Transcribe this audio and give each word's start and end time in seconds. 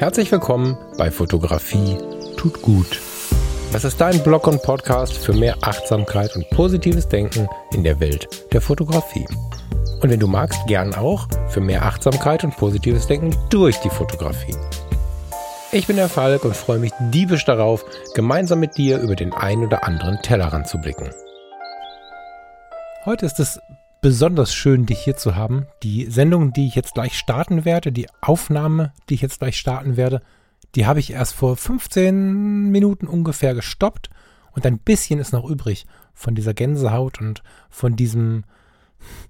Herzlich 0.00 0.32
willkommen 0.32 0.78
bei 0.96 1.10
Fotografie 1.10 1.98
tut 2.38 2.62
gut. 2.62 3.02
Das 3.70 3.84
ist 3.84 4.00
dein 4.00 4.22
Blog 4.22 4.46
und 4.46 4.62
Podcast 4.62 5.12
für 5.12 5.34
mehr 5.34 5.58
Achtsamkeit 5.60 6.34
und 6.36 6.48
positives 6.48 7.06
Denken 7.06 7.50
in 7.74 7.84
der 7.84 8.00
Welt 8.00 8.26
der 8.50 8.62
Fotografie. 8.62 9.26
Und 10.00 10.08
wenn 10.08 10.18
du 10.18 10.26
magst, 10.26 10.58
gern 10.66 10.94
auch 10.94 11.28
für 11.50 11.60
mehr 11.60 11.84
Achtsamkeit 11.84 12.44
und 12.44 12.56
positives 12.56 13.08
Denken 13.08 13.36
durch 13.50 13.76
die 13.80 13.90
Fotografie. 13.90 14.56
Ich 15.70 15.86
bin 15.86 15.96
der 15.96 16.08
Falk 16.08 16.46
und 16.46 16.56
freue 16.56 16.78
mich 16.78 16.92
diebisch 17.12 17.44
darauf, 17.44 17.84
gemeinsam 18.14 18.60
mit 18.60 18.78
dir 18.78 19.00
über 19.00 19.16
den 19.16 19.34
ein 19.34 19.62
oder 19.62 19.84
anderen 19.84 20.22
Tellerrand 20.22 20.66
zu 20.66 20.78
blicken. 20.78 21.10
Heute 23.04 23.26
ist 23.26 23.38
es 23.38 23.60
besonders 24.00 24.54
schön, 24.54 24.86
dich 24.86 25.00
hier 25.00 25.16
zu 25.16 25.36
haben. 25.36 25.66
Die 25.82 26.06
Sendung, 26.06 26.52
die 26.52 26.66
ich 26.66 26.74
jetzt 26.74 26.94
gleich 26.94 27.18
starten 27.18 27.64
werde, 27.64 27.92
die 27.92 28.08
Aufnahme, 28.20 28.92
die 29.08 29.14
ich 29.14 29.22
jetzt 29.22 29.40
gleich 29.40 29.58
starten 29.58 29.96
werde, 29.96 30.22
die 30.74 30.86
habe 30.86 31.00
ich 31.00 31.12
erst 31.12 31.34
vor 31.34 31.56
15 31.56 32.70
Minuten 32.70 33.06
ungefähr 33.06 33.54
gestoppt 33.54 34.10
und 34.52 34.64
ein 34.66 34.78
bisschen 34.78 35.20
ist 35.20 35.32
noch 35.32 35.48
übrig 35.48 35.86
von 36.14 36.34
dieser 36.34 36.54
Gänsehaut 36.54 37.20
und 37.20 37.42
von 37.68 37.96
diesem 37.96 38.44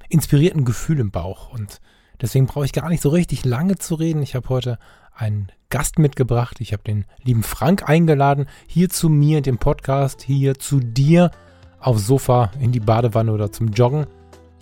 inspirierten 0.09 0.64
Gefühl 0.64 1.00
im 1.00 1.10
Bauch. 1.10 1.52
Und 1.52 1.80
deswegen 2.20 2.46
brauche 2.46 2.64
ich 2.64 2.73
gar 2.73 2.88
nicht 2.88 3.02
so 3.02 3.09
richtig 3.10 3.45
lange 3.45 3.76
zu 3.76 3.95
reden. 3.95 4.23
Ich 4.23 4.34
habe 4.34 4.48
heute 4.48 4.78
einen 5.14 5.50
Gast 5.68 5.98
mitgebracht. 5.98 6.60
Ich 6.60 6.73
habe 6.73 6.82
den 6.82 7.04
lieben 7.23 7.42
Frank 7.42 7.88
eingeladen, 7.88 8.46
hier 8.66 8.88
zu 8.88 9.09
mir 9.09 9.38
in 9.38 9.45
dem 9.45 9.59
Podcast, 9.59 10.23
hier 10.23 10.59
zu 10.59 10.80
dir 10.80 11.30
aufs 11.78 12.06
Sofa, 12.06 12.50
in 12.60 12.73
die 12.73 12.80
Badewanne 12.80 13.32
oder 13.32 13.52
zum 13.52 13.68
Joggen. 13.68 14.06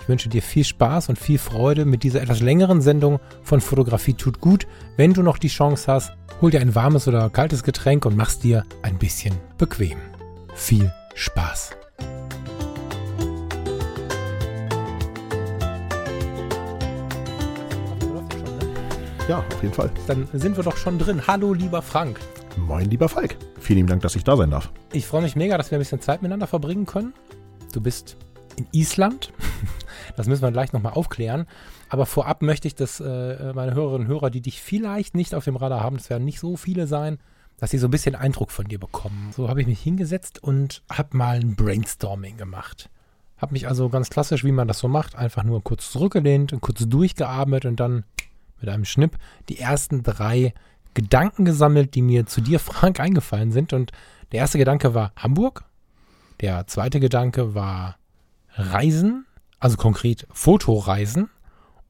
Ich 0.08 0.10
wünsche 0.10 0.30
dir 0.30 0.40
viel 0.40 0.64
Spaß 0.64 1.10
und 1.10 1.18
viel 1.18 1.36
Freude 1.36 1.84
mit 1.84 2.02
dieser 2.02 2.22
etwas 2.22 2.40
längeren 2.40 2.80
Sendung 2.80 3.20
von 3.42 3.60
Fotografie 3.60 4.14
tut 4.14 4.40
gut. 4.40 4.66
Wenn 4.96 5.12
du 5.12 5.22
noch 5.22 5.36
die 5.36 5.48
Chance 5.48 5.92
hast, 5.92 6.12
hol 6.40 6.50
dir 6.50 6.62
ein 6.62 6.74
warmes 6.74 7.06
oder 7.06 7.28
kaltes 7.28 7.62
Getränk 7.62 8.06
und 8.06 8.16
mach's 8.16 8.38
dir 8.38 8.64
ein 8.80 8.96
bisschen 8.96 9.34
bequem. 9.58 9.98
Viel 10.54 10.90
Spaß! 11.14 11.72
Ja, 19.28 19.40
auf 19.40 19.62
jeden 19.62 19.74
Fall. 19.74 19.90
Dann 20.06 20.26
sind 20.32 20.56
wir 20.56 20.64
doch 20.64 20.78
schon 20.78 20.98
drin. 20.98 21.20
Hallo, 21.26 21.52
lieber 21.52 21.82
Frank. 21.82 22.18
Moin, 22.56 22.88
lieber 22.88 23.10
Falk. 23.10 23.36
Vielen 23.60 23.76
lieben 23.76 23.88
Dank, 23.88 24.00
dass 24.00 24.16
ich 24.16 24.24
da 24.24 24.38
sein 24.38 24.52
darf. 24.52 24.70
Ich 24.90 25.06
freue 25.06 25.20
mich 25.20 25.36
mega, 25.36 25.58
dass 25.58 25.70
wir 25.70 25.76
ein 25.76 25.80
bisschen 25.80 26.00
Zeit 26.00 26.22
miteinander 26.22 26.46
verbringen 26.46 26.86
können. 26.86 27.12
Du 27.74 27.82
bist 27.82 28.16
in 28.58 28.66
Island. 28.72 29.32
Das 30.16 30.26
müssen 30.26 30.42
wir 30.42 30.50
gleich 30.52 30.72
nochmal 30.72 30.94
aufklären. 30.94 31.46
Aber 31.88 32.06
vorab 32.06 32.42
möchte 32.42 32.66
ich, 32.68 32.74
dass 32.74 33.00
äh, 33.00 33.52
meine 33.54 33.74
Hörerinnen 33.74 34.06
und 34.06 34.12
Hörer, 34.12 34.30
die 34.30 34.40
dich 34.40 34.60
vielleicht 34.60 35.14
nicht 35.14 35.34
auf 35.34 35.44
dem 35.44 35.56
Radar 35.56 35.80
haben, 35.80 35.96
das 35.96 36.10
werden 36.10 36.24
nicht 36.24 36.40
so 36.40 36.56
viele 36.56 36.86
sein, 36.86 37.18
dass 37.58 37.70
sie 37.70 37.78
so 37.78 37.88
ein 37.88 37.90
bisschen 37.90 38.14
Eindruck 38.14 38.50
von 38.50 38.66
dir 38.66 38.78
bekommen. 38.78 39.30
So 39.34 39.48
habe 39.48 39.60
ich 39.60 39.66
mich 39.66 39.80
hingesetzt 39.80 40.42
und 40.42 40.82
habe 40.90 41.16
mal 41.16 41.36
ein 41.36 41.56
Brainstorming 41.56 42.36
gemacht. 42.36 42.90
Habe 43.36 43.52
mich 43.52 43.68
also 43.68 43.88
ganz 43.88 44.10
klassisch, 44.10 44.44
wie 44.44 44.52
man 44.52 44.68
das 44.68 44.80
so 44.80 44.88
macht, 44.88 45.16
einfach 45.16 45.44
nur 45.44 45.62
kurz 45.62 45.90
zurückgelehnt 45.90 46.52
und 46.52 46.60
kurz 46.60 46.88
durchgeatmet 46.88 47.64
und 47.64 47.78
dann 47.78 48.04
mit 48.60 48.68
einem 48.68 48.84
Schnipp 48.84 49.16
die 49.48 49.58
ersten 49.58 50.02
drei 50.02 50.52
Gedanken 50.94 51.44
gesammelt, 51.44 51.94
die 51.94 52.02
mir 52.02 52.26
zu 52.26 52.40
dir, 52.40 52.58
Frank, 52.60 53.00
eingefallen 53.00 53.52
sind. 53.52 53.72
Und 53.72 53.92
der 54.32 54.40
erste 54.40 54.58
Gedanke 54.58 54.94
war 54.94 55.12
Hamburg. 55.16 55.64
Der 56.40 56.66
zweite 56.66 57.00
Gedanke 57.00 57.54
war 57.54 57.96
Reisen, 58.58 59.26
also 59.58 59.76
konkret 59.76 60.26
Fotoreisen. 60.32 61.30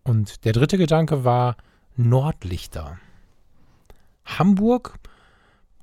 Und 0.05 0.45
der 0.45 0.53
dritte 0.53 0.79
Gedanke 0.79 1.25
war 1.25 1.57
Nordlichter. 1.97 2.99
Hamburg, 4.25 4.95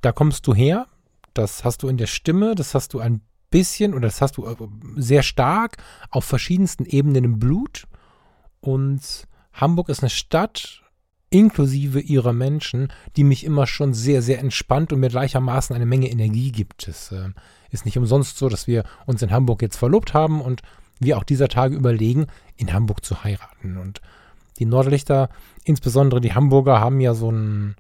da 0.02 0.12
kommst 0.12 0.48
du 0.48 0.54
her, 0.54 0.88
das 1.34 1.64
hast 1.64 1.84
du 1.84 1.90
in 1.90 1.98
der 1.98 2.08
Stimme, 2.08 2.56
das 2.56 2.74
hast 2.76 2.94
du 2.94 3.00
ein 3.00 3.22
bisschen 3.50 3.94
oder 3.94 4.08
das 4.08 4.22
hast 4.22 4.38
du 4.38 4.46
äh, 4.46 4.56
sehr 4.96 5.24
stark 5.24 5.78
auf 6.10 6.26
verschiedensten 6.26 6.86
Ebenen 6.86 7.24
im 7.24 7.40
Blut. 7.40 7.88
Und 8.62 9.28
Hamburg 9.54 9.90
ist 9.90 10.02
eine 10.02 10.10
Stadt, 10.10 10.84
inklusive 11.30 12.00
ihrer 12.00 12.34
Menschen, 12.34 12.92
die 13.16 13.24
mich 13.24 13.44
immer 13.44 13.68
schon 13.68 13.94
sehr, 13.94 14.22
sehr 14.22 14.40
entspannt 14.40 14.94
und 14.94 15.00
mir 15.00 15.10
gleichermaßen 15.10 15.76
eine 15.76 15.86
Menge 15.86 16.10
Energie 16.10 16.52
gibt. 16.52 16.88
Es 16.88 17.12
äh, 17.12 17.30
ist 17.72 17.86
nicht 17.86 17.98
umsonst 17.98 18.38
so, 18.38 18.48
dass 18.48 18.68
wir 18.68 18.84
uns 19.06 19.22
in 19.22 19.32
Hamburg 19.32 19.62
jetzt 19.62 19.78
verlobt 19.78 20.14
haben 20.14 20.42
und 20.42 20.62
wir 21.00 21.18
auch 21.18 21.24
dieser 21.24 21.48
Tage 21.48 21.76
überlegen, 21.76 22.28
in 22.58 22.74
Hamburg 22.74 23.04
zu 23.04 23.24
heiraten. 23.24 23.78
Und 23.78 24.02
die 24.60 24.66
Nordlichter, 24.66 25.30
insbesondere 25.64 26.22
die 26.22 26.34
Hamburger, 26.34 26.80
haben 26.80 27.00
ja 27.00 27.14
so 27.14 27.32
ein, 27.32 27.76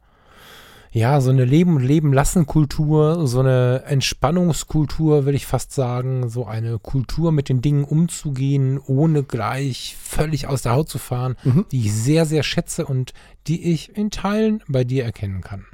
ja, 0.91 1.19
so 1.21 1.29
eine 1.29 1.45
Leben 1.45 1.75
und 1.75 1.83
Leben 1.83 2.13
lassen 2.13 2.45
Kultur, 2.45 3.27
so 3.27 3.39
eine 3.39 3.83
Entspannungskultur, 3.85 5.25
will 5.25 5.35
ich 5.35 5.45
fast 5.45 5.73
sagen, 5.73 6.29
so 6.29 6.45
eine 6.45 6.79
Kultur 6.79 7.31
mit 7.31 7.49
den 7.49 7.61
Dingen 7.61 7.83
umzugehen, 7.83 8.79
ohne 8.79 9.23
gleich 9.23 9.95
völlig 10.01 10.47
aus 10.47 10.61
der 10.61 10.73
Haut 10.73 10.89
zu 10.89 10.97
fahren, 10.97 11.35
mhm. 11.43 11.65
die 11.71 11.85
ich 11.85 11.93
sehr, 11.93 12.25
sehr 12.25 12.43
schätze 12.43 12.85
und 12.85 13.13
die 13.47 13.73
ich 13.73 13.95
in 13.95 14.11
Teilen 14.11 14.61
bei 14.67 14.83
dir 14.83 15.03
erkennen 15.03 15.41
kann. 15.41 15.65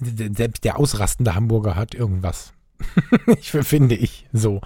Selbst 0.00 0.64
der 0.64 0.78
ausrastende 0.78 1.34
Hamburger 1.34 1.76
hat 1.76 1.94
irgendwas. 1.94 2.52
ich 3.38 3.50
finde 3.62 3.94
ich 3.94 4.26
so. 4.32 4.60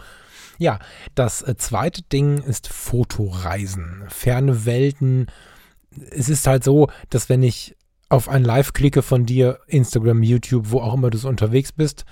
Ja, 0.58 0.80
das 1.14 1.42
äh, 1.42 1.56
zweite 1.56 2.02
Ding 2.02 2.38
ist 2.38 2.68
Fotoreisen, 2.68 4.04
ferne 4.08 4.66
Welten. 4.66 5.26
Es 6.10 6.28
ist 6.28 6.46
halt 6.46 6.64
so, 6.64 6.88
dass 7.10 7.28
wenn 7.28 7.42
ich 7.42 7.76
auf 8.08 8.28
ein 8.28 8.42
Live 8.42 8.72
klicke 8.72 9.02
von 9.02 9.24
dir, 9.24 9.60
Instagram, 9.68 10.22
YouTube, 10.22 10.70
wo 10.70 10.80
auch 10.80 10.94
immer 10.94 11.10
du 11.10 11.18
so 11.18 11.28
unterwegs 11.28 11.72
bist, 11.72 12.04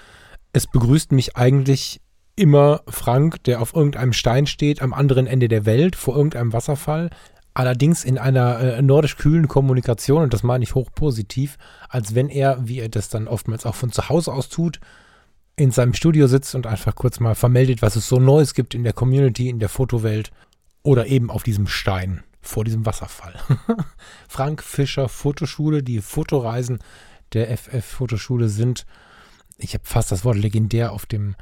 es 0.53 0.67
begrüßt 0.67 1.13
mich 1.13 1.37
eigentlich 1.37 2.01
immer 2.37 2.83
Frank, 2.87 3.43
der 3.45 3.61
auf 3.61 3.75
irgendeinem 3.75 4.13
Stein 4.13 4.47
steht, 4.47 4.81
am 4.81 4.93
anderen 4.93 5.27
Ende 5.27 5.49
der 5.49 5.67
Welt, 5.67 5.97
vor 5.97 6.17
irgendeinem 6.17 6.53
Wasserfall. 6.53 7.11
Allerdings 7.55 8.05
in 8.05 8.19
einer 8.19 8.61
äh, 8.61 8.83
nordisch 8.83 9.17
kühlen 9.17 9.49
Kommunikation, 9.49 10.23
und 10.23 10.35
das 10.35 10.43
meine 10.43 10.63
ich 10.63 10.75
hochpositiv, 10.75 11.57
als 11.89 12.15
wenn 12.15 12.29
er, 12.29 12.69
wie 12.69 12.79
er 12.79 12.91
das 12.91 13.09
dann 13.09 13.27
oftmals 13.27 13.65
auch 13.67 13.75
von 13.75 13.91
zu 13.91 14.09
Hause 14.11 14.33
aus 14.33 14.51
tut, 14.51 14.79
in 15.57 15.71
seinem 15.71 15.95
Studio 15.95 16.27
sitzt 16.27 16.55
und 16.55 16.67
einfach 16.67 16.95
kurz 16.95 17.19
mal 17.19 17.35
vermeldet, 17.35 17.81
was 17.83 17.97
es 17.97 18.09
so 18.09 18.19
Neues 18.19 18.55
gibt 18.55 18.75
in 18.75 18.85
der 18.85 18.93
Community, 18.93 19.49
in 19.49 19.59
der 19.59 19.71
Fotowelt 19.71 20.31
oder 20.83 21.07
eben 21.07 21.31
auf 21.31 21.43
diesem 21.43 21.67
Stein 21.67 22.23
vor 22.43 22.65
diesem 22.65 22.87
Wasserfall. 22.87 23.35
Frank 24.29 24.63
Fischer 24.63 25.09
Fotoschule, 25.09 25.83
die 25.83 26.01
Fotoreisen 26.01 26.79
der 27.33 27.57
FF 27.57 27.85
Fotoschule 27.85 28.49
sind, 28.49 28.87
ich 29.59 29.75
habe 29.75 29.85
fast 29.85 30.13
das 30.13 30.25
Wort 30.25 30.37
legendär 30.37 30.93
auf 30.93 31.07
dem 31.07 31.35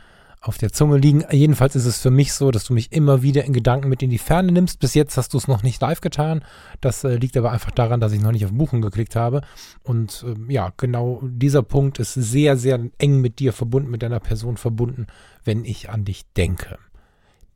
auf 0.44 0.59
der 0.59 0.72
Zunge 0.72 0.99
liegen. 0.99 1.25
Jedenfalls 1.31 1.75
ist 1.75 1.87
es 1.87 2.00
für 2.00 2.10
mich 2.10 2.34
so, 2.34 2.50
dass 2.50 2.65
du 2.65 2.75
mich 2.75 2.93
immer 2.93 3.22
wieder 3.22 3.44
in 3.44 3.55
Gedanken 3.55 3.88
mit 3.88 4.03
in 4.03 4.10
die 4.10 4.19
Ferne 4.19 4.53
nimmst. 4.53 4.78
Bis 4.78 4.93
jetzt 4.93 5.16
hast 5.16 5.32
du 5.32 5.38
es 5.38 5.49
noch 5.49 5.62
nicht 5.62 5.81
live 5.81 6.03
getan. 6.03 6.44
Das 6.82 7.03
äh, 7.03 7.16
liegt 7.16 7.37
aber 7.38 7.50
einfach 7.50 7.71
daran, 7.71 7.99
dass 7.99 8.12
ich 8.12 8.21
noch 8.21 8.31
nicht 8.31 8.44
auf 8.44 8.53
Buchen 8.53 8.82
geklickt 8.82 9.16
habe. 9.16 9.41
Und 9.82 10.25
äh, 10.28 10.53
ja, 10.53 10.72
genau 10.77 11.21
dieser 11.22 11.62
Punkt 11.62 11.99
ist 11.99 12.12
sehr, 12.12 12.59
sehr 12.59 12.78
eng 12.99 13.22
mit 13.22 13.38
dir 13.38 13.55
verbunden, 13.55 13.91
mit 13.91 14.03
deiner 14.03 14.21
Person 14.21 14.59
verbunden, 14.59 15.06
wenn 15.44 15.65
ich 15.65 15.88
an 15.88 16.05
dich 16.05 16.25
denke. 16.37 16.78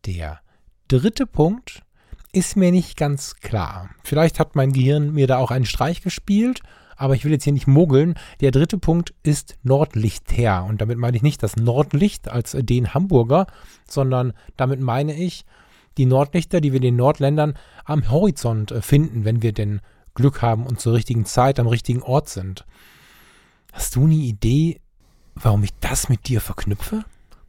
Der 0.06 0.41
dritte 0.88 1.26
Punkt 1.26 1.82
ist 2.32 2.56
mir 2.56 2.72
nicht 2.72 2.97
ganz 2.97 3.37
klar. 3.37 3.91
Vielleicht 4.03 4.41
hat 4.41 4.56
mein 4.56 4.72
Gehirn 4.72 5.12
mir 5.12 5.26
da 5.26 5.37
auch 5.37 5.50
einen 5.50 5.66
Streich 5.66 6.00
gespielt 6.00 6.62
aber 6.99 7.15
ich 7.15 7.25
will 7.25 7.33
jetzt 7.33 7.45
hier 7.45 7.53
nicht 7.53 7.69
mogeln. 7.69 8.15
Der 8.41 8.51
dritte 8.51 8.77
Punkt 8.77 9.15
ist 9.23 9.57
Nordlichter. 9.63 10.65
Und 10.65 10.81
damit 10.81 10.99
meine 10.99 11.17
ich 11.17 11.23
nicht 11.23 11.43
das 11.43 11.57
Nordlicht 11.57 12.29
als 12.29 12.57
den 12.59 12.93
Hamburger, 12.93 13.47
sondern 13.89 14.35
damit 14.57 14.81
meine 14.81 15.15
ich 15.15 15.47
die 15.97 16.07
Nordlichter, 16.07 16.61
die 16.61 16.73
wir 16.73 16.81
den 16.81 16.97
Nordländern 16.97 17.55
am 17.85 18.11
Horizont 18.11 18.73
äh, 18.73 18.83
finden, 18.83 19.25
wenn 19.25 19.43
wir 19.43 19.53
denn 19.53 19.81
Glück 20.15 20.43
haben 20.43 20.67
und 20.67 20.81
zur 20.81 20.95
richtigen 20.95 21.25
Zeit 21.25 21.61
am 21.61 21.69
richtigen 21.69 22.03
Ort 22.03 22.29
sind. 22.29 22.67
Hast 23.73 23.94
du 23.94 24.05
eine 24.05 24.15
Idee, 24.15 24.81
warum 25.37 25.62
ich 25.62 25.71
das 25.81 26.09
mit 26.09 26.27
dir 26.27 26.41
verknüpfe? 26.41 27.05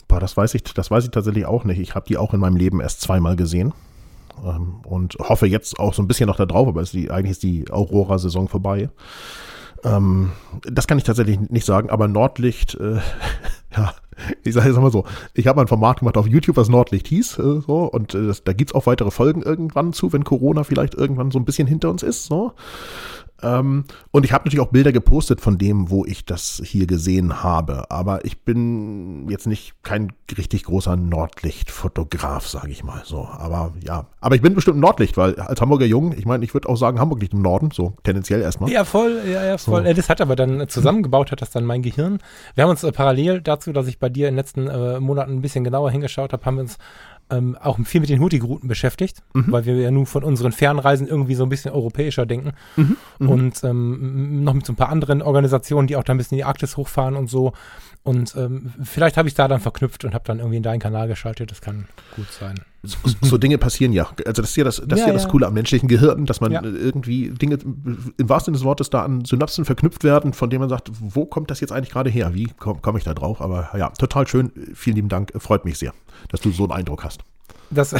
Boah, 0.08 0.20
das 0.20 0.38
weiß 0.38 0.54
ich, 0.54 0.64
das 0.64 0.92
weiß 0.92 1.06
ich 1.06 1.12
tatsächlich 1.12 1.46
auch 1.46 1.64
nicht. 1.64 1.80
Ich 1.80 1.96
habe 1.96 2.08
die 2.08 2.18
auch 2.18 2.34
in 2.34 2.40
meinem 2.40 2.56
Leben 2.56 2.82
erst 2.82 3.02
zweimal 3.02 3.36
gesehen 3.36 3.74
ähm, 4.46 4.82
und 4.86 5.16
hoffe 5.20 5.48
jetzt 5.48 5.80
auch 5.80 5.94
so 5.94 6.02
ein 6.02 6.08
bisschen 6.08 6.28
noch 6.28 6.38
da 6.38 6.46
drauf, 6.46 6.68
aber 6.68 6.82
ist 6.82 6.94
die, 6.94 7.12
eigentlich 7.12 7.32
ist 7.32 7.44
die 7.44 7.72
Aurora-Saison 7.72 8.48
vorbei. 8.48 8.90
Ähm, 9.84 10.32
das 10.64 10.88
kann 10.88 10.98
ich 10.98 11.04
tatsächlich 11.04 11.40
nicht 11.50 11.66
sagen, 11.66 11.90
aber 11.90 12.08
Nordlicht, 12.08 12.76
äh, 12.76 13.00
ja, 13.76 13.94
ich 14.44 14.54
sage 14.54 14.68
jetzt 14.68 14.80
mal 14.80 14.92
so, 14.92 15.06
ich 15.34 15.48
habe 15.48 15.62
ein 15.62 15.68
Format 15.68 16.00
gemacht 16.00 16.18
auf 16.18 16.28
YouTube, 16.28 16.58
was 16.58 16.70
Nordlicht 16.70 17.08
hieß, 17.08 17.40
äh, 17.40 17.62
so, 17.62 17.86
und 17.92 18.14
äh, 18.14 18.28
das, 18.28 18.44
da 18.44 18.54
gibt's 18.54 18.76
auch 18.76 18.86
weitere 18.86 19.12
Folgen 19.12 19.42
irgendwann 19.42 19.94
zu, 19.94 20.12
wenn 20.12 20.24
Corona 20.24 20.64
vielleicht 20.64 20.96
irgendwann 20.96 21.32
so 21.32 21.40
ein 21.40 21.46
bisschen 21.46 21.68
hinter 21.68 21.90
uns 21.90 22.04
ist, 22.04 22.26
so. 22.26 22.54
Ähm, 23.44 23.86
und 24.12 24.26
ich 24.26 24.34
habe 24.34 24.46
natürlich 24.46 24.66
auch 24.66 24.72
Bilder 24.72 24.92
gepostet 24.92 25.42
von 25.42 25.58
dem, 25.58 25.90
wo 25.90 26.06
ich 26.06 26.26
das 26.26 26.62
hier 26.64 26.88
gesehen 26.88 27.44
habe. 27.44 27.90
Aber 27.90 28.26
ich 28.26 28.44
bin 28.44 29.28
jetzt 29.30 29.48
nicht 29.48 29.74
kein 29.84 30.12
richtig 30.38 30.64
großer 30.64 30.96
Nordlichtfotograf, 30.96 32.48
sage 32.48 32.72
ich 32.72 32.84
mal 32.84 33.02
so. 33.06 33.26
Aber 33.26 33.74
ja, 33.84 34.08
aber 34.22 34.36
ich 34.36 34.42
bin 34.42 34.56
bestimmt 34.56 34.80
Nordlicht, 34.80 35.18
weil 35.18 35.36
als 35.36 35.62
Hamburger 35.62 35.86
Jung, 35.86 36.14
ich 36.18 36.26
meine, 36.26 36.44
ich 36.44 36.54
würde 36.54 36.70
auch 36.70 36.76
sagen, 36.76 37.00
Hamburg 37.00 37.22
liegt 37.22 37.34
im 37.34 37.42
Norden, 37.42 37.72
so 37.72 37.94
tendenziell 38.04 38.42
erstmal. 38.42 38.72
Ja, 38.72 38.86
voll, 38.86 39.22
ja, 39.26 39.44
ja, 39.46 39.58
voll. 39.58 39.86
So. 39.86 39.94
Das 39.94 40.10
hat 40.10 40.22
aber 40.22 40.36
dann 40.36 40.68
zusammengebaut, 40.68 41.32
hat 41.32 41.42
das 41.42 41.52
dann 41.52 41.66
mein 41.66 41.82
Gehirn. 41.82 42.20
Wir 42.56 42.64
haben 42.64 42.72
uns 42.72 42.84
äh, 42.84 42.92
parallel 42.92 43.42
dazu, 43.42 43.74
dass 43.74 43.88
ich 43.88 44.00
bei 44.00 44.10
dir 44.10 44.28
in 44.28 44.34
den 44.34 44.38
letzten 44.38 44.68
äh, 44.68 45.00
Monaten 45.00 45.34
ein 45.34 45.42
bisschen 45.42 45.64
genauer 45.64 45.92
hingeschaut 45.92 46.34
habe, 46.34 46.46
haben 46.46 46.56
wir 46.56 46.62
uns 46.62 46.78
ähm, 47.30 47.58
auch 47.62 47.80
viel 47.86 48.02
mit 48.02 48.10
den 48.10 48.20
Hurtigruten 48.20 48.68
beschäftigt, 48.68 49.24
mhm. 49.34 49.52
weil 49.52 49.66
wir 49.66 49.76
ja 49.76 49.92
nun 49.92 50.06
von 50.06 50.24
unseren 50.24 50.52
Fernreisen 50.52 51.08
irgendwie 51.08 51.36
so 51.36 51.44
ein 51.44 51.50
bisschen 51.50 51.72
europäischer 51.72 52.26
denken. 52.26 52.54
Mhm. 52.76 52.98
Mhm. 53.20 53.30
Und 53.30 53.64
ähm, 53.64 54.44
noch 54.44 54.54
mit 54.54 54.66
so 54.66 54.74
ein 54.74 54.76
paar 54.76 54.90
anderen 54.90 55.22
Organisationen, 55.22 55.88
die 55.88 55.96
auch 55.96 56.04
da 56.04 56.14
ein 56.14 56.18
bisschen 56.18 56.36
in 56.36 56.40
die 56.40 56.46
Arktis 56.46 56.78
hochfahren 56.78 57.16
und 57.16 57.30
so. 57.30 57.54
Und 58.04 58.36
ähm, 58.36 58.74
vielleicht 58.84 59.18
habe 59.18 59.28
ich 59.28 59.36
da 59.36 59.48
dann 59.48 59.60
verknüpft 59.60 60.06
und 60.06 60.14
habe 60.14 60.24
dann 60.26 60.40
irgendwie 60.40 60.58
in 60.58 60.64
deinen 60.64 60.80
Kanal 60.80 61.08
geschaltet. 61.08 61.52
Das 61.52 61.62
kann 61.62 61.88
gut 62.16 62.32
sein. 62.32 62.56
So, 62.82 62.98
so 63.22 63.38
Dinge 63.38 63.58
passieren 63.58 63.92
ja. 63.92 64.08
Also 64.26 64.42
das 64.42 64.52
ist 64.52 64.56
ja 64.56 64.64
das, 64.64 64.78
das, 64.86 65.00
ja, 65.00 65.06
ist 65.06 65.08
ja 65.08 65.14
das 65.14 65.28
Coole 65.28 65.48
am 65.48 65.54
menschlichen 65.54 65.90
Gehirn, 65.90 66.26
dass 66.26 66.40
man 66.40 66.52
ja. 66.52 66.64
irgendwie 66.64 67.30
Dinge 67.30 67.56
im 67.56 68.30
wahrsten 68.30 68.54
Sinne 68.54 68.60
des 68.60 68.66
Wortes 68.66 68.90
da 68.90 69.04
an 69.04 69.26
Synapsen 69.26 69.66
verknüpft 69.66 70.04
werden, 70.06 70.32
von 70.32 70.50
denen 70.50 70.62
man 70.62 70.70
sagt, 70.70 70.90
wo 71.00 71.26
kommt 71.26 71.52
das 71.52 71.60
jetzt 71.60 71.72
eigentlich 71.72 71.92
gerade 71.92 72.10
her? 72.10 72.34
Wie 72.34 72.48
komme 72.58 72.80
komm 72.82 72.96
ich 72.96 73.04
da 73.04 73.14
drauf? 73.14 73.42
Aber 73.42 73.70
ja, 73.78 73.90
total 73.90 74.28
schön. 74.28 74.52
Vielen 74.74 74.96
lieben 74.96 75.10
Dank. 75.10 75.34
Freut 75.38 75.66
mich 75.66 75.78
sehr, 75.78 75.94
dass 76.30 76.40
du 76.40 76.52
so 76.52 76.64
einen 76.64 76.72
Eindruck 76.72 77.04
hast. 77.04 77.22
Das, 77.72 77.96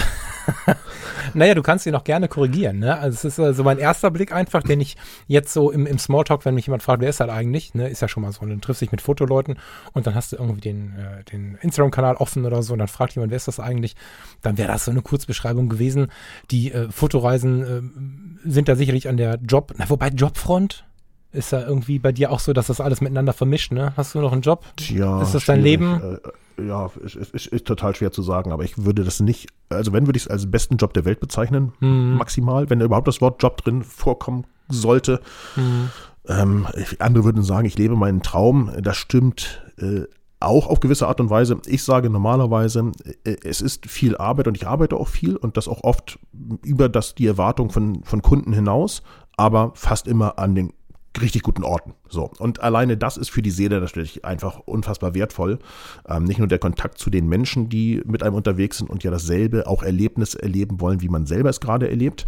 naja, 1.34 1.54
du 1.54 1.62
kannst 1.62 1.86
ihn 1.86 1.96
auch 1.96 2.04
gerne 2.04 2.28
korrigieren. 2.28 2.80
Ne? 2.80 2.98
Also 2.98 3.28
es 3.28 3.38
ist 3.38 3.58
so 3.58 3.64
mein 3.64 3.78
erster 3.78 4.12
Blick 4.12 4.32
einfach, 4.32 4.64
den 4.64 4.82
ich 4.82 4.98
jetzt 5.28 5.54
so 5.54 5.72
im, 5.72 5.86
im 5.86 6.00
Smalltalk, 6.00 6.46
wenn 6.46 6.56
mich 6.56 6.66
jemand 6.66 6.84
fragt, 6.84 7.02
wer 7.02 7.10
ist 7.10 7.20
halt 7.20 7.30
eigentlich, 7.30 7.74
ne, 7.74 7.88
ist 7.88 8.02
ja 8.02 8.08
schon 8.08 8.24
mal 8.24 8.32
so. 8.32 8.42
Und 8.42 8.50
dann 8.50 8.62
triffst 8.62 8.82
dich 8.82 8.92
mit 8.92 9.02
Fotoleuten 9.02 9.58
und 9.94 10.08
dann 10.08 10.16
hast 10.16 10.32
du 10.32 10.38
irgendwie 10.38 10.62
den, 10.62 10.96
äh, 10.98 11.24
den 11.26 11.58
Instagram-Kanal 11.62 12.16
offen 12.16 12.46
oder 12.46 12.64
so 12.64 12.74
und 12.74 12.80
dann 12.80 12.88
fragt 12.88 13.16
jemand, 13.16 13.32
wer 13.32 13.38
ist 13.38 13.48
das 13.48 13.60
eigentlich? 13.60 13.96
Dann 14.42 14.58
wäre 14.58 14.72
das 14.72 14.86
so 14.86 14.92
eine 14.92 15.02
Kurzbeschreibung 15.02 15.70
gewesen. 15.70 16.08
Die 16.52 16.72
äh, 16.72 16.90
Fotoreisen 16.92 18.42
äh, 18.44 18.50
sind 18.50 18.68
da 18.68 18.76
sicherlich 18.76 19.08
an 19.08 19.18
der 19.18 19.36
Job, 19.36 19.74
na, 19.78 19.90
wobei 19.90 20.10
Jobfront, 20.10 20.86
ist 21.32 21.54
da 21.54 21.66
irgendwie 21.66 22.00
bei 22.00 22.12
dir 22.12 22.32
auch 22.32 22.40
so, 22.40 22.54
dass 22.54 22.68
das 22.68 22.82
alles 22.82 23.02
miteinander 23.02 23.34
vermischt, 23.34 23.72
ne? 23.72 23.94
Hast 23.96 24.16
du 24.16 24.20
noch 24.20 24.32
einen 24.32 24.42
Job? 24.42 24.66
Tja, 24.78 25.22
ist 25.22 25.36
das 25.36 25.46
dein. 25.46 25.62
Leben? 25.62 26.20
Äh, 26.58 26.68
ja, 26.68 26.90
ist, 27.04 27.16
ist, 27.16 27.34
ist, 27.34 27.48
ist, 27.48 27.66
total 27.66 27.96
schwer 27.96 28.12
zu 28.12 28.22
sagen, 28.22 28.52
aber 28.52 28.64
ich 28.64 28.78
würde 28.84 29.04
das 29.04 29.20
nicht, 29.20 29.48
also 29.70 29.94
wenn 29.94 30.08
würde 30.08 30.18
ich 30.18 30.24
es 30.24 30.30
als 30.30 30.50
besten 30.50 30.78
Job 30.78 30.94
der 30.94 31.06
Welt 31.06 31.20
bezeichnen, 31.20 31.72
mhm. 31.80 32.16
maximal, 32.16 32.70
wenn 32.70 32.82
überhaupt 32.82 33.08
das 33.08 33.22
Wort 33.22 33.42
Job 33.42 33.58
drin 33.64 33.84
vorkommen 33.84 34.46
sollte. 34.68 35.22
Mhm. 35.56 35.90
Ähm, 36.28 36.68
andere 37.00 37.24
würden 37.24 37.44
sagen, 37.44 37.66
ich 37.66 37.78
lebe 37.78 37.96
meinen 37.96 38.22
Traum. 38.22 38.72
Das 38.82 38.98
stimmt 38.98 39.64
äh, 39.78 40.04
auch 40.40 40.68
auf 40.68 40.80
gewisse 40.80 41.08
Art 41.08 41.20
und 41.20 41.30
Weise. 41.30 41.60
Ich 41.66 41.84
sage 41.84 42.10
normalerweise, 42.10 42.92
äh, 43.24 43.36
es 43.44 43.62
ist 43.62 43.88
viel 43.88 44.18
Arbeit 44.18 44.48
und 44.48 44.56
ich 44.56 44.68
arbeite 44.68 44.96
auch 44.98 45.08
viel 45.08 45.36
und 45.36 45.58
das 45.58 45.68
auch 45.68 45.84
oft 45.84 46.20
über 46.64 46.90
das 46.90 47.16
die 47.16 47.28
Erwartung 47.28 47.70
von, 47.70 48.04
von 48.04 48.22
Kunden 48.22 48.54
hinaus, 48.54 49.02
aber 49.38 49.72
fast 49.76 50.08
immer 50.08 50.38
an 50.40 50.56
den 50.56 50.74
richtig 51.22 51.44
guten 51.44 51.64
Orten. 51.64 51.94
So. 52.08 52.32
Und 52.38 52.62
alleine 52.62 52.98
das 52.98 53.18
ist 53.18 53.30
für 53.30 53.42
die 53.42 53.52
Seele 53.52 53.80
natürlich 53.80 54.26
einfach 54.26 54.60
unfassbar 54.60 55.16
wertvoll. 55.16 55.60
Ähm, 56.08 56.24
nicht 56.24 56.38
nur 56.38 56.48
der 56.48 56.60
Kontakt 56.60 56.98
zu 56.98 57.10
den 57.10 57.28
Menschen, 57.28 57.70
die 57.70 58.02
mit 58.06 58.24
einem 58.24 58.36
unterwegs 58.36 58.78
sind 58.78 58.90
und 58.90 59.04
ja 59.04 59.12
dasselbe 59.12 59.68
auch 59.68 59.84
Erlebnis 59.84 60.36
erleben 60.36 60.80
wollen, 60.80 61.02
wie 61.02 61.10
man 61.10 61.26
selber 61.26 61.50
es 61.50 61.60
gerade 61.60 61.90
erlebt, 61.90 62.28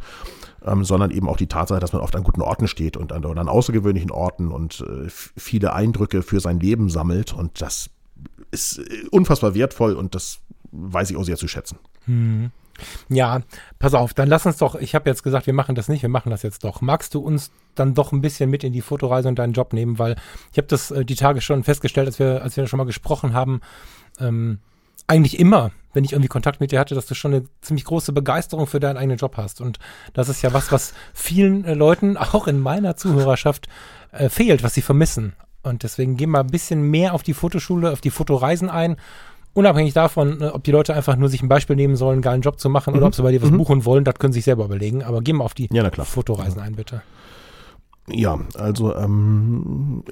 ähm, 0.65 0.83
sondern 0.83 1.11
eben 1.11 1.29
auch 1.29 1.37
die 1.37 1.47
Tatsache, 1.47 1.79
dass 1.79 1.93
man 1.93 2.01
oft 2.01 2.15
an 2.15 2.23
guten 2.23 2.41
Orten 2.41 2.67
steht 2.67 2.97
und 2.97 3.11
an, 3.11 3.25
an 3.25 3.49
außergewöhnlichen 3.49 4.11
Orten 4.11 4.51
und 4.51 4.81
äh, 4.81 5.09
viele 5.09 5.73
Eindrücke 5.73 6.21
für 6.23 6.39
sein 6.39 6.59
Leben 6.59 6.89
sammelt. 6.89 7.33
Und 7.33 7.61
das 7.61 7.89
ist 8.51 8.79
äh, 8.79 9.07
unfassbar 9.11 9.53
wertvoll 9.53 9.93
und 9.93 10.15
das 10.15 10.39
weiß 10.71 11.11
ich 11.11 11.17
auch 11.17 11.23
sehr 11.23 11.37
zu 11.37 11.47
schätzen. 11.47 11.77
Hm. 12.05 12.51
Ja, 13.09 13.41
pass 13.79 13.93
auf, 13.93 14.13
dann 14.13 14.27
lass 14.27 14.45
uns 14.45 14.57
doch, 14.57 14.75
ich 14.75 14.95
habe 14.95 15.09
jetzt 15.09 15.23
gesagt, 15.23 15.45
wir 15.45 15.53
machen 15.53 15.75
das 15.75 15.87
nicht, 15.87 16.01
wir 16.01 16.09
machen 16.09 16.29
das 16.29 16.43
jetzt 16.43 16.63
doch. 16.63 16.81
Magst 16.81 17.13
du 17.13 17.19
uns 17.19 17.51
dann 17.75 17.93
doch 17.93 18.11
ein 18.11 18.21
bisschen 18.21 18.49
mit 18.49 18.63
in 18.63 18.73
die 18.73 18.81
Fotoreise 18.81 19.27
und 19.27 19.39
deinen 19.39 19.53
Job 19.53 19.73
nehmen? 19.73 19.99
Weil 19.99 20.15
ich 20.51 20.57
habe 20.57 20.67
das 20.67 20.91
äh, 20.91 21.05
die 21.05 21.15
Tage 21.15 21.41
schon 21.41 21.63
festgestellt, 21.63 22.07
als 22.07 22.19
wir, 22.19 22.41
als 22.41 22.57
wir 22.57 22.67
schon 22.67 22.77
mal 22.77 22.85
gesprochen 22.85 23.33
haben, 23.33 23.61
ähm, 24.19 24.59
eigentlich 25.07 25.39
immer, 25.39 25.71
wenn 25.93 26.05
ich 26.05 26.13
irgendwie 26.13 26.29
Kontakt 26.29 26.61
mit 26.61 26.71
dir 26.71 26.79
hatte, 26.79 26.95
dass 26.95 27.05
du 27.05 27.15
schon 27.15 27.33
eine 27.33 27.43
ziemlich 27.61 27.85
große 27.85 28.13
Begeisterung 28.13 28.67
für 28.67 28.79
deinen 28.79 28.97
eigenen 28.97 29.17
Job 29.17 29.35
hast. 29.37 29.59
Und 29.59 29.79
das 30.13 30.29
ist 30.29 30.41
ja 30.41 30.53
was, 30.53 30.71
was 30.71 30.93
vielen 31.13 31.65
äh, 31.65 31.73
Leuten, 31.73 32.17
auch 32.17 32.47
in 32.47 32.59
meiner 32.59 32.95
Zuhörerschaft, 32.95 33.67
äh, 34.11 34.29
fehlt, 34.29 34.63
was 34.63 34.73
sie 34.73 34.81
vermissen. 34.81 35.33
Und 35.63 35.83
deswegen 35.83 36.17
gehen 36.17 36.31
wir 36.31 36.39
ein 36.39 36.47
bisschen 36.47 36.81
mehr 36.81 37.13
auf 37.13 37.23
die 37.23 37.33
Fotoschule, 37.33 37.91
auf 37.91 38.01
die 38.01 38.09
Fotoreisen 38.09 38.69
ein 38.69 38.95
unabhängig 39.53 39.93
davon, 39.93 40.37
ne, 40.37 40.53
ob 40.53 40.63
die 40.63 40.71
Leute 40.71 40.93
einfach 40.93 41.15
nur 41.15 41.29
sich 41.29 41.41
ein 41.41 41.49
Beispiel 41.49 41.75
nehmen 41.75 41.95
sollen, 41.95 42.13
einen 42.13 42.21
geilen 42.21 42.41
Job 42.41 42.59
zu 42.59 42.69
machen 42.69 42.91
mhm. 42.91 42.97
oder 42.97 43.07
ob 43.07 43.15
sie 43.15 43.23
bei 43.23 43.31
dir 43.31 43.41
was 43.41 43.51
mhm. 43.51 43.57
buchen 43.57 43.85
wollen, 43.85 44.03
das 44.03 44.15
können 44.15 44.33
sie 44.33 44.37
sich 44.37 44.45
selber 44.45 44.65
überlegen. 44.65 45.03
Aber 45.03 45.21
gehen 45.21 45.37
wir 45.37 45.43
auf 45.43 45.53
die 45.53 45.69
ja, 45.71 45.89
Fotoreisen 45.89 46.61
ein, 46.61 46.75
bitte. 46.75 47.01
Ja, 48.09 48.39
also 48.55 48.95
ähm, 48.95 50.03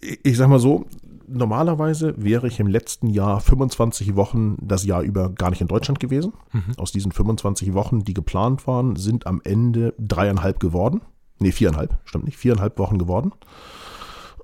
ich, 0.00 0.20
ich 0.22 0.36
sag 0.36 0.48
mal 0.48 0.58
so, 0.58 0.86
normalerweise 1.26 2.14
wäre 2.16 2.46
ich 2.48 2.60
im 2.60 2.66
letzten 2.66 3.06
Jahr 3.08 3.40
25 3.40 4.16
Wochen 4.16 4.56
das 4.60 4.84
Jahr 4.84 5.02
über 5.02 5.30
gar 5.30 5.50
nicht 5.50 5.60
in 5.60 5.68
Deutschland 5.68 6.00
gewesen. 6.00 6.32
Mhm. 6.52 6.74
Aus 6.76 6.92
diesen 6.92 7.12
25 7.12 7.72
Wochen, 7.74 8.04
die 8.04 8.14
geplant 8.14 8.66
waren, 8.66 8.96
sind 8.96 9.26
am 9.26 9.40
Ende 9.44 9.94
dreieinhalb 9.98 10.60
geworden. 10.60 11.02
Nee, 11.38 11.52
viereinhalb, 11.52 11.96
stimmt 12.04 12.24
nicht, 12.24 12.36
viereinhalb 12.36 12.78
Wochen 12.78 12.98
geworden. 12.98 13.32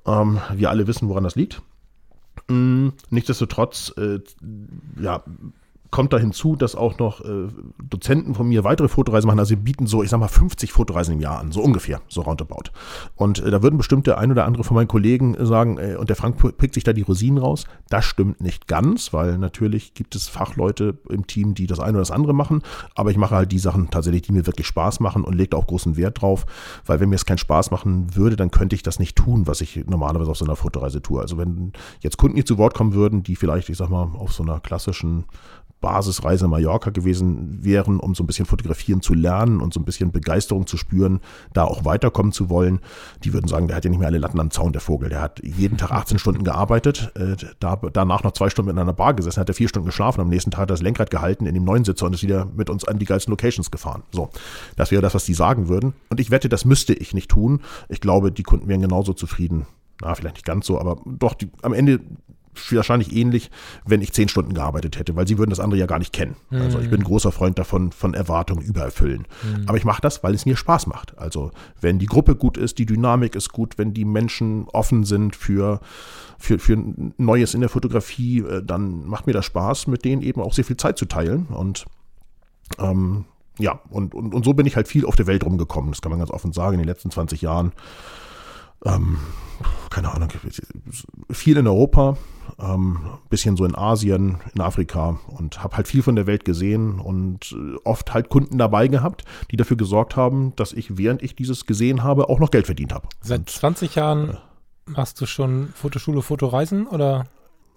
Ähm, 0.06 0.38
wir 0.54 0.70
alle 0.70 0.86
wissen, 0.86 1.08
woran 1.08 1.24
das 1.24 1.34
liegt. 1.34 1.62
Nichtsdestotrotz, 2.48 3.92
äh, 3.96 4.20
ja, 5.00 5.24
kommt 5.96 6.12
da 6.12 6.18
hinzu, 6.18 6.56
dass 6.56 6.74
auch 6.74 6.98
noch 6.98 7.24
äh, 7.24 7.48
Dozenten 7.82 8.34
von 8.34 8.46
mir 8.46 8.64
weitere 8.64 8.86
Fotoreisen 8.86 9.26
machen. 9.26 9.38
Also 9.38 9.48
sie 9.48 9.56
bieten 9.56 9.86
so, 9.86 10.02
ich 10.02 10.10
sag 10.10 10.20
mal, 10.20 10.28
50 10.28 10.70
Fotoreisen 10.70 11.14
im 11.14 11.20
Jahr 11.20 11.38
an, 11.38 11.52
so 11.52 11.62
ungefähr, 11.62 12.02
so 12.06 12.20
roundabout. 12.20 12.70
Und 13.14 13.38
äh, 13.38 13.50
da 13.50 13.62
würden 13.62 13.78
bestimmt 13.78 14.06
der 14.06 14.18
ein 14.18 14.30
oder 14.30 14.44
andere 14.44 14.62
von 14.62 14.74
meinen 14.74 14.88
Kollegen 14.88 15.38
sagen, 15.46 15.78
äh, 15.78 15.96
und 15.96 16.10
der 16.10 16.16
Frank 16.16 16.36
pickt 16.58 16.74
sich 16.74 16.84
da 16.84 16.92
die 16.92 17.00
Rosinen 17.00 17.38
raus. 17.38 17.64
Das 17.88 18.04
stimmt 18.04 18.42
nicht 18.42 18.66
ganz, 18.66 19.14
weil 19.14 19.38
natürlich 19.38 19.94
gibt 19.94 20.14
es 20.14 20.28
Fachleute 20.28 20.98
im 21.08 21.26
Team, 21.26 21.54
die 21.54 21.66
das 21.66 21.80
eine 21.80 21.92
oder 21.92 22.00
das 22.00 22.10
andere 22.10 22.34
machen. 22.34 22.60
Aber 22.94 23.10
ich 23.10 23.16
mache 23.16 23.34
halt 23.34 23.50
die 23.50 23.58
Sachen 23.58 23.88
tatsächlich, 23.88 24.20
die 24.20 24.32
mir 24.32 24.44
wirklich 24.44 24.66
Spaß 24.66 25.00
machen 25.00 25.24
und 25.24 25.32
lege 25.32 25.56
auch 25.56 25.66
großen 25.66 25.96
Wert 25.96 26.20
drauf, 26.20 26.44
weil 26.84 27.00
wenn 27.00 27.08
mir 27.08 27.16
es 27.16 27.24
keinen 27.24 27.38
Spaß 27.38 27.70
machen 27.70 28.14
würde, 28.14 28.36
dann 28.36 28.50
könnte 28.50 28.76
ich 28.76 28.82
das 28.82 28.98
nicht 28.98 29.16
tun, 29.16 29.46
was 29.46 29.62
ich 29.62 29.82
normalerweise 29.86 30.30
auf 30.30 30.36
so 30.36 30.44
einer 30.44 30.56
Fotoreise 30.56 31.00
tue. 31.00 31.22
Also 31.22 31.38
wenn 31.38 31.72
jetzt 32.00 32.18
Kunden 32.18 32.36
nicht 32.36 32.48
zu 32.48 32.58
Wort 32.58 32.74
kommen 32.74 32.92
würden, 32.92 33.22
die 33.22 33.34
vielleicht, 33.34 33.70
ich 33.70 33.78
sag 33.78 33.88
mal, 33.88 34.10
auf 34.18 34.34
so 34.34 34.42
einer 34.42 34.60
klassischen 34.60 35.24
Basisreise 35.80 36.48
Mallorca 36.48 36.90
gewesen 36.90 37.62
wären, 37.62 38.00
um 38.00 38.14
so 38.14 38.24
ein 38.24 38.26
bisschen 38.26 38.46
fotografieren 38.46 39.02
zu 39.02 39.14
lernen 39.14 39.60
und 39.60 39.74
so 39.74 39.80
ein 39.80 39.84
bisschen 39.84 40.10
Begeisterung 40.10 40.66
zu 40.66 40.76
spüren, 40.76 41.20
da 41.52 41.64
auch 41.64 41.84
weiterkommen 41.84 42.32
zu 42.32 42.48
wollen, 42.48 42.80
die 43.24 43.32
würden 43.32 43.46
sagen, 43.46 43.68
der 43.68 43.76
hat 43.76 43.84
ja 43.84 43.90
nicht 43.90 43.98
mehr 43.98 44.08
alle 44.08 44.18
Latten 44.18 44.40
am 44.40 44.50
Zaun, 44.50 44.72
der 44.72 44.80
Vogel. 44.80 45.10
Der 45.10 45.20
hat 45.20 45.40
jeden 45.44 45.76
Tag 45.76 45.90
18 45.92 46.18
Stunden 46.18 46.44
gearbeitet, 46.44 47.12
äh, 47.14 47.36
da, 47.60 47.76
danach 47.76 48.24
noch 48.24 48.32
zwei 48.32 48.50
Stunden 48.50 48.70
in 48.70 48.78
einer 48.78 48.92
Bar 48.92 49.14
gesessen, 49.14 49.40
hat 49.40 49.48
er 49.48 49.54
vier 49.54 49.68
Stunden 49.68 49.86
geschlafen, 49.86 50.20
am 50.20 50.28
nächsten 50.28 50.50
Tag 50.50 50.62
hat 50.62 50.70
er 50.70 50.74
das 50.74 50.82
Lenkrad 50.82 51.10
gehalten 51.10 51.46
in 51.46 51.54
dem 51.54 51.64
neuen 51.64 51.84
Sitzer 51.84 52.06
und 52.06 52.14
ist 52.14 52.22
wieder 52.22 52.46
mit 52.46 52.70
uns 52.70 52.86
an 52.86 52.98
die 52.98 53.06
geilsten 53.06 53.30
Locations 53.32 53.70
gefahren. 53.70 54.02
So, 54.12 54.30
das 54.76 54.90
wäre 54.90 55.02
das, 55.02 55.14
was 55.14 55.24
die 55.24 55.34
sagen 55.34 55.68
würden. 55.68 55.92
Und 56.08 56.20
ich 56.20 56.30
wette, 56.30 56.48
das 56.48 56.64
müsste 56.64 56.94
ich 56.94 57.14
nicht 57.14 57.30
tun. 57.30 57.60
Ich 57.88 58.00
glaube, 58.00 58.32
die 58.32 58.42
Kunden 58.42 58.68
wären 58.68 58.80
genauso 58.80 59.12
zufrieden 59.12 59.66
na, 60.02 60.14
vielleicht 60.14 60.36
nicht 60.36 60.44
ganz 60.44 60.66
so, 60.66 60.78
aber 60.78 61.00
doch, 61.06 61.34
die, 61.34 61.48
am 61.62 61.72
Ende 61.72 62.00
wahrscheinlich 62.72 63.14
ähnlich, 63.14 63.50
wenn 63.84 64.02
ich 64.02 64.12
zehn 64.12 64.28
Stunden 64.28 64.54
gearbeitet 64.54 64.98
hätte, 64.98 65.16
weil 65.16 65.26
sie 65.26 65.38
würden 65.38 65.50
das 65.50 65.60
andere 65.60 65.78
ja 65.78 65.86
gar 65.86 65.98
nicht 65.98 66.12
kennen. 66.12 66.36
Mhm. 66.50 66.62
Also 66.62 66.78
ich 66.78 66.90
bin 66.90 67.00
ein 67.00 67.04
großer 67.04 67.32
Freund 67.32 67.58
davon, 67.58 67.92
von 67.92 68.14
Erwartungen 68.14 68.62
übererfüllen. 68.62 69.26
Mhm. 69.42 69.64
Aber 69.66 69.78
ich 69.78 69.84
mache 69.84 70.02
das, 70.02 70.22
weil 70.22 70.34
es 70.34 70.46
mir 70.46 70.56
Spaß 70.56 70.86
macht. 70.86 71.18
Also 71.18 71.50
wenn 71.80 71.98
die 71.98 72.06
Gruppe 72.06 72.36
gut 72.36 72.56
ist, 72.56 72.78
die 72.78 72.86
Dynamik 72.86 73.34
ist 73.34 73.52
gut, 73.52 73.78
wenn 73.78 73.94
die 73.94 74.04
Menschen 74.04 74.66
offen 74.68 75.04
sind 75.04 75.36
für, 75.36 75.80
für, 76.38 76.58
für 76.58 76.76
Neues 77.16 77.54
in 77.54 77.60
der 77.60 77.70
Fotografie, 77.70 78.40
äh, 78.40 78.62
dann 78.62 79.06
macht 79.06 79.26
mir 79.26 79.32
das 79.32 79.44
Spaß, 79.44 79.86
mit 79.86 80.04
denen 80.04 80.22
eben 80.22 80.40
auch 80.40 80.54
sehr 80.54 80.64
viel 80.64 80.76
Zeit 80.76 80.98
zu 80.98 81.06
teilen. 81.06 81.46
Und 81.46 81.86
ähm, 82.78 83.24
ja, 83.58 83.80
und, 83.90 84.14
und, 84.14 84.34
und 84.34 84.44
so 84.44 84.54
bin 84.54 84.66
ich 84.66 84.76
halt 84.76 84.88
viel 84.88 85.06
auf 85.06 85.16
der 85.16 85.26
Welt 85.26 85.44
rumgekommen. 85.44 85.90
Das 85.90 86.02
kann 86.02 86.10
man 86.10 86.18
ganz 86.18 86.30
offen 86.30 86.52
sagen, 86.52 86.74
in 86.74 86.80
den 86.80 86.88
letzten 86.88 87.10
20 87.10 87.42
Jahren. 87.42 87.72
Ähm, 88.84 89.18
keine 89.90 90.12
Ahnung, 90.12 90.28
viel 91.30 91.56
in 91.56 91.66
Europa, 91.66 92.16
ähm, 92.58 92.98
bisschen 93.30 93.56
so 93.56 93.64
in 93.64 93.74
Asien, 93.74 94.38
in 94.54 94.60
Afrika 94.60 95.18
und 95.28 95.62
habe 95.62 95.76
halt 95.76 95.88
viel 95.88 96.02
von 96.02 96.16
der 96.16 96.26
Welt 96.26 96.44
gesehen 96.44 97.00
und 97.00 97.52
äh, 97.52 97.76
oft 97.84 98.12
halt 98.12 98.28
Kunden 98.28 98.58
dabei 98.58 98.88
gehabt, 98.88 99.24
die 99.50 99.56
dafür 99.56 99.76
gesorgt 99.76 100.16
haben, 100.16 100.54
dass 100.56 100.72
ich, 100.72 100.98
während 100.98 101.22
ich 101.22 101.34
dieses 101.34 101.66
gesehen 101.66 102.02
habe, 102.02 102.28
auch 102.28 102.38
noch 102.38 102.50
Geld 102.50 102.66
verdient 102.66 102.92
habe. 102.92 103.08
Seit 103.20 103.40
und, 103.40 103.50
20 103.50 103.94
Jahren 103.94 104.30
äh, 104.30 104.36
machst 104.86 105.20
du 105.20 105.26
schon 105.26 105.68
Fotoschule, 105.74 106.22
Fotoreisen 106.22 106.86
oder? 106.86 107.26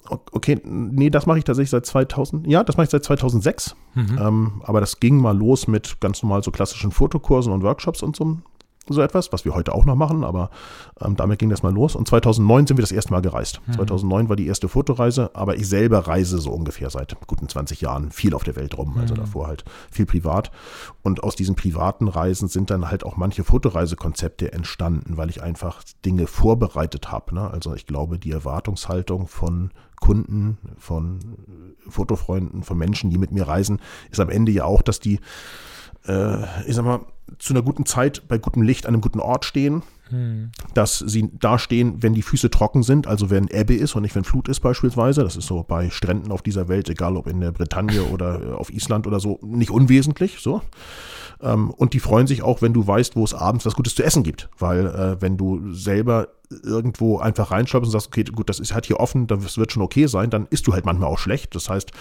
Okay, 0.09 0.59
nee, 0.63 1.09
das 1.09 1.25
mache 1.25 1.37
ich 1.37 1.43
tatsächlich 1.43 1.69
seit 1.69 1.85
2000. 1.85 2.47
Ja, 2.47 2.63
das 2.63 2.77
mache 2.77 2.85
ich 2.85 2.89
seit 2.89 3.03
2006. 3.03 3.75
Mhm. 3.93 4.19
Ähm, 4.19 4.61
aber 4.65 4.79
das 4.79 4.99
ging 4.99 5.17
mal 5.17 5.37
los 5.37 5.67
mit 5.67 6.01
ganz 6.01 6.23
normal 6.23 6.41
so 6.41 6.51
klassischen 6.51 6.91
Fotokursen 6.91 7.53
und 7.53 7.61
Workshops 7.61 8.01
und 8.01 8.15
so 8.15 8.39
so 8.93 9.01
etwas, 9.01 9.31
was 9.31 9.45
wir 9.45 9.53
heute 9.53 9.73
auch 9.73 9.85
noch 9.85 9.95
machen, 9.95 10.23
aber 10.23 10.49
ähm, 11.01 11.15
damit 11.15 11.39
ging 11.39 11.49
das 11.49 11.63
mal 11.63 11.73
los. 11.73 11.95
Und 11.95 12.07
2009 12.07 12.67
sind 12.67 12.77
wir 12.77 12.83
das 12.83 12.91
erste 12.91 13.11
Mal 13.11 13.21
gereist. 13.21 13.61
Mhm. 13.67 13.73
2009 13.73 14.29
war 14.29 14.35
die 14.35 14.47
erste 14.47 14.69
Fotoreise, 14.69 15.31
aber 15.33 15.55
ich 15.55 15.67
selber 15.67 15.99
reise 16.07 16.39
so 16.39 16.51
ungefähr 16.51 16.89
seit 16.89 17.15
guten 17.27 17.47
20 17.47 17.81
Jahren 17.81 18.11
viel 18.11 18.33
auf 18.33 18.43
der 18.43 18.55
Welt 18.55 18.77
rum, 18.77 18.97
also 18.99 19.13
mhm. 19.13 19.19
davor 19.19 19.47
halt 19.47 19.63
viel 19.91 20.05
privat. 20.05 20.51
Und 21.01 21.23
aus 21.23 21.35
diesen 21.35 21.55
privaten 21.55 22.07
Reisen 22.07 22.47
sind 22.47 22.69
dann 22.69 22.89
halt 22.89 23.03
auch 23.03 23.17
manche 23.17 23.43
Fotoreisekonzepte 23.43 24.51
entstanden, 24.51 25.17
weil 25.17 25.29
ich 25.29 25.41
einfach 25.41 25.83
Dinge 26.05 26.27
vorbereitet 26.27 27.11
habe. 27.11 27.35
Ne? 27.35 27.49
Also 27.49 27.73
ich 27.73 27.85
glaube, 27.85 28.19
die 28.19 28.31
Erwartungshaltung 28.31 29.27
von 29.27 29.71
Kunden, 29.99 30.57
von 30.77 31.19
Fotofreunden, 31.87 32.63
von 32.63 32.77
Menschen, 32.77 33.09
die 33.09 33.17
mit 33.17 33.31
mir 33.31 33.47
reisen, 33.47 33.79
ist 34.11 34.19
am 34.19 34.29
Ende 34.29 34.51
ja 34.51 34.63
auch, 34.65 34.81
dass 34.81 34.99
die, 34.99 35.19
äh, 36.07 36.43
ich 36.67 36.75
sag 36.75 36.85
mal, 36.85 37.01
zu 37.37 37.53
einer 37.53 37.61
guten 37.61 37.85
Zeit 37.85 38.27
bei 38.27 38.37
gutem 38.37 38.61
Licht 38.61 38.85
an 38.85 38.93
einem 38.93 39.01
guten 39.01 39.19
Ort 39.19 39.45
stehen, 39.45 39.83
hm. 40.09 40.51
dass 40.73 40.99
sie 40.99 41.29
da 41.39 41.59
stehen, 41.59 42.01
wenn 42.01 42.13
die 42.13 42.21
Füße 42.21 42.49
trocken 42.49 42.83
sind, 42.83 43.07
also 43.07 43.29
wenn 43.29 43.47
Ebbe 43.47 43.75
ist 43.75 43.95
und 43.95 44.01
nicht 44.01 44.15
wenn 44.15 44.23
Flut 44.23 44.47
ist 44.47 44.61
beispielsweise. 44.61 45.23
Das 45.23 45.35
ist 45.35 45.47
so 45.47 45.63
bei 45.67 45.89
Stränden 45.89 46.31
auf 46.31 46.41
dieser 46.41 46.67
Welt, 46.67 46.89
egal 46.89 47.15
ob 47.15 47.27
in 47.27 47.39
der 47.39 47.51
Bretagne 47.51 48.03
oder 48.11 48.57
auf 48.57 48.71
Island 48.71 49.05
oder 49.05 49.19
so, 49.19 49.39
nicht 49.43 49.71
unwesentlich. 49.71 50.39
So. 50.39 50.61
Ähm, 51.41 51.71
und 51.71 51.93
die 51.93 51.99
freuen 51.99 52.27
sich 52.27 52.41
auch, 52.41 52.61
wenn 52.61 52.73
du 52.73 52.85
weißt, 52.85 53.15
wo 53.15 53.23
es 53.23 53.33
abends 53.33 53.65
was 53.65 53.75
Gutes 53.75 53.95
zu 53.95 54.03
essen 54.03 54.23
gibt. 54.23 54.49
Weil 54.57 54.87
äh, 54.87 55.21
wenn 55.21 55.37
du 55.37 55.73
selber 55.73 56.29
irgendwo 56.49 57.19
einfach 57.19 57.51
reinschreibst 57.51 57.85
und 57.85 57.91
sagst, 57.91 58.07
okay, 58.07 58.23
gut, 58.23 58.49
das 58.49 58.59
ist 58.59 58.73
halt 58.73 58.87
hier 58.87 58.99
offen, 58.99 59.27
das 59.27 59.57
wird 59.57 59.71
schon 59.71 59.83
okay 59.83 60.07
sein, 60.07 60.29
dann 60.29 60.47
isst 60.49 60.65
du 60.65 60.73
halt 60.73 60.85
manchmal 60.85 61.09
auch 61.09 61.19
schlecht. 61.19 61.53
Das 61.55 61.69
heißt, 61.69 61.91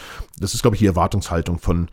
das 0.41 0.55
ist, 0.55 0.63
glaube 0.63 0.77
ich, 0.77 0.81
die 0.81 0.87
Erwartungshaltung 0.87 1.59
von, 1.59 1.89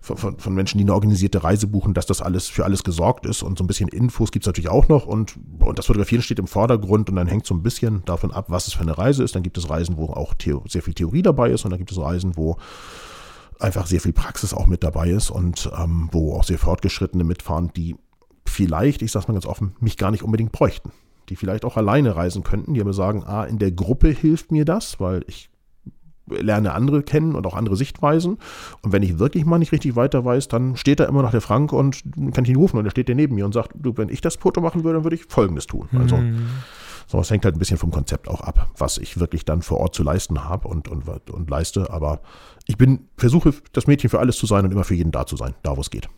von, 0.00 0.38
von 0.38 0.54
Menschen, 0.54 0.78
die 0.78 0.84
eine 0.84 0.94
organisierte 0.94 1.44
Reise 1.44 1.68
buchen, 1.68 1.94
dass 1.94 2.06
das 2.06 2.20
alles 2.20 2.48
für 2.48 2.64
alles 2.72 2.84
gesorgt 2.84 3.26
ist 3.26 3.42
und 3.42 3.58
so 3.58 3.64
ein 3.64 3.66
bisschen 3.66 3.88
Infos 3.88 4.32
gibt's 4.32 4.46
natürlich 4.46 4.70
auch 4.70 4.88
noch 4.88 5.04
und, 5.06 5.38
und 5.58 5.78
das 5.78 5.86
Fotografieren 5.86 6.22
steht 6.22 6.38
im 6.38 6.46
Vordergrund 6.46 7.10
und 7.10 7.16
dann 7.16 7.26
hängt 7.26 7.46
so 7.46 7.54
ein 7.54 7.62
bisschen 7.62 8.02
davon 8.06 8.32
ab, 8.32 8.46
was 8.48 8.66
es 8.66 8.72
für 8.72 8.80
eine 8.80 8.96
Reise 8.96 9.22
ist. 9.22 9.34
Dann 9.34 9.42
gibt 9.42 9.58
es 9.58 9.68
Reisen, 9.68 9.98
wo 9.98 10.06
auch 10.06 10.32
Theo 10.32 10.64
sehr 10.66 10.82
viel 10.82 10.94
Theorie 10.94 11.22
dabei 11.22 11.50
ist 11.50 11.64
und 11.64 11.70
dann 11.70 11.78
gibt 11.78 11.92
es 11.92 11.98
Reisen, 11.98 12.36
wo 12.36 12.56
einfach 13.60 13.86
sehr 13.86 14.00
viel 14.00 14.14
Praxis 14.14 14.54
auch 14.54 14.66
mit 14.66 14.82
dabei 14.82 15.10
ist 15.10 15.30
und 15.30 15.70
ähm, 15.78 16.08
wo 16.12 16.34
auch 16.34 16.44
sehr 16.44 16.58
fortgeschrittene 16.58 17.24
mitfahren, 17.24 17.70
die 17.76 17.96
vielleicht, 18.46 19.02
ich 19.02 19.12
sag's 19.12 19.28
mal 19.28 19.34
ganz 19.34 19.46
offen, 19.46 19.76
mich 19.78 19.98
gar 19.98 20.10
nicht 20.10 20.22
unbedingt 20.22 20.52
bräuchten. 20.52 20.92
Die 21.28 21.36
vielleicht 21.36 21.64
auch 21.66 21.76
alleine 21.76 22.16
reisen 22.16 22.42
könnten, 22.42 22.74
die 22.74 22.80
aber 22.80 22.94
sagen, 22.94 23.22
ah, 23.24 23.44
in 23.44 23.58
der 23.58 23.70
Gruppe 23.70 24.08
hilft 24.08 24.50
mir 24.50 24.64
das, 24.64 24.98
weil 24.98 25.24
ich 25.28 25.50
lerne 26.40 26.72
andere 26.72 27.02
kennen 27.02 27.34
und 27.34 27.46
auch 27.46 27.54
andere 27.54 27.76
Sichtweisen. 27.76 28.38
Und 28.82 28.92
wenn 28.92 29.02
ich 29.02 29.18
wirklich 29.18 29.44
mal 29.44 29.58
nicht 29.58 29.72
richtig 29.72 29.96
weiter 29.96 30.24
weiß, 30.24 30.48
dann 30.48 30.76
steht 30.76 31.00
da 31.00 31.04
immer 31.04 31.22
noch 31.22 31.30
der 31.30 31.40
Frank 31.40 31.72
und 31.72 32.02
kann 32.32 32.44
ich 32.44 32.50
ihn 32.50 32.56
rufen 32.56 32.78
und 32.78 32.84
er 32.84 32.90
steht 32.90 33.08
der 33.08 33.14
neben 33.14 33.34
mir 33.34 33.44
und 33.44 33.52
sagt, 33.52 33.72
du, 33.74 33.96
wenn 33.96 34.08
ich 34.08 34.20
das 34.20 34.36
Foto 34.36 34.60
machen 34.60 34.84
würde, 34.84 34.98
dann 34.98 35.04
würde 35.04 35.16
ich 35.16 35.24
Folgendes 35.26 35.66
tun. 35.66 35.88
Also 35.94 36.16
mhm. 36.16 36.48
So, 37.06 37.20
es 37.20 37.30
hängt 37.30 37.44
halt 37.44 37.56
ein 37.56 37.58
bisschen 37.58 37.76
vom 37.76 37.90
Konzept 37.90 38.28
auch 38.28 38.40
ab, 38.40 38.70
was 38.78 38.98
ich 38.98 39.20
wirklich 39.20 39.44
dann 39.44 39.60
vor 39.60 39.80
Ort 39.80 39.94
zu 39.94 40.02
leisten 40.02 40.44
habe 40.44 40.68
und, 40.68 40.88
und, 40.88 41.30
und 41.30 41.50
leiste. 41.50 41.90
Aber 41.90 42.20
ich 42.66 42.78
bin, 42.78 43.08
versuche 43.18 43.52
das 43.72 43.86
Mädchen 43.86 44.08
für 44.08 44.18
alles 44.18 44.36
zu 44.36 44.46
sein 44.46 44.64
und 44.64 44.72
immer 44.72 44.84
für 44.84 44.94
jeden 44.94 45.12
da 45.12 45.26
zu 45.26 45.36
sein, 45.36 45.54
da 45.62 45.76
wo 45.76 45.82
es 45.82 45.90
geht. 45.90 46.08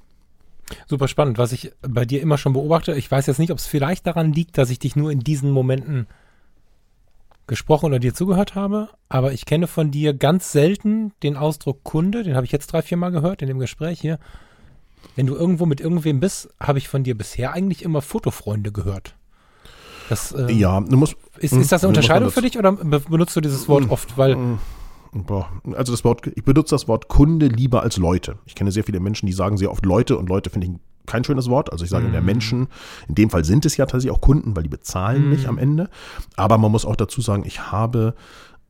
Super 0.87 1.09
spannend, 1.09 1.37
was 1.37 1.52
ich 1.52 1.73
bei 1.83 2.04
dir 2.04 2.23
immer 2.23 2.38
schon 2.38 2.52
beobachte. 2.52 2.94
Ich 2.94 3.11
weiß 3.11 3.26
jetzt 3.26 3.38
nicht, 3.38 3.50
ob 3.50 3.59
es 3.59 3.66
vielleicht 3.66 4.06
daran 4.06 4.33
liegt, 4.33 4.56
dass 4.56 4.71
ich 4.71 4.78
dich 4.78 4.97
nur 4.97 5.11
in 5.11 5.21
diesen 5.21 5.50
Momenten 5.50 6.06
gesprochen 7.47 7.87
oder 7.87 7.99
dir 7.99 8.15
zugehört 8.15 8.55
habe, 8.55 8.89
aber 9.09 9.33
ich 9.33 9.45
kenne 9.45 9.67
von 9.67 9.91
dir 9.91 10.15
ganz 10.15 10.53
selten 10.53 11.13
den 11.23 11.37
Ausdruck 11.37 11.85
Kunde, 11.85 12.23
den 12.23 12.37
habe 12.37 12.47
ich 12.47 12.53
jetzt 12.53 12.69
drei, 12.69 12.83
vier 12.83 12.97
Mal 12.97 13.11
gehört 13.11 13.43
in 13.43 13.49
dem 13.49 13.59
Gespräch 13.59 14.01
hier. 14.01 14.19
Wenn 15.17 15.27
du 15.27 15.35
irgendwo 15.35 15.67
mit 15.67 15.81
irgendwem 15.81 16.21
bist, 16.21 16.49
habe 16.59 16.79
ich 16.79 16.89
von 16.89 17.05
dir 17.05 17.17
bisher 17.17 17.53
eigentlich 17.53 17.83
immer 17.83 18.01
Fotofreunde 18.01 18.73
gehört. 18.73 19.17
Das, 20.09 20.33
äh, 20.33 20.53
ja, 20.53 20.81
du 20.81 20.97
musst, 20.97 21.17
ist, 21.39 21.53
ist 21.53 21.73
das 21.73 21.83
eine 21.83 21.89
Unterscheidung 21.89 22.31
für 22.31 22.43
dich 22.43 22.59
oder 22.59 22.73
benutzt 22.73 23.37
du 23.37 23.41
dieses 23.41 23.69
Wort 23.69 23.91
oft? 23.91 24.17
Weil 24.19 24.37
also 25.77 25.93
das 25.93 26.05
Wort, 26.05 26.27
ich 26.35 26.45
benutze 26.45 26.75
das 26.75 26.89
Wort 26.89 27.09
Kunde 27.09 27.47
lieber 27.47 27.83
als 27.83 27.97
Leute. 27.97 28.39
Ich 28.47 28.55
kenne 28.55 28.73
sehr 28.73 28.85
viele 28.85 29.01
Menschen, 29.01 29.27
die 29.27 29.33
sagen 29.33 29.57
sehr 29.57 29.71
oft 29.71 29.85
Leute 29.87 30.19
und 30.19 30.29
Leute 30.29 30.51
finde 30.51 30.67
ich 30.67 30.73
kein 31.07 31.25
schönes 31.25 31.49
Wort. 31.49 31.73
Also 31.73 31.85
ich 31.85 31.91
sage 31.91 32.09
mm. 32.09 32.13
der 32.13 32.23
Menschen, 32.23 32.69
in 33.09 33.15
dem 33.15 33.31
Fall 33.31 33.45
sind 33.45 33.67
es 33.67 33.77
ja 33.77 33.87
tatsächlich 33.87 34.17
auch 34.17 34.21
Kunden, 34.21 34.57
weil 34.57 34.63
die 34.63 34.69
bezahlen 34.69 35.27
mm. 35.27 35.31
mich 35.31 35.49
am 35.49 35.59
Ende. 35.59 35.91
Aber 36.37 36.59
man 36.59 36.71
muss 36.71 36.85
auch 36.85 36.97
dazu 36.97 37.21
sagen, 37.21 37.45
ich 37.47 37.71
habe, 37.73 38.15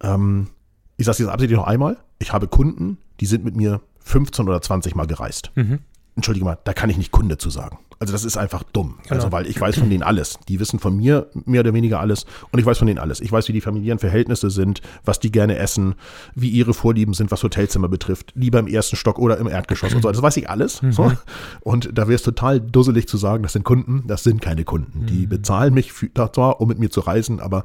ähm, 0.03 0.49
ich 0.97 1.07
sage 1.07 1.15
es 1.15 1.19
jetzt 1.21 1.29
absichtlich 1.29 1.59
noch 1.59 1.67
einmal, 1.67 1.97
ich 2.19 2.33
habe 2.33 2.49
Kunden, 2.49 2.99
die 3.21 3.27
sind 3.27 3.45
mit 3.45 3.57
mir 3.57 3.81
15 4.01 4.49
oder 4.49 4.61
20 4.61 4.95
Mal 4.95 5.07
gereist. 5.07 5.51
Mhm 5.55 5.81
entschuldige 6.17 6.45
mal, 6.45 6.59
da 6.65 6.73
kann 6.73 6.91
ich 6.91 6.97
nicht 6.97 7.11
Kunde 7.11 7.39
zu 7.39 7.51
sagen. 7.51 7.79
Also 8.05 8.13
das 8.13 8.25
ist 8.25 8.37
einfach 8.37 8.63
dumm. 8.63 8.97
Genau. 9.05 9.15
Also 9.15 9.33
weil 9.33 9.47
ich 9.47 9.61
weiß 9.61 9.79
von 9.79 9.89
denen 9.89 10.03
alles. 10.03 10.39
Die 10.49 10.61
wissen 10.61 10.79
von 10.79 10.97
mir 10.97 11.29
mehr 11.47 11.61
oder 11.61 11.73
weniger 11.73 12.01
alles 12.01 12.27
und 12.53 12.59
ich 12.59 12.67
weiß 12.67 12.79
von 12.79 12.87
denen 12.87 12.99
alles. 12.99 13.21
Ich 13.21 13.33
weiß, 13.33 13.49
wie 13.49 13.53
die 13.53 13.61
familiären 13.61 13.99
Verhältnisse 13.99 14.51
sind, 14.51 14.83
was 15.05 15.21
die 15.21 15.33
gerne 15.33 15.57
essen, 15.57 15.95
wie 16.35 16.51
ihre 16.51 16.75
Vorlieben 16.75 17.15
sind, 17.15 17.31
was 17.31 17.43
Hotelzimmer 17.43 17.89
betrifft, 17.89 18.33
lieber 18.35 18.59
im 18.59 18.67
ersten 18.67 18.97
Stock 18.97 19.19
oder 19.19 19.39
im 19.39 19.49
Erdgeschoss 19.49 19.95
und 19.95 20.03
so. 20.03 20.11
Das 20.11 20.21
weiß 20.21 20.37
ich 20.37 20.51
alles. 20.51 20.83
Mhm. 20.83 20.93
So. 20.93 21.13
Und 21.61 21.91
da 21.97 22.03
wäre 22.03 22.17
es 22.17 22.23
total 22.23 22.61
dusselig 22.61 23.09
zu 23.09 23.17
sagen, 23.17 23.43
das 23.43 23.55
sind 23.55 23.65
Kunden. 23.65 24.05
Das 24.07 24.23
sind 24.23 24.43
keine 24.43 24.65
Kunden. 24.65 25.07
Die 25.07 25.25
mhm. 25.25 25.31
bezahlen 25.31 25.75
mich 25.75 25.93
für, 25.93 26.11
zwar, 26.33 26.61
um 26.61 26.69
mit 26.69 26.79
mir 26.79 26.91
zu 26.91 27.01
reisen, 27.01 27.41
aber 27.41 27.65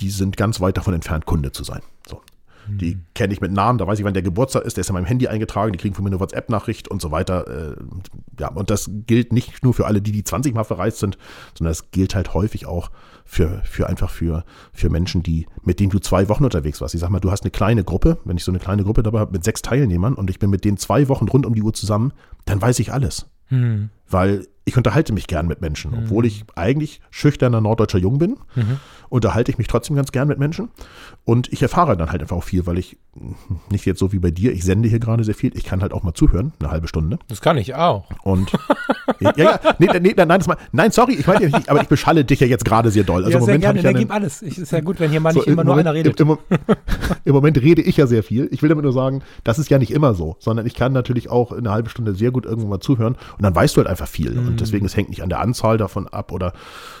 die 0.00 0.10
sind 0.10 0.36
ganz 0.36 0.60
weit 0.60 0.76
davon 0.76 0.94
entfernt, 0.94 1.26
Kunde 1.26 1.52
zu 1.52 1.64
sein. 1.64 1.80
So. 2.08 2.20
Die 2.68 2.98
kenne 3.14 3.32
ich 3.32 3.40
mit 3.40 3.52
Namen, 3.52 3.78
da 3.78 3.86
weiß 3.86 3.98
ich, 3.98 4.04
wann 4.04 4.14
der 4.14 4.22
Geburtstag 4.22 4.64
ist, 4.64 4.76
der 4.76 4.82
ist 4.82 4.88
in 4.88 4.94
meinem 4.94 5.04
Handy 5.04 5.28
eingetragen, 5.28 5.72
die 5.72 5.78
kriegen 5.78 5.94
von 5.94 6.04
mir 6.04 6.10
eine 6.10 6.20
WhatsApp-Nachricht 6.20 6.88
und 6.88 7.02
so 7.02 7.10
weiter. 7.10 7.46
Äh, 7.46 7.76
ja, 8.38 8.48
und 8.48 8.70
das 8.70 8.90
gilt 9.06 9.32
nicht 9.32 9.62
nur 9.62 9.74
für 9.74 9.86
alle, 9.86 10.00
die, 10.00 10.12
die 10.12 10.24
20 10.24 10.54
Mal 10.54 10.64
verreist 10.64 10.98
sind, 10.98 11.18
sondern 11.56 11.70
das 11.70 11.90
gilt 11.90 12.14
halt 12.14 12.34
häufig 12.34 12.66
auch 12.66 12.90
für, 13.24 13.62
für 13.64 13.88
einfach 13.88 14.10
für, 14.10 14.44
für 14.72 14.90
Menschen, 14.90 15.22
die, 15.22 15.46
mit 15.62 15.80
denen 15.80 15.90
du 15.90 15.98
zwei 15.98 16.28
Wochen 16.28 16.44
unterwegs 16.44 16.80
warst. 16.80 16.94
Ich 16.94 17.00
sag 17.00 17.10
mal, 17.10 17.20
du 17.20 17.30
hast 17.30 17.42
eine 17.42 17.50
kleine 17.50 17.84
Gruppe, 17.84 18.18
wenn 18.24 18.36
ich 18.36 18.44
so 18.44 18.52
eine 18.52 18.58
kleine 18.58 18.84
Gruppe 18.84 19.02
dabei 19.02 19.20
habe 19.20 19.32
mit 19.32 19.44
sechs 19.44 19.62
Teilnehmern 19.62 20.14
und 20.14 20.30
ich 20.30 20.38
bin 20.38 20.50
mit 20.50 20.64
denen 20.64 20.76
zwei 20.76 21.08
Wochen 21.08 21.28
rund 21.28 21.46
um 21.46 21.54
die 21.54 21.62
Uhr 21.62 21.72
zusammen, 21.72 22.12
dann 22.44 22.60
weiß 22.60 22.78
ich 22.78 22.92
alles. 22.92 23.26
Hm. 23.46 23.90
Weil 24.08 24.46
ich 24.64 24.76
unterhalte 24.76 25.12
mich 25.12 25.26
gern 25.26 25.46
mit 25.46 25.60
Menschen, 25.60 25.90
mhm. 25.90 25.98
obwohl 26.04 26.26
ich 26.26 26.44
eigentlich 26.54 27.00
schüchterner 27.10 27.60
norddeutscher 27.60 27.98
Jung 27.98 28.18
bin, 28.18 28.36
mhm. 28.54 28.78
unterhalte 29.08 29.50
ich 29.50 29.58
mich 29.58 29.66
trotzdem 29.66 29.96
ganz 29.96 30.12
gern 30.12 30.28
mit 30.28 30.38
Menschen 30.38 30.70
und 31.24 31.52
ich 31.52 31.62
erfahre 31.62 31.96
dann 31.96 32.10
halt 32.10 32.22
einfach 32.22 32.36
auch 32.36 32.44
viel, 32.44 32.66
weil 32.66 32.78
ich 32.78 32.98
nicht 33.70 33.86
jetzt 33.86 33.98
so 33.98 34.12
wie 34.12 34.18
bei 34.18 34.30
dir, 34.30 34.52
ich 34.52 34.64
sende 34.64 34.88
hier 34.88 34.98
gerade 34.98 35.24
sehr 35.24 35.34
viel, 35.34 35.56
ich 35.56 35.64
kann 35.64 35.82
halt 35.82 35.92
auch 35.92 36.02
mal 36.02 36.14
zuhören, 36.14 36.52
eine 36.58 36.70
halbe 36.70 36.88
Stunde. 36.88 37.18
Das 37.28 37.40
kann 37.40 37.56
ich 37.56 37.74
auch. 37.74 38.08
Und 38.22 38.52
ja, 39.20 39.32
ja, 39.36 39.60
nee, 39.78 39.88
nee, 40.00 40.14
nein, 40.16 40.28
das 40.28 40.46
mal, 40.46 40.56
nein, 40.72 40.90
sorry, 40.90 41.14
ich 41.14 41.26
meine 41.26 41.46
nicht, 41.46 41.68
aber 41.68 41.82
ich 41.82 41.88
beschalle 41.88 42.24
dich 42.24 42.40
ja 42.40 42.46
jetzt 42.46 42.64
gerade 42.64 42.90
sehr 42.90 43.04
doll. 43.04 43.24
Also 43.24 43.30
ja, 43.30 43.36
im 43.36 43.40
Moment 43.40 43.62
sehr 43.62 43.72
gerne, 43.72 43.82
dann 43.82 44.00
gib 44.00 44.12
alles. 44.12 44.42
Ich, 44.42 44.58
ist 44.58 44.72
ja 44.72 44.80
gut, 44.80 44.98
wenn 45.00 45.10
hier 45.10 45.20
mal 45.20 45.32
nicht 45.32 45.44
so, 45.44 45.50
immer 45.50 45.64
nur 45.64 45.74
Moment, 45.74 45.88
einer 45.88 45.96
redet. 45.96 46.18
Im, 46.20 46.36
Im, 47.24 47.32
Moment 47.32 47.60
rede 47.60 47.82
ich 47.82 47.96
ja 47.96 48.06
sehr 48.06 48.22
viel. 48.22 48.48
Ich 48.50 48.62
will 48.62 48.68
damit 48.68 48.84
nur 48.84 48.92
sagen, 48.92 49.22
das 49.44 49.58
ist 49.58 49.70
ja 49.70 49.78
nicht 49.78 49.92
immer 49.92 50.14
so, 50.14 50.36
sondern 50.40 50.66
ich 50.66 50.74
kann 50.74 50.92
natürlich 50.92 51.30
auch 51.30 51.52
eine 51.52 51.70
halbe 51.70 51.90
Stunde 51.90 52.14
sehr 52.14 52.30
gut 52.30 52.46
irgendwann 52.46 52.70
mal 52.70 52.80
zuhören 52.80 53.16
und 53.36 53.42
dann 53.42 53.54
weißt 53.54 53.76
du 53.76 53.78
halt 53.78 53.88
einfach 53.88 54.08
viel. 54.08 54.32
Mhm. 54.32 54.53
Und 54.54 54.60
deswegen, 54.60 54.86
es 54.86 54.96
hängt 54.96 55.08
nicht 55.08 55.22
an 55.22 55.28
der 55.28 55.40
Anzahl 55.40 55.78
davon 55.78 56.08
ab 56.08 56.32
oder, 56.32 56.52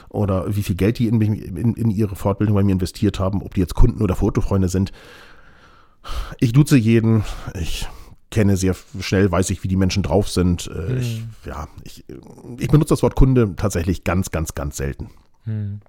oder 0.08 0.54
wie 0.54 0.62
viel 0.62 0.76
Geld 0.76 0.98
die 0.98 1.08
in, 1.08 1.20
in, 1.20 1.74
in 1.74 1.90
ihre 1.90 2.16
Fortbildung 2.16 2.54
bei 2.54 2.62
mir 2.62 2.72
investiert 2.72 3.18
haben, 3.18 3.42
ob 3.42 3.54
die 3.54 3.60
jetzt 3.60 3.74
Kunden 3.74 4.02
oder 4.02 4.16
Fotofreunde 4.16 4.68
sind. 4.68 4.92
Ich 6.40 6.52
duze 6.52 6.76
jeden. 6.76 7.24
Ich 7.58 7.88
kenne 8.30 8.56
sehr 8.56 8.74
schnell, 9.00 9.30
weiß 9.30 9.50
ich, 9.50 9.62
wie 9.62 9.68
die 9.68 9.76
Menschen 9.76 10.02
drauf 10.02 10.28
sind. 10.28 10.62
Hm. 10.62 10.98
Ich, 10.98 11.24
ja, 11.46 11.68
ich, 11.84 12.04
ich 12.58 12.68
benutze 12.68 12.90
das 12.90 13.02
Wort 13.02 13.14
Kunde 13.14 13.54
tatsächlich 13.56 14.04
ganz, 14.04 14.30
ganz, 14.30 14.54
ganz 14.54 14.76
selten. 14.76 15.10
Hm. 15.44 15.80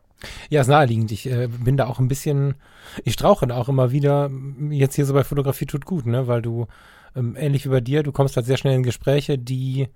Ja, 0.49 0.61
ist 0.61 0.67
naheliegend. 0.67 1.11
Ich 1.11 1.29
äh, 1.29 1.47
bin 1.47 1.77
da 1.77 1.87
auch 1.87 1.99
ein 1.99 2.07
bisschen, 2.07 2.55
ich 3.03 3.13
strauche 3.13 3.47
da 3.47 3.57
auch 3.57 3.69
immer 3.69 3.91
wieder, 3.91 4.29
jetzt 4.69 4.95
hier 4.95 5.05
so 5.05 5.13
bei 5.13 5.23
Fotografie 5.23 5.65
tut 5.65 5.85
gut, 5.85 6.05
ne, 6.05 6.27
weil 6.27 6.41
du, 6.41 6.67
ähm, 7.15 7.35
ähnlich 7.37 7.65
wie 7.65 7.69
bei 7.69 7.81
dir, 7.81 8.03
du 8.03 8.11
kommst 8.11 8.35
halt 8.35 8.45
sehr 8.45 8.57
schnell 8.57 8.75
in 8.75 8.83
Gespräche, 8.83 9.37
die, 9.37 9.87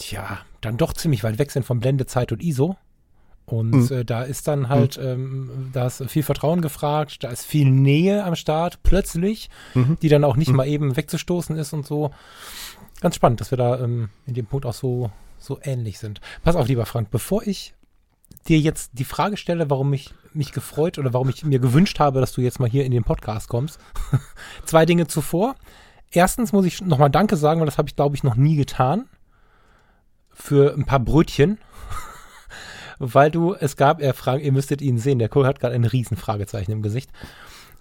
tja, 0.00 0.40
dann 0.60 0.76
doch 0.76 0.92
ziemlich 0.92 1.22
weit 1.22 1.38
weg 1.38 1.50
sind 1.50 1.64
von 1.64 1.80
Blendezeit 1.80 2.32
und 2.32 2.42
ISO. 2.42 2.76
Und 3.46 3.70
mhm. 3.70 3.96
äh, 3.96 4.04
da 4.04 4.22
ist 4.22 4.46
dann 4.48 4.68
halt, 4.68 4.96
mhm. 4.96 5.04
ähm, 5.04 5.70
da 5.72 5.86
ist 5.86 6.02
viel 6.08 6.22
Vertrauen 6.22 6.60
gefragt, 6.60 7.24
da 7.24 7.30
ist 7.30 7.44
viel 7.44 7.70
Nähe 7.70 8.24
am 8.24 8.36
Start 8.36 8.82
plötzlich, 8.82 9.50
mhm. 9.74 9.98
die 10.00 10.08
dann 10.08 10.24
auch 10.24 10.36
nicht 10.36 10.50
mhm. 10.50 10.56
mal 10.56 10.68
eben 10.68 10.96
wegzustoßen 10.96 11.56
ist 11.56 11.72
und 11.72 11.86
so. 11.86 12.10
Ganz 13.00 13.16
spannend, 13.16 13.40
dass 13.40 13.50
wir 13.50 13.58
da 13.58 13.80
ähm, 13.80 14.10
in 14.26 14.34
dem 14.34 14.46
Punkt 14.46 14.66
auch 14.66 14.74
so, 14.74 15.10
so 15.38 15.58
ähnlich 15.62 15.98
sind. 15.98 16.20
Pass 16.44 16.54
auf, 16.54 16.68
lieber 16.68 16.86
Frank, 16.86 17.10
bevor 17.10 17.46
ich 17.46 17.74
dir 18.46 18.58
jetzt 18.58 18.92
die 18.94 19.04
Frage 19.04 19.36
stelle, 19.36 19.68
warum 19.68 19.92
ich 19.92 20.14
mich 20.32 20.52
gefreut 20.52 20.98
oder 20.98 21.12
warum 21.12 21.28
ich 21.28 21.44
mir 21.44 21.58
gewünscht 21.58 21.98
habe, 21.98 22.20
dass 22.20 22.32
du 22.32 22.40
jetzt 22.40 22.60
mal 22.60 22.68
hier 22.68 22.84
in 22.84 22.92
den 22.92 23.02
Podcast 23.02 23.48
kommst. 23.48 23.80
Zwei 24.64 24.86
Dinge 24.86 25.08
zuvor. 25.08 25.56
Erstens 26.12 26.52
muss 26.52 26.66
ich 26.66 26.80
nochmal 26.82 27.10
Danke 27.10 27.36
sagen, 27.36 27.60
weil 27.60 27.66
das 27.66 27.78
habe 27.78 27.88
ich, 27.88 27.96
glaube 27.96 28.14
ich, 28.14 28.22
noch 28.22 28.36
nie 28.36 28.54
getan. 28.54 29.08
Für 30.40 30.74
ein 30.74 30.84
paar 30.84 31.00
Brötchen 31.00 31.58
weil 32.98 33.30
du, 33.30 33.54
es 33.54 33.76
gab, 33.76 34.00
er 34.00 34.14
fragt, 34.14 34.42
ihr 34.42 34.52
müsstet 34.52 34.82
ihn 34.82 34.98
sehen, 34.98 35.18
der 35.18 35.28
Kohl 35.28 35.46
hat 35.46 35.60
gerade 35.60 35.74
ein 35.74 35.84
Riesenfragezeichen 35.84 36.72
im 36.72 36.82
Gesicht. 36.82 37.10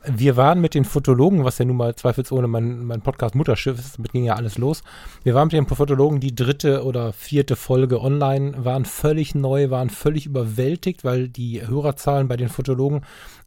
Wir 0.05 0.37
waren 0.37 0.61
mit 0.61 0.75
den 0.75 0.85
Fotologen, 0.85 1.43
was 1.43 1.57
ja 1.57 1.65
nun 1.65 1.75
mal 1.75 1.93
zweifelsohne 1.93 2.47
mein, 2.47 2.85
mein 2.85 3.01
Podcast 3.01 3.35
Mutterschiff 3.35 3.77
ist, 3.77 3.97
damit 3.97 4.13
ging 4.13 4.23
ja 4.23 4.35
alles 4.35 4.57
los. 4.57 4.81
Wir 5.23 5.35
waren 5.35 5.47
mit 5.47 5.53
den 5.53 5.67
Fotologen 5.67 6.21
die 6.21 6.33
dritte 6.33 6.85
oder 6.85 7.11
vierte 7.11 7.57
Folge 7.57 8.01
online, 8.01 8.63
waren 8.63 8.85
völlig 8.85 9.35
neu, 9.35 9.69
waren 9.71 9.89
völlig 9.89 10.25
überwältigt, 10.25 11.03
weil 11.03 11.27
die 11.27 11.67
Hörerzahlen 11.67 12.29
bei 12.29 12.37
den 12.37 12.47
Fotologen 12.47 13.01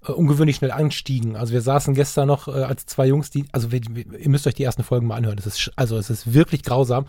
äh, 0.07 0.13
ungewöhnlich 0.13 0.57
schnell 0.57 0.73
anstiegen. 0.73 1.37
Also 1.37 1.55
wir 1.55 1.63
saßen 1.63 1.95
gestern 1.95 2.29
noch 2.29 2.49
äh, 2.49 2.65
als 2.65 2.85
zwei 2.85 3.07
Jungs, 3.07 3.31
die, 3.31 3.47
also 3.53 3.73
wir, 3.73 3.81
ihr 3.97 4.29
müsst 4.29 4.47
euch 4.47 4.55
die 4.55 4.65
ersten 4.65 4.83
Folgen 4.83 5.07
mal 5.07 5.17
anhören. 5.17 5.37
Das 5.37 5.47
ist, 5.47 5.73
also 5.77 5.97
es 5.97 6.11
ist 6.11 6.35
wirklich 6.35 6.63
grausam. 6.65 7.07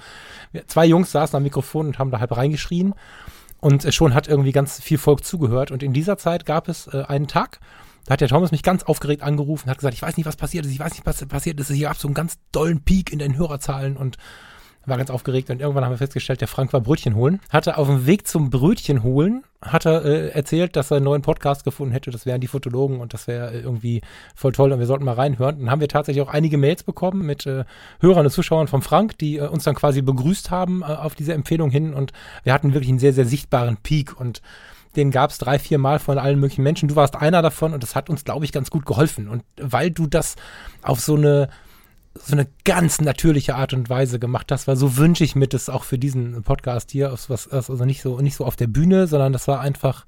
Wir, 0.53 0.65
zwei 0.67 0.85
Jungs 0.85 1.11
saßen 1.11 1.35
am 1.35 1.43
Mikrofon 1.43 1.87
und 1.87 1.99
haben 1.99 2.11
da 2.11 2.21
halb 2.21 2.35
reingeschrien. 2.37 2.93
Und 3.59 3.93
schon 3.93 4.13
hat 4.13 4.27
irgendwie 4.27 4.53
ganz 4.53 4.81
viel 4.81 4.97
Volk 4.97 5.25
zugehört. 5.25 5.71
Und 5.71 5.83
in 5.83 5.91
dieser 5.91 6.17
Zeit 6.17 6.45
gab 6.45 6.69
es 6.69 6.87
äh, 6.87 7.03
einen 7.07 7.27
Tag, 7.27 7.59
da 8.05 8.13
hat 8.13 8.21
der 8.21 8.27
Thomas 8.27 8.51
mich 8.51 8.63
ganz 8.63 8.83
aufgeregt 8.83 9.23
angerufen, 9.23 9.69
hat 9.69 9.77
gesagt, 9.77 9.95
ich 9.95 10.01
weiß 10.01 10.17
nicht, 10.17 10.25
was 10.25 10.35
passiert 10.35 10.65
ist, 10.65 10.71
ich 10.71 10.79
weiß 10.79 10.93
nicht, 10.93 11.05
was 11.05 11.25
passiert 11.25 11.59
ist. 11.59 11.71
Hier 11.71 11.87
gab 11.87 11.97
so 11.97 12.07
einen 12.07 12.15
ganz 12.15 12.37
dollen 12.51 12.81
Peak 12.81 13.11
in 13.11 13.19
den 13.19 13.37
Hörerzahlen 13.37 13.97
und 13.97 14.17
war 14.85 14.97
ganz 14.97 15.09
aufgeregt 15.09 15.49
und 15.49 15.61
irgendwann 15.61 15.85
haben 15.85 15.91
wir 15.91 15.97
festgestellt, 15.97 16.41
der 16.41 16.47
Frank 16.47 16.73
war 16.73 16.81
Brötchen 16.81 17.15
holen. 17.15 17.39
Hatte 17.49 17.77
auf 17.77 17.87
dem 17.87 18.05
Weg 18.05 18.27
zum 18.27 18.49
Brötchen 18.49 19.03
holen, 19.03 19.43
hat 19.61 19.85
er 19.85 20.03
äh, 20.03 20.29
erzählt, 20.29 20.75
dass 20.75 20.91
er 20.91 20.97
einen 20.97 21.05
neuen 21.05 21.21
Podcast 21.21 21.63
gefunden 21.63 21.93
hätte, 21.93 22.11
das 22.11 22.25
wären 22.25 22.41
die 22.41 22.47
Fotologen 22.47 22.99
und 22.99 23.13
das 23.13 23.27
wäre 23.27 23.53
äh, 23.53 23.61
irgendwie 23.61 24.01
voll 24.35 24.51
toll 24.51 24.71
und 24.71 24.79
wir 24.79 24.85
sollten 24.85 25.05
mal 25.05 25.13
reinhören. 25.13 25.59
Dann 25.59 25.71
haben 25.71 25.81
wir 25.81 25.87
tatsächlich 25.87 26.21
auch 26.21 26.33
einige 26.33 26.57
Mails 26.57 26.83
bekommen 26.83 27.25
mit 27.25 27.45
äh, 27.45 27.63
Hörern 28.01 28.25
und 28.25 28.31
Zuschauern 28.31 28.67
vom 28.67 28.81
Frank, 28.81 29.17
die 29.17 29.37
äh, 29.37 29.47
uns 29.47 29.63
dann 29.63 29.75
quasi 29.75 30.01
begrüßt 30.01 30.51
haben 30.51 30.81
äh, 30.81 30.85
auf 30.85 31.15
diese 31.15 31.33
Empfehlung 31.33 31.69
hin 31.71 31.93
und 31.93 32.11
wir 32.43 32.53
hatten 32.53 32.73
wirklich 32.73 32.89
einen 32.89 32.99
sehr, 32.99 33.13
sehr 33.13 33.25
sichtbaren 33.25 33.77
Peak 33.77 34.19
und 34.19 34.41
den 34.95 35.11
gab 35.11 35.31
es 35.31 35.37
drei, 35.37 35.59
vier 35.59 35.77
Mal 35.77 35.99
von 35.99 36.17
allen 36.17 36.39
möglichen 36.39 36.63
Menschen. 36.63 36.87
Du 36.87 36.95
warst 36.95 37.15
einer 37.15 37.41
davon 37.41 37.73
und 37.73 37.83
das 37.83 37.95
hat 37.95 38.09
uns, 38.09 38.23
glaube 38.23 38.45
ich, 38.45 38.51
ganz 38.51 38.69
gut 38.69 38.85
geholfen. 38.85 39.27
Und 39.27 39.43
weil 39.59 39.91
du 39.91 40.07
das 40.07 40.35
auf 40.81 40.99
so 40.99 41.15
eine 41.15 41.49
so 42.15 42.33
eine 42.33 42.47
ganz 42.63 43.01
natürliche 43.01 43.55
Art 43.55 43.73
und 43.73 43.89
Weise 43.89 44.19
gemacht 44.19 44.51
hast, 44.51 44.67
weil 44.67 44.75
so 44.75 44.97
wünsche 44.97 45.23
ich 45.23 45.35
mir 45.35 45.47
das 45.47 45.69
auch 45.69 45.83
für 45.83 45.97
diesen 45.97 46.43
Podcast 46.43 46.91
hier, 46.91 47.09
also 47.09 47.85
nicht 47.85 48.01
so, 48.01 48.19
nicht 48.21 48.35
so 48.35 48.45
auf 48.45 48.55
der 48.55 48.67
Bühne, 48.67 49.07
sondern 49.07 49.33
das 49.33 49.47
war 49.47 49.59
einfach, 49.59 50.05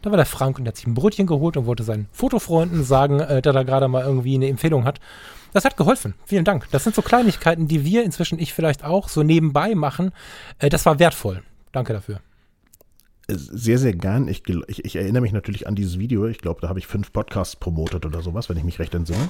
da 0.00 0.10
war 0.10 0.16
der 0.16 0.26
Frank 0.26 0.58
und 0.58 0.64
der 0.64 0.70
hat 0.70 0.76
sich 0.76 0.86
ein 0.86 0.94
Brötchen 0.94 1.26
geholt 1.26 1.56
und 1.56 1.66
wollte 1.66 1.82
seinen 1.82 2.08
Fotofreunden 2.10 2.84
sagen, 2.84 3.20
äh, 3.20 3.42
dass 3.42 3.54
er 3.54 3.64
gerade 3.64 3.88
mal 3.88 4.02
irgendwie 4.02 4.34
eine 4.34 4.48
Empfehlung 4.48 4.84
hat. 4.84 4.98
Das 5.52 5.66
hat 5.66 5.76
geholfen. 5.76 6.14
Vielen 6.24 6.46
Dank. 6.46 6.68
Das 6.70 6.84
sind 6.84 6.96
so 6.96 7.02
Kleinigkeiten, 7.02 7.68
die 7.68 7.84
wir 7.84 8.02
inzwischen, 8.02 8.38
ich 8.38 8.54
vielleicht 8.54 8.84
auch, 8.84 9.10
so 9.10 9.22
nebenbei 9.22 9.74
machen. 9.74 10.12
Äh, 10.58 10.70
das 10.70 10.86
war 10.86 10.98
wertvoll. 10.98 11.42
Danke 11.72 11.92
dafür 11.92 12.20
sehr, 13.28 13.78
sehr 13.78 13.92
gern. 13.92 14.26
Ich, 14.26 14.42
ich, 14.66 14.84
ich, 14.84 14.96
erinnere 14.96 15.22
mich 15.22 15.32
natürlich 15.32 15.68
an 15.68 15.74
dieses 15.74 15.98
Video. 15.98 16.26
Ich 16.26 16.38
glaube, 16.38 16.60
da 16.60 16.68
habe 16.68 16.78
ich 16.78 16.86
fünf 16.86 17.12
Podcasts 17.12 17.54
promotet 17.54 18.04
oder 18.04 18.20
sowas, 18.20 18.48
wenn 18.48 18.56
ich 18.56 18.64
mich 18.64 18.78
recht 18.78 18.94
entsinne. 18.94 19.28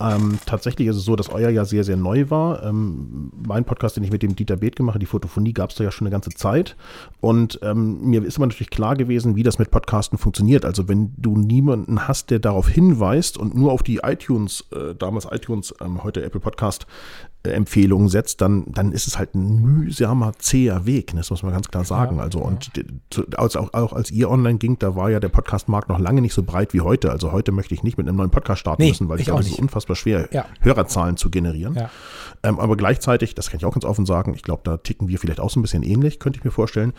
Ähm, 0.00 0.38
tatsächlich 0.46 0.88
ist 0.88 0.96
es 0.96 1.04
so, 1.04 1.14
dass 1.14 1.28
euer 1.28 1.50
ja 1.50 1.64
sehr, 1.64 1.84
sehr 1.84 1.96
neu 1.96 2.30
war. 2.30 2.62
Ähm, 2.62 3.32
mein 3.46 3.64
Podcast, 3.64 3.96
den 3.96 4.04
ich 4.04 4.10
mit 4.10 4.22
dem 4.22 4.34
Dieter 4.34 4.56
Beeth 4.56 4.76
gemacht 4.76 4.94
habe, 4.94 5.00
die 5.00 5.06
Fotophonie, 5.06 5.52
gab 5.52 5.70
es 5.70 5.76
da 5.76 5.84
ja 5.84 5.90
schon 5.90 6.06
eine 6.06 6.12
ganze 6.12 6.30
Zeit. 6.30 6.76
Und 7.20 7.58
ähm, 7.62 8.00
mir 8.02 8.24
ist 8.24 8.38
immer 8.38 8.46
natürlich 8.46 8.70
klar 8.70 8.96
gewesen, 8.96 9.36
wie 9.36 9.42
das 9.42 9.58
mit 9.58 9.70
Podcasten 9.70 10.18
funktioniert. 10.18 10.64
Also 10.64 10.88
wenn 10.88 11.12
du 11.18 11.36
niemanden 11.36 12.08
hast, 12.08 12.30
der 12.30 12.38
darauf 12.38 12.68
hinweist 12.68 13.36
und 13.36 13.54
nur 13.54 13.72
auf 13.72 13.82
die 13.82 13.98
iTunes, 13.98 14.64
äh, 14.72 14.94
damals 14.94 15.28
iTunes, 15.30 15.74
ähm, 15.82 16.02
heute 16.02 16.22
Apple 16.22 16.40
Podcast, 16.40 16.86
Empfehlungen 17.52 18.08
setzt, 18.08 18.40
dann, 18.40 18.64
dann 18.72 18.92
ist 18.92 19.06
es 19.06 19.18
halt 19.18 19.34
ein 19.34 19.60
mühsamer, 19.60 20.32
zäher 20.38 20.86
Weg, 20.86 21.12
ne? 21.12 21.20
das 21.20 21.30
muss 21.30 21.42
man 21.42 21.52
ganz 21.52 21.68
klar 21.68 21.84
sagen. 21.84 22.18
Also 22.20 22.38
und 22.38 22.70
als, 23.38 23.56
auch, 23.56 23.72
auch 23.74 23.92
als 23.92 24.10
ihr 24.10 24.30
online 24.30 24.58
ging, 24.58 24.78
da 24.78 24.96
war 24.96 25.10
ja 25.10 25.20
der 25.20 25.28
Podcastmarkt 25.28 25.88
noch 25.88 25.98
lange 25.98 26.20
nicht 26.20 26.34
so 26.34 26.42
breit 26.42 26.72
wie 26.74 26.80
heute. 26.80 27.10
Also 27.10 27.32
heute 27.32 27.52
möchte 27.52 27.74
ich 27.74 27.82
nicht 27.82 27.98
mit 27.98 28.08
einem 28.08 28.16
neuen 28.16 28.30
Podcast 28.30 28.60
starten 28.60 28.82
nee, 28.82 28.88
müssen, 28.88 29.08
weil 29.08 29.16
ich, 29.16 29.22
ich 29.22 29.26
glaube, 29.26 29.42
es 29.42 29.48
ist 29.48 29.58
unfassbar 29.58 29.96
schwer, 29.96 30.28
ja. 30.32 30.44
Hörerzahlen 30.60 31.16
zu 31.16 31.30
generieren. 31.30 31.88
Ähm, 32.42 32.58
aber 32.58 32.76
gleichzeitig, 32.76 33.34
das 33.34 33.50
kann 33.50 33.58
ich 33.58 33.64
auch 33.64 33.74
ganz 33.74 33.84
offen 33.84 34.06
sagen, 34.06 34.34
ich 34.34 34.42
glaube, 34.42 34.62
da 34.64 34.76
ticken 34.76 35.08
wir 35.08 35.18
vielleicht 35.18 35.40
auch 35.40 35.50
so 35.50 35.58
ein 35.58 35.62
bisschen 35.62 35.82
ähnlich, 35.82 36.18
könnte 36.18 36.38
ich 36.38 36.44
mir 36.44 36.50
vorstellen. 36.50 36.92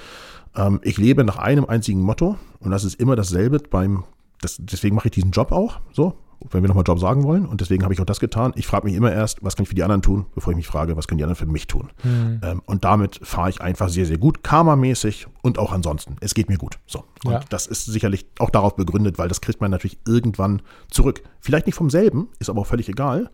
Ähm, 0.55 0.79
ich 0.83 0.97
lebe 0.97 1.23
nach 1.23 1.37
einem 1.37 1.65
einzigen 1.65 2.01
Motto 2.01 2.37
und 2.59 2.71
das 2.71 2.83
ist 2.83 2.99
immer 2.99 3.15
dasselbe 3.15 3.59
beim 3.59 4.03
das, 4.41 4.57
deswegen 4.59 4.95
mache 4.95 5.07
ich 5.07 5.13
diesen 5.13 5.31
Job 5.31 5.51
auch 5.51 5.79
so 5.91 6.15
wenn 6.51 6.63
wir 6.63 6.67
nochmal 6.67 6.83
Job 6.85 6.99
sagen 6.99 7.23
wollen. 7.23 7.45
Und 7.45 7.61
deswegen 7.61 7.83
habe 7.83 7.93
ich 7.93 8.01
auch 8.01 8.05
das 8.05 8.19
getan. 8.19 8.53
Ich 8.55 8.67
frage 8.67 8.85
mich 8.85 8.95
immer 8.95 9.11
erst, 9.11 9.43
was 9.43 9.55
kann 9.55 9.63
ich 9.63 9.69
für 9.69 9.75
die 9.75 9.83
anderen 9.83 10.01
tun, 10.01 10.25
bevor 10.35 10.51
ich 10.51 10.57
mich 10.57 10.67
frage, 10.67 10.97
was 10.97 11.07
können 11.07 11.17
die 11.17 11.23
anderen 11.23 11.37
für 11.37 11.51
mich 11.51 11.67
tun. 11.67 11.89
Mhm. 12.03 12.41
Ähm, 12.43 12.61
und 12.65 12.83
damit 12.83 13.19
fahre 13.23 13.49
ich 13.49 13.61
einfach 13.61 13.89
sehr, 13.89 14.05
sehr 14.05 14.17
gut, 14.17 14.43
karmamäßig 14.43 15.27
und 15.45 15.59
auch 15.59 15.71
ansonsten. 15.71 16.15
Es 16.21 16.33
geht 16.33 16.49
mir 16.49 16.57
gut. 16.57 16.79
So. 16.87 17.03
Und 17.23 17.33
ja. 17.33 17.39
das 17.49 17.67
ist 17.67 17.85
sicherlich 17.85 18.25
auch 18.39 18.50
darauf 18.50 18.75
begründet, 18.75 19.20
weil 19.20 19.27
das 19.27 19.41
kriegt 19.41 19.61
man 19.61 19.70
natürlich 19.70 20.00
irgendwann 20.07 20.63
zurück. 20.89 21.22
Vielleicht 21.39 21.67
nicht 21.67 21.75
vom 21.75 21.91
selben, 21.91 22.29
ist 22.39 22.50
aber 22.50 22.61
auch 22.61 22.67
völlig 22.67 22.89
egal. 22.89 23.29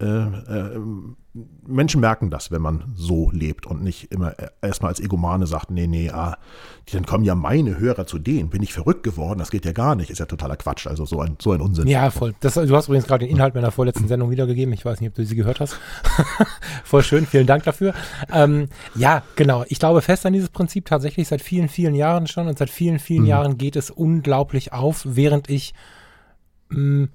Äh, 0.00 0.06
äh, 0.06 0.80
Menschen 1.66 2.00
merken 2.00 2.30
das, 2.30 2.50
wenn 2.50 2.62
man 2.62 2.92
so 2.96 3.30
lebt 3.30 3.66
und 3.66 3.82
nicht 3.82 4.10
immer 4.10 4.34
erstmal 4.62 4.88
als 4.88 4.98
Egomane 4.98 5.46
sagt, 5.46 5.70
nee, 5.70 5.86
nee, 5.86 6.10
ah, 6.10 6.38
dann 6.92 7.06
kommen 7.06 7.22
ja 7.22 7.36
meine 7.36 7.78
Hörer 7.78 8.06
zu 8.06 8.18
denen. 8.18 8.50
Bin 8.50 8.62
ich 8.62 8.72
verrückt 8.72 9.04
geworden? 9.04 9.38
Das 9.38 9.52
geht 9.52 9.64
ja 9.64 9.70
gar 9.70 9.94
nicht. 9.94 10.10
Ist 10.10 10.18
ja 10.18 10.26
totaler 10.26 10.56
Quatsch. 10.56 10.88
Also 10.88 11.04
so 11.04 11.20
ein, 11.20 11.36
so 11.40 11.52
ein 11.52 11.60
Unsinn. 11.60 11.86
Ja, 11.86 12.10
voll. 12.10 12.34
Das, 12.40 12.54
du 12.54 12.74
hast 12.74 12.88
übrigens 12.88 13.06
gerade 13.06 13.26
den 13.26 13.36
Inhalt 13.36 13.54
meiner 13.54 13.70
vorletzten 13.70 14.08
Sendung 14.08 14.30
wiedergegeben. 14.30 14.74
Ich 14.74 14.84
weiß 14.84 15.00
nicht, 15.00 15.10
ob 15.10 15.14
du 15.14 15.24
sie 15.24 15.36
gehört 15.36 15.60
hast. 15.60 15.78
voll 16.84 17.04
schön. 17.04 17.26
Vielen 17.26 17.46
Dank 17.46 17.62
dafür. 17.62 17.94
Ähm, 18.32 18.68
ja, 18.96 19.22
genau. 19.36 19.64
Ich 19.68 19.78
glaube 19.78 20.02
fest 20.02 20.26
an 20.26 20.32
dieses 20.32 20.48
Prinzip 20.48 20.86
tatsächlich 20.86 21.28
seit 21.28 21.42
vielen, 21.50 21.68
vielen 21.68 21.96
Jahren 21.96 22.28
schon 22.28 22.46
und 22.46 22.56
seit 22.56 22.70
vielen, 22.70 23.00
vielen 23.00 23.22
mhm. 23.22 23.28
Jahren 23.28 23.58
geht 23.58 23.74
es 23.74 23.90
unglaublich 23.90 24.72
auf, 24.72 25.02
während 25.04 25.50
ich 25.50 25.74
mh, 26.68 26.78
mm, 26.78 27.08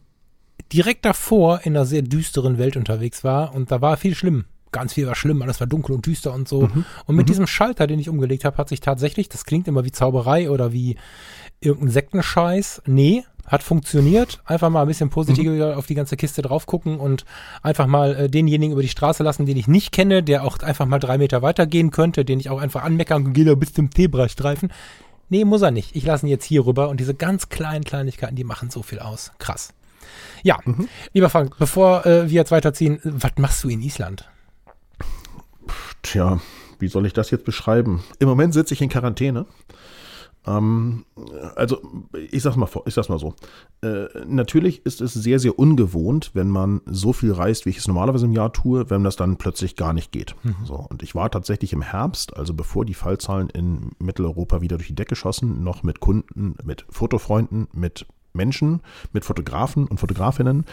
direkt 0.74 1.06
davor 1.06 1.62
in 1.63 1.74
einer 1.74 1.86
sehr 1.86 2.02
düsteren 2.02 2.58
Welt 2.58 2.76
unterwegs 2.76 3.24
war 3.24 3.56
und 3.56 3.71
da 3.71 3.80
war 3.80 3.95
viel 3.95 4.13
schlimm. 4.13 4.43
Ganz 4.74 4.91
viel 4.91 5.08
war 5.08 5.15
schlimm, 5.15 5.41
alles 5.41 5.62
war 5.62 5.67
dunkel 5.67 5.95
und 5.95 6.06
düster 6.06 6.34
und 6.34 6.50
so. 6.50 6.63
Mhm. 6.63 6.84
Und 7.06 7.15
mit 7.15 7.28
mhm. 7.28 7.28
diesem 7.28 7.48
Schalter, 7.48 7.88
den 7.88 7.98
ich 7.98 8.10
umgelegt 8.10 8.43
habe, 8.43 8.58
hat 8.58 8.67
sich 8.67 8.82
tatsächlich, 8.82 9.30
das 9.30 9.45
klingt 9.45 9.69
immer 9.69 9.86
wie 9.86 9.93
Zauberei 9.93 10.50
oder 10.50 10.74
wie 10.74 10.98
irgendein 11.62 11.91
Sektenscheiß. 11.91 12.82
Nee, 12.86 13.24
hat 13.46 13.64
funktioniert. 13.64 14.42
Einfach 14.46 14.70
mal 14.70 14.82
ein 14.82 14.88
bisschen 14.88 15.10
positiver 15.10 15.72
mhm. 15.72 15.78
auf 15.78 15.86
die 15.86 15.96
ganze 15.96 16.18
Kiste 16.18 16.42
drauf 16.42 16.66
gucken 16.66 17.00
und 17.00 17.26
einfach 17.62 17.88
mal 17.88 18.16
äh, 18.16 18.30
denjenigen 18.30 18.74
über 18.74 18.82
die 18.82 18.90
Straße 18.90 19.24
lassen, 19.24 19.46
den 19.46 19.58
ich 19.58 19.68
nicht 19.68 19.92
kenne, 19.92 20.24
der 20.24 20.44
auch 20.44 20.60
einfach 20.60 20.86
mal 20.86 21.00
drei 21.00 21.18
Meter 21.18 21.42
weiter 21.42 21.68
gehen 21.68 21.92
könnte, 21.92 22.26
den 22.26 22.40
ich 22.40 22.50
auch 22.50 22.60
einfach 22.60 22.84
anmeckern 22.84 23.26
und 23.26 23.34
gehe 23.34 23.46
da 23.46 23.56
bis 23.56 23.74
zum 23.74 23.92
Zebrastreifen. 23.92 24.72
Nee, 25.30 25.46
muss 25.46 25.62
er 25.62 25.72
nicht. 25.72 25.96
Ich 25.96 26.06
lasse 26.06 26.26
ihn 26.26 26.30
jetzt 26.30 26.46
hier 26.46 26.66
rüber 26.66 26.90
und 26.90 27.00
diese 27.00 27.16
ganz 27.16 27.50
kleinen 27.50 27.84
Kleinigkeiten, 27.84 28.36
die 28.36 28.44
machen 28.44 28.70
so 28.70 28.84
viel 28.84 29.00
aus. 29.00 29.32
Krass. 29.40 29.74
Ja, 30.44 30.60
mhm. 30.66 30.88
lieber 31.14 31.30
Frank, 31.30 31.56
bevor 31.58 32.06
äh, 32.06 32.30
wir 32.30 32.36
jetzt 32.36 32.52
weiterziehen, 32.52 33.00
was 33.04 33.32
machst 33.38 33.64
du 33.64 33.70
in 33.70 33.82
Island? 33.82 34.30
Tja, 36.04 36.40
wie 36.80 36.88
soll 36.88 37.06
ich 37.08 37.14
das 37.14 37.32
jetzt 37.32 37.46
beschreiben? 37.46 38.04
Im 38.20 38.28
Moment 38.28 38.54
sitze 38.54 38.74
ich 38.74 38.82
in 38.82 38.90
Quarantäne. 38.90 39.48
Ähm, 40.48 41.06
also, 41.56 41.82
ich 42.32 42.44
sag's 42.44 42.56
mal, 42.56 42.70
ich 42.86 42.94
sag's 42.94 43.10
mal 43.10 43.20
so. 43.20 43.34
Äh, 43.82 44.08
natürlich 44.28 44.86
ist 44.86 45.02
es 45.02 45.14
sehr, 45.14 45.40
sehr 45.40 45.58
ungewohnt, 45.58 46.32
wenn 46.34 46.50
man 46.50 46.82
so 46.86 47.14
viel 47.14 47.32
reist, 47.32 47.66
wie 47.66 47.72
ich 47.72 47.78
es 47.78 47.88
normalerweise 47.88 48.26
im 48.26 48.34
Jahr 48.34 48.54
tue, 48.54 48.90
wenn 48.90 49.04
das 49.04 49.16
dann 49.16 49.38
plötzlich 49.38 49.76
gar 49.76 49.94
nicht 49.94 50.12
geht. 50.12 50.36
Mhm. 50.44 50.56
So, 50.66 50.76
und 50.76 51.04
ich 51.04 51.16
war 51.16 51.32
tatsächlich 51.32 51.74
im 51.74 51.82
Herbst, 51.82 52.36
also 52.36 52.54
bevor 52.54 52.86
die 52.86 52.94
Fallzahlen 52.94 53.50
in 53.50 53.92
Mitteleuropa 54.00 54.62
wieder 54.62 54.78
durch 54.78 54.88
die 54.88 54.96
Decke 54.96 55.16
schossen, 55.16 55.64
noch 55.64 55.84
mit 55.84 56.00
Kunden, 56.00 56.56
mit 56.64 56.86
Fotofreunden, 56.90 57.68
mit 57.74 58.06
Menschen, 58.34 58.82
mit 59.14 59.26
Fotografen 59.26 59.88
und 59.88 60.00
Fotografinnen, 60.00 60.66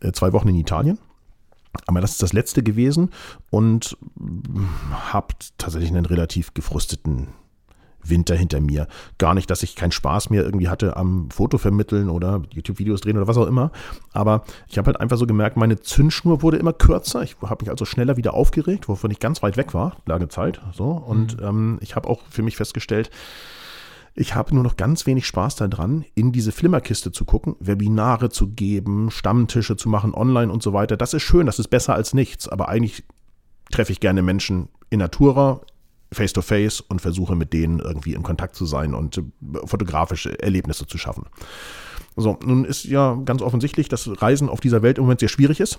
äh, 0.00 0.12
zwei 0.12 0.32
Wochen 0.32 0.48
in 0.48 0.56
Italien. 0.56 0.98
Aber 1.86 2.00
das 2.00 2.12
ist 2.12 2.22
das 2.22 2.32
letzte 2.32 2.62
gewesen 2.62 3.10
und 3.50 3.96
habt 5.12 5.58
tatsächlich 5.58 5.90
einen 5.90 6.06
relativ 6.06 6.54
gefrusteten 6.54 7.28
Winter 8.08 8.34
hinter 8.34 8.60
mir. 8.60 8.86
Gar 9.18 9.34
nicht, 9.34 9.50
dass 9.50 9.62
ich 9.62 9.76
keinen 9.76 9.92
Spaß 9.92 10.30
mehr 10.30 10.44
irgendwie 10.44 10.68
hatte 10.68 10.96
am 10.96 11.30
Foto 11.30 11.58
vermitteln 11.58 12.08
oder 12.08 12.42
YouTube-Videos 12.50 13.00
drehen 13.00 13.16
oder 13.16 13.28
was 13.28 13.36
auch 13.36 13.46
immer. 13.46 13.70
Aber 14.12 14.44
ich 14.68 14.78
habe 14.78 14.86
halt 14.86 15.00
einfach 15.00 15.16
so 15.16 15.26
gemerkt, 15.26 15.56
meine 15.56 15.80
Zündschnur 15.80 16.42
wurde 16.42 16.56
immer 16.56 16.72
kürzer. 16.72 17.22
Ich 17.22 17.36
habe 17.42 17.64
mich 17.64 17.70
also 17.70 17.84
schneller 17.84 18.16
wieder 18.16 18.34
aufgeregt, 18.34 18.88
wovon 18.88 19.10
ich 19.10 19.20
ganz 19.20 19.42
weit 19.42 19.56
weg 19.56 19.74
war, 19.74 19.96
lange 20.06 20.28
Zeit. 20.28 20.60
So. 20.72 20.84
Und 20.84 21.40
mhm. 21.40 21.46
ähm, 21.46 21.78
ich 21.80 21.96
habe 21.96 22.08
auch 22.08 22.20
für 22.30 22.42
mich 22.42 22.56
festgestellt, 22.56 23.10
ich 24.16 24.36
habe 24.36 24.54
nur 24.54 24.62
noch 24.62 24.76
ganz 24.76 25.06
wenig 25.06 25.26
Spaß 25.26 25.56
daran, 25.56 26.04
in 26.14 26.30
diese 26.30 26.52
Flimmerkiste 26.52 27.10
zu 27.10 27.24
gucken, 27.24 27.56
Webinare 27.58 28.30
zu 28.30 28.48
geben, 28.48 29.10
Stammtische 29.10 29.76
zu 29.76 29.88
machen, 29.88 30.14
online 30.14 30.52
und 30.52 30.62
so 30.62 30.72
weiter. 30.72 30.96
Das 30.96 31.14
ist 31.14 31.22
schön, 31.22 31.46
das 31.46 31.58
ist 31.58 31.68
besser 31.68 31.94
als 31.94 32.14
nichts. 32.14 32.48
Aber 32.48 32.68
eigentlich 32.68 33.02
treffe 33.72 33.90
ich 33.90 33.98
gerne 33.98 34.22
Menschen 34.22 34.68
in 34.90 35.00
Natura, 35.00 35.62
face 36.14 36.32
to 36.32 36.42
face 36.42 36.80
und 36.80 37.00
versuche 37.00 37.36
mit 37.36 37.52
denen 37.52 37.80
irgendwie 37.80 38.14
in 38.14 38.22
Kontakt 38.22 38.56
zu 38.56 38.66
sein 38.66 38.94
und 38.94 39.18
äh, 39.18 39.22
fotografische 39.64 40.40
Erlebnisse 40.42 40.86
zu 40.86 40.98
schaffen. 40.98 41.26
So, 42.16 42.38
nun 42.44 42.64
ist 42.64 42.84
ja 42.84 43.18
ganz 43.24 43.42
offensichtlich, 43.42 43.88
dass 43.88 44.08
Reisen 44.22 44.48
auf 44.48 44.60
dieser 44.60 44.82
Welt 44.82 44.98
im 44.98 45.04
Moment 45.04 45.20
sehr 45.20 45.28
schwierig 45.28 45.60
ist. 45.60 45.78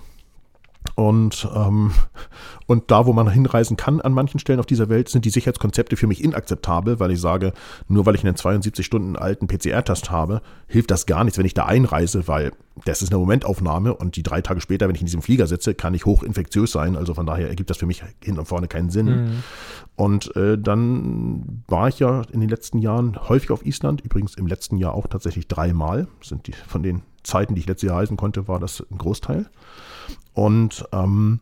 Und, 0.94 1.48
ähm, 1.54 1.92
und 2.66 2.90
da, 2.90 3.06
wo 3.06 3.12
man 3.12 3.28
hinreisen 3.28 3.76
kann 3.76 4.00
an 4.00 4.12
manchen 4.12 4.38
Stellen 4.40 4.60
auf 4.60 4.66
dieser 4.66 4.88
Welt, 4.88 5.08
sind 5.08 5.24
die 5.24 5.30
Sicherheitskonzepte 5.30 5.96
für 5.96 6.06
mich 6.06 6.22
inakzeptabel, 6.22 7.00
weil 7.00 7.10
ich 7.10 7.20
sage, 7.20 7.52
nur 7.88 8.06
weil 8.06 8.14
ich 8.14 8.24
einen 8.24 8.36
72 8.36 8.84
Stunden 8.84 9.16
alten 9.16 9.46
PCR-Test 9.46 10.10
habe, 10.10 10.42
hilft 10.66 10.90
das 10.90 11.06
gar 11.06 11.24
nichts, 11.24 11.38
wenn 11.38 11.46
ich 11.46 11.54
da 11.54 11.66
einreise, 11.66 12.28
weil 12.28 12.52
das 12.84 13.00
ist 13.02 13.10
eine 13.10 13.18
Momentaufnahme 13.18 13.94
und 13.94 14.16
die 14.16 14.22
drei 14.22 14.42
Tage 14.42 14.60
später, 14.60 14.86
wenn 14.86 14.94
ich 14.94 15.00
in 15.00 15.06
diesem 15.06 15.22
Flieger 15.22 15.46
sitze, 15.46 15.74
kann 15.74 15.94
ich 15.94 16.04
hochinfektiös 16.04 16.72
sein. 16.72 16.96
Also 16.96 17.14
von 17.14 17.24
daher 17.24 17.48
ergibt 17.48 17.70
das 17.70 17.78
für 17.78 17.86
mich 17.86 18.02
hin 18.22 18.38
und 18.38 18.46
vorne 18.46 18.68
keinen 18.68 18.90
Sinn. 18.90 19.06
Mhm. 19.06 19.42
Und 19.96 20.36
äh, 20.36 20.58
dann 20.58 21.62
war 21.68 21.88
ich 21.88 21.98
ja 22.00 22.22
in 22.32 22.40
den 22.40 22.50
letzten 22.50 22.78
Jahren 22.78 23.16
häufig 23.28 23.50
auf 23.50 23.64
Island, 23.64 24.02
übrigens 24.02 24.34
im 24.34 24.46
letzten 24.46 24.76
Jahr 24.76 24.92
auch 24.92 25.06
tatsächlich 25.06 25.48
dreimal. 25.48 26.06
Sind 26.22 26.46
die 26.48 26.52
von 26.52 26.82
den 26.82 27.02
Zeiten, 27.22 27.54
die 27.54 27.60
ich 27.60 27.66
letztes 27.66 27.88
Jahr 27.88 27.98
reisen 27.98 28.18
konnte, 28.18 28.46
war 28.46 28.60
das 28.60 28.84
ein 28.90 28.98
Großteil. 28.98 29.46
Und 30.34 30.84
ähm, 30.92 31.40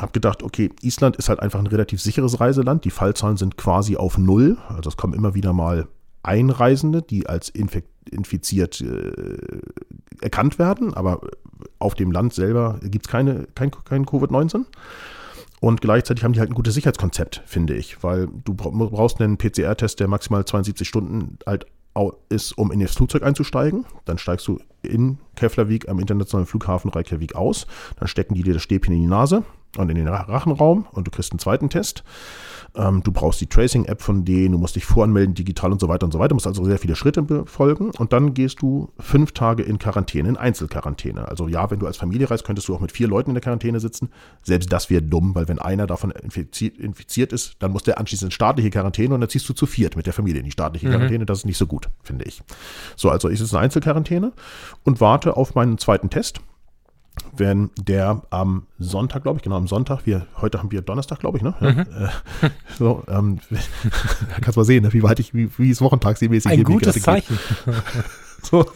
habe 0.00 0.12
gedacht, 0.12 0.42
okay, 0.42 0.70
Island 0.82 1.16
ist 1.16 1.28
halt 1.28 1.40
einfach 1.40 1.58
ein 1.58 1.66
relativ 1.66 2.00
sicheres 2.00 2.40
Reiseland. 2.40 2.84
Die 2.84 2.90
Fallzahlen 2.90 3.36
sind 3.36 3.56
quasi 3.56 3.96
auf 3.96 4.18
Null. 4.18 4.58
Also 4.68 4.88
es 4.88 4.96
kommen 4.96 5.14
immer 5.14 5.34
wieder 5.34 5.52
mal 5.52 5.88
Einreisende, 6.22 7.02
die 7.02 7.26
als 7.26 7.48
infiziert 7.48 8.80
äh, 8.80 9.12
erkannt 10.20 10.58
werden, 10.58 10.94
aber 10.94 11.20
auf 11.78 11.94
dem 11.94 12.12
Land 12.12 12.32
selber 12.32 12.78
gibt 12.82 13.06
es 13.06 13.10
keine, 13.10 13.48
kein, 13.54 13.70
kein 13.84 14.06
Covid-19. 14.06 14.64
Und 15.60 15.80
gleichzeitig 15.80 16.24
haben 16.24 16.32
die 16.32 16.40
halt 16.40 16.50
ein 16.50 16.54
gutes 16.54 16.74
Sicherheitskonzept, 16.74 17.42
finde 17.46 17.74
ich, 17.74 18.02
weil 18.02 18.28
du 18.44 18.54
brauchst 18.54 19.20
einen 19.20 19.36
PCR-Test, 19.36 20.00
der 20.00 20.08
maximal 20.08 20.44
72 20.44 20.88
Stunden 20.88 21.38
alt 21.44 21.66
ist, 22.28 22.56
um 22.56 22.72
in 22.72 22.80
das 22.80 22.94
Flugzeug 22.94 23.22
einzusteigen. 23.22 23.84
Dann 24.04 24.18
steigst 24.18 24.46
du 24.48 24.58
in 24.82 25.18
Keflavik 25.36 25.88
am 25.88 25.98
internationalen 25.98 26.46
Flughafen 26.46 26.90
Reykjavik 26.90 27.34
aus. 27.34 27.66
Dann 27.98 28.08
stecken 28.08 28.34
die 28.34 28.42
dir 28.42 28.54
das 28.54 28.62
Stäbchen 28.62 28.94
in 28.94 29.02
die 29.02 29.08
Nase 29.08 29.44
und 29.76 29.88
in 29.88 29.96
den 29.96 30.08
Rachenraum 30.08 30.86
und 30.92 31.06
du 31.06 31.10
kriegst 31.10 31.32
einen 31.32 31.38
zweiten 31.38 31.70
Test. 31.70 32.04
Ähm, 32.74 33.02
du 33.02 33.12
brauchst 33.12 33.40
die 33.40 33.46
Tracing-App 33.46 34.00
von 34.00 34.24
denen, 34.24 34.52
du 34.52 34.58
musst 34.58 34.76
dich 34.76 34.84
voranmelden, 34.84 35.34
digital 35.34 35.72
und 35.72 35.80
so 35.80 35.88
weiter 35.88 36.06
und 36.06 36.12
so 36.12 36.18
weiter. 36.18 36.28
Du 36.28 36.36
musst 36.36 36.46
also 36.46 36.64
sehr 36.64 36.78
viele 36.78 36.96
Schritte 36.96 37.22
befolgen 37.22 37.90
und 37.90 38.12
dann 38.12 38.34
gehst 38.34 38.62
du 38.62 38.90
fünf 38.98 39.32
Tage 39.32 39.62
in 39.62 39.78
Quarantäne, 39.78 40.28
in 40.28 40.36
Einzelquarantäne. 40.36 41.28
Also 41.28 41.48
ja, 41.48 41.70
wenn 41.70 41.78
du 41.78 41.86
als 41.86 41.98
Familie 41.98 42.30
reist, 42.30 42.44
könntest 42.44 42.68
du 42.68 42.74
auch 42.74 42.80
mit 42.80 42.92
vier 42.92 43.08
Leuten 43.08 43.30
in 43.30 43.34
der 43.34 43.42
Quarantäne 43.42 43.80
sitzen. 43.80 44.08
Selbst 44.42 44.72
das 44.72 44.88
wäre 44.88 45.02
dumm, 45.02 45.34
weil 45.34 45.48
wenn 45.48 45.58
einer 45.58 45.86
davon 45.86 46.10
infiziert, 46.10 46.78
infiziert, 46.78 47.32
ist, 47.32 47.56
dann 47.58 47.72
muss 47.72 47.82
der 47.82 47.98
anschließend 47.98 48.28
in 48.28 48.34
staatliche 48.34 48.70
Quarantäne 48.70 49.14
und 49.14 49.20
dann 49.20 49.30
ziehst 49.30 49.48
du 49.48 49.52
zu 49.52 49.66
viert 49.66 49.96
mit 49.96 50.06
der 50.06 50.12
Familie 50.12 50.40
in 50.40 50.46
die 50.46 50.52
staatliche 50.52 50.86
mhm. 50.86 50.92
Quarantäne. 50.92 51.26
Das 51.26 51.38
ist 51.38 51.46
nicht 51.46 51.58
so 51.58 51.66
gut, 51.66 51.88
finde 52.02 52.24
ich. 52.24 52.42
So, 52.96 53.10
also 53.10 53.28
ich 53.28 53.38
sitze 53.38 53.56
in 53.56 53.62
Einzelquarantäne 53.62 54.32
und 54.84 55.00
warte 55.00 55.36
auf 55.36 55.54
meinen 55.54 55.78
zweiten 55.78 56.08
Test 56.08 56.40
wenn 57.34 57.70
der 57.78 58.22
am 58.30 58.66
Sonntag, 58.78 59.22
glaube 59.22 59.38
ich, 59.38 59.42
genau 59.42 59.56
am 59.56 59.66
Sonntag, 59.66 60.06
wir, 60.06 60.26
heute 60.40 60.58
haben 60.58 60.70
wir 60.70 60.82
Donnerstag, 60.82 61.20
glaube 61.20 61.38
ich, 61.38 61.42
ne? 61.42 61.54
Mhm. 61.60 61.80
Äh, 61.80 62.50
so, 62.78 63.04
ähm, 63.08 63.40
kannst 64.40 64.56
mal 64.56 64.64
sehen, 64.64 64.84
ne, 64.84 64.92
wie 64.92 65.02
weit 65.02 65.20
ich, 65.20 65.34
wie, 65.34 65.50
wie 65.58 65.70
es 65.70 65.80
wochentagsmäßig 65.80 66.50
Ein 66.50 66.64
gutes 66.64 67.00
Zeichen. 67.00 67.38
so, 68.42 68.66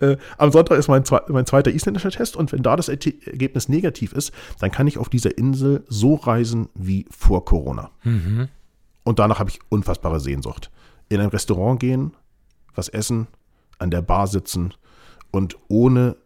äh, 0.00 0.16
am 0.38 0.50
Sonntag 0.50 0.78
ist 0.78 0.88
mein, 0.88 1.04
mein 1.28 1.46
zweiter 1.46 1.72
isländischer 1.72 2.10
Test 2.10 2.36
und 2.36 2.52
wenn 2.52 2.62
da 2.62 2.76
das 2.76 2.88
Ergebnis 2.88 3.68
negativ 3.68 4.12
ist, 4.12 4.32
dann 4.58 4.70
kann 4.70 4.86
ich 4.86 4.98
auf 4.98 5.08
dieser 5.08 5.36
Insel 5.36 5.84
so 5.88 6.14
reisen 6.14 6.68
wie 6.74 7.06
vor 7.10 7.44
Corona. 7.44 7.90
Mhm. 8.04 8.48
Und 9.04 9.18
danach 9.18 9.38
habe 9.38 9.50
ich 9.50 9.60
unfassbare 9.68 10.20
Sehnsucht. 10.20 10.70
In 11.08 11.20
ein 11.20 11.28
Restaurant 11.28 11.80
gehen, 11.80 12.14
was 12.74 12.88
essen, 12.88 13.26
an 13.78 13.90
der 13.90 14.02
Bar 14.02 14.28
sitzen 14.28 14.74
und 15.30 15.56
ohne 15.68 16.16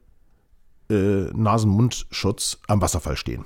äh, 0.91 1.31
Nasen-Mund-Schutz 1.33 2.59
am 2.69 2.81
Wasserfall 2.81 3.17
stehen. 3.17 3.45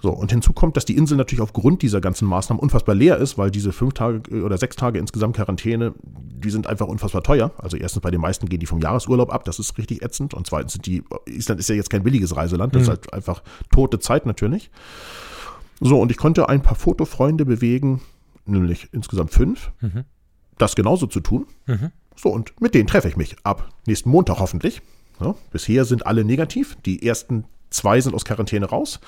So, 0.00 0.10
und 0.10 0.32
hinzu 0.32 0.52
kommt, 0.52 0.76
dass 0.76 0.84
die 0.84 0.96
Insel 0.96 1.16
natürlich 1.16 1.40
aufgrund 1.40 1.82
dieser 1.82 2.00
ganzen 2.00 2.26
Maßnahmen 2.26 2.60
unfassbar 2.60 2.94
leer 2.94 3.18
ist, 3.18 3.38
weil 3.38 3.50
diese 3.50 3.72
fünf 3.72 3.94
Tage 3.94 4.22
äh, 4.30 4.42
oder 4.42 4.58
sechs 4.58 4.76
Tage 4.76 4.98
insgesamt 4.98 5.36
Quarantäne, 5.36 5.94
die 6.02 6.50
sind 6.50 6.66
einfach 6.66 6.88
unfassbar 6.88 7.22
teuer. 7.22 7.52
Also 7.58 7.76
erstens 7.76 8.02
bei 8.02 8.10
den 8.10 8.20
meisten 8.20 8.48
gehen 8.48 8.60
die 8.60 8.66
vom 8.66 8.80
Jahresurlaub 8.80 9.32
ab, 9.32 9.44
das 9.44 9.58
ist 9.58 9.78
richtig 9.78 10.02
ätzend. 10.02 10.34
Und 10.34 10.46
zweitens 10.46 10.72
sind 10.72 10.86
die, 10.86 11.04
Island 11.26 11.60
ist 11.60 11.68
ja 11.68 11.74
jetzt 11.74 11.90
kein 11.90 12.02
billiges 12.02 12.36
Reiseland, 12.36 12.74
das 12.74 12.80
mhm. 12.80 12.82
ist 12.82 12.88
halt 12.88 13.12
einfach 13.14 13.42
tote 13.70 13.98
Zeit 13.98 14.26
natürlich. 14.26 14.70
So, 15.80 16.00
und 16.00 16.10
ich 16.10 16.16
konnte 16.16 16.48
ein 16.48 16.62
paar 16.62 16.76
Fotofreunde 16.76 17.44
bewegen, 17.44 18.00
nämlich 18.44 18.88
insgesamt 18.92 19.32
fünf, 19.32 19.72
mhm. 19.80 20.04
das 20.58 20.76
genauso 20.76 21.06
zu 21.06 21.20
tun. 21.20 21.46
Mhm. 21.66 21.90
So, 22.16 22.28
und 22.28 22.60
mit 22.60 22.74
denen 22.74 22.86
treffe 22.86 23.08
ich 23.08 23.16
mich 23.16 23.36
ab 23.44 23.68
nächsten 23.86 24.10
Montag 24.10 24.38
hoffentlich. 24.38 24.82
Ja, 25.20 25.34
bisher 25.50 25.84
sind 25.84 26.06
alle 26.06 26.24
negativ. 26.24 26.76
Die 26.84 27.06
ersten 27.06 27.44
zwei 27.70 28.00
sind 28.00 28.14
aus 28.14 28.24
Quarantäne 28.24 28.66
raus. 28.66 29.00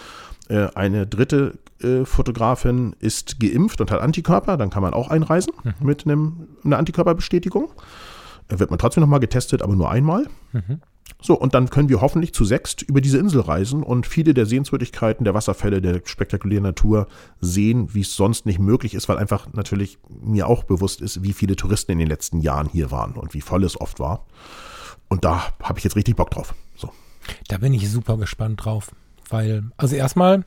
Äh, 0.48 0.68
eine 0.74 1.06
dritte 1.06 1.58
äh, 1.80 2.04
Fotografin 2.04 2.94
ist 3.00 3.40
geimpft 3.40 3.80
und 3.80 3.90
hat 3.90 4.00
Antikörper. 4.00 4.56
Dann 4.56 4.70
kann 4.70 4.82
man 4.82 4.94
auch 4.94 5.08
einreisen 5.08 5.52
mhm. 5.62 5.74
mit 5.80 6.04
einem, 6.04 6.48
einer 6.64 6.78
Antikörperbestätigung. 6.78 7.72
Äh, 8.48 8.58
wird 8.58 8.70
man 8.70 8.78
trotzdem 8.78 9.02
nochmal 9.02 9.20
getestet, 9.20 9.62
aber 9.62 9.74
nur 9.74 9.90
einmal. 9.90 10.26
Mhm. 10.52 10.80
So, 11.20 11.34
und 11.38 11.54
dann 11.54 11.70
können 11.70 11.88
wir 11.88 12.00
hoffentlich 12.00 12.34
zu 12.34 12.44
sechst 12.44 12.82
über 12.82 13.00
diese 13.00 13.18
Insel 13.18 13.40
reisen 13.40 13.82
und 13.82 14.06
viele 14.06 14.34
der 14.34 14.46
Sehenswürdigkeiten, 14.46 15.24
der 15.24 15.34
Wasserfälle, 15.34 15.80
der 15.80 16.02
spektakulären 16.04 16.64
Natur 16.64 17.08
sehen, 17.40 17.94
wie 17.94 18.02
es 18.02 18.14
sonst 18.14 18.46
nicht 18.46 18.58
möglich 18.58 18.94
ist, 18.94 19.08
weil 19.08 19.18
einfach 19.18 19.52
natürlich 19.52 19.98
mir 20.22 20.46
auch 20.46 20.64
bewusst 20.64 21.00
ist, 21.00 21.22
wie 21.22 21.32
viele 21.32 21.56
Touristen 21.56 21.92
in 21.92 21.98
den 21.98 22.08
letzten 22.08 22.40
Jahren 22.40 22.68
hier 22.68 22.90
waren 22.90 23.12
und 23.12 23.32
wie 23.32 23.40
voll 23.40 23.64
es 23.64 23.80
oft 23.80 24.00
war. 24.00 24.26
Und 25.08 25.24
da 25.24 25.52
habe 25.62 25.78
ich 25.78 25.84
jetzt 25.84 25.96
richtig 25.96 26.16
Bock 26.16 26.30
drauf. 26.30 26.54
So. 26.76 26.90
Da 27.48 27.58
bin 27.58 27.72
ich 27.72 27.90
super 27.90 28.16
gespannt 28.16 28.64
drauf. 28.64 28.90
Weil, 29.30 29.64
also 29.76 29.96
erstmal, 29.96 30.44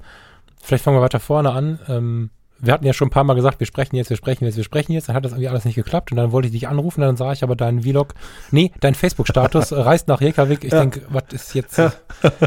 vielleicht 0.61 0.83
fangen 0.83 0.97
wir 0.97 1.01
weiter 1.01 1.19
vorne 1.19 1.51
an. 1.51 1.79
Ähm, 1.87 2.29
wir 2.59 2.73
hatten 2.73 2.85
ja 2.85 2.93
schon 2.93 3.07
ein 3.07 3.11
paar 3.11 3.23
Mal 3.23 3.35
gesagt, 3.35 3.59
wir 3.59 3.67
sprechen 3.67 3.95
jetzt, 3.95 4.09
wir 4.09 4.17
sprechen 4.17 4.45
jetzt, 4.45 4.57
wir 4.57 4.63
sprechen 4.63 4.91
jetzt. 4.91 5.09
Dann 5.09 5.15
hat 5.15 5.25
das 5.25 5.31
irgendwie 5.31 5.49
alles 5.49 5.65
nicht 5.65 5.75
geklappt. 5.75 6.11
Und 6.11 6.17
dann 6.17 6.31
wollte 6.31 6.47
ich 6.47 6.53
dich 6.53 6.67
anrufen. 6.67 7.01
Dann 7.01 7.17
sah 7.17 7.31
ich 7.31 7.43
aber 7.43 7.55
deinen 7.55 7.83
Vlog, 7.83 8.15
nee, 8.51 8.71
dein 8.79 8.95
Facebook-Status 8.95 9.71
reist 9.73 10.07
nach 10.07 10.21
Reykjavik. 10.21 10.63
Ich 10.63 10.71
ja. 10.71 10.79
denke, 10.79 11.03
was 11.09 11.23
ist 11.31 11.53
jetzt, 11.53 11.77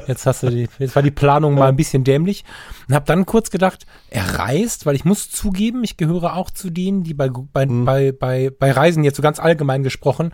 jetzt 0.06 0.26
hast 0.26 0.42
du 0.42 0.50
die, 0.50 0.68
jetzt 0.78 0.96
war 0.96 1.02
die 1.02 1.10
Planung 1.10 1.54
mal 1.54 1.68
ein 1.68 1.76
bisschen 1.76 2.04
dämlich. 2.04 2.44
Und 2.88 2.94
habe 2.94 3.06
dann 3.06 3.26
kurz 3.26 3.50
gedacht, 3.50 3.86
er 4.08 4.38
reist, 4.38 4.86
weil 4.86 4.96
ich 4.96 5.04
muss 5.04 5.30
zugeben, 5.30 5.84
ich 5.84 5.96
gehöre 5.96 6.36
auch 6.36 6.50
zu 6.50 6.70
denen, 6.70 7.04
die 7.04 7.14
bei, 7.14 7.28
bei, 7.30 7.66
mhm. 7.66 7.84
bei, 7.84 8.12
bei, 8.12 8.50
bei 8.50 8.72
Reisen 8.72 9.04
jetzt 9.04 9.16
so 9.16 9.22
ganz 9.22 9.38
allgemein 9.38 9.82
gesprochen, 9.82 10.32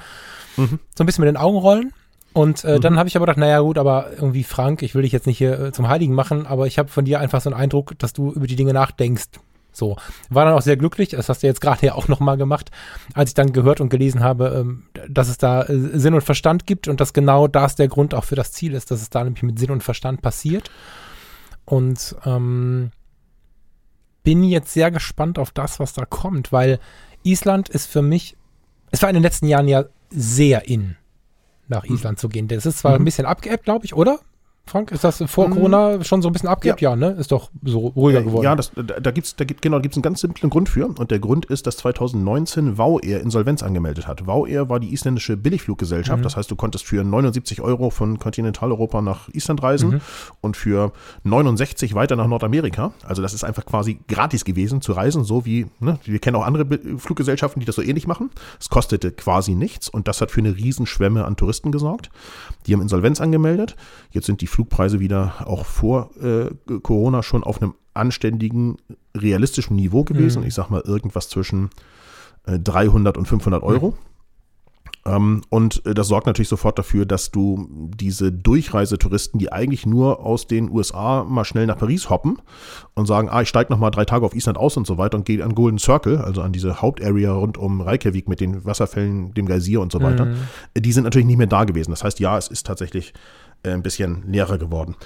Mhm. 0.56 0.78
So 0.94 1.04
ein 1.04 1.06
bisschen 1.06 1.24
mit 1.24 1.28
den 1.28 1.36
Augen 1.36 1.58
rollen. 1.58 1.92
Und 2.32 2.64
äh, 2.64 2.76
mhm. 2.76 2.80
dann 2.82 2.98
habe 2.98 3.08
ich 3.08 3.16
aber 3.16 3.24
gedacht, 3.24 3.38
naja 3.38 3.60
gut, 3.60 3.78
aber 3.78 4.10
irgendwie 4.12 4.44
Frank, 4.44 4.82
ich 4.82 4.94
will 4.94 5.02
dich 5.02 5.12
jetzt 5.12 5.26
nicht 5.26 5.38
hier 5.38 5.58
äh, 5.58 5.72
zum 5.72 5.88
Heiligen 5.88 6.12
machen, 6.12 6.46
aber 6.46 6.66
ich 6.66 6.78
habe 6.78 6.90
von 6.90 7.06
dir 7.06 7.18
einfach 7.18 7.40
so 7.40 7.48
einen 7.48 7.58
Eindruck, 7.58 7.98
dass 7.98 8.12
du 8.12 8.30
über 8.32 8.46
die 8.46 8.56
Dinge 8.56 8.74
nachdenkst. 8.74 9.40
So, 9.72 9.96
war 10.30 10.46
dann 10.46 10.54
auch 10.54 10.62
sehr 10.62 10.78
glücklich, 10.78 11.10
das 11.10 11.28
hast 11.28 11.42
du 11.42 11.46
jetzt 11.46 11.60
gerade 11.60 11.84
ja 11.84 11.94
auch 11.94 12.08
nochmal 12.08 12.38
gemacht, 12.38 12.70
als 13.12 13.30
ich 13.30 13.34
dann 13.34 13.52
gehört 13.52 13.80
und 13.82 13.90
gelesen 13.90 14.22
habe, 14.22 14.48
ähm, 14.48 14.84
dass 15.08 15.28
es 15.28 15.36
da 15.36 15.64
äh, 15.64 15.98
Sinn 15.98 16.14
und 16.14 16.22
Verstand 16.22 16.66
gibt 16.66 16.88
und 16.88 16.98
dass 17.00 17.12
genau 17.12 17.46
das 17.46 17.74
der 17.74 17.88
Grund 17.88 18.14
auch 18.14 18.24
für 18.24 18.36
das 18.36 18.52
Ziel 18.52 18.72
ist, 18.72 18.90
dass 18.90 19.02
es 19.02 19.10
da 19.10 19.22
nämlich 19.22 19.42
mit 19.42 19.58
Sinn 19.58 19.70
und 19.70 19.82
Verstand 19.82 20.22
passiert. 20.22 20.70
Und 21.66 22.16
ähm, 22.24 22.90
bin 24.22 24.44
jetzt 24.44 24.72
sehr 24.72 24.90
gespannt 24.90 25.38
auf 25.38 25.52
das, 25.52 25.78
was 25.78 25.92
da 25.92 26.04
kommt, 26.04 26.52
weil 26.52 26.80
Island 27.22 27.68
ist 27.68 27.86
für 27.86 28.02
mich, 28.02 28.36
es 28.90 29.02
war 29.02 29.10
in 29.10 29.14
den 29.14 29.22
letzten 29.22 29.46
Jahren 29.46 29.68
ja 29.68 29.84
sehr 30.10 30.68
in, 30.68 30.96
nach 31.68 31.84
hm. 31.84 31.94
Island 31.94 32.18
mhm. 32.18 32.20
zu 32.20 32.28
gehen. 32.28 32.48
Das 32.48 32.66
ist 32.66 32.78
zwar 32.78 32.92
mhm. 32.92 33.02
ein 33.02 33.04
bisschen 33.04 33.26
abgeebbt, 33.26 33.64
glaube 33.64 33.84
ich, 33.84 33.94
oder? 33.94 34.20
Frank, 34.68 34.90
ist 34.90 35.04
das 35.04 35.22
vor 35.28 35.46
mhm. 35.46 35.52
Corona 35.52 36.02
schon 36.02 36.22
so 36.22 36.28
ein 36.28 36.32
bisschen 36.32 36.48
abgeht? 36.48 36.80
Ja. 36.80 36.90
ja, 36.90 36.96
ne? 36.96 37.10
Ist 37.12 37.30
doch 37.30 37.50
so 37.62 37.86
ruhiger 37.86 38.22
geworden. 38.22 38.42
Ja, 38.42 38.56
das, 38.56 38.72
da, 38.74 38.82
da 38.82 39.10
gibt 39.12 39.28
es 39.28 39.36
da 39.36 39.44
gibt, 39.44 39.62
genau, 39.62 39.78
gibt's 39.78 39.96
einen 39.96 40.02
ganz 40.02 40.20
simplen 40.20 40.50
Grund 40.50 40.68
für. 40.68 40.86
Und 40.86 41.12
der 41.12 41.20
Grund 41.20 41.46
ist, 41.46 41.68
dass 41.68 41.76
2019 41.76 42.76
WOW 42.76 43.00
Air 43.04 43.20
Insolvenz 43.20 43.62
angemeldet 43.62 44.08
hat. 44.08 44.26
WOW 44.26 44.48
Air 44.48 44.68
war 44.68 44.80
die 44.80 44.92
isländische 44.92 45.36
Billigfluggesellschaft. 45.36 46.18
Mhm. 46.18 46.24
Das 46.24 46.36
heißt, 46.36 46.50
du 46.50 46.56
konntest 46.56 46.84
für 46.84 47.04
79 47.04 47.60
Euro 47.60 47.90
von 47.90 48.18
Kontinentaleuropa 48.18 49.02
nach 49.02 49.28
Island 49.28 49.62
reisen 49.62 49.90
mhm. 49.90 50.00
und 50.40 50.56
für 50.56 50.92
69 51.22 51.94
weiter 51.94 52.16
nach 52.16 52.26
Nordamerika. 52.26 52.92
Also 53.04 53.22
das 53.22 53.34
ist 53.34 53.44
einfach 53.44 53.66
quasi 53.66 54.00
gratis 54.08 54.44
gewesen 54.44 54.80
zu 54.80 54.92
reisen, 54.92 55.22
so 55.22 55.46
wie, 55.46 55.66
ne, 55.78 56.00
wir 56.04 56.18
kennen 56.18 56.34
auch 56.34 56.44
andere 56.44 56.66
Fluggesellschaften, 56.98 57.60
die 57.60 57.66
das 57.66 57.76
so 57.76 57.82
ähnlich 57.82 58.08
machen. 58.08 58.30
Es 58.58 58.68
kostete 58.68 59.12
quasi 59.12 59.54
nichts 59.54 59.88
und 59.88 60.08
das 60.08 60.20
hat 60.20 60.32
für 60.32 60.40
eine 60.40 60.56
Riesenschwemme 60.56 61.24
an 61.24 61.36
Touristen 61.36 61.70
gesorgt. 61.70 62.10
Die 62.66 62.72
haben 62.72 62.82
Insolvenz 62.82 63.20
angemeldet. 63.20 63.76
Jetzt 64.10 64.26
sind 64.26 64.40
die 64.40 64.46
Flugpreise 64.56 65.00
wieder 65.00 65.46
auch 65.46 65.66
vor 65.66 66.10
äh, 66.16 66.46
Corona 66.80 67.22
schon 67.22 67.44
auf 67.44 67.60
einem 67.60 67.74
anständigen, 67.92 68.78
realistischen 69.14 69.76
Niveau 69.76 70.02
gewesen. 70.02 70.40
Mhm. 70.40 70.48
Ich 70.48 70.54
sag 70.54 70.70
mal 70.70 70.80
irgendwas 70.80 71.28
zwischen 71.28 71.68
äh, 72.46 72.58
300 72.58 73.18
und 73.18 73.28
500 73.28 73.62
Euro. 73.62 73.90
Mhm. 73.90 73.94
Ähm, 75.06 75.42
und 75.48 75.86
äh, 75.86 75.94
das 75.94 76.08
sorgt 76.08 76.26
natürlich 76.26 76.48
sofort 76.48 76.78
dafür, 76.78 77.06
dass 77.06 77.30
du 77.30 77.68
diese 77.94 78.32
Durchreisetouristen, 78.32 79.38
die 79.38 79.52
eigentlich 79.52 79.86
nur 79.86 80.20
aus 80.20 80.46
den 80.48 80.70
USA 80.70 81.24
mal 81.24 81.44
schnell 81.44 81.66
nach 81.66 81.78
Paris 81.78 82.10
hoppen 82.10 82.38
und 82.94 83.06
sagen, 83.06 83.28
ah, 83.30 83.42
ich 83.42 83.48
steige 83.48 83.72
noch 83.72 83.78
mal 83.78 83.90
drei 83.90 84.04
Tage 84.04 84.26
auf 84.26 84.34
Island 84.34 84.58
aus 84.58 84.76
und 84.76 84.86
so 84.86 84.98
weiter 84.98 85.16
und 85.16 85.24
gehe 85.24 85.44
an 85.44 85.54
Golden 85.54 85.78
Circle, 85.78 86.18
also 86.18 86.42
an 86.42 86.52
diese 86.52 86.82
Hauptarea 86.82 87.32
rund 87.32 87.56
um 87.56 87.80
Reykjavik 87.80 88.28
mit 88.28 88.40
den 88.40 88.64
Wasserfällen, 88.64 89.32
dem 89.34 89.46
Geysir 89.46 89.80
und 89.80 89.92
so 89.92 90.02
weiter, 90.02 90.26
mhm. 90.26 90.36
die 90.76 90.92
sind 90.92 91.04
natürlich 91.04 91.26
nicht 91.26 91.38
mehr 91.38 91.46
da 91.46 91.64
gewesen. 91.64 91.92
Das 91.92 92.02
heißt, 92.02 92.18
ja, 92.18 92.36
es 92.36 92.48
ist 92.48 92.66
tatsächlich 92.66 93.14
äh, 93.62 93.70
ein 93.70 93.82
bisschen 93.82 94.24
leerer 94.26 94.58
geworden. 94.58 94.96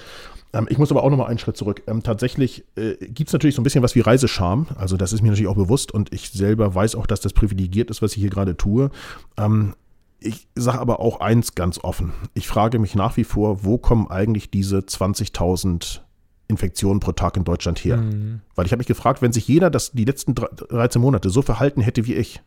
Ähm, 0.53 0.65
ich 0.69 0.79
muss 0.79 0.91
aber 0.91 1.03
auch 1.03 1.11
noch 1.11 1.17
mal 1.17 1.27
einen 1.27 1.37
Schritt 1.37 1.57
zurück. 1.57 1.83
Ähm, 1.85 2.01
tatsächlich 2.01 2.65
äh, 2.75 2.95
gibt 3.07 3.29
es 3.29 3.33
natürlich 3.33 3.55
so 3.55 3.61
ein 3.61 3.63
bisschen 3.63 3.83
was 3.83 3.93
wie 3.93 3.99
Reisescham. 3.99 4.67
Also 4.75 4.97
das 4.97 5.13
ist 5.13 5.21
mir 5.21 5.29
natürlich 5.29 5.47
auch 5.49 5.55
bewusst 5.55 5.91
und 5.91 6.11
ich 6.11 6.31
selber 6.31 6.73
weiß 6.73 6.95
auch, 6.95 7.05
dass 7.05 7.21
das 7.21 7.33
privilegiert 7.33 7.91
ist, 7.91 8.01
was 8.01 8.13
ich 8.13 8.21
hier 8.21 8.31
gerade 8.31 8.57
tue. 8.57 8.89
Ähm, 9.37 9.75
ich 10.21 10.47
sage 10.55 10.79
aber 10.79 10.99
auch 10.99 11.19
eins 11.19 11.55
ganz 11.55 11.79
offen. 11.83 12.13
Ich 12.33 12.47
frage 12.47 12.79
mich 12.79 12.95
nach 12.95 13.17
wie 13.17 13.23
vor, 13.23 13.63
wo 13.63 13.77
kommen 13.77 14.07
eigentlich 14.09 14.51
diese 14.51 14.77
20.000 14.77 15.99
Infektionen 16.47 16.99
pro 16.99 17.11
Tag 17.11 17.37
in 17.37 17.43
Deutschland 17.43 17.79
her? 17.83 17.97
Mhm. 17.97 18.41
Weil 18.55 18.65
ich 18.65 18.71
habe 18.71 18.79
mich 18.79 18.87
gefragt, 18.87 19.21
wenn 19.21 19.33
sich 19.33 19.47
jeder 19.47 19.69
das 19.69 19.91
die 19.91 20.05
letzten 20.05 20.35
13 20.35 21.01
Monate 21.01 21.29
so 21.29 21.41
verhalten 21.41 21.81
hätte 21.81 22.05
wie 22.05 22.13
ich, 22.13 22.41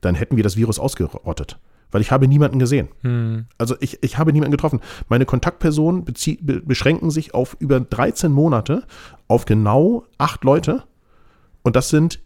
dann 0.00 0.14
hätten 0.14 0.36
wir 0.36 0.44
das 0.44 0.56
Virus 0.56 0.78
ausgerottet 0.78 1.58
weil 1.90 2.00
ich 2.00 2.10
habe 2.10 2.28
niemanden 2.28 2.58
gesehen. 2.58 2.88
Hm. 3.02 3.46
Also 3.58 3.76
ich, 3.80 4.02
ich 4.02 4.18
habe 4.18 4.32
niemanden 4.32 4.52
getroffen. 4.52 4.80
Meine 5.08 5.26
Kontaktpersonen 5.26 6.04
be 6.04 6.60
beschränken 6.60 7.10
sich 7.10 7.34
auf 7.34 7.56
über 7.58 7.80
13 7.80 8.30
Monate 8.30 8.84
auf 9.28 9.44
genau 9.44 10.04
acht 10.18 10.44
Leute. 10.44 10.84
Und 11.62 11.76
das 11.76 11.88
sind 11.88 12.20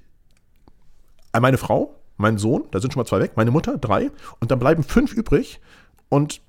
meine 1.39 1.59
Frau, 1.59 1.97
mein 2.17 2.39
Sohn, 2.39 2.65
da 2.71 2.81
sind 2.81 2.93
schon 2.93 3.01
mal 3.01 3.07
zwei 3.07 3.21
weg, 3.21 3.33
meine 3.37 3.51
Mutter, 3.51 3.79
drei. 3.79 4.11
Und 4.41 4.51
dann 4.51 4.59
bleiben 4.59 4.83
fünf 4.83 5.13
übrig. 5.13 5.61
Und 6.09 6.41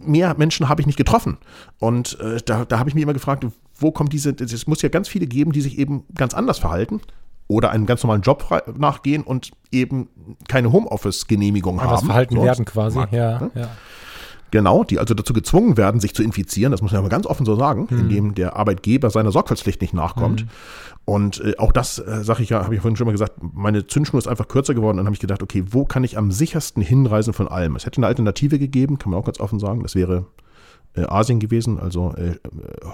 mehr 0.00 0.34
Menschen 0.36 0.68
habe 0.68 0.80
ich 0.80 0.86
nicht 0.86 0.96
getroffen. 0.96 1.38
Und 1.78 2.18
äh, 2.20 2.38
da, 2.44 2.64
da 2.64 2.78
habe 2.78 2.88
ich 2.88 2.94
mich 2.94 3.02
immer 3.02 3.12
gefragt, 3.12 3.46
wo 3.78 3.92
kommt 3.92 4.12
diese, 4.12 4.30
es 4.30 4.66
muss 4.66 4.82
ja 4.82 4.88
ganz 4.88 5.08
viele 5.08 5.26
geben, 5.26 5.52
die 5.52 5.60
sich 5.60 5.78
eben 5.78 6.04
ganz 6.14 6.34
anders 6.34 6.58
verhalten 6.58 7.00
oder 7.48 7.70
einen 7.70 7.86
ganz 7.86 8.02
normalen 8.02 8.22
Job 8.22 8.44
nachgehen 8.76 9.22
und 9.22 9.52
eben 9.70 10.08
keine 10.48 10.72
Homeoffice-Genehmigung 10.72 11.80
haben. 11.80 11.90
Das 11.90 12.04
Verhalten 12.04 12.42
werden 12.42 12.64
quasi, 12.64 12.98
ja, 13.12 13.40
ne? 13.40 13.50
ja. 13.54 13.68
Genau, 14.50 14.84
die 14.84 14.98
also 14.98 15.14
dazu 15.14 15.32
gezwungen 15.32 15.76
werden, 15.76 16.00
sich 16.00 16.14
zu 16.14 16.22
infizieren, 16.22 16.70
das 16.70 16.80
muss 16.80 16.92
man 16.92 17.00
ja 17.00 17.02
mal 17.02 17.08
ganz 17.08 17.26
offen 17.26 17.44
so 17.44 17.56
sagen, 17.56 17.88
hm. 17.88 17.98
indem 17.98 18.34
der 18.34 18.56
Arbeitgeber 18.56 19.10
seiner 19.10 19.32
Sorgfaltspflicht 19.32 19.80
nicht 19.80 19.94
nachkommt. 19.94 20.42
Hm. 20.42 20.48
Und 21.04 21.40
äh, 21.40 21.54
auch 21.58 21.72
das, 21.72 21.98
äh, 21.98 22.24
sage 22.24 22.42
ich 22.42 22.50
ja, 22.50 22.64
habe 22.64 22.74
ich 22.74 22.80
vorhin 22.80 22.96
schon 22.96 23.06
mal 23.06 23.12
gesagt, 23.12 23.34
meine 23.40 23.86
Zündschnur 23.86 24.18
ist 24.18 24.26
einfach 24.26 24.48
kürzer 24.48 24.74
geworden. 24.74 24.96
Dann 24.96 25.06
habe 25.06 25.14
ich 25.14 25.20
gedacht, 25.20 25.42
okay, 25.42 25.64
wo 25.70 25.84
kann 25.84 26.04
ich 26.04 26.18
am 26.18 26.32
sichersten 26.32 26.82
hinreisen 26.82 27.32
von 27.32 27.48
allem? 27.48 27.76
Es 27.76 27.86
hätte 27.86 27.98
eine 27.98 28.08
Alternative 28.08 28.58
gegeben, 28.58 28.98
kann 28.98 29.10
man 29.10 29.20
auch 29.20 29.24
ganz 29.24 29.38
offen 29.38 29.60
sagen. 29.60 29.82
Das 29.82 29.94
wäre 29.94 30.26
äh, 30.96 31.04
Asien 31.06 31.38
gewesen, 31.38 31.78
also 31.78 32.12
äh, 32.14 32.36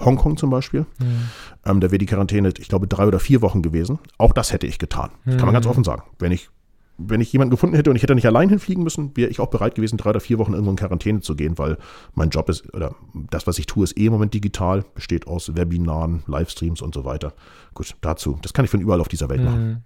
Hongkong 0.05 0.37
zum 0.37 0.49
Beispiel. 0.49 0.81
Mhm. 0.99 1.29
Ähm, 1.65 1.79
da 1.79 1.89
wäre 1.89 1.97
die 1.97 2.05
Quarantäne, 2.05 2.53
ich 2.57 2.67
glaube, 2.67 2.87
drei 2.87 3.07
oder 3.07 3.19
vier 3.19 3.41
Wochen 3.41 3.61
gewesen. 3.61 3.99
Auch 4.17 4.33
das 4.33 4.53
hätte 4.53 4.67
ich 4.67 4.77
getan. 4.77 5.09
Mhm. 5.25 5.37
Kann 5.37 5.45
man 5.45 5.53
ganz 5.53 5.65
offen 5.65 5.83
sagen. 5.83 6.03
Wenn 6.19 6.31
ich, 6.31 6.49
wenn 6.97 7.21
ich 7.21 7.33
jemanden 7.33 7.51
gefunden 7.51 7.75
hätte 7.75 7.89
und 7.89 7.95
ich 7.95 8.03
hätte 8.03 8.15
nicht 8.15 8.27
allein 8.27 8.49
hinfliegen 8.49 8.83
müssen, 8.83 9.15
wäre 9.15 9.29
ich 9.29 9.39
auch 9.39 9.47
bereit 9.47 9.75
gewesen, 9.75 9.97
drei 9.97 10.11
oder 10.11 10.19
vier 10.19 10.37
Wochen 10.37 10.53
irgendwo 10.53 10.71
in 10.71 10.77
Quarantäne 10.77 11.21
zu 11.21 11.35
gehen, 11.35 11.57
weil 11.57 11.77
mein 12.13 12.29
Job 12.29 12.49
ist, 12.49 12.71
oder 12.73 12.95
das, 13.29 13.47
was 13.47 13.57
ich 13.57 13.65
tue, 13.65 13.83
ist 13.83 13.97
eh 13.97 14.05
im 14.05 14.13
Moment 14.13 14.33
digital, 14.33 14.85
besteht 14.93 15.27
aus 15.27 15.55
Webinaren, 15.55 16.23
Livestreams 16.27 16.81
und 16.81 16.93
so 16.93 17.03
weiter. 17.05 17.33
Gut, 17.73 17.95
dazu, 18.01 18.37
das 18.41 18.53
kann 18.53 18.65
ich 18.65 18.71
von 18.71 18.81
überall 18.81 19.01
auf 19.01 19.07
dieser 19.07 19.29
Welt 19.29 19.41
mhm. 19.41 19.45
machen. 19.45 19.83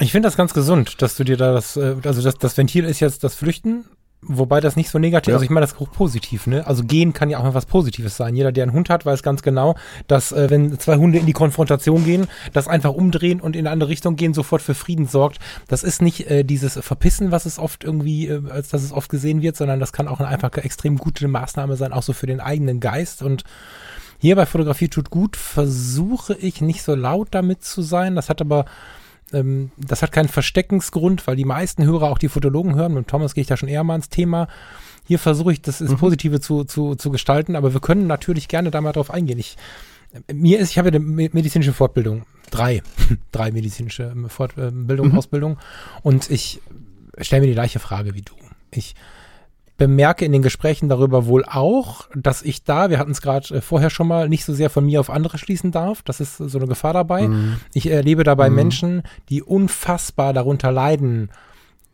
Ich 0.00 0.12
finde 0.12 0.28
das 0.28 0.36
ganz 0.36 0.54
gesund, 0.54 1.02
dass 1.02 1.16
du 1.16 1.24
dir 1.24 1.36
da 1.36 1.52
das, 1.52 1.76
äh, 1.76 1.96
also 2.04 2.22
das, 2.22 2.36
das 2.36 2.56
Ventil 2.56 2.84
ist 2.84 3.00
jetzt 3.00 3.24
das 3.24 3.34
Flüchten 3.34 3.84
Wobei 4.20 4.60
das 4.60 4.74
nicht 4.74 4.90
so 4.90 4.98
negativ, 4.98 5.28
ja. 5.28 5.34
also 5.36 5.44
ich 5.44 5.50
meine 5.50 5.64
das 5.64 5.74
ist 5.74 5.80
auch 5.80 5.92
positiv, 5.92 6.48
ne? 6.48 6.66
Also 6.66 6.82
gehen 6.82 7.12
kann 7.12 7.30
ja 7.30 7.38
auch 7.38 7.44
mal 7.44 7.54
was 7.54 7.66
Positives 7.66 8.16
sein. 8.16 8.34
Jeder, 8.34 8.50
der 8.50 8.64
einen 8.64 8.72
Hund 8.72 8.90
hat, 8.90 9.06
weiß 9.06 9.22
ganz 9.22 9.42
genau, 9.42 9.76
dass 10.08 10.32
äh, 10.32 10.50
wenn 10.50 10.76
zwei 10.80 10.96
Hunde 10.96 11.18
in 11.18 11.26
die 11.26 11.32
Konfrontation 11.32 12.04
gehen, 12.04 12.26
das 12.52 12.66
einfach 12.66 12.92
umdrehen 12.92 13.40
und 13.40 13.54
in 13.54 13.60
eine 13.60 13.70
andere 13.72 13.90
Richtung 13.90 14.16
gehen, 14.16 14.34
sofort 14.34 14.60
für 14.60 14.74
Frieden 14.74 15.06
sorgt. 15.06 15.38
Das 15.68 15.84
ist 15.84 16.02
nicht 16.02 16.28
äh, 16.28 16.42
dieses 16.42 16.78
Verpissen, 16.80 17.30
was 17.30 17.46
es 17.46 17.60
oft 17.60 17.84
irgendwie, 17.84 18.26
äh, 18.26 18.42
als 18.50 18.70
dass 18.70 18.82
es 18.82 18.92
oft 18.92 19.08
gesehen 19.08 19.40
wird, 19.40 19.56
sondern 19.56 19.78
das 19.78 19.92
kann 19.92 20.08
auch 20.08 20.18
eine 20.18 20.28
einfach 20.28 20.50
extrem 20.56 20.98
gute 20.98 21.28
Maßnahme 21.28 21.76
sein, 21.76 21.92
auch 21.92 22.02
so 22.02 22.12
für 22.12 22.26
den 22.26 22.40
eigenen 22.40 22.80
Geist 22.80 23.22
und 23.22 23.44
hier 24.20 24.34
bei 24.34 24.46
Fotografie 24.46 24.88
tut 24.88 25.10
gut, 25.10 25.36
versuche 25.36 26.34
ich 26.34 26.60
nicht 26.60 26.82
so 26.82 26.96
laut 26.96 27.28
damit 27.30 27.62
zu 27.62 27.82
sein. 27.82 28.16
Das 28.16 28.28
hat 28.28 28.40
aber 28.40 28.64
ähm, 29.32 29.70
das 29.76 30.02
hat 30.02 30.12
keinen 30.12 30.28
Versteckensgrund, 30.28 31.26
weil 31.26 31.36
die 31.36 31.44
meisten 31.44 31.84
Hörer 31.84 32.10
auch 32.10 32.18
die 32.18 32.28
Fotologen 32.28 32.74
hören. 32.74 32.94
Mit 32.94 33.08
Thomas 33.08 33.34
gehe 33.34 33.42
ich 33.42 33.48
da 33.48 33.56
schon 33.56 33.68
eher 33.68 33.84
mal 33.84 33.96
ins 33.96 34.08
Thema. 34.08 34.48
Hier 35.06 35.18
versuche 35.18 35.52
ich, 35.52 35.62
das 35.62 35.80
ist 35.80 35.92
mhm. 35.92 35.96
Positive 35.96 36.40
zu, 36.40 36.64
zu, 36.64 36.94
zu 36.94 37.10
gestalten, 37.10 37.56
aber 37.56 37.72
wir 37.72 37.80
können 37.80 38.06
natürlich 38.06 38.48
gerne 38.48 38.70
da 38.70 38.80
mal 38.80 38.92
drauf 38.92 39.10
eingehen. 39.10 39.38
Ich, 39.38 39.56
mir 40.32 40.58
ist, 40.58 40.70
ich 40.70 40.78
habe 40.78 40.88
eine 40.88 41.00
medizinische 41.00 41.72
Fortbildung, 41.72 42.24
drei, 42.50 42.82
drei 43.32 43.50
medizinische 43.50 44.04
ähm, 44.04 44.28
Fortbildung, 44.28 45.08
mhm. 45.08 45.18
Ausbildung 45.18 45.58
und 46.02 46.30
ich 46.30 46.60
stelle 47.20 47.42
mir 47.42 47.48
die 47.48 47.54
gleiche 47.54 47.78
Frage 47.78 48.14
wie 48.14 48.22
du. 48.22 48.34
Ich 48.70 48.94
bemerke 49.78 50.24
in 50.24 50.32
den 50.32 50.42
Gesprächen 50.42 50.88
darüber 50.88 51.26
wohl 51.26 51.44
auch, 51.44 52.08
dass 52.14 52.42
ich 52.42 52.64
da, 52.64 52.90
wir 52.90 52.98
hatten 52.98 53.12
es 53.12 53.22
gerade 53.22 53.54
äh, 53.54 53.60
vorher 53.62 53.88
schon 53.88 54.08
mal, 54.08 54.28
nicht 54.28 54.44
so 54.44 54.52
sehr 54.52 54.68
von 54.68 54.84
mir 54.84 55.00
auf 55.00 55.08
andere 55.08 55.38
schließen 55.38 55.70
darf. 55.70 56.02
Das 56.02 56.20
ist 56.20 56.36
so 56.36 56.58
eine 56.58 56.66
Gefahr 56.66 56.92
dabei. 56.92 57.28
Mhm. 57.28 57.56
Ich 57.72 57.88
erlebe 57.88 58.24
dabei 58.24 58.50
mhm. 58.50 58.56
Menschen, 58.56 59.02
die 59.30 59.42
unfassbar 59.42 60.34
darunter 60.34 60.72
leiden, 60.72 61.30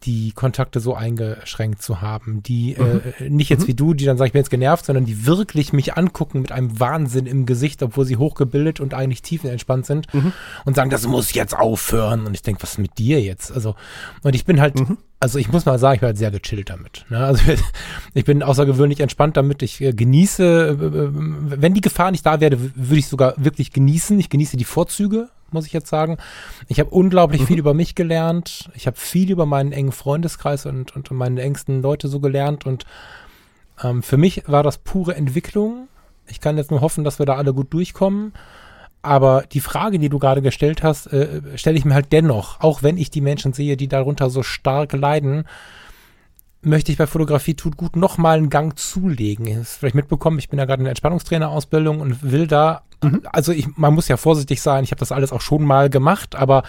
die 0.05 0.33
Kontakte 0.33 0.81
so 0.81 0.95
eingeschränkt 0.95 1.83
zu 1.83 2.01
haben, 2.01 2.43
die 2.43 2.77
mhm. 2.79 3.01
äh, 3.19 3.31
nicht 3.31 3.49
jetzt 3.49 3.63
mhm. 3.63 3.69
wie 3.69 3.75
du, 3.75 3.95
die 3.95 4.05
dann 4.05 4.19
sagen, 4.19 4.27
ich 4.27 4.33
bin 4.33 4.41
jetzt 4.41 4.51
genervt, 4.51 4.85
sondern 4.85 5.05
die 5.05 5.27
wirklich 5.27 5.73
mich 5.73 5.97
angucken 5.97 6.41
mit 6.41 6.53
einem 6.53 6.79
Wahnsinn 6.79 7.27
im 7.27 7.47
Gesicht, 7.47 7.83
obwohl 7.83 8.05
sie 8.05 8.17
hochgebildet 8.17 8.81
und 8.81 8.95
eigentlich 8.95 9.23
tiefenentspannt 9.23 9.87
sind 9.87 10.13
mhm. 10.13 10.33
und 10.65 10.77
sagen, 10.77 10.91
das 10.91 11.07
muss 11.07 11.33
jetzt 11.33 11.57
aufhören. 11.57 12.27
Und 12.27 12.35
ich 12.35 12.43
denke, 12.43 12.63
was 12.63 12.73
ist 12.73 12.79
mit 12.79 12.99
dir 12.99 13.21
jetzt? 13.21 13.53
Also, 13.53 13.75
und 14.23 14.35
ich 14.35 14.45
bin 14.45 14.61
halt, 14.61 14.79
mhm. 14.79 14.99
also 15.21 15.39
ich 15.39 15.51
muss 15.51 15.65
mal 15.65 15.79
sagen, 15.79 15.95
ich 15.95 16.01
bin 16.01 16.09
halt 16.09 16.19
sehr 16.19 16.31
gechillt 16.31 16.71
damit. 16.71 17.07
Ne? 17.09 17.19
Also 17.19 17.43
ich 18.15 18.25
bin 18.25 18.43
außergewöhnlich 18.43 19.01
entspannt 19.01 19.37
damit. 19.37 19.63
Ich 19.63 19.81
äh, 19.81 19.93
genieße, 19.93 20.43
äh, 20.45 20.85
äh 20.85 21.09
wenn 21.13 21.75
die 21.75 21.81
Gefahr 21.81 22.11
nicht 22.11 22.27
da 22.27 22.41
wäre, 22.41 22.59
würde 22.61 22.99
ich 22.99 23.09
sogar 23.09 23.35
wirklich 23.37 23.73
genießen. 23.73 24.19
Ich 24.19 24.29
genieße 24.29 24.57
die 24.57 24.65
Vorzüge 24.65 25.29
muss 25.55 25.67
ich 25.67 25.73
jetzt 25.73 25.89
sagen. 25.89 26.19
Ich 26.69 26.79
habe 26.81 26.91
unglaublich 26.91 27.43
mhm. 27.43 27.47
viel 27.47 27.59
über 27.59 27.73
mich 27.73 27.95
gelernt. 27.95 28.69
Ich 28.75 28.87
habe 28.87 28.99
viel 28.99 29.31
über 29.31 29.47
meinen 29.47 29.73
engen 29.73 29.93
Freundeskreis 29.93 30.67
und, 30.67 30.95
und 30.95 31.11
meine 31.13 31.41
engsten 31.41 31.81
Leute 31.81 32.09
so 32.09 32.21
gelernt. 32.21 32.67
Und 32.67 32.85
ähm, 33.83 34.03
für 34.03 34.19
mich 34.19 34.43
war 34.47 34.63
das 34.63 34.79
pure 34.79 35.15
Entwicklung. 35.15 35.89
Ich 36.27 36.41
kann 36.41 36.59
jetzt 36.59 36.71
nur 36.71 36.83
hoffen, 36.83 37.05
dass 37.05 37.19
wir 37.19 37.27
da 37.27 37.37
alle 37.37 37.55
gut 37.55 37.73
durchkommen. 37.73 38.35
Aber 39.01 39.45
die 39.51 39.61
Frage, 39.61 39.99
die 39.99 40.09
du 40.09 40.19
gerade 40.19 40.41
gestellt 40.41 40.83
hast, 40.83 41.07
äh, 41.13 41.57
stelle 41.57 41.77
ich 41.77 41.85
mir 41.85 41.95
halt 41.95 42.13
dennoch, 42.13 42.61
auch 42.61 42.83
wenn 42.83 42.97
ich 42.97 43.11
die 43.11 43.21
Menschen 43.21 43.53
sehe, 43.53 43.77
die 43.77 43.89
darunter 43.89 44.31
so 44.31 44.43
stark 44.43 44.93
leiden, 44.95 45.45
möchte 46.65 46.93
ich 46.93 46.99
bei 46.99 47.07
Fotografie 47.07 47.55
tut 47.55 47.77
gut 47.77 47.97
nochmal 47.97 48.39
einen 48.39 48.51
Gang 48.51 48.79
zulegen. 48.79 49.47
Ihr 49.47 49.59
habt 49.59 49.67
vielleicht 49.67 49.95
mitbekommen, 49.95 50.39
ich 50.39 50.49
bin 50.49 50.59
ja 50.59 50.65
gerade 50.65 50.81
in 50.81 50.85
der 50.85 50.91
Entspannungstrainerausbildung 50.91 52.01
und 52.01 52.23
will 52.23 52.47
da, 52.47 52.83
mhm. 53.03 53.23
also 53.33 53.53
ich, 53.53 53.77
man 53.77 53.95
muss 53.95 54.09
ja 54.09 54.17
vorsichtig 54.17 54.63
sein, 54.63 54.85
ich 54.85 54.91
habe 54.91 55.01
das 55.01 55.13
alles 55.13 55.33
auch 55.33 55.41
schon 55.41 55.65
mal 55.65 55.91
gemacht, 55.91 56.35
aber 56.37 56.63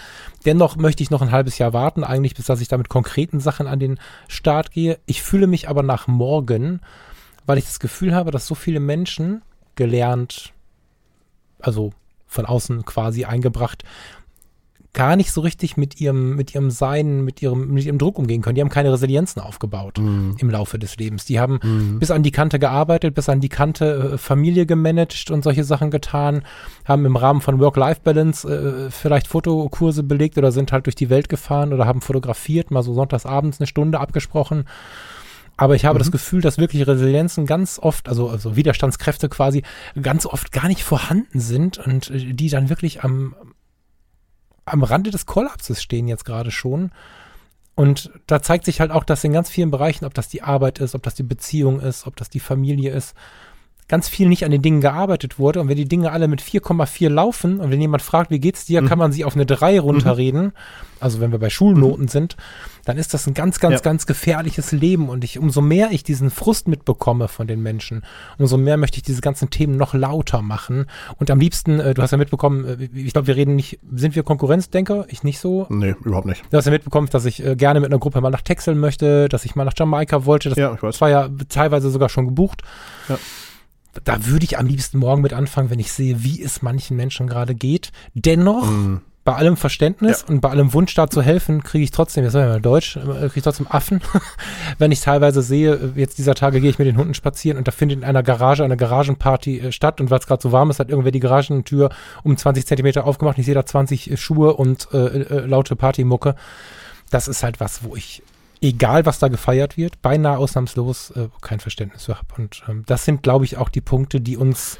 dennoch 0.45 0.75
möchte 0.75 1.03
ich 1.03 1.11
noch 1.11 1.21
ein 1.21 1.31
halbes 1.31 1.57
Jahr 1.57 1.73
warten, 1.73 2.03
eigentlich 2.03 2.35
bis 2.35 2.45
dass 2.45 2.61
ich 2.61 2.67
da 2.67 2.77
mit 2.77 2.89
konkreten 2.89 3.39
Sachen 3.39 3.67
an 3.67 3.79
den 3.79 3.99
Start 4.27 4.71
gehe. 4.71 4.99
Ich 5.05 5.21
fühle 5.21 5.47
mich 5.47 5.69
aber 5.69 5.83
nach 5.83 6.07
morgen, 6.07 6.81
weil 7.45 7.57
ich 7.57 7.65
das 7.65 7.79
Gefühl 7.79 8.13
habe, 8.15 8.31
dass 8.31 8.47
so 8.47 8.55
viele 8.55 8.79
Menschen 8.79 9.41
gelernt, 9.75 10.53
also 11.59 11.91
von 12.27 12.45
außen 12.45 12.85
quasi 12.85 13.25
eingebracht, 13.25 13.83
gar 14.95 15.15
nicht 15.15 15.31
so 15.31 15.41
richtig 15.41 15.77
mit 15.77 16.01
ihrem, 16.01 16.35
mit 16.35 16.55
ihrem 16.55 16.71
Sein, 16.71 17.23
mit 17.23 17.41
ihrem, 17.41 17.71
mit 17.71 17.85
ihrem 17.85 17.99
Druck 17.99 18.17
umgehen 18.17 18.41
können. 18.41 18.55
Die 18.55 18.61
haben 18.61 18.69
keine 18.69 18.91
Resilienzen 18.91 19.41
aufgebaut 19.41 19.99
mm. 19.99 20.37
im 20.39 20.49
Laufe 20.49 20.79
des 20.79 20.97
Lebens. 20.97 21.25
Die 21.25 21.39
haben 21.39 21.59
mm. 21.61 21.99
bis 21.99 22.09
an 22.09 22.23
die 22.23 22.31
Kante 22.31 22.57
gearbeitet, 22.57 23.13
bis 23.13 23.29
an 23.29 23.41
die 23.41 23.49
Kante 23.49 24.13
äh, 24.13 24.17
Familie 24.17 24.65
gemanagt 24.65 25.29
und 25.29 25.43
solche 25.43 25.63
Sachen 25.63 25.91
getan, 25.91 26.43
haben 26.85 27.05
im 27.05 27.15
Rahmen 27.15 27.41
von 27.41 27.59
Work-Life-Balance 27.59 28.87
äh, 28.87 28.89
vielleicht 28.89 29.27
Fotokurse 29.27 30.01
belegt 30.01 30.37
oder 30.37 30.51
sind 30.51 30.71
halt 30.71 30.87
durch 30.87 30.95
die 30.95 31.09
Welt 31.09 31.29
gefahren 31.29 31.73
oder 31.73 31.85
haben 31.85 32.01
fotografiert, 32.01 32.71
mal 32.71 32.81
so 32.81 32.93
sonntagsabends 32.93 33.59
eine 33.59 33.67
Stunde 33.67 33.99
abgesprochen. 33.99 34.65
Aber 35.57 35.75
ich 35.75 35.85
habe 35.85 35.95
mhm. 35.95 35.99
das 35.99 36.11
Gefühl, 36.11 36.41
dass 36.41 36.57
wirklich 36.57 36.85
Resilienzen 36.87 37.45
ganz 37.45 37.79
oft, 37.79 38.09
also, 38.09 38.29
also 38.29 38.55
Widerstandskräfte 38.55 39.29
quasi, 39.29 39.63
ganz 40.01 40.25
oft 40.25 40.51
gar 40.51 40.67
nicht 40.67 40.83
vorhanden 40.83 41.39
sind 41.39 41.77
und 41.77 42.09
äh, 42.09 42.33
die 42.33 42.49
dann 42.49 42.69
wirklich 42.69 43.03
am, 43.03 43.35
am 44.65 44.83
Rande 44.83 45.11
des 45.11 45.25
Kollapses 45.25 45.81
stehen 45.81 46.07
jetzt 46.07 46.25
gerade 46.25 46.51
schon. 46.51 46.91
Und 47.75 48.11
da 48.27 48.41
zeigt 48.41 48.65
sich 48.65 48.79
halt 48.79 48.91
auch, 48.91 49.03
dass 49.03 49.23
in 49.23 49.33
ganz 49.33 49.49
vielen 49.49 49.71
Bereichen, 49.71 50.05
ob 50.05 50.13
das 50.13 50.27
die 50.29 50.41
Arbeit 50.41 50.79
ist, 50.79 50.95
ob 50.95 51.03
das 51.03 51.13
die 51.13 51.23
Beziehung 51.23 51.79
ist, 51.79 52.07
ob 52.07 52.15
das 52.15 52.29
die 52.29 52.39
Familie 52.39 52.91
ist, 52.91 53.15
ganz 53.87 54.09
viel 54.09 54.27
nicht 54.27 54.45
an 54.45 54.51
den 54.51 54.61
Dingen 54.61 54.81
gearbeitet 54.81 55.37
wurde. 55.37 55.61
Und 55.61 55.69
wenn 55.69 55.77
die 55.77 55.87
Dinge 55.87 56.11
alle 56.11 56.27
mit 56.27 56.41
4,4 56.41 57.09
laufen 57.09 57.59
und 57.59 57.69
wenn 57.69 57.79
jemand 57.79 58.01
fragt, 58.01 58.31
wie 58.31 58.39
geht's 58.39 58.65
dir, 58.65 58.81
mhm. 58.81 58.87
kann 58.87 58.97
man 58.97 59.11
sie 59.11 59.25
auf 59.25 59.35
eine 59.35 59.45
3 59.45 59.79
runterreden. 59.79 60.45
Mhm. 60.45 60.51
Also 60.99 61.19
wenn 61.19 61.31
wir 61.31 61.39
bei 61.39 61.51
Schulnoten 61.51 62.05
mhm. 62.05 62.09
sind, 62.09 62.37
dann 62.85 62.97
ist 62.97 63.13
das 63.13 63.27
ein 63.27 63.35
ganz, 63.35 63.59
ganz, 63.59 63.75
ja. 63.75 63.79
ganz 63.81 64.07
gefährliches 64.07 64.71
Leben. 64.71 65.09
Und 65.09 65.23
ich, 65.23 65.37
umso 65.37 65.61
mehr 65.61 65.89
ich 65.91 66.03
diesen 66.03 66.31
Frust 66.31 66.67
mitbekomme 66.67 67.27
von 67.27 67.45
den 67.45 67.61
Menschen, 67.61 68.03
umso 68.39 68.57
mehr 68.57 68.77
möchte 68.77 68.97
ich 68.97 69.03
diese 69.03 69.21
ganzen 69.21 69.51
Themen 69.51 69.77
noch 69.77 69.93
lauter 69.93 70.41
machen. 70.41 70.87
Und 71.17 71.29
am 71.29 71.39
liebsten, 71.39 71.79
äh, 71.79 71.93
du 71.93 72.01
hast 72.01 72.11
ja 72.11 72.17
mitbekommen, 72.17 72.65
äh, 72.65 72.89
ich 72.97 73.13
glaube, 73.13 73.27
wir 73.27 73.35
reden 73.35 73.55
nicht, 73.55 73.79
sind 73.93 74.15
wir 74.15 74.23
Konkurrenzdenker? 74.23 75.05
Ich 75.09 75.23
nicht 75.23 75.39
so? 75.39 75.67
Nee, 75.69 75.93
überhaupt 76.03 76.27
nicht. 76.27 76.43
Du 76.49 76.57
hast 76.57 76.65
ja 76.65 76.71
mitbekommen, 76.71 77.07
dass 77.11 77.25
ich 77.25 77.45
äh, 77.45 77.55
gerne 77.55 77.81
mit 77.81 77.91
einer 77.91 77.99
Gruppe 77.99 78.19
mal 78.21 78.31
nach 78.31 78.41
Texel 78.41 78.73
möchte, 78.73 79.29
dass 79.29 79.45
ich 79.45 79.55
mal 79.55 79.65
nach 79.65 79.73
Jamaika 79.77 80.25
wollte. 80.25 80.49
Das 80.49 80.57
ja, 80.57 80.73
ich 80.73 80.81
weiß. 80.81 81.01
war 81.01 81.09
ja 81.09 81.29
teilweise 81.49 81.91
sogar 81.91 82.09
schon 82.09 82.25
gebucht. 82.25 82.63
Ja 83.09 83.19
da 84.03 84.25
würde 84.25 84.45
ich 84.45 84.57
am 84.57 84.67
liebsten 84.67 84.99
morgen 84.99 85.21
mit 85.21 85.33
anfangen, 85.33 85.69
wenn 85.69 85.79
ich 85.79 85.91
sehe, 85.91 86.23
wie 86.23 86.41
es 86.41 86.61
manchen 86.61 86.97
Menschen 86.97 87.27
gerade 87.27 87.55
geht. 87.55 87.91
Dennoch, 88.13 88.69
mm. 88.69 89.01
bei 89.23 89.33
allem 89.35 89.57
Verständnis 89.57 90.21
ja. 90.21 90.33
und 90.33 90.41
bei 90.41 90.49
allem 90.49 90.73
Wunsch 90.73 90.93
da 90.93 91.09
zu 91.09 91.21
helfen, 91.21 91.63
kriege 91.63 91.83
ich 91.83 91.91
trotzdem, 91.91 92.23
jetzt 92.23 92.33
sagen 92.33 92.47
wir 92.47 92.53
mal 92.53 92.61
Deutsch, 92.61 92.97
äh, 92.97 93.01
kriege 93.01 93.31
ich 93.35 93.43
trotzdem 93.43 93.67
Affen, 93.69 94.01
wenn 94.77 94.91
ich 94.91 95.01
teilweise 95.01 95.41
sehe, 95.41 95.73
äh, 95.73 95.99
jetzt 95.99 96.17
dieser 96.17 96.35
Tage 96.35 96.59
gehe 96.59 96.69
ich 96.69 96.79
mit 96.79 96.87
den 96.87 96.97
Hunden 96.97 97.13
spazieren 97.13 97.57
und 97.57 97.67
da 97.67 97.71
findet 97.71 97.99
in 97.99 98.03
einer 98.03 98.23
Garage 98.23 98.63
eine 98.63 98.77
Garagenparty 98.77 99.59
äh, 99.59 99.71
statt 99.71 100.01
und 100.01 100.09
weil 100.09 100.19
es 100.19 100.27
gerade 100.27 100.41
so 100.41 100.51
warm 100.51 100.69
ist, 100.69 100.79
hat 100.79 100.89
irgendwer 100.89 101.11
die 101.11 101.19
Garagentür 101.19 101.89
um 102.23 102.35
20 102.35 102.65
Zentimeter 102.65 103.05
aufgemacht 103.05 103.37
und 103.37 103.41
ich 103.41 103.45
sehe 103.45 103.55
da 103.55 103.65
20 103.65 104.19
Schuhe 104.19 104.53
und 104.53 104.89
äh, 104.93 104.97
äh, 104.97 105.45
laute 105.45 105.75
Partymucke. 105.75 106.35
Das 107.11 107.27
ist 107.27 107.43
halt 107.43 107.59
was, 107.59 107.83
wo 107.83 107.95
ich 107.95 108.23
egal 108.61 109.05
was 109.05 109.19
da 109.19 109.27
gefeiert 109.27 109.77
wird, 109.77 110.01
beinahe 110.01 110.37
ausnahmslos 110.37 111.11
äh, 111.11 111.29
kein 111.41 111.59
Verständnis 111.59 112.07
habe. 112.07 112.19
Und 112.37 112.63
ähm, 112.67 112.83
das 112.85 113.05
sind, 113.05 113.23
glaube 113.23 113.45
ich, 113.45 113.57
auch 113.57 113.69
die 113.69 113.81
Punkte, 113.81 114.21
die 114.21 114.37
uns 114.37 114.77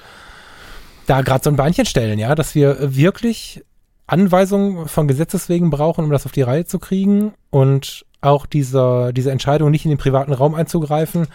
da 1.08 1.22
gerade 1.22 1.44
so 1.44 1.50
ein 1.50 1.56
Beinchen 1.56 1.86
stellen, 1.86 2.20
ja, 2.20 2.36
dass 2.36 2.56
wir 2.56 2.96
wirklich 2.96 3.64
Anweisungen 4.08 4.88
von 4.88 5.08
Gesetzes 5.08 5.50
wegen 5.50 5.70
brauchen, 5.70 6.06
um 6.06 6.12
das 6.12 6.26
auf 6.26 6.32
die 6.32 6.42
Reihe 6.42 6.66
zu 6.66 6.80
kriegen 6.80 7.34
und 7.50 8.06
auch 8.22 8.46
dieser, 8.46 9.14
diese 9.14 9.32
Entscheidung, 9.32 9.72
nicht 9.72 9.86
in 9.86 9.90
den 9.90 9.98
privaten 9.98 10.34
Raum 10.34 10.56
einzugreifen, 10.56 11.28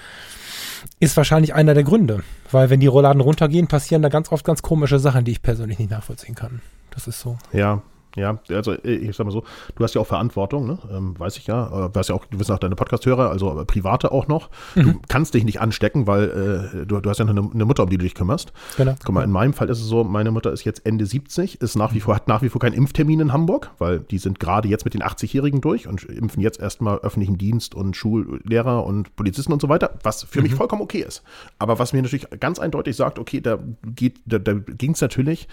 ist 0.98 1.16
wahrscheinlich 1.16 1.55
einer 1.55 1.74
der 1.74 1.85
Gründe. 1.85 2.22
Weil 2.50 2.70
wenn 2.70 2.81
die 2.81 2.87
Rollladen 2.87 3.20
runtergehen, 3.20 3.68
passieren 3.68 4.03
da 4.03 4.09
ganz 4.09 4.33
oft 4.33 4.44
ganz 4.44 4.62
komische 4.62 4.98
Sachen, 4.98 5.24
die 5.24 5.33
ich 5.33 5.42
persönlich 5.42 5.79
nicht 5.79 5.90
nachvollziehen 5.90 6.35
kann. 6.35 6.62
Das 6.90 7.07
ist 7.07 7.20
so. 7.20 7.38
Ja, 7.53 7.83
ja, 8.16 8.38
also 8.49 8.73
äh, 8.73 8.94
ich 8.94 9.16
sag 9.16 9.25
mal 9.25 9.33
so, 9.33 9.44
du 9.77 9.85
hast 9.85 9.94
ja 9.94 10.01
auch 10.01 10.07
Verantwortung, 10.07 10.66
ne? 10.66 10.79
ähm, 10.90 11.18
weiß 11.18 11.37
ich 11.37 11.46
ja. 11.46 11.87
Äh, 11.87 12.01
ja 12.01 12.14
auch, 12.14 12.25
du 12.27 12.38
bist 12.38 12.51
auch 12.51 12.59
deine 12.59 12.75
Podcast-Hörer, 12.75 13.31
also 13.31 13.61
äh, 13.61 13.64
private 13.64 14.11
auch 14.12 14.27
noch. 14.27 14.51
Mhm. 14.75 14.83
Du 14.83 15.01
kannst 15.09 15.35
dich 15.35 15.44
nicht 15.44 15.61
anstecken, 15.61 16.07
weil 16.07 16.73
äh, 16.83 16.87
du, 16.87 17.01
du 17.01 17.11
hast 17.11 17.18
ja 17.18 17.27
eine, 17.27 17.40
eine, 17.40 17.64
Mutter, 17.64 17.85
um 17.85 17.90
die 17.90 17.99
du 17.99 18.05
dich 18.05 18.14
kümmerst. 18.14 18.53
Genau. 18.77 18.96
Guck 19.05 19.14
mal, 19.14 19.23
in 19.23 19.31
meinem 19.31 19.53
Fall 19.53 19.68
ist 19.68 19.81
es 19.81 19.87
so, 19.87 20.03
meine 20.05 20.31
Mutter 20.31 20.53
ist 20.53 20.64
jetzt 20.64 20.87
Ende 20.87 21.07
70, 21.07 21.61
ist 21.61 21.77
nach 21.77 21.94
wie 21.94 22.01
vor, 22.01 22.14
hat 22.14 22.29
nach 22.29 22.42
wie 22.42 22.49
vor 22.49 22.61
keinen 22.61 22.73
Impftermin 22.73 23.20
in 23.20 23.33
Hamburg, 23.33 23.70
weil 23.79 24.01
die 24.01 24.18
sind 24.18 24.40
gerade 24.40 24.68
jetzt 24.68 24.85
mit 24.85 24.94
den 24.94 25.03
80-Jährigen 25.03 25.61
durch 25.61 25.87
und 25.87 26.05
impfen 26.05 26.42
jetzt 26.42 26.61
erstmal 26.61 26.99
öffentlichen 26.99 27.38
Dienst 27.38 27.75
und 27.75 27.96
Schullehrer 27.96 28.85
und 28.85 29.14
Polizisten 29.16 29.53
und 29.53 29.62
so 29.62 29.68
weiter, 29.68 29.99
was 30.03 30.25
für 30.25 30.38
mhm. 30.38 30.44
mich 30.44 30.55
vollkommen 30.55 30.83
okay 30.83 31.05
ist. 31.07 31.23
Aber 31.59 31.79
was 31.79 31.92
mir 31.92 32.03
natürlich 32.03 32.27
ganz 32.40 32.59
eindeutig 32.59 32.96
sagt, 32.96 33.18
okay, 33.18 33.40
da 33.40 33.59
geht, 33.85 34.20
da, 34.27 34.38
da 34.38 34.55
ging 34.55 34.92
es 34.92 35.01
natürlich, 35.01 35.49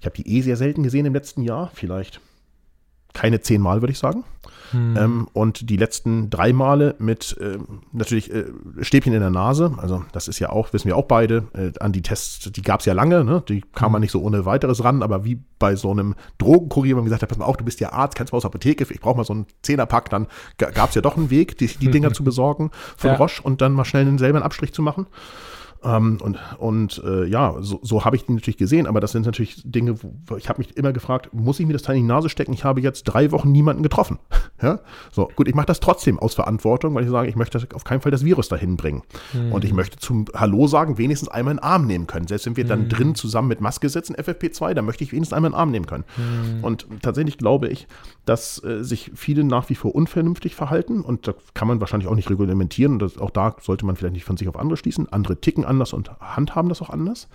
ich 0.00 0.06
habe 0.06 0.16
die 0.16 0.36
eh 0.36 0.42
sehr 0.42 0.56
selten 0.56 0.82
gesehen 0.82 1.06
im 1.06 1.14
letzten 1.14 1.42
Jahr, 1.42 1.70
vielleicht 1.72 2.11
keine 3.12 3.40
zehn 3.40 3.60
Mal, 3.60 3.82
würde 3.82 3.92
ich 3.92 3.98
sagen. 3.98 4.24
Hm. 4.72 4.96
Ähm, 4.96 5.28
und 5.34 5.68
die 5.68 5.76
letzten 5.76 6.30
drei 6.30 6.52
Male 6.52 6.94
mit 6.98 7.36
äh, 7.38 7.58
natürlich 7.92 8.32
äh, 8.32 8.46
Stäbchen 8.80 9.12
in 9.12 9.20
der 9.20 9.30
Nase. 9.30 9.74
Also 9.76 10.02
das 10.12 10.28
ist 10.28 10.38
ja 10.38 10.48
auch, 10.50 10.72
wissen 10.72 10.88
wir 10.88 10.96
auch 10.96 11.04
beide, 11.04 11.44
äh, 11.52 11.78
an 11.78 11.92
die 11.92 12.02
Tests, 12.02 12.50
die 12.50 12.62
gab 12.62 12.80
es 12.80 12.86
ja 12.86 12.94
lange, 12.94 13.24
ne? 13.24 13.42
die 13.46 13.60
kam 13.74 13.86
hm. 13.86 13.92
man 13.92 14.00
nicht 14.00 14.12
so 14.12 14.22
ohne 14.22 14.46
weiteres 14.46 14.82
ran, 14.82 15.02
aber 15.02 15.24
wie 15.24 15.40
bei 15.58 15.76
so 15.76 15.90
einem 15.90 16.14
Drogenkurier, 16.38 16.96
man 16.96 17.04
gesagt 17.04 17.22
hat, 17.22 17.28
pass 17.28 17.38
mal 17.38 17.44
auf, 17.44 17.56
du 17.56 17.64
bist 17.64 17.80
ja 17.80 17.92
Arzt, 17.92 18.16
kannst 18.16 18.32
mal 18.32 18.38
aus 18.38 18.42
der 18.42 18.50
Apotheke, 18.50 18.86
ich 18.90 19.00
brauche 19.00 19.16
mal 19.16 19.24
so 19.24 19.34
einen 19.34 19.46
Zehnerpack, 19.62 20.08
dann 20.10 20.26
gab 20.56 20.88
es 20.88 20.94
ja 20.94 21.02
doch 21.02 21.16
einen 21.16 21.30
Weg, 21.30 21.58
die, 21.58 21.66
die 21.66 21.90
Dinger 21.90 22.12
zu 22.14 22.24
besorgen 22.24 22.70
von 22.96 23.10
ja. 23.10 23.16
Roche 23.16 23.42
und 23.42 23.60
dann 23.60 23.72
mal 23.72 23.84
schnell 23.84 24.06
einen 24.06 24.18
selben 24.18 24.42
Abstrich 24.42 24.72
zu 24.72 24.82
machen. 24.82 25.06
Ähm, 25.84 26.18
und 26.20 26.38
und 26.58 27.02
äh, 27.04 27.24
ja, 27.26 27.56
so, 27.60 27.80
so 27.82 28.04
habe 28.04 28.16
ich 28.16 28.24
die 28.24 28.32
natürlich 28.32 28.56
gesehen, 28.56 28.86
aber 28.86 29.00
das 29.00 29.12
sind 29.12 29.26
natürlich 29.26 29.62
Dinge, 29.64 29.96
wo 30.02 30.36
ich 30.36 30.48
habe 30.48 30.58
mich 30.58 30.76
immer 30.76 30.92
gefragt, 30.92 31.30
muss 31.32 31.58
ich 31.60 31.66
mir 31.66 31.72
das 31.72 31.82
Teil 31.82 31.96
in 31.96 32.02
die 32.02 32.08
Nase 32.08 32.28
stecken? 32.28 32.52
Ich 32.52 32.64
habe 32.64 32.80
jetzt 32.80 33.04
drei 33.04 33.32
Wochen 33.32 33.50
niemanden 33.50 33.82
getroffen. 33.82 34.18
ja? 34.62 34.80
So, 35.10 35.28
gut, 35.34 35.48
ich 35.48 35.54
mache 35.54 35.66
das 35.66 35.80
trotzdem 35.80 36.18
aus 36.18 36.34
Verantwortung, 36.34 36.94
weil 36.94 37.04
ich 37.04 37.10
sage, 37.10 37.28
ich 37.28 37.36
möchte 37.36 37.60
auf 37.74 37.84
keinen 37.84 38.00
Fall 38.00 38.12
das 38.12 38.24
Virus 38.24 38.48
dahin 38.48 38.76
bringen. 38.76 39.02
Mhm. 39.32 39.52
Und 39.52 39.64
ich 39.64 39.72
möchte 39.72 39.98
zum 39.98 40.26
Hallo 40.34 40.66
sagen, 40.66 40.98
wenigstens 40.98 41.28
einmal 41.28 41.52
einen 41.52 41.58
Arm 41.60 41.86
nehmen 41.86 42.06
können. 42.06 42.26
Selbst 42.26 42.46
wenn 42.46 42.56
wir 42.56 42.64
dann 42.64 42.84
mhm. 42.84 42.88
drin 42.88 43.14
zusammen 43.14 43.48
mit 43.48 43.60
Maske 43.60 43.88
sitzen, 43.88 44.14
FFP2, 44.14 44.74
dann 44.74 44.84
möchte 44.84 45.04
ich 45.04 45.12
wenigstens 45.12 45.36
einmal 45.36 45.50
einen 45.50 45.60
Arm 45.60 45.70
nehmen 45.70 45.86
können. 45.86 46.04
Mhm. 46.16 46.64
Und 46.64 46.86
tatsächlich 47.02 47.38
glaube 47.38 47.68
ich, 47.68 47.86
dass 48.24 48.62
äh, 48.62 48.84
sich 48.84 49.10
viele 49.14 49.42
nach 49.42 49.68
wie 49.68 49.74
vor 49.74 49.94
unvernünftig 49.94 50.54
verhalten 50.54 51.00
und 51.00 51.26
da 51.26 51.34
kann 51.54 51.66
man 51.66 51.80
wahrscheinlich 51.80 52.08
auch 52.08 52.14
nicht 52.14 52.30
reglementieren. 52.30 52.98
Das, 52.98 53.18
auch 53.18 53.30
da 53.30 53.56
sollte 53.60 53.84
man 53.84 53.96
vielleicht 53.96 54.14
nicht 54.14 54.24
von 54.24 54.36
sich 54.36 54.48
auf 54.48 54.58
andere 54.58 54.76
schließen. 54.76 55.12
Andere 55.12 55.40
ticken 55.40 55.64
anders 55.64 55.92
und 55.92 56.10
handhaben 56.20 56.68
das 56.68 56.82
auch 56.82 56.90
anders. 56.90 57.28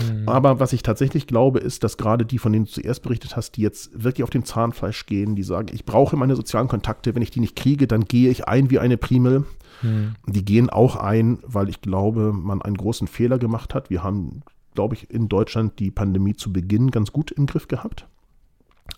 Mhm. 0.00 0.28
Aber 0.28 0.60
was 0.60 0.72
ich 0.72 0.82
tatsächlich 0.82 1.26
glaube, 1.26 1.58
ist, 1.58 1.84
dass 1.84 1.98
gerade 1.98 2.24
die, 2.24 2.38
von 2.38 2.52
denen 2.52 2.64
du 2.64 2.70
zuerst 2.70 3.02
berichtet 3.02 3.36
hast, 3.36 3.52
die 3.56 3.62
jetzt 3.62 4.02
wirklich 4.02 4.24
auf 4.24 4.30
dem 4.30 4.46
Zahnfleisch 4.46 5.04
gehen, 5.04 5.36
die 5.36 5.42
sagen, 5.42 5.68
ich 5.72 5.84
brauche 5.84 6.16
meine 6.16 6.36
sozialen 6.36 6.68
Kontakte, 6.68 7.14
wenn 7.14 7.22
ich 7.22 7.30
die 7.30 7.40
nicht 7.40 7.56
kriege, 7.56 7.86
dann 7.86 8.06
gehe 8.06 8.30
ich 8.30 8.48
ein 8.48 8.70
wie 8.70 8.78
eine 8.78 8.96
Primel. 8.96 9.44
Mhm. 9.82 10.14
Die 10.26 10.44
gehen 10.44 10.70
auch 10.70 10.96
ein, 10.96 11.38
weil 11.42 11.68
ich 11.68 11.82
glaube, 11.82 12.32
man 12.32 12.62
einen 12.62 12.78
großen 12.78 13.08
Fehler 13.08 13.38
gemacht 13.38 13.74
hat. 13.74 13.90
Wir 13.90 14.02
haben, 14.02 14.42
glaube 14.74 14.94
ich, 14.94 15.10
in 15.10 15.28
Deutschland 15.28 15.78
die 15.78 15.90
Pandemie 15.90 16.34
zu 16.34 16.50
Beginn 16.50 16.90
ganz 16.90 17.12
gut 17.12 17.30
im 17.30 17.44
Griff 17.44 17.68
gehabt. 17.68 18.08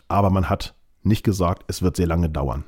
Aber 0.06 0.30
man 0.30 0.48
hat 0.48 0.75
nicht 1.06 1.22
gesagt, 1.22 1.64
es 1.68 1.82
wird 1.82 1.96
sehr 1.96 2.06
lange 2.06 2.28
dauern. 2.28 2.64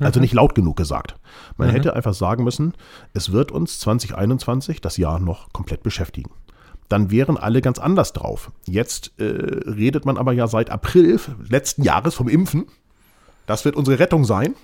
Also 0.00 0.18
mhm. 0.18 0.22
nicht 0.22 0.34
laut 0.34 0.54
genug 0.54 0.76
gesagt. 0.76 1.16
Man 1.56 1.68
mhm. 1.68 1.72
hätte 1.72 1.96
einfach 1.96 2.14
sagen 2.14 2.44
müssen, 2.44 2.74
es 3.14 3.32
wird 3.32 3.50
uns 3.50 3.80
2021 3.80 4.80
das 4.80 4.96
Jahr 4.96 5.18
noch 5.18 5.52
komplett 5.52 5.82
beschäftigen. 5.82 6.30
Dann 6.88 7.10
wären 7.10 7.36
alle 7.36 7.62
ganz 7.62 7.78
anders 7.78 8.12
drauf. 8.12 8.52
Jetzt 8.66 9.12
äh, 9.18 9.24
redet 9.24 10.04
man 10.04 10.18
aber 10.18 10.32
ja 10.32 10.46
seit 10.46 10.70
April 10.70 11.18
letzten 11.48 11.82
Jahres 11.82 12.14
vom 12.14 12.28
Impfen. 12.28 12.66
Das 13.46 13.64
wird 13.64 13.76
unsere 13.76 13.98
Rettung 13.98 14.24
sein. 14.24 14.54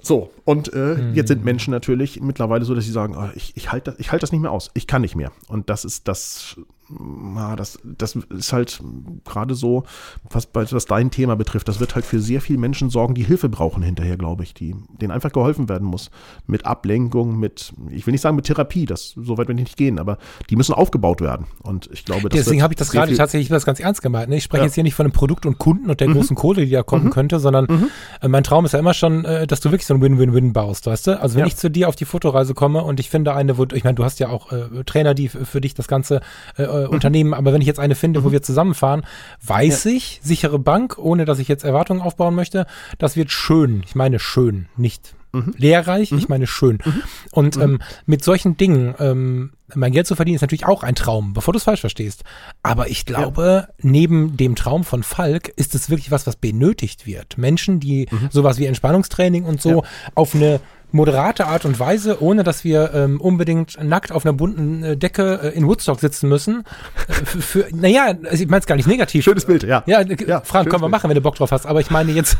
So, 0.00 0.30
und 0.44 0.72
äh, 0.72 0.94
mhm. 0.94 1.14
jetzt 1.14 1.28
sind 1.28 1.44
Menschen 1.44 1.72
natürlich 1.72 2.20
mittlerweile 2.20 2.64
so, 2.64 2.74
dass 2.74 2.84
sie 2.84 2.92
sagen, 2.92 3.16
oh, 3.16 3.28
ich, 3.34 3.56
ich 3.56 3.72
halte 3.72 3.92
das, 3.92 4.12
halt 4.12 4.22
das 4.22 4.30
nicht 4.30 4.40
mehr 4.40 4.52
aus, 4.52 4.70
ich 4.74 4.86
kann 4.86 5.02
nicht 5.02 5.16
mehr. 5.16 5.32
Und 5.48 5.68
das 5.68 5.84
ist 5.84 6.06
das 6.06 6.56
ja, 6.88 7.56
das, 7.56 7.78
das 7.82 8.16
ist 8.16 8.52
halt 8.52 8.80
gerade 9.24 9.54
so, 9.54 9.84
was, 10.30 10.48
was 10.52 10.84
dein 10.84 11.10
Thema 11.10 11.34
betrifft, 11.34 11.68
das 11.68 11.80
wird 11.80 11.94
halt 11.94 12.04
für 12.04 12.20
sehr 12.20 12.40
viele 12.40 12.58
Menschen 12.58 12.90
sorgen, 12.90 13.14
die 13.14 13.24
Hilfe 13.24 13.48
brauchen 13.48 13.82
hinterher, 13.82 14.16
glaube 14.16 14.44
ich, 14.44 14.54
die, 14.54 14.74
denen 15.00 15.10
einfach 15.10 15.32
geholfen 15.32 15.68
werden 15.68 15.86
muss. 15.86 16.10
Mit 16.46 16.64
Ablenkung, 16.64 17.38
mit, 17.38 17.72
ich 17.90 18.06
will 18.06 18.12
nicht 18.12 18.20
sagen 18.20 18.36
mit 18.36 18.46
Therapie, 18.46 18.86
das, 18.86 19.14
so 19.16 19.36
weit 19.36 19.48
will 19.48 19.56
ich 19.56 19.64
nicht 19.64 19.76
gehen, 19.76 19.98
aber 19.98 20.18
die 20.48 20.56
müssen 20.56 20.74
aufgebaut 20.74 21.20
werden. 21.20 21.46
Und 21.62 21.90
ich 21.92 22.04
glaube, 22.04 22.28
das 22.28 22.38
Deswegen 22.38 22.62
habe 22.62 22.74
ich 22.74 22.78
das 22.78 22.90
gerade 22.90 23.14
tatsächlich 23.16 23.48
das 23.48 23.66
ganz 23.66 23.80
ernst 23.80 24.02
gemeint. 24.02 24.28
Ne? 24.28 24.36
Ich 24.36 24.44
spreche 24.44 24.62
ja. 24.62 24.66
jetzt 24.66 24.74
hier 24.74 24.84
nicht 24.84 24.94
von 24.94 25.06
einem 25.06 25.12
Produkt 25.12 25.44
und 25.44 25.58
Kunden 25.58 25.90
und 25.90 26.00
der 26.00 26.08
mhm. 26.08 26.14
großen 26.14 26.36
Kohle, 26.36 26.64
die 26.64 26.70
da 26.70 26.82
kommen 26.82 27.06
mhm. 27.06 27.10
könnte, 27.10 27.40
sondern 27.40 27.66
mhm. 27.68 27.90
Äh, 28.20 28.28
mein 28.28 28.44
Traum 28.44 28.64
ist 28.64 28.72
ja 28.72 28.78
immer 28.78 28.94
schon, 28.94 29.24
äh, 29.24 29.46
dass 29.46 29.60
du 29.60 29.70
wirklich 29.70 29.86
so 29.86 29.94
ein 29.94 30.00
Win-Win-Win 30.00 30.52
baust, 30.52 30.86
weißt 30.86 31.08
du? 31.08 31.20
Also 31.20 31.34
wenn 31.34 31.40
ja. 31.40 31.46
ich 31.46 31.56
zu 31.56 31.70
dir 31.70 31.88
auf 31.88 31.96
die 31.96 32.04
Fotoreise 32.04 32.54
komme 32.54 32.82
und 32.82 33.00
ich 33.00 33.10
finde 33.10 33.34
eine, 33.34 33.58
wo, 33.58 33.66
ich 33.72 33.84
meine, 33.84 33.94
du 33.94 34.04
hast 34.04 34.20
ja 34.20 34.28
auch 34.28 34.52
äh, 34.52 34.84
Trainer, 34.84 35.14
die 35.14 35.28
für 35.28 35.60
dich 35.60 35.74
das 35.74 35.88
Ganze 35.88 36.20
äh, 36.56 36.64
äh, 36.84 36.86
Unternehmen, 36.86 37.34
aber 37.34 37.52
wenn 37.52 37.60
ich 37.60 37.66
jetzt 37.66 37.80
eine 37.80 37.94
finde, 37.94 38.20
mhm. 38.20 38.24
wo 38.24 38.32
wir 38.32 38.42
zusammenfahren, 38.42 39.04
weiß 39.44 39.84
ja. 39.84 39.92
ich, 39.92 40.20
sichere 40.22 40.58
Bank, 40.58 40.98
ohne 40.98 41.24
dass 41.24 41.38
ich 41.38 41.48
jetzt 41.48 41.64
Erwartungen 41.64 42.00
aufbauen 42.00 42.34
möchte, 42.34 42.66
das 42.98 43.16
wird 43.16 43.30
schön. 43.30 43.82
Ich 43.86 43.94
meine 43.94 44.18
schön, 44.18 44.66
nicht 44.76 45.14
mhm. 45.32 45.54
lehrreich, 45.56 46.12
mhm. 46.12 46.18
ich 46.18 46.28
meine 46.28 46.46
schön. 46.46 46.78
Mhm. 46.84 47.02
Und 47.32 47.56
mhm. 47.56 47.62
ähm, 47.62 47.78
mit 48.06 48.24
solchen 48.24 48.56
Dingen, 48.56 48.94
ähm, 48.98 49.52
mein 49.74 49.92
Geld 49.92 50.06
zu 50.06 50.14
verdienen, 50.14 50.36
ist 50.36 50.42
natürlich 50.42 50.66
auch 50.66 50.82
ein 50.82 50.94
Traum, 50.94 51.32
bevor 51.32 51.52
du 51.52 51.58
es 51.58 51.64
falsch 51.64 51.80
verstehst. 51.80 52.22
Aber 52.62 52.88
ich 52.88 53.04
glaube, 53.04 53.66
ja. 53.68 53.74
neben 53.82 54.36
dem 54.36 54.54
Traum 54.54 54.84
von 54.84 55.02
Falk 55.02 55.48
ist 55.56 55.74
es 55.74 55.90
wirklich 55.90 56.10
was, 56.10 56.26
was 56.26 56.36
benötigt 56.36 57.06
wird. 57.06 57.36
Menschen, 57.36 57.80
die 57.80 58.06
mhm. 58.10 58.28
sowas 58.30 58.58
wie 58.58 58.66
Entspannungstraining 58.66 59.44
und 59.44 59.60
so 59.60 59.82
ja. 59.82 59.88
auf 60.14 60.34
eine 60.34 60.60
moderate 60.92 61.46
Art 61.46 61.64
und 61.64 61.78
Weise, 61.78 62.22
ohne 62.22 62.44
dass 62.44 62.64
wir 62.64 62.92
ähm, 62.94 63.20
unbedingt 63.20 63.82
nackt 63.82 64.12
auf 64.12 64.24
einer 64.24 64.32
bunten 64.32 64.82
äh, 64.82 64.96
Decke 64.96 65.40
äh, 65.42 65.48
in 65.56 65.66
Woodstock 65.66 66.00
sitzen 66.00 66.28
müssen. 66.28 66.64
Äh, 67.08 67.12
für, 67.12 67.66
naja, 67.72 68.14
also 68.24 68.42
ich 68.42 68.48
meine 68.48 68.60
es 68.60 68.66
gar 68.66 68.76
nicht 68.76 68.88
negativ. 68.88 69.24
Schönes 69.24 69.44
Bild, 69.44 69.62
ja. 69.62 69.82
Ja, 69.86 70.02
ja 70.02 70.40
Frank, 70.40 70.70
können 70.70 70.82
wir 70.82 70.88
machen, 70.88 71.08
wenn 71.08 71.14
du 71.14 71.20
Bock 71.20 71.34
drauf 71.34 71.50
hast. 71.50 71.66
Aber 71.66 71.80
ich 71.80 71.90
meine 71.90 72.12
jetzt. 72.12 72.36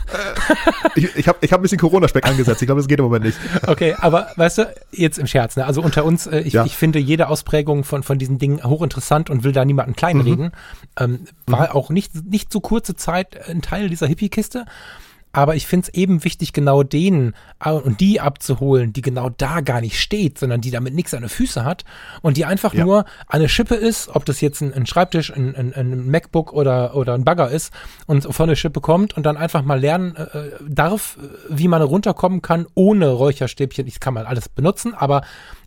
ich 0.95 1.15
ich 1.17 1.29
habe 1.29 1.39
ich 1.41 1.53
hab 1.53 1.61
ein 1.61 1.63
bisschen 1.63 1.79
Corona-Speck 1.79 2.27
angesetzt. 2.27 2.63
Ich 2.63 2.67
glaube, 2.67 2.81
das 2.81 2.89
geht 2.89 2.99
im 2.99 3.05
Moment 3.05 3.25
nicht. 3.25 3.39
Okay, 3.67 3.95
aber 3.99 4.29
weißt 4.37 4.59
du, 4.59 4.75
jetzt 4.93 5.19
im 5.19 5.27
Scherz, 5.27 5.57
ne? 5.57 5.67
Also 5.67 5.83
unter 5.83 6.05
uns, 6.05 6.27
äh, 6.27 6.41
ich, 6.41 6.55
ja. 6.55 6.65
ich 6.65 6.77
finde 6.77 6.99
jede 6.99 7.29
Ausprägung 7.29 7.85
von, 7.85 8.03
von 8.03 8.19
diesen 8.19 8.39
Dingen 8.39 8.63
hochinteressant 8.63 9.31
und 9.31 9.45
will 9.45 9.53
da 9.53 9.65
niemanden 9.65 9.95
kleinreden. 9.95 10.47
Mhm. 10.47 10.53
Ähm, 10.99 11.19
war 11.47 11.71
mhm. 11.71 11.77
auch 11.77 11.91
nicht, 11.91 12.13
nicht 12.25 12.53
so 12.53 12.61
kurze 12.61 12.97
Zeit 12.97 13.49
ein 13.49 13.63
Teil 13.63 13.89
dieser 13.89 14.07
Hippie-Kiste. 14.07 14.67
Aber 15.37 15.55
ich 15.55 15.67
finde 15.67 15.89
es 15.89 15.95
eben 15.95 16.25
wichtig, 16.25 16.55
genau 16.55 16.83
denen 16.83 17.35
äh, 17.63 17.71
und 17.71 18.01
die 18.01 18.23
abzuholen, 18.23 18.95
die 18.95 19.03
genau 19.03 19.29
da 19.29 19.61
gar 19.61 19.83
nicht 19.83 20.01
steht, 20.01 20.39
sondern 20.39 20.63
die 20.63 20.71
damit 20.71 20.95
nichts 20.95 21.13
an 21.13 21.21
den 21.21 21.29
Füßen 21.29 21.63
hat 21.63 21.85
und 22.23 22.39
die 22.39 22.47
einfach 22.47 22.73
Ja. 22.73 22.87
nur 22.87 23.05
eine 23.29 23.51
Schippe 23.51 23.75
ist, 23.75 24.09
ob 24.09 24.25
das 24.25 24.41
jetzt 24.41 24.63
ein, 24.63 24.73
ein 24.73 24.87
Schreibtisch, 24.87 25.31
ein, 25.37 25.55
ein, 25.55 25.75
ein 25.75 26.11
MacBook 26.11 26.55
oder, 26.55 26.97
oder 26.97 27.13
ein 27.13 27.25
Bagger 27.25 27.51
ist 27.51 27.71
und 28.07 28.23
von 28.35 28.49
der 28.49 28.57
Schippe 28.57 28.81
kommt 28.81 29.15
und 29.15 29.27
dann 29.27 29.37
einfach 29.37 29.63
mal 29.63 29.79
lernen 29.79 30.17
äh, 30.17 30.53
darf, 30.67 31.19
äh, 31.21 31.29
wie 31.51 31.69
man 31.69 31.83
runterkommen 31.83 32.41
kann 32.41 32.67
ohne 32.75 33.11
Räucherstäbchen. 33.11 33.87
Ich 33.87 34.01
kann 34.01 34.15
man 34.15 34.25
alles 34.25 34.49
benutzen, 34.49 34.95
aber 34.95 35.21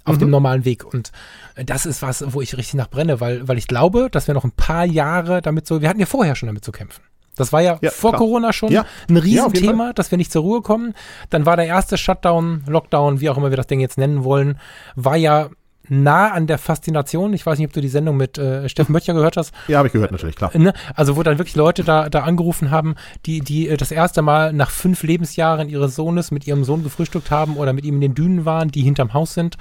auf 0.03 0.15
Mhm. 0.15 0.19
dem 0.21 0.29
normalen 0.31 0.65
Weg. 0.65 0.83
Und 0.83 1.11
äh, 1.53 1.63
das 1.63 1.85
ist 1.85 2.01
was, 2.01 2.23
wo 2.33 2.41
ich 2.41 2.57
richtig 2.57 2.73
nach 2.73 2.89
brenne, 2.89 3.21
weil, 3.21 3.47
weil 3.47 3.59
ich 3.59 3.67
glaube, 3.67 4.09
dass 4.11 4.25
wir 4.25 4.33
noch 4.33 4.45
ein 4.45 4.51
paar 4.51 4.85
Jahre 4.85 5.43
damit 5.43 5.67
so, 5.67 5.79
wir 5.81 5.89
hatten 5.89 5.99
ja 5.99 6.07
vorher 6.07 6.33
schon 6.35 6.47
damit 6.47 6.65
zu 6.65 6.71
kämpfen. 6.71 7.03
Das 7.39 7.53
war 7.53 7.61
ja, 7.61 7.77
Ja, 7.81 7.91
vor 7.91 8.11
klar. 8.11 8.19
Corona 8.19 8.53
schon 8.53 8.71
Ja. 8.71 8.85
ein 9.09 9.15
Ja, 9.15 9.21
Riesenthema, 9.21 9.93
dass 9.93 10.11
wir 10.11 10.17
nicht 10.17 10.31
zur 10.31 10.41
Ruhe 10.43 10.61
kommen. 10.61 10.93
Dann 11.29 11.45
war 11.45 11.55
der 11.55 11.65
erste 11.65 11.97
Shutdown, 11.97 12.63
Lockdown, 12.67 13.21
wie 13.21 13.29
auch 13.29 13.37
immer 13.37 13.49
wir 13.49 13.57
das 13.57 13.67
Ding 13.67 13.79
jetzt 13.79 13.97
nennen 13.97 14.23
wollen, 14.23 14.59
war 14.95 15.15
ja 15.15 15.49
nah 15.91 16.31
an 16.31 16.45
der 16.45 16.59
Faszination. 16.59 17.33
Ich 17.33 17.43
weiß 17.45 17.57
nicht, 17.57 17.67
ob 17.67 17.73
du 17.73 17.81
die 17.81 17.87
Sendung 17.89 18.15
mit 18.15 18.37
äh, 18.37 18.69
Steffen 18.69 18.93
Böttcher 18.93 19.13
gehört 19.15 19.37
hast. 19.37 19.53
Ja, 19.67 19.79
habe 19.79 19.87
ich 19.87 19.93
gehört, 19.93 20.11
natürlich, 20.11 20.35
klar. 20.35 20.51
Ne? 20.55 20.73
Also 20.93 21.15
wo 21.17 21.23
dann 21.23 21.39
wirklich 21.39 21.55
Leute 21.55 21.83
da, 21.83 22.09
da 22.09 22.21
angerufen 22.25 22.69
haben, 22.69 22.93
die, 23.25 23.39
die 23.41 23.67
äh, 23.69 23.75
das 23.77 23.91
erste 23.91 24.21
Mal 24.21 24.53
nach 24.53 24.69
fünf 24.69 25.01
Lebensjahren 25.01 25.67
ihres 25.67 25.95
Sohnes 25.95 26.29
mit 26.29 26.45
ihrem 26.45 26.63
Sohn 26.63 26.83
gefrühstückt 26.83 27.31
haben 27.31 27.57
oder 27.57 27.73
mit 27.73 27.85
ihm 27.85 27.95
in 27.95 28.01
den 28.01 28.13
Dünen 28.13 28.45
waren, 28.45 28.69
die 28.69 28.83
hinterm 28.83 29.13
Haus 29.15 29.33
sind 29.33 29.57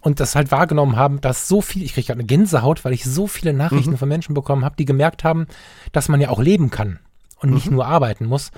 und 0.00 0.20
das 0.20 0.36
halt 0.36 0.52
wahrgenommen 0.52 0.94
haben, 0.96 1.20
dass 1.20 1.48
so 1.48 1.60
viel, 1.60 1.82
ich 1.82 1.94
kriege 1.94 2.06
gerade 2.06 2.20
eine 2.20 2.26
Gänsehaut, 2.26 2.84
weil 2.84 2.92
ich 2.92 3.04
so 3.04 3.26
viele 3.26 3.52
Nachrichten 3.52 3.96
von 3.96 4.08
Menschen 4.08 4.34
bekommen 4.34 4.64
habe, 4.64 4.76
die 4.78 4.84
gemerkt 4.84 5.24
haben, 5.24 5.46
dass 5.90 6.08
man 6.08 6.20
ja 6.20 6.28
auch 6.28 6.40
leben 6.40 6.70
kann 6.70 7.00
und 7.42 7.50
nicht 7.50 7.70
nur 7.70 7.86
arbeiten 7.86 8.26
muss. 8.26 8.50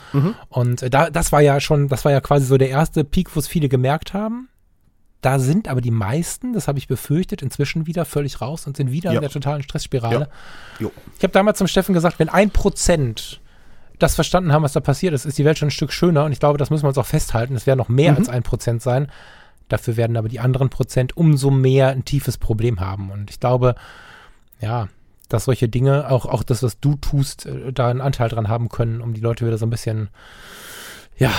Und 0.49 0.83
äh, 0.83 0.91
da, 0.91 1.11
das 1.11 1.33
war 1.33 1.41
ja 1.41 1.59
schon, 1.61 1.89
das 1.89 2.05
war 2.05 2.13
ja 2.13 2.21
quasi 2.21 2.47
so 2.47 2.57
der 2.59 2.69
erste 2.71 3.05
Peak, 3.05 3.35
wo 3.35 3.41
es 3.41 3.49
viele 3.49 3.69
gemerkt 3.69 4.15
haben. 4.15 4.49
Da 5.21 5.39
sind 5.39 5.69
aber 5.69 5.81
die 5.81 5.91
meisten, 5.91 6.53
das 6.53 6.69
habe 6.69 6.79
ich 6.79 6.87
befürchtet, 6.87 7.41
inzwischen 7.41 7.87
wieder 7.87 8.05
völlig 8.05 8.43
raus 8.43 8.67
und 8.67 8.77
sind 8.77 8.91
wieder 8.93 9.11
Ja. 9.11 9.17
in 9.17 9.21
der 9.23 9.31
totalen 9.31 9.63
Stressspirale. 9.63 10.29
Ja. 10.79 10.89
Ich 11.17 11.23
habe 11.23 11.33
damals 11.33 11.57
zum 11.59 11.67
Steffen 11.67 11.95
gesagt, 11.95 12.19
wenn 12.19 12.29
ein 12.29 12.51
Prozent 12.51 13.41
das 13.99 14.17
verstanden 14.17 14.53
haben, 14.53 14.63
was 14.65 14.73
da 14.75 14.81
passiert 14.81 15.15
ist, 15.15 15.25
ist 15.25 15.39
die 15.39 15.45
Welt 15.47 15.57
schon 15.57 15.69
ein 15.69 15.71
Stück 15.71 15.93
schöner. 15.93 16.25
Und 16.25 16.33
ich 16.33 16.41
glaube, 16.41 16.59
das 16.59 16.69
müssen 16.69 16.83
wir 16.85 16.89
uns 16.89 16.99
auch 16.99 17.07
festhalten. 17.07 17.55
Es 17.55 17.67
werden 17.67 17.79
noch 17.79 17.89
mehr 17.89 18.13
Mhm. 18.13 18.19
als 18.19 18.29
ein 18.29 18.43
Prozent 18.43 18.83
sein. 18.83 19.09
Dafür 19.69 19.97
werden 19.97 20.17
aber 20.19 20.29
die 20.29 20.41
anderen 20.41 20.69
Prozent 20.69 21.17
umso 21.17 21.51
mehr 21.51 21.89
ein 21.89 22.05
tiefes 22.05 22.37
Problem 22.37 22.81
haben. 22.81 23.11
Und 23.11 23.31
ich 23.31 23.41
glaube, 23.41 23.77
ja, 24.61 24.89
dass 25.29 25.45
solche 25.45 25.69
Dinge, 25.69 26.11
auch, 26.11 26.27
auch 26.27 26.43
das, 26.43 26.63
was 26.63 26.79
du 26.81 26.97
tust, 26.97 27.47
äh, 27.47 27.73
da 27.73 27.89
einen 27.89 28.01
Anteil 28.01 28.29
dran 28.29 28.49
haben 28.49 28.69
können, 28.69 29.01
um 29.01 29.15
die 29.15 29.21
Leute 29.21 29.47
wieder 29.47 29.59
so 29.59 29.67
ein 29.67 29.71
bisschen, 29.71 30.09
ja, 31.17 31.31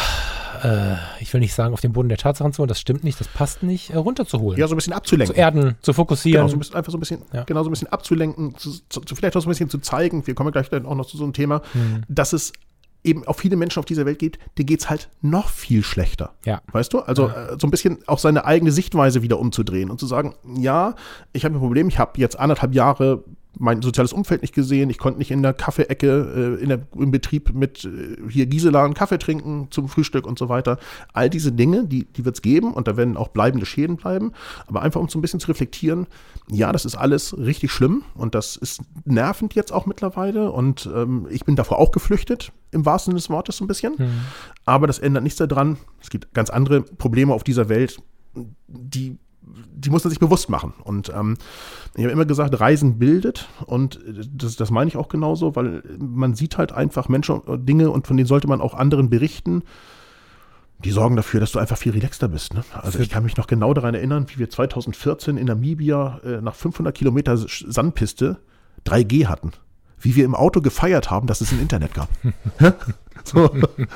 äh, 0.64 0.96
ich 1.20 1.34
will 1.34 1.42
nicht 1.42 1.54
sagen, 1.54 1.74
auf 1.74 1.82
den 1.82 1.92
Boden 1.94 2.10
der 2.10 2.18
Tatsachen 2.18 2.54
zu 2.54 2.60
holen, 2.60 2.70
das 2.70 2.80
stimmt 2.80 3.04
nicht, 3.04 3.20
das 3.20 3.28
passt 3.28 3.62
nicht, 3.62 3.90
äh, 3.92 3.98
runterzuholen. 3.98 4.58
Ja, 4.60 4.68
so 4.68 4.74
ein 4.74 4.78
bisschen 4.78 4.94
zu 4.94 4.98
abzulenken. 4.98 5.36
erden, 5.36 5.76
zu 5.82 5.94
fokussieren. 5.94 6.42
Genau, 6.42 6.48
so 6.50 6.56
ein 6.56 6.60
bisschen, 6.60 6.76
einfach 6.76 6.92
so 6.92 6.98
ein 6.98 7.02
bisschen, 7.02 7.22
Ja. 7.34 7.44
genau, 7.44 7.64
so 7.64 7.70
ein 7.70 7.74
bisschen 7.74 7.90
abzulenken, 7.90 8.56
zu, 8.58 8.72
zu, 8.90 9.02
zu- 9.02 9.16
vielleicht 9.16 9.36
auch 9.36 9.42
so 9.42 9.48
ein 9.48 9.52
bisschen 9.52 9.70
zu 9.70 9.80
zeigen, 9.80 10.26
wir 10.28 10.34
kommen 10.36 10.52
gleich 10.52 10.70
dann 10.70 10.86
auch 10.86 10.96
noch 10.96 11.06
zu 11.06 11.18
so 11.18 11.24
einem 11.24 11.34
Thema, 11.34 11.62
Hm. 11.74 12.04
dass 12.08 12.34
es 12.34 12.54
eben 13.04 13.28
auch 13.28 13.36
viele 13.38 13.56
Menschen 13.56 13.78
auf 13.80 13.86
dieser 13.86 14.06
Welt 14.08 14.18
gibt, 14.18 14.40
denen 14.58 14.66
geht's 14.66 14.90
halt 14.90 15.10
noch 15.22 15.50
viel 15.50 15.84
schlechter. 15.84 16.34
Ja. 16.44 16.62
Weißt 16.72 16.92
du? 16.92 17.02
Also 17.02 17.28
äh, 17.28 17.56
so 17.62 17.68
ein 17.68 17.70
bisschen 17.70 18.00
auch 18.08 18.18
seine 18.18 18.46
eigene 18.46 18.72
Sichtweise 18.72 19.22
wieder 19.22 19.38
umzudrehen 19.38 19.92
und 19.92 20.00
zu 20.00 20.08
sagen, 20.08 20.34
ja, 20.58 20.96
ich 21.32 21.46
habe 21.46 21.54
ein 21.56 21.60
Problem, 21.60 21.88
ich 21.88 22.00
habe 22.00 22.20
jetzt 22.20 22.40
anderthalb 22.40 22.74
Jahre 22.74 23.24
mein 23.58 23.82
soziales 23.82 24.14
Umfeld 24.14 24.42
nicht 24.42 24.54
gesehen, 24.54 24.90
ich 24.90 24.98
konnte 24.98 25.20
nicht 25.20 25.32
in 25.32 25.42
der 25.42 25.54
Kaffeeecke 25.54 26.58
äh, 26.60 26.64
in 26.64 26.70
der, 26.70 26.82
im 26.96 27.12
Betrieb 27.12 27.54
mit 27.54 27.86
äh, 27.86 28.18
hier 28.30 28.46
Gisela 28.46 28.84
einen 28.84 28.94
Kaffee 28.94 29.18
trinken 29.18 29.68
zum 29.72 29.88
Frühstück 29.88 30.28
und 30.28 30.40
so 30.40 30.50
weiter. 30.50 30.78
All 31.14 31.30
diese 31.30 31.52
Dinge, 31.52 31.86
die, 31.86 32.06
die 32.06 32.26
wird 32.26 32.36
es 32.36 32.42
geben 32.42 32.74
und 32.74 32.88
da 32.88 32.98
werden 32.98 33.18
auch 33.18 33.30
bleibende 33.30 33.66
Schäden 33.66 33.98
bleiben. 33.98 34.34
Aber 34.68 34.82
einfach 34.82 35.02
um 35.02 35.10
so 35.10 35.20
ein 35.20 35.22
bisschen 35.22 35.40
zu 35.40 35.48
reflektieren, 35.48 36.08
ja, 36.50 36.72
das 36.72 36.86
ist 36.86 36.96
alles 36.96 37.38
richtig 37.38 37.72
schlimm 37.72 38.04
und 38.16 38.36
das 38.36 38.56
ist 38.56 38.82
nervend 39.06 39.56
jetzt 39.56 39.72
auch 39.72 39.86
mittlerweile 39.86 40.52
und 40.52 40.90
ähm, 40.94 41.28
ich 41.30 41.46
bin 41.46 41.56
davor 41.56 41.80
auch 41.80 41.92
geflüchtet, 41.92 42.52
im 42.72 42.86
wahrsten 42.86 43.12
Sinne 43.12 43.20
des 43.20 43.30
Wortes 43.30 43.58
so 43.58 43.64
ein 43.64 43.68
bisschen. 43.68 43.96
Aber 44.66 44.88
das 44.88 45.00
ändert 45.00 45.24
nichts 45.24 45.38
daran. 45.38 45.78
Es 46.02 46.10
gibt 46.10 46.34
ganz 46.34 46.50
andere 46.50 46.82
Probleme 46.82 47.34
auf 47.34 47.44
dieser 47.44 47.70
Welt, 47.70 48.00
die, 48.68 49.18
die 49.74 49.90
muss 49.90 50.04
man 50.04 50.10
sich 50.10 50.20
bewusst 50.20 50.50
machen. 50.50 50.74
Und 50.84 51.10
ähm, 51.10 51.38
ich 51.96 52.04
habe 52.04 52.12
immer 52.12 52.26
gesagt, 52.26 52.60
Reisen 52.60 52.98
bildet 53.00 53.48
und 53.66 54.00
das, 54.34 54.56
das 54.56 54.72
meine 54.72 54.88
ich 54.88 54.98
auch 54.98 55.10
genauso, 55.10 55.56
weil 55.56 55.84
man 56.00 56.36
sieht 56.36 56.58
halt 56.58 56.72
einfach 56.72 57.10
Menschen 57.10 57.40
und 57.40 57.68
Dinge 57.68 57.92
und 57.92 58.08
von 58.08 58.18
denen 58.18 58.28
sollte 58.28 58.48
man 58.48 58.62
auch 58.62 58.74
anderen 58.74 59.10
berichten. 59.10 59.64
Die 60.84 60.92
sorgen 60.92 61.16
dafür, 61.16 61.40
dass 61.40 61.54
du 61.54 61.60
einfach 61.60 61.78
viel 61.78 61.94
relaxter 61.94 62.28
bist. 62.28 62.54
Ne? 62.54 62.64
Also 62.74 63.00
ich 63.00 63.10
kann 63.10 63.24
mich 63.24 63.38
noch 63.38 63.48
genau 63.48 63.74
daran 63.74 63.96
erinnern, 63.96 64.26
wie 64.30 64.40
wir 64.40 64.50
2014 64.50 65.38
in 65.38 65.48
Namibia 65.48 66.20
äh, 66.24 66.42
nach 66.42 66.56
500 66.56 66.96
Kilometer 66.96 67.38
Sandpiste 67.38 68.40
3G 68.86 69.28
hatten. 69.28 69.52
Wie 70.00 70.16
wir 70.16 70.26
im 70.26 70.36
Auto 70.36 70.62
gefeiert 70.62 71.10
haben, 71.10 71.28
dass 71.28 71.42
es 71.42 71.52
ein 71.52 71.60
Internet 71.60 71.94
gab. 71.94 72.10
so, 73.24 73.50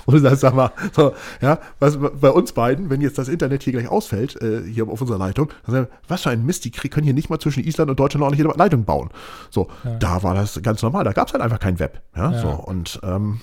wo 0.05 0.11
du 0.11 0.19
sagst, 0.19 0.41
sag 0.41 0.55
mal, 0.55 0.71
so, 0.93 1.13
ja, 1.41 1.59
was 1.79 1.97
bei 1.97 2.29
uns 2.29 2.53
beiden, 2.53 2.89
wenn 2.89 3.01
jetzt 3.01 3.17
das 3.17 3.27
Internet 3.27 3.63
hier 3.63 3.73
gleich 3.73 3.87
ausfällt, 3.87 4.41
äh, 4.41 4.63
hier 4.63 4.87
auf 4.87 5.01
unserer 5.01 5.17
Leitung, 5.19 5.49
dann 5.65 5.75
sagen 5.75 5.87
wir, 5.87 5.97
was 6.07 6.23
für 6.23 6.29
ein 6.29 6.45
Mist, 6.45 6.65
die 6.65 6.71
können 6.71 7.03
hier 7.03 7.13
nicht 7.13 7.29
mal 7.29 7.39
zwischen 7.39 7.63
Island 7.63 7.91
und 7.91 7.99
Deutschland 7.99 8.23
ordentlich 8.23 8.45
eine 8.45 8.57
Leitung 8.57 8.85
bauen. 8.85 9.09
So, 9.49 9.69
da 9.99 10.23
war 10.23 10.33
das 10.35 10.59
ganz 10.63 10.81
normal, 10.81 11.03
da 11.03 11.11
gab 11.13 11.27
es 11.27 11.33
halt 11.33 11.43
einfach 11.43 11.59
kein 11.59 11.79
Web. 11.79 12.01
Ja, 12.15 12.31
Ja. 12.31 12.41
so, 12.41 12.49
und 12.49 12.99
ähm, 13.03 13.41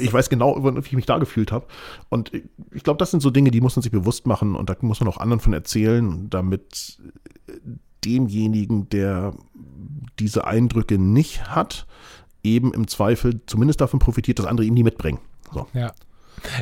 ich 0.00 0.12
weiß 0.12 0.28
genau, 0.28 0.62
wie 0.62 0.78
ich 0.78 0.92
mich 0.92 1.06
da 1.06 1.18
gefühlt 1.18 1.50
habe. 1.50 1.66
Und 2.10 2.32
ich 2.72 2.82
glaube, 2.84 2.98
das 2.98 3.10
sind 3.10 3.20
so 3.20 3.30
Dinge, 3.30 3.50
die 3.50 3.62
muss 3.62 3.74
man 3.76 3.82
sich 3.82 3.92
bewusst 3.92 4.26
machen 4.26 4.56
und 4.56 4.68
da 4.68 4.76
muss 4.82 5.00
man 5.00 5.08
auch 5.08 5.16
anderen 5.16 5.40
von 5.40 5.54
erzählen, 5.54 6.28
damit 6.28 6.98
demjenigen, 8.04 8.88
der 8.90 9.34
diese 10.18 10.46
Eindrücke 10.46 10.98
nicht 10.98 11.48
hat, 11.48 11.86
eben 12.42 12.72
im 12.74 12.88
Zweifel 12.88 13.40
zumindest 13.46 13.80
davon 13.80 13.98
profitiert, 13.98 14.38
dass 14.38 14.46
andere 14.46 14.66
ihm 14.66 14.74
die 14.74 14.82
mitbringen. 14.82 15.18
So. 15.52 15.66
Ja. 15.72 15.92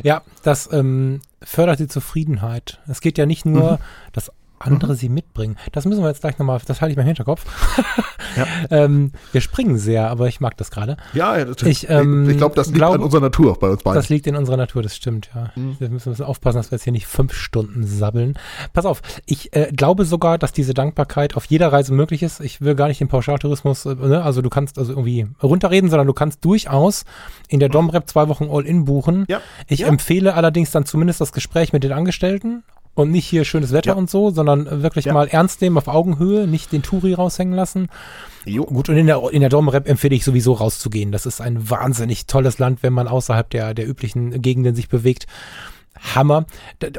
Ja, 0.03 0.21
das 0.43 0.71
ähm, 0.71 1.19
fördert 1.41 1.79
die 1.79 1.87
Zufriedenheit. 1.87 2.79
Es 2.87 3.01
geht 3.01 3.17
ja 3.17 3.25
nicht 3.25 3.45
nur, 3.45 3.79
dass 4.13 4.31
andere 4.59 4.95
sie 4.95 5.09
mitbringen. 5.09 5.57
Das 5.71 5.85
müssen 5.85 6.01
wir 6.01 6.07
jetzt 6.09 6.21
gleich 6.21 6.37
nochmal, 6.39 6.59
das 6.65 6.81
halte 6.81 6.91
ich 6.91 6.97
mir 6.97 7.03
im 7.03 7.07
Hinterkopf. 7.07 7.45
Ja. 8.35 8.47
ähm, 8.71 9.11
wir 9.31 9.41
springen 9.41 9.77
sehr, 9.77 10.09
aber 10.09 10.27
ich 10.27 10.39
mag 10.41 10.57
das 10.57 10.71
gerade. 10.71 10.97
Ja, 11.13 11.45
das, 11.45 11.61
Ich, 11.67 11.87
ähm, 11.87 12.27
ich 12.27 12.37
glaube, 12.37 12.55
das 12.55 12.67
liegt 12.67 12.77
glaube- 12.79 12.95
an 12.95 13.01
unserer 13.01 13.21
Natur 13.21 13.59
bei 13.59 13.69
uns 13.69 13.83
beiden. 13.83 13.95
Das 13.95 14.09
liegt 14.09 14.25
in 14.25 14.35
unserer 14.35 14.57
Natur, 14.57 14.81
das 14.81 14.95
stimmt, 14.95 15.29
ja. 15.35 15.51
Mhm. 15.55 15.75
Wir 15.79 15.89
müssen 15.89 16.09
ein 16.09 16.13
bisschen 16.13 16.25
aufpassen, 16.25 16.57
dass 16.57 16.71
wir 16.71 16.77
jetzt 16.77 16.83
hier 16.83 16.93
nicht 16.93 17.05
fünf 17.05 17.33
Stunden 17.33 17.85
sabbeln. 17.85 18.33
Pass 18.73 18.85
auf, 18.85 19.03
ich 19.27 19.55
äh, 19.55 19.71
glaube 19.71 20.05
sogar, 20.05 20.39
dass 20.39 20.51
diese 20.51 20.73
Dankbarkeit 20.73 21.35
auf 21.35 21.45
jeder 21.45 21.71
Reise 21.71 21.93
möglich 21.93 22.23
ist. 22.23 22.39
Ich 22.39 22.61
will 22.61 22.73
gar 22.73 22.87
nicht 22.87 23.01
den 23.01 23.07
Pauschaltourismus, 23.07 23.85
äh, 23.85 23.93
ne? 23.93 24.23
also 24.23 24.41
du 24.41 24.49
kannst 24.49 24.79
also 24.79 24.93
irgendwie 24.93 25.27
runterreden, 25.43 25.91
sondern 25.91 26.07
du 26.07 26.13
kannst 26.13 26.43
durchaus 26.43 27.05
in 27.49 27.59
der 27.59 27.69
Domrep 27.69 28.09
zwei 28.09 28.27
Wochen 28.29 28.47
All-In 28.49 28.85
buchen. 28.85 29.25
Ja. 29.27 29.41
Ich 29.67 29.81
Ja. 29.81 29.89
empfehle 29.89 30.33
allerdings 30.33 30.71
dann 30.71 30.85
zumindest 30.87 31.21
das 31.21 31.33
Gespräch 31.33 31.71
mit 31.71 31.83
den 31.83 31.91
Angestellten 31.91 32.63
und 32.95 33.11
nicht 33.11 33.25
hier 33.25 33.43
schönes 33.45 33.71
Wetter 33.71 33.91
Ja. 33.91 33.95
und 33.95 34.09
so, 34.09 34.29
sondern 34.31 34.83
wirklich 34.83 35.05
Ja. 35.05 35.13
mal 35.13 35.27
ernst 35.27 35.61
nehmen 35.61 35.77
auf 35.77 35.87
Augenhöhe, 35.87 36.47
nicht 36.47 36.71
den 36.71 36.83
Touri 36.83 37.13
raushängen 37.13 37.53
lassen. 37.55 37.87
Jo. 38.45 38.65
Gut, 38.65 38.89
und 38.89 38.97
in 38.97 39.07
der, 39.07 39.21
in 39.31 39.39
der 39.41 39.49
Domrep 39.49 39.87
empfehle 39.87 40.15
ich 40.15 40.23
sowieso 40.23 40.53
rauszugehen. 40.53 41.11
Das 41.11 41.25
ist 41.25 41.41
ein 41.41 41.69
wahnsinnig 41.69 42.27
tolles 42.27 42.59
Land, 42.59 42.83
wenn 42.83 42.93
man 42.93 43.07
außerhalb 43.07 43.49
der, 43.49 43.73
der 43.73 43.87
üblichen 43.87 44.41
Gegenden 44.41 44.75
sich 44.75 44.89
bewegt. 44.89 45.25
Hammer. 46.15 46.45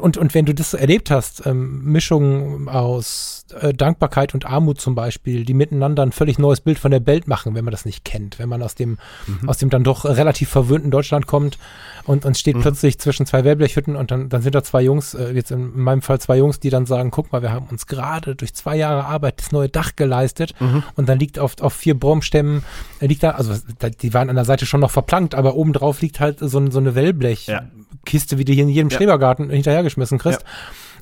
Und, 0.01 0.17
und 0.17 0.35
wenn 0.35 0.45
du 0.47 0.55
das 0.55 0.73
erlebt 0.75 1.11
hast, 1.11 1.45
ähm, 1.47 1.85
Mischungen 1.85 2.69
aus 2.69 3.45
äh, 3.61 3.75
Dankbarkeit 3.75 4.35
und 4.35 4.47
Armut 4.47 4.81
zum 4.81 4.95
Beispiel, 4.95 5.45
die 5.45 5.55
miteinander 5.55 6.03
ein 6.03 6.13
völlig 6.13 6.39
neues 6.39 6.61
Bild 6.61 6.79
von 6.79 6.91
der 6.91 7.05
Welt 7.07 7.27
machen, 7.29 7.55
wenn 7.55 7.65
man 7.65 7.73
das 7.73 7.85
nicht 7.85 8.05
kennt, 8.05 8.39
wenn 8.39 8.49
man 8.49 8.63
aus 8.63 8.75
dem, 8.75 8.99
aus 9.47 9.59
dem 9.59 9.69
dann 9.71 9.85
doch 9.85 10.05
relativ 10.05 10.49
verwöhnten 10.49 10.91
Deutschland 10.91 11.27
kommt 11.27 11.59
und, 12.05 12.25
und 12.25 12.37
steht 12.39 12.55
plötzlich 12.61 12.99
zwischen 12.99 13.27
zwei 13.27 13.45
Wellblechhütten 13.45 13.97
und 13.97 14.11
dann, 14.11 14.29
dann 14.29 14.43
sind 14.43 14.55
da 14.55 14.63
zwei 14.63 14.83
Jungs, 14.83 15.15
äh, 15.15 15.33
jetzt 15.33 15.51
in 15.51 15.79
meinem 15.79 16.01
Fall 16.03 16.21
zwei 16.21 16.39
Jungs, 16.39 16.61
die 16.61 16.71
dann 16.71 16.87
sagen, 16.87 17.11
guck 17.11 17.33
mal, 17.33 17.43
wir 17.43 17.53
haben 17.53 17.67
uns 17.71 17.87
gerade 17.87 18.35
durch 18.37 18.55
zwei 18.55 18.77
Jahre 18.77 19.05
Arbeit 19.05 19.41
das 19.41 19.53
neue 19.53 19.69
Dach 19.69 19.97
geleistet 19.97 20.55
und 20.97 21.09
dann 21.09 21.19
liegt 21.19 21.39
auf, 21.39 21.61
auf 21.61 21.75
vier 21.75 21.99
Baumstämmen, 21.99 22.63
äh, 23.01 23.07
liegt 23.07 23.23
da, 23.23 23.31
also 23.33 23.55
die 24.03 24.15
waren 24.15 24.31
an 24.31 24.37
der 24.37 24.45
Seite 24.45 24.67
schon 24.67 24.81
noch 24.81 24.91
verplankt, 24.91 25.35
aber 25.35 25.55
obendrauf 25.57 26.01
liegt 26.01 26.21
halt 26.21 26.39
so, 26.41 26.59
ein- 26.59 26.71
so 26.71 26.79
eine 26.79 26.95
Wellblech. 26.95 27.47
Ja. 27.49 27.63
Kiste, 28.05 28.39
wie 28.39 28.45
du 28.45 28.53
hier 28.53 28.65
in 28.65 28.69
jedem 28.69 28.91
Ja. 28.91 28.97
Schrebergarten 28.97 29.51
hinterhergeschmissen 29.51 30.19
kriegst. 30.19 30.43
Ja. 30.43 30.49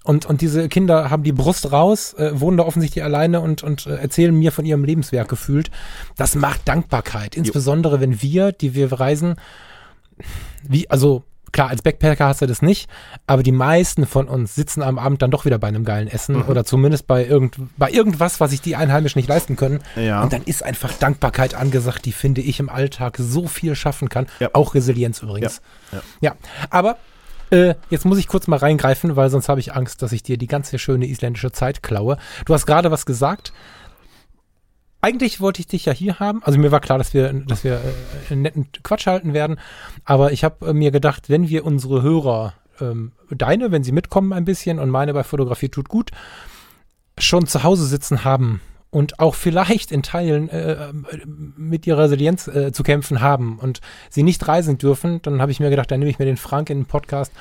Und, 0.04 0.26
und 0.26 0.40
diese 0.40 0.68
Kinder 0.68 1.10
haben 1.10 1.22
die 1.22 1.32
Brust 1.32 1.70
raus, 1.70 2.14
äh, 2.14 2.32
wohnen 2.40 2.56
da 2.56 2.64
offensichtlich 2.64 3.04
alleine 3.04 3.40
und, 3.40 3.62
und 3.62 3.86
äh, 3.86 3.96
erzählen 3.96 4.34
mir 4.34 4.50
von 4.50 4.64
ihrem 4.64 4.84
Lebenswerk 4.84 5.28
gefühlt. 5.28 5.70
Das 6.16 6.34
macht 6.34 6.66
Dankbarkeit. 6.66 7.36
Insbesondere 7.36 8.00
wenn 8.00 8.20
wir, 8.20 8.50
die 8.50 8.74
wir 8.74 8.92
reisen, 8.92 9.36
wie, 10.66 10.90
also 10.90 11.22
klar, 11.52 11.68
als 11.68 11.82
Backpacker 11.82 12.26
hast 12.26 12.42
du 12.42 12.46
das 12.46 12.62
nicht, 12.62 12.88
aber 13.26 13.42
die 13.42 13.52
meisten 13.52 14.06
von 14.06 14.28
uns 14.28 14.54
sitzen 14.54 14.82
am 14.82 14.98
Abend 14.98 15.22
dann 15.22 15.30
doch 15.30 15.44
wieder 15.44 15.58
bei 15.58 15.68
einem 15.68 15.84
geilen 15.84 16.08
Essen 16.08 16.36
mhm. 16.36 16.48
oder 16.48 16.64
zumindest 16.64 17.06
bei, 17.06 17.24
irgend, 17.24 17.56
bei 17.76 17.90
irgendwas, 17.90 18.40
was 18.40 18.50
sich 18.50 18.60
die 18.60 18.76
Einheimischen 18.76 19.18
nicht 19.18 19.28
leisten 19.28 19.56
können. 19.56 19.80
Ja. 19.96 20.22
Und 20.22 20.32
dann 20.32 20.42
ist 20.42 20.62
einfach 20.62 20.92
Dankbarkeit 20.94 21.54
angesagt, 21.54 22.04
die 22.04 22.12
finde 22.12 22.40
ich 22.40 22.58
im 22.58 22.68
Alltag 22.68 23.16
so 23.18 23.46
viel 23.46 23.74
schaffen 23.74 24.08
kann. 24.08 24.26
Ja. 24.40 24.50
Auch 24.54 24.74
Resilienz 24.74 25.22
übrigens. 25.22 25.60
Ja, 25.92 26.00
ja. 26.20 26.34
aber 26.70 26.96
äh, 27.50 27.74
jetzt 27.90 28.06
muss 28.06 28.18
ich 28.18 28.28
kurz 28.28 28.46
mal 28.46 28.56
reingreifen, 28.56 29.14
weil 29.14 29.28
sonst 29.28 29.50
habe 29.50 29.60
ich 29.60 29.74
Angst, 29.74 30.00
dass 30.00 30.12
ich 30.12 30.22
dir 30.22 30.38
die 30.38 30.46
ganze 30.46 30.78
schöne 30.78 31.06
isländische 31.06 31.52
Zeit 31.52 31.82
klaue. 31.82 32.16
Du 32.46 32.54
hast 32.54 32.64
gerade 32.64 32.90
was 32.90 33.04
gesagt 33.04 33.52
eigentlich 35.02 35.40
wollte 35.40 35.60
ich 35.60 35.66
dich 35.66 35.84
ja 35.84 35.92
hier 35.92 36.18
haben. 36.20 36.42
Also 36.44 36.58
mir 36.58 36.72
war 36.72 36.80
klar, 36.80 36.96
dass 36.96 37.12
wir, 37.12 37.32
dass 37.32 37.64
wir 37.64 37.80
äh, 38.30 38.34
netten 38.34 38.68
Quatsch 38.82 39.06
halten 39.06 39.34
werden. 39.34 39.58
Aber 40.04 40.32
ich 40.32 40.44
habe 40.44 40.68
äh, 40.68 40.72
mir 40.72 40.90
gedacht, 40.90 41.28
wenn 41.28 41.48
wir 41.48 41.66
unsere 41.66 42.02
Hörer, 42.02 42.54
ähm, 42.80 43.12
deine, 43.30 43.72
wenn 43.72 43.84
sie 43.84 43.92
mitkommen 43.92 44.32
ein 44.32 44.44
bisschen 44.44 44.78
und 44.78 44.90
meine 44.90 45.12
bei 45.12 45.24
Fotografie 45.24 45.68
tut 45.68 45.88
gut, 45.88 46.12
schon 47.18 47.46
zu 47.46 47.62
Hause 47.62 47.84
sitzen 47.84 48.24
haben 48.24 48.60
und 48.92 49.20
auch 49.20 49.34
vielleicht 49.34 49.90
in 49.90 50.02
Teilen 50.02 50.50
äh, 50.50 50.92
mit 51.56 51.86
ihrer 51.86 52.02
Resilienz 52.02 52.46
äh, 52.46 52.72
zu 52.72 52.82
kämpfen 52.82 53.22
haben 53.22 53.58
und 53.58 53.80
sie 54.10 54.22
nicht 54.22 54.46
reisen 54.46 54.76
dürfen, 54.76 55.22
dann 55.22 55.40
habe 55.40 55.50
ich 55.50 55.60
mir 55.60 55.70
gedacht, 55.70 55.90
dann 55.90 55.98
nehme 55.98 56.10
ich 56.10 56.18
mir 56.18 56.26
den 56.26 56.36
Frank 56.36 56.68
in 56.68 56.80
den 56.80 56.86
Podcast 56.86 57.32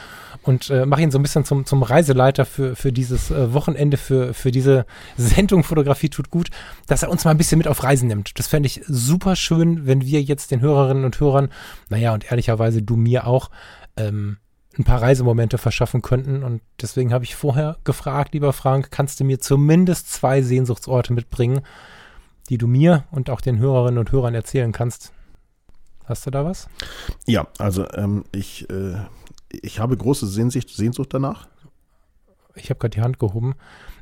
und 0.43 0.69
äh, 0.69 0.85
mache 0.85 1.01
ihn 1.01 1.11
so 1.11 1.19
ein 1.19 1.21
bisschen 1.21 1.43
zum, 1.43 1.65
zum 1.65 1.83
Reiseleiter 1.83 2.45
für, 2.45 2.77
für 2.77 2.93
dieses 2.93 3.31
äh, 3.31 3.53
Wochenende, 3.53 3.97
für, 3.97 4.33
für 4.33 4.51
diese 4.51 4.85
Sendung 5.17 5.65
Fotografie 5.65 6.09
tut 6.09 6.31
gut, 6.31 6.51
dass 6.87 7.03
er 7.03 7.11
uns 7.11 7.25
mal 7.25 7.31
ein 7.31 7.37
bisschen 7.37 7.57
mit 7.57 7.67
auf 7.67 7.83
Reisen 7.83 8.07
nimmt. 8.07 8.39
Das 8.39 8.47
fände 8.47 8.67
ich 8.67 8.81
super 8.87 9.35
schön, 9.35 9.85
wenn 9.85 10.01
wir 10.01 10.21
jetzt 10.21 10.51
den 10.51 10.61
Hörerinnen 10.61 11.03
und 11.03 11.19
Hörern, 11.19 11.49
naja, 11.89 12.13
und 12.13 12.31
ehrlicherweise 12.31 12.81
du 12.81 12.95
mir 12.95 13.27
auch, 13.27 13.51
ähm, 13.97 14.37
ein 14.77 14.83
paar 14.83 15.01
Reisemomente 15.01 15.57
verschaffen 15.57 16.01
könnten. 16.01 16.43
Und 16.43 16.61
deswegen 16.81 17.13
habe 17.13 17.23
ich 17.23 17.35
vorher 17.35 17.77
gefragt, 17.83 18.33
lieber 18.33 18.53
Frank, 18.53 18.91
kannst 18.91 19.19
du 19.19 19.23
mir 19.23 19.39
zumindest 19.39 20.11
zwei 20.11 20.41
Sehnsuchtsorte 20.41 21.13
mitbringen, 21.13 21.61
die 22.49 22.57
du 22.57 22.67
mir 22.67 23.05
und 23.11 23.29
auch 23.29 23.41
den 23.41 23.59
Hörerinnen 23.59 23.97
und 23.97 24.11
Hörern 24.11 24.35
erzählen 24.35 24.71
kannst? 24.71 25.11
Hast 26.05 26.25
du 26.25 26.31
da 26.31 26.45
was? 26.45 26.67
Ja, 27.25 27.47
also 27.57 27.89
ähm, 27.93 28.23
ich, 28.31 28.69
äh, 28.69 28.95
ich 29.49 29.79
habe 29.79 29.97
große 29.97 30.27
Sehnsucht, 30.27 30.69
Sehnsucht 30.69 31.13
danach. 31.13 31.47
Ich 32.55 32.69
habe 32.69 32.79
gerade 32.79 32.95
die 32.95 33.01
Hand 33.01 33.19
gehoben. 33.19 33.55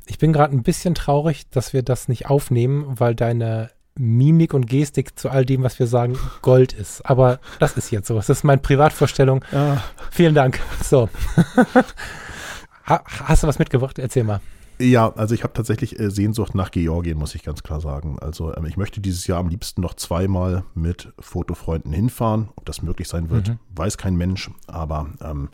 Ich 0.06 0.18
bin 0.18 0.32
gerade 0.32 0.54
ein 0.54 0.62
bisschen 0.62 0.94
traurig, 0.94 1.50
dass 1.50 1.72
wir 1.72 1.82
das 1.82 2.08
nicht 2.08 2.26
aufnehmen, 2.28 2.98
weil 2.98 3.14
deine 3.14 3.70
Mimik 3.96 4.54
und 4.54 4.66
Gestik 4.66 5.18
zu 5.18 5.28
all 5.28 5.44
dem, 5.44 5.62
was 5.62 5.78
wir 5.78 5.86
sagen, 5.86 6.18
Gold 6.42 6.72
ist. 6.72 7.04
Aber 7.04 7.40
das 7.58 7.76
ist 7.76 7.90
jetzt 7.90 8.08
so. 8.08 8.14
Das 8.14 8.28
ist 8.28 8.44
meine 8.44 8.60
Privatvorstellung. 8.60 9.44
Ja. 9.52 9.82
Vielen 10.10 10.34
Dank. 10.34 10.60
So. 10.82 11.08
Hast 12.84 13.42
du 13.42 13.46
was 13.46 13.58
mitgebracht? 13.58 13.98
Erzähl 13.98 14.24
mal. 14.24 14.40
Ja, 14.80 15.12
also 15.14 15.34
ich 15.34 15.42
habe 15.42 15.52
tatsächlich 15.52 16.00
äh, 16.00 16.10
Sehnsucht 16.10 16.54
nach 16.54 16.70
Georgien, 16.70 17.18
muss 17.18 17.34
ich 17.34 17.42
ganz 17.42 17.62
klar 17.62 17.82
sagen. 17.82 18.18
Also 18.18 18.54
ähm, 18.56 18.64
ich 18.64 18.78
möchte 18.78 19.00
dieses 19.00 19.26
Jahr 19.26 19.38
am 19.38 19.48
liebsten 19.48 19.82
noch 19.82 19.92
zweimal 19.94 20.64
mit 20.74 21.12
Fotofreunden 21.18 21.92
hinfahren. 21.92 22.48
Ob 22.56 22.64
das 22.64 22.80
möglich 22.80 23.06
sein 23.06 23.28
wird, 23.28 23.48
mhm. 23.48 23.58
weiß 23.74 23.98
kein 23.98 24.16
Mensch. 24.16 24.50
Aber 24.66 25.10
ähm, 25.22 25.50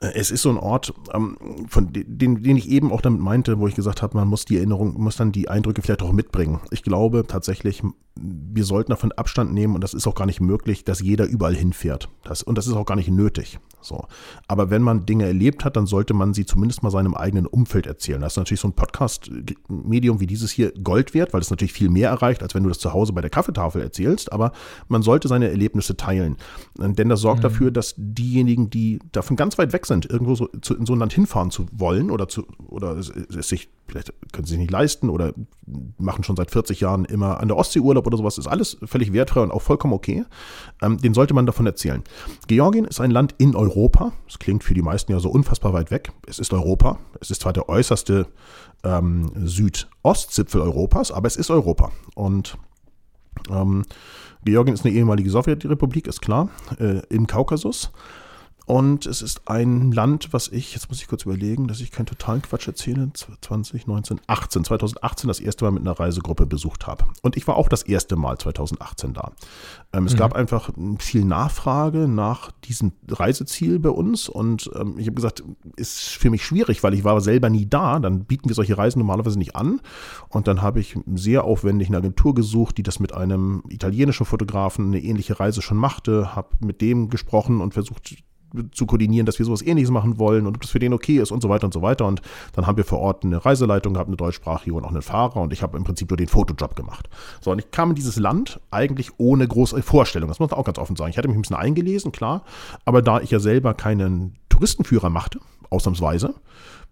es 0.00 0.30
ist 0.30 0.42
so 0.42 0.48
ein 0.48 0.56
Ort, 0.56 0.94
ähm, 1.12 1.36
von 1.68 1.92
den, 1.92 2.42
den 2.42 2.56
ich 2.56 2.68
eben 2.70 2.90
auch 2.90 3.02
damit 3.02 3.20
meinte, 3.20 3.58
wo 3.58 3.68
ich 3.68 3.74
gesagt 3.74 4.00
habe, 4.00 4.16
man 4.16 4.28
muss 4.28 4.46
die 4.46 4.56
Erinnerung, 4.56 5.00
muss 5.00 5.16
dann 5.16 5.30
die 5.30 5.48
Eindrücke 5.48 5.82
vielleicht 5.82 6.02
auch 6.02 6.12
mitbringen. 6.12 6.60
Ich 6.70 6.82
glaube 6.82 7.26
tatsächlich, 7.28 7.82
wir 8.16 8.64
sollten 8.64 8.92
davon 8.92 9.12
Abstand 9.12 9.52
nehmen 9.52 9.74
und 9.74 9.84
das 9.84 9.92
ist 9.92 10.06
auch 10.06 10.14
gar 10.14 10.26
nicht 10.26 10.40
möglich, 10.40 10.84
dass 10.84 11.00
jeder 11.00 11.26
überall 11.26 11.54
hinfährt. 11.54 12.08
Das, 12.24 12.42
und 12.42 12.56
das 12.56 12.66
ist 12.66 12.74
auch 12.74 12.86
gar 12.86 12.96
nicht 12.96 13.10
nötig. 13.10 13.58
So. 13.82 14.06
Aber 14.48 14.70
wenn 14.70 14.82
man 14.82 15.06
Dinge 15.06 15.26
erlebt 15.26 15.64
hat, 15.64 15.76
dann 15.76 15.86
sollte 15.86 16.14
man 16.14 16.34
sie 16.34 16.46
zumindest 16.46 16.82
mal 16.82 16.90
seinem 16.90 17.14
eigenen 17.14 17.46
Umfeld 17.46 17.86
erzählen. 17.86 18.20
Das 18.20 18.34
ist 18.34 18.36
natürlich 18.36 18.60
so 18.60 18.68
ein 18.68 18.74
Podcast-Medium 18.74 20.20
wie 20.20 20.26
dieses 20.26 20.50
hier 20.50 20.72
Gold 20.72 21.14
wert, 21.14 21.32
weil 21.32 21.40
es 21.40 21.50
natürlich 21.50 21.72
viel 21.72 21.90
mehr 21.90 22.10
erreicht, 22.10 22.42
als 22.42 22.54
wenn 22.54 22.62
du 22.62 22.68
das 22.68 22.78
zu 22.78 22.92
Hause 22.92 23.12
bei 23.12 23.20
der 23.20 23.30
Kaffeetafel 23.30 23.82
erzählst. 23.82 24.32
Aber 24.32 24.52
man 24.88 25.02
sollte 25.02 25.28
seine 25.28 25.48
Erlebnisse 25.48 25.96
teilen. 25.96 26.36
Denn 26.78 27.08
das 27.08 27.20
sorgt 27.20 27.40
mhm. 27.40 27.44
dafür, 27.44 27.70
dass 27.70 27.94
diejenigen, 27.96 28.70
die 28.70 29.00
davon 29.12 29.36
ganz 29.36 29.58
weit 29.58 29.72
weg 29.72 29.86
sind, 29.86 30.06
irgendwo 30.06 30.34
so, 30.34 30.48
zu, 30.60 30.76
in 30.76 30.86
so 30.86 30.94
ein 30.94 30.98
Land 30.98 31.12
hinfahren 31.12 31.50
zu 31.50 31.66
wollen 31.72 32.10
oder 32.10 32.28
zu, 32.28 32.46
oder 32.68 32.96
es, 32.96 33.10
es 33.10 33.48
sich, 33.48 33.68
vielleicht 33.90 34.12
können 34.32 34.46
sie 34.46 34.52
sich 34.52 34.58
nicht 34.58 34.70
leisten 34.70 35.10
oder 35.10 35.32
machen 35.98 36.24
schon 36.24 36.36
seit 36.36 36.50
40 36.50 36.80
Jahren 36.80 37.04
immer 37.04 37.40
an 37.40 37.48
der 37.48 37.56
Ostsee 37.56 37.80
Urlaub 37.80 38.06
oder 38.06 38.16
sowas, 38.16 38.38
ist 38.38 38.46
alles 38.46 38.76
völlig 38.84 39.12
wertfrei 39.12 39.40
und 39.40 39.50
auch 39.50 39.62
vollkommen 39.62 39.92
okay. 39.92 40.24
Ähm, 40.80 40.98
den 40.98 41.14
sollte 41.14 41.34
man 41.34 41.46
davon 41.46 41.66
erzählen. 41.66 42.02
Georgien 42.46 42.84
ist 42.84 43.00
ein 43.00 43.10
Land 43.10 43.34
in 43.38 43.54
Europa. 43.54 44.12
Das 44.26 44.38
klingt 44.38 44.64
für 44.64 44.74
die 44.74 44.82
meisten 44.82 45.12
ja 45.12 45.18
so 45.18 45.30
unfassbar 45.30 45.72
weit 45.72 45.90
weg. 45.90 46.12
Es 46.26 46.38
ist 46.38 46.52
Europa. 46.52 46.98
Es 47.20 47.30
ist 47.30 47.42
zwar 47.42 47.52
der 47.52 47.68
äußerste 47.68 48.26
ähm, 48.84 49.30
Südostzipfel 49.44 50.60
Europas, 50.60 51.12
aber 51.12 51.26
es 51.26 51.36
ist 51.36 51.50
Europa. 51.50 51.90
Und 52.14 52.56
ähm, 53.50 53.84
Georgien 54.44 54.74
ist 54.74 54.84
eine 54.84 54.94
ehemalige 54.94 55.30
Sowjetrepublik, 55.30 56.06
ist 56.06 56.22
klar, 56.22 56.48
äh, 56.78 57.02
im 57.08 57.26
Kaukasus. 57.26 57.92
Und 58.70 59.04
es 59.06 59.20
ist 59.20 59.48
ein 59.48 59.90
Land, 59.90 60.28
was 60.30 60.46
ich, 60.46 60.74
jetzt 60.74 60.90
muss 60.90 61.02
ich 61.02 61.08
kurz 61.08 61.24
überlegen, 61.24 61.66
dass 61.66 61.80
ich 61.80 61.90
keinen 61.90 62.06
totalen 62.06 62.40
Quatsch 62.40 62.68
erzähle, 62.68 63.10
2019, 63.12 64.20
18, 64.28 64.62
2018 64.62 65.26
das 65.26 65.40
erste 65.40 65.64
Mal 65.64 65.72
mit 65.72 65.80
einer 65.80 65.98
Reisegruppe 65.98 66.46
besucht 66.46 66.86
habe. 66.86 67.04
Und 67.22 67.36
ich 67.36 67.48
war 67.48 67.56
auch 67.56 67.68
das 67.68 67.82
erste 67.82 68.14
Mal 68.14 68.38
2018 68.38 69.12
da. 69.12 69.32
Ähm, 69.92 70.06
es 70.06 70.12
mhm. 70.12 70.18
gab 70.18 70.34
einfach 70.34 70.70
viel 71.00 71.24
Nachfrage 71.24 72.06
nach 72.06 72.52
diesem 72.62 72.92
Reiseziel 73.08 73.80
bei 73.80 73.90
uns 73.90 74.28
und 74.28 74.70
ähm, 74.76 74.94
ich 74.98 75.08
habe 75.08 75.16
gesagt, 75.16 75.42
ist 75.74 76.10
für 76.10 76.30
mich 76.30 76.46
schwierig, 76.46 76.84
weil 76.84 76.94
ich 76.94 77.02
war 77.02 77.20
selber 77.20 77.50
nie 77.50 77.66
da. 77.66 77.98
Dann 77.98 78.24
bieten 78.24 78.48
wir 78.48 78.54
solche 78.54 78.78
Reisen 78.78 79.00
normalerweise 79.00 79.40
nicht 79.40 79.56
an. 79.56 79.80
Und 80.28 80.46
dann 80.46 80.62
habe 80.62 80.78
ich 80.78 80.96
sehr 81.16 81.42
aufwendig 81.42 81.88
eine 81.88 81.96
Agentur 81.96 82.36
gesucht, 82.36 82.78
die 82.78 82.84
das 82.84 83.00
mit 83.00 83.14
einem 83.14 83.64
italienischen 83.68 84.26
Fotografen 84.26 84.86
eine 84.86 85.02
ähnliche 85.02 85.40
Reise 85.40 85.60
schon 85.60 85.76
machte, 85.76 86.36
habe 86.36 86.50
mit 86.60 86.80
dem 86.80 87.08
gesprochen 87.08 87.60
und 87.60 87.74
versucht, 87.74 88.14
zu 88.72 88.86
koordinieren, 88.86 89.26
dass 89.26 89.38
wir 89.38 89.46
sowas 89.46 89.62
ähnliches 89.62 89.90
machen 89.90 90.18
wollen 90.18 90.46
und 90.46 90.56
ob 90.56 90.62
das 90.62 90.70
für 90.70 90.78
den 90.78 90.92
okay 90.92 91.18
ist 91.18 91.30
und 91.30 91.42
so 91.42 91.48
weiter 91.48 91.66
und 91.66 91.74
so 91.74 91.82
weiter. 91.82 92.06
Und 92.06 92.22
dann 92.54 92.66
haben 92.66 92.76
wir 92.76 92.84
vor 92.84 92.98
Ort 93.00 93.24
eine 93.24 93.44
Reiseleitung 93.44 93.94
gehabt, 93.94 94.08
eine 94.08 94.16
deutschsprachige 94.16 94.74
und 94.74 94.84
auch 94.84 94.90
einen 94.90 95.02
Fahrer 95.02 95.36
und 95.36 95.52
ich 95.52 95.62
habe 95.62 95.76
im 95.76 95.84
Prinzip 95.84 96.10
nur 96.10 96.16
den 96.16 96.28
Fotojob 96.28 96.76
gemacht. 96.76 97.08
So, 97.40 97.50
und 97.50 97.58
ich 97.58 97.70
kam 97.70 97.90
in 97.90 97.96
dieses 97.96 98.16
Land 98.16 98.60
eigentlich 98.70 99.10
ohne 99.18 99.46
große 99.46 99.82
Vorstellung. 99.82 100.28
Das 100.28 100.38
muss 100.38 100.50
man 100.50 100.58
auch 100.58 100.64
ganz 100.64 100.78
offen 100.78 100.96
sagen. 100.96 101.10
Ich 101.10 101.18
hatte 101.18 101.28
mich 101.28 101.36
ein 101.36 101.42
bisschen 101.42 101.56
eingelesen, 101.56 102.12
klar, 102.12 102.44
aber 102.84 103.02
da 103.02 103.20
ich 103.20 103.30
ja 103.30 103.38
selber 103.38 103.74
keinen 103.74 104.34
Touristenführer 104.48 105.10
machte, 105.10 105.40
ausnahmsweise, 105.70 106.34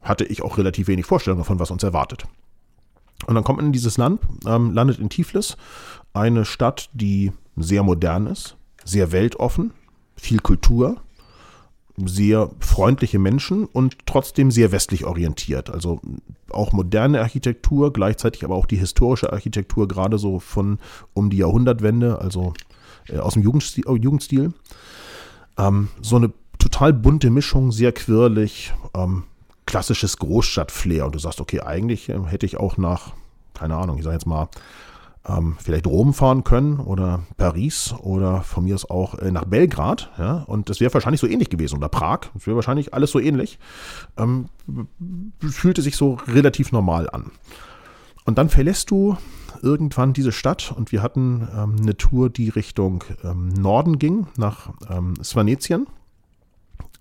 hatte 0.01 0.25
ich 0.25 0.43
auch 0.43 0.59
relativ 0.59 0.89
wenig 0.89 1.07
Vorstellung 1.07 1.39
davon, 1.39 1.59
was 1.59 1.71
uns 1.71 1.83
erwartet. 1.83 2.25
Und 3.27 3.35
dann 3.35 3.45
kommt 3.45 3.59
man 3.59 3.67
in 3.67 3.73
dieses 3.73 3.97
Land, 3.97 4.21
ähm, 4.47 4.73
landet 4.73 4.99
in 4.99 5.09
Tiflis, 5.09 5.57
eine 6.13 6.45
Stadt, 6.45 6.89
die 6.93 7.33
sehr 7.57 7.83
modern 7.83 8.27
ist, 8.27 8.57
sehr 8.85 9.13
weltoffen, 9.13 9.73
viel 10.17 10.39
Kultur, 10.39 10.97
sehr 12.07 12.51
freundliche 12.61 13.19
Menschen 13.19 13.65
und 13.65 13.97
trotzdem 14.07 14.51
sehr 14.51 14.73
westlich 14.73 15.05
orientiert. 15.05 15.71
Also 15.71 16.01
auch 16.51 16.73
moderne 16.73 17.21
Architektur, 17.21 17.93
gleichzeitig 17.93 18.45
aber 18.45 18.55
auch 18.55 18.67
die 18.67 18.77
historische 18.77 19.33
Architektur, 19.33 19.89
gerade 19.89 20.19
so 20.19 20.41
von 20.41 20.79
um 21.15 21.31
die 21.31 21.39
Jahrhundertwende, 21.39 22.21
also 22.21 22.55
äh, 23.09 23.19
aus 23.19 23.35
dem 23.35 23.43
Jugendstil. 23.43 23.85
Äh, 23.87 23.95
Jugendstil. 23.95 24.53
Ähm, 25.59 25.89
so 26.03 26.17
eine 26.17 26.33
total 26.59 26.93
bunte 26.93 27.31
Mischung, 27.31 27.73
sehr 27.73 27.93
quirlig, 27.93 28.73
ähm, 28.95 29.25
klassisches 29.67 30.19
Großstadtflair. 30.19 31.07
Und 31.07 31.15
du 31.15 31.19
sagst, 31.19 31.41
okay, 31.41 31.61
eigentlich 31.61 32.09
äh, 32.09 32.19
hätte 32.27 32.47
ich 32.47 32.59
auch 32.59 32.77
nach, 32.77 33.13
keine 33.55 33.77
Ahnung, 33.77 33.99
ich 33.99 34.05
sage 34.05 34.15
jetzt 34.15 34.27
mal 34.27 34.49
ähm, 35.29 35.57
vielleicht 35.61 35.87
Rom 35.87 36.15
fahren 36.15 36.45
können 36.45 36.81
oder 36.81 37.23
Paris 37.37 37.95
oder 38.01 38.43
von 38.43 38.65
mir 38.65 38.75
aus 38.75 38.89
auch 38.89 39.15
äh, 39.19 39.31
nach 39.31 39.45
Belgrad. 39.45 40.11
Ja? 40.19 40.45
Und 40.47 40.71
das 40.71 40.81
wäre 40.81 40.93
wahrscheinlich 40.95 41.21
so 41.21 41.27
ähnlich 41.27 41.51
gewesen. 41.51 41.77
Oder 41.77 41.89
Prag. 41.89 42.21
Das 42.35 42.47
wäre 42.47 42.57
wahrscheinlich 42.57 42.95
alles 42.95 43.11
so 43.11 43.21
ähnlich. 43.21 43.59
Ähm, 44.17 44.47
fühlte 45.41 45.83
sich 45.83 45.97
so 45.97 46.19
relativ 46.27 46.73
normal 46.73 47.09
an. 47.11 47.31
Und 48.25 48.39
dann 48.39 48.49
verlässt 48.49 48.91
du 48.91 49.17
irgendwann 49.63 50.13
diese 50.13 50.33
Stadt 50.33 50.73
und 50.77 50.93
wir 50.93 51.03
hatten 51.03 51.49
ähm, 51.57 51.77
eine 51.81 51.97
Tour, 51.97 52.31
die 52.31 52.49
Richtung 52.49 53.05
ähm, 53.25 53.49
Norden 53.49 53.99
ging, 53.99 54.27
nach 54.37 54.71
ähm, 54.91 55.15
Svanetien. 55.23 55.87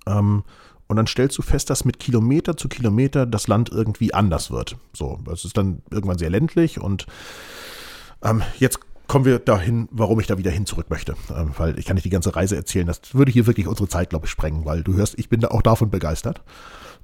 Ähm, 0.05 0.43
und 0.87 0.95
dann 0.95 1.05
stellst 1.05 1.37
du 1.37 1.41
fest, 1.41 1.69
dass 1.69 1.83
mit 1.83 1.99
Kilometer 1.99 2.55
zu 2.55 2.69
Kilometer 2.69 3.25
das 3.25 3.47
Land 3.49 3.69
irgendwie 3.69 4.13
anders 4.13 4.51
wird. 4.51 4.77
So, 4.93 5.19
es 5.31 5.43
ist 5.43 5.57
dann 5.57 5.81
irgendwann 5.91 6.17
sehr 6.17 6.29
ländlich 6.29 6.79
und 6.79 7.07
ähm, 8.23 8.41
jetzt 8.57 8.79
kommen 9.07 9.25
wir 9.25 9.39
dahin, 9.39 9.87
warum 9.91 10.19
ich 10.19 10.27
da 10.27 10.37
wieder 10.37 10.51
hin 10.51 10.65
zurück 10.65 10.87
möchte. 10.89 11.15
Ähm, 11.35 11.51
weil 11.57 11.79
ich 11.79 11.85
kann 11.85 11.95
nicht 11.95 12.05
die 12.05 12.09
ganze 12.09 12.35
Reise 12.35 12.55
erzählen. 12.55 12.87
Das 12.87 13.01
würde 13.13 13.31
hier 13.31 13.47
wirklich 13.47 13.67
unsere 13.67 13.87
Zeit, 13.87 14.09
glaube 14.09 14.25
ich, 14.25 14.31
sprengen, 14.31 14.65
weil 14.65 14.83
du 14.83 14.95
hörst, 14.95 15.17
ich 15.17 15.29
bin 15.29 15.39
da 15.39 15.49
auch 15.49 15.61
davon 15.61 15.89
begeistert. 15.89 16.41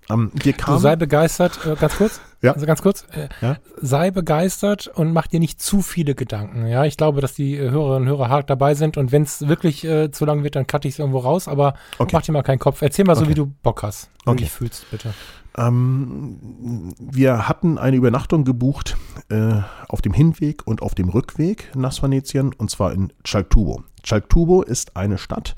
Ähm, 0.10 0.32
wir 0.34 0.52
kamen, 0.52 0.78
du 0.78 0.82
sei 0.82 0.96
begeistert, 0.98 1.66
äh, 1.66 1.76
ganz 1.76 1.96
kurz. 1.96 2.20
ja. 2.42 2.52
also 2.52 2.66
ganz 2.66 2.82
kurz, 2.82 3.06
äh, 3.14 3.30
ja? 3.42 3.58
sei 3.82 4.12
begeistert 4.12 4.88
und 4.88 5.14
mach 5.14 5.28
dir 5.28 5.40
nicht 5.40 5.62
zu 5.62 5.82
viele 5.82 6.14
Gedanken. 6.14 6.68
Ja, 6.68 6.84
ich 6.84 6.98
glaube, 6.98 7.22
dass 7.22 7.34
die 7.34 7.58
Hörerinnen 7.58 8.10
und 8.10 8.18
Hörer 8.18 8.30
hart 8.30 8.50
dabei 8.50 8.76
sind 8.76 8.98
und 8.98 9.14
wenn 9.14 9.24
es 9.24 9.48
wirklich 9.48 9.86
äh, 9.86 10.12
zu 10.12 10.26
lang 10.26 10.44
wird, 10.44 10.58
dann 10.58 10.68
cutte 10.68 10.90
ich 10.90 10.96
es 10.96 11.00
irgendwo 11.00 11.20
raus, 11.20 11.48
aber 11.48 11.76
okay. 12.00 12.12
mach 12.12 12.22
dir 12.22 12.34
mal 12.34 12.44
keinen 12.44 12.60
Kopf. 12.60 12.82
Erzähl 12.82 13.06
mal 13.06 13.16
so, 13.16 13.22
okay. 13.22 13.30
wie 13.30 13.36
du 13.36 13.46
Bock 13.46 13.84
hast, 13.84 14.10
wie 14.26 14.32
okay. 14.32 14.38
du 14.38 14.44
dich 14.44 14.52
fühlst, 14.52 14.92
bitte. 14.92 15.14
Ähm, 15.58 16.94
wir 17.00 17.48
hatten 17.48 17.78
eine 17.78 17.98
Übernachtung 17.98 18.44
gebucht 18.44 18.98
äh, 19.30 19.62
auf 19.88 20.02
dem 20.02 20.14
Hinweg 20.14 20.66
und 20.66 20.82
auf 20.82 20.96
dem 20.96 21.10
Rückweg 21.10 21.72
nach 21.76 22.02
Venetien 22.02 22.54
und 22.54 22.72
zwar 22.72 22.94
in 22.94 23.14
Chaltubo. 23.24 23.84
Chaltubo 24.04 24.64
ist 24.64 24.98
eine 24.98 25.18
Stadt, 25.18 25.56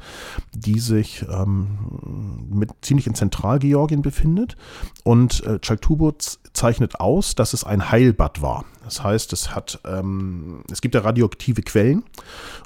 die 0.53 0.79
sich 0.79 1.25
ähm, 1.29 2.47
mit, 2.49 2.71
ziemlich 2.81 3.07
in 3.07 3.15
Zentralgeorgien 3.15 4.01
befindet 4.01 4.55
und 5.03 5.43
äh, 5.45 5.59
Chaltubo 5.59 6.13
zeichnet 6.53 6.99
aus, 6.99 7.35
dass 7.35 7.53
es 7.53 7.63
ein 7.63 7.89
Heilbad 7.89 8.41
war. 8.41 8.65
Das 8.83 9.03
heißt, 9.03 9.33
es 9.33 9.55
hat, 9.55 9.79
ähm, 9.85 10.63
es 10.71 10.81
gibt 10.81 10.93
da 10.93 10.99
radioaktive 10.99 11.63
Quellen 11.63 12.03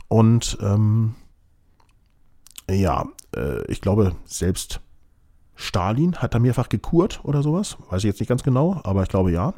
und 0.10 0.58
ähm, 0.62 1.16
ja, 2.70 3.06
äh, 3.36 3.66
ich 3.72 3.82
glaube 3.82 4.16
selbst 4.26 4.82
Stalin 5.62 6.16
hat 6.16 6.34
da 6.34 6.40
mehrfach 6.40 6.70
gekurt 6.70 7.20
oder 7.24 7.44
sowas. 7.44 7.78
Weiß 7.90 8.00
ich 8.00 8.08
jetzt 8.08 8.22
nicht 8.22 8.30
ganz 8.30 8.44
genau, 8.44 8.80
aber 8.86 9.04
ich 9.04 9.10
glaube 9.10 9.34
ja. 9.34 9.54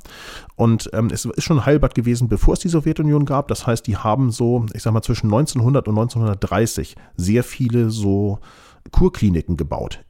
Und 0.56 0.90
ähm, 0.94 1.12
es 1.14 1.26
ist 1.26 1.44
schon 1.44 1.64
Heilbad 1.64 1.94
gewesen, 1.94 2.28
bevor 2.28 2.56
es 2.56 2.60
die 2.60 2.70
Sowjetunion 2.70 3.24
gab. 3.26 3.48
Das 3.50 3.68
heißt, 3.68 3.86
die 3.86 3.98
haben 3.98 4.32
so, 4.32 4.66
ich 4.74 4.82
sag 4.82 4.94
mal, 4.94 5.04
zwischen 5.04 5.28
1900 5.28 5.88
und 5.88 6.00
1930 6.00 6.96
sehr 7.18 7.44
viele 7.44 7.92
so 7.92 8.40
Kurkliniken 8.92 9.58
gebaut. 9.58 10.04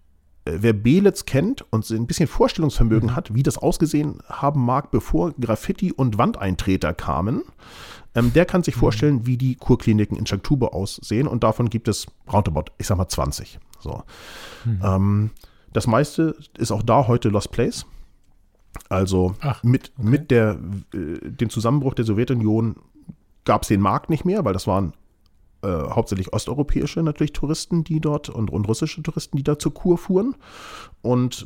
Äh, 0.46 0.60
wer 0.62 0.72
Belitz 0.72 1.26
kennt 1.26 1.66
und 1.74 1.90
ein 1.90 2.08
bisschen 2.08 2.28
Vorstellungsvermögen 2.28 3.10
mhm. 3.10 3.16
hat, 3.18 3.34
wie 3.34 3.44
das 3.44 3.58
ausgesehen 3.58 4.20
haben 4.30 4.64
mag, 4.64 4.92
bevor 4.92 5.34
Graffiti 5.34 5.92
und 5.92 6.18
Wandeintreter 6.18 6.94
kamen, 6.94 7.44
ähm, 8.16 8.32
der 8.32 8.46
kann 8.46 8.64
sich 8.64 8.78
mhm. 8.78 8.80
vorstellen, 8.80 9.26
wie 9.26 9.36
die 9.36 9.56
Kurkliniken 9.56 10.16
in 10.16 10.24
Chaktube 10.24 10.72
aussehen. 10.72 11.28
Und 11.28 11.44
davon 11.44 11.70
gibt 11.70 11.90
es 11.90 12.08
roundabout, 12.32 12.72
ich 12.78 12.88
sag 12.88 12.98
mal, 12.98 13.10
20. 13.10 13.60
So. 13.82 14.04
Mhm. 14.64 14.80
Ähm, 14.82 15.30
das 15.74 15.88
meiste 15.88 16.36
ist 16.58 16.72
auch 16.72 16.84
da 16.84 17.08
heute 17.08 17.30
Lost 17.30 17.52
Place. 17.52 17.86
Also 18.90 19.36
Ach, 19.42 19.64
mit, 19.64 19.92
okay. 19.98 20.08
mit 20.10 20.32
der, 20.32 20.60
äh, 20.94 21.30
dem 21.30 21.50
Zusammenbruch 21.50 21.94
der 21.94 22.06
Sowjetunion 22.06 22.76
gab 23.44 23.64
es 23.64 23.68
den 23.68 23.82
Markt 23.82 24.10
nicht 24.10 24.26
mehr, 24.26 24.46
weil 24.46 24.54
das 24.54 24.68
waren 24.68 24.94
äh, 25.64 25.68
hauptsächlich 25.68 26.34
osteuropäische 26.34 27.04
natürlich 27.04 27.34
Touristen, 27.34 27.84
die 27.84 28.00
dort 28.00 28.30
und, 28.30 28.50
und 28.50 28.68
russische 28.68 29.04
Touristen, 29.04 29.38
die 29.38 29.44
da 29.44 29.60
zur 29.60 29.74
Kur 29.74 29.98
fuhren. 29.98 30.36
Und 31.02 31.46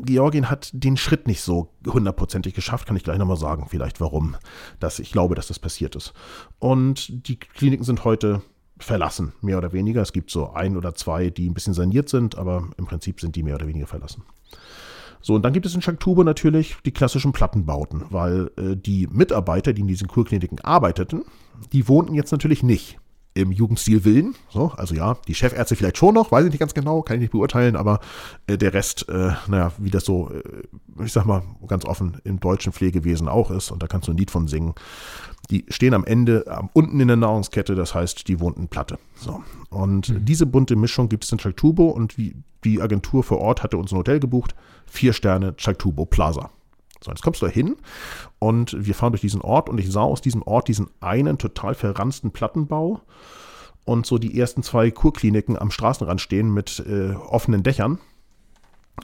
Georgien 0.00 0.48
hat 0.48 0.70
den 0.72 0.96
Schritt 0.96 1.26
nicht 1.26 1.42
so 1.42 1.68
hundertprozentig 1.86 2.54
geschafft, 2.54 2.86
kann 2.86 2.96
ich 2.96 3.04
gleich 3.04 3.18
nochmal 3.18 3.36
sagen, 3.36 3.66
vielleicht 3.68 4.00
warum. 4.00 4.36
Dass 4.80 4.98
ich 4.98 5.12
glaube, 5.12 5.34
dass 5.34 5.48
das 5.48 5.58
passiert 5.58 5.96
ist. 5.96 6.14
Und 6.58 7.26
die 7.26 7.36
Kliniken 7.36 7.84
sind 7.84 8.04
heute 8.04 8.42
verlassen, 8.84 9.32
mehr 9.40 9.58
oder 9.58 9.72
weniger. 9.72 10.02
Es 10.02 10.12
gibt 10.12 10.30
so 10.30 10.52
ein 10.52 10.76
oder 10.76 10.94
zwei, 10.94 11.30
die 11.30 11.48
ein 11.48 11.54
bisschen 11.54 11.74
saniert 11.74 12.08
sind, 12.08 12.36
aber 12.36 12.68
im 12.76 12.86
Prinzip 12.86 13.20
sind 13.20 13.36
die 13.36 13.42
mehr 13.42 13.56
oder 13.56 13.66
weniger 13.66 13.86
verlassen. 13.86 14.22
So, 15.20 15.34
und 15.34 15.42
dann 15.42 15.52
gibt 15.52 15.66
es 15.66 15.74
in 15.74 15.82
Schaktube 15.82 16.24
natürlich 16.24 16.76
die 16.84 16.90
klassischen 16.90 17.32
Plattenbauten, 17.32 18.04
weil 18.10 18.50
äh, 18.56 18.76
die 18.76 19.06
Mitarbeiter, 19.06 19.72
die 19.72 19.82
in 19.82 19.86
diesen 19.86 20.08
Kurkliniken 20.08 20.58
arbeiteten, 20.60 21.24
die 21.72 21.86
wohnten 21.86 22.14
jetzt 22.14 22.32
natürlich 22.32 22.64
nicht 22.64 22.98
im 23.34 23.52
Jugendstil 23.52 24.04
Willen. 24.04 24.34
So, 24.50 24.72
also 24.76 24.94
ja, 24.94 25.16
die 25.26 25.34
Chefärzte 25.34 25.76
vielleicht 25.76 25.98
schon 25.98 26.14
noch, 26.14 26.30
weiß 26.30 26.44
ich 26.44 26.50
nicht 26.50 26.60
ganz 26.60 26.74
genau, 26.74 27.02
kann 27.02 27.16
ich 27.16 27.22
nicht 27.22 27.32
beurteilen, 27.32 27.76
aber 27.76 28.00
äh, 28.46 28.58
der 28.58 28.74
Rest, 28.74 29.08
äh, 29.08 29.32
naja, 29.48 29.72
wie 29.78 29.90
das 29.90 30.04
so, 30.04 30.30
äh, 30.30 31.04
ich 31.04 31.12
sag 31.12 31.24
mal, 31.24 31.42
ganz 31.66 31.84
offen 31.84 32.18
im 32.24 32.40
deutschen 32.40 32.72
Pflegewesen 32.72 33.28
auch 33.28 33.50
ist, 33.50 33.70
und 33.70 33.82
da 33.82 33.86
kannst 33.86 34.08
du 34.08 34.12
ein 34.12 34.18
Lied 34.18 34.30
von 34.30 34.48
singen. 34.48 34.74
Die 35.50 35.64
stehen 35.68 35.94
am 35.94 36.04
Ende, 36.04 36.46
äh, 36.46 36.58
unten 36.72 37.00
in 37.00 37.08
der 37.08 37.16
Nahrungskette, 37.16 37.74
das 37.74 37.94
heißt, 37.94 38.28
die 38.28 38.40
wohnten 38.40 38.68
Platte. 38.68 38.98
So. 39.16 39.42
Und 39.70 40.10
mhm. 40.10 40.24
diese 40.24 40.46
bunte 40.46 40.76
Mischung 40.76 41.08
gibt 41.08 41.24
es 41.24 41.32
in 41.32 41.38
Chaltubo 41.38 41.88
und 41.88 42.18
wie 42.18 42.34
die 42.64 42.80
Agentur 42.80 43.24
vor 43.24 43.38
Ort 43.38 43.62
hatte 43.62 43.76
uns 43.76 43.92
ein 43.92 43.98
Hotel 43.98 44.20
gebucht, 44.20 44.54
vier 44.86 45.12
Sterne 45.12 45.56
Chaltubo 45.56 46.04
Plaza. 46.04 46.50
So, 47.02 47.10
jetzt 47.10 47.22
kommst 47.22 47.42
du 47.42 47.46
da 47.46 47.52
hin 47.52 47.76
und 48.38 48.76
wir 48.78 48.94
fahren 48.94 49.12
durch 49.12 49.20
diesen 49.20 49.40
Ort 49.40 49.68
und 49.68 49.78
ich 49.78 49.90
sah 49.90 50.02
aus 50.02 50.20
diesem 50.20 50.42
Ort 50.42 50.68
diesen 50.68 50.88
einen 51.00 51.38
total 51.38 51.74
verransten 51.74 52.30
Plattenbau 52.30 53.00
und 53.84 54.06
so 54.06 54.18
die 54.18 54.38
ersten 54.38 54.62
zwei 54.62 54.90
Kurkliniken 54.90 55.58
am 55.58 55.70
Straßenrand 55.70 56.20
stehen 56.20 56.52
mit 56.52 56.84
äh, 56.86 57.14
offenen 57.14 57.62
Dächern. 57.62 57.98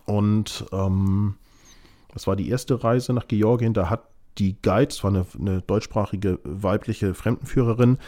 Und 0.04 0.66
ähm, 0.72 1.34
das 2.12 2.26
war 2.26 2.36
die 2.36 2.48
erste 2.48 2.84
Reise 2.84 3.12
nach 3.12 3.26
Georgien. 3.26 3.74
Da 3.74 3.90
hat 3.90 4.04
die 4.38 4.56
Guide, 4.62 4.86
das 4.86 5.02
war 5.02 5.10
eine, 5.10 5.26
eine 5.38 5.62
deutschsprachige 5.62 6.38
weibliche 6.44 7.14
Fremdenführerin, 7.14 7.98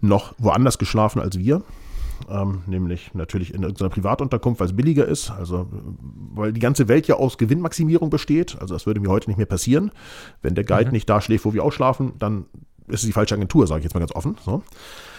noch 0.00 0.34
woanders 0.38 0.78
geschlafen 0.78 1.20
als 1.20 1.38
wir 1.38 1.62
ähm, 2.28 2.62
nämlich 2.66 3.14
natürlich 3.14 3.54
in 3.54 3.62
irgendeiner 3.62 3.90
Privatunterkunft, 3.90 4.60
weil 4.60 4.68
es 4.68 4.76
billiger 4.76 5.06
ist, 5.06 5.30
also 5.30 5.68
weil 6.34 6.52
die 6.52 6.60
ganze 6.60 6.88
Welt 6.88 7.06
ja 7.06 7.16
aus 7.16 7.38
Gewinnmaximierung 7.38 8.10
besteht. 8.10 8.56
Also 8.60 8.74
das 8.74 8.86
würde 8.86 9.00
mir 9.00 9.08
heute 9.08 9.30
nicht 9.30 9.36
mehr 9.36 9.46
passieren. 9.46 9.90
Wenn 10.42 10.54
der 10.54 10.64
Guide 10.64 10.86
mhm. 10.86 10.92
nicht 10.92 11.08
da 11.08 11.20
schläft, 11.20 11.44
wo 11.44 11.54
wir 11.54 11.64
auch 11.64 11.72
schlafen, 11.72 12.12
dann 12.18 12.46
ist 12.88 13.00
es 13.00 13.06
die 13.06 13.12
falsche 13.12 13.34
Agentur, 13.34 13.66
sage 13.66 13.80
ich 13.80 13.84
jetzt 13.84 13.94
mal 13.94 14.00
ganz 14.00 14.14
offen. 14.14 14.36
So. 14.44 14.62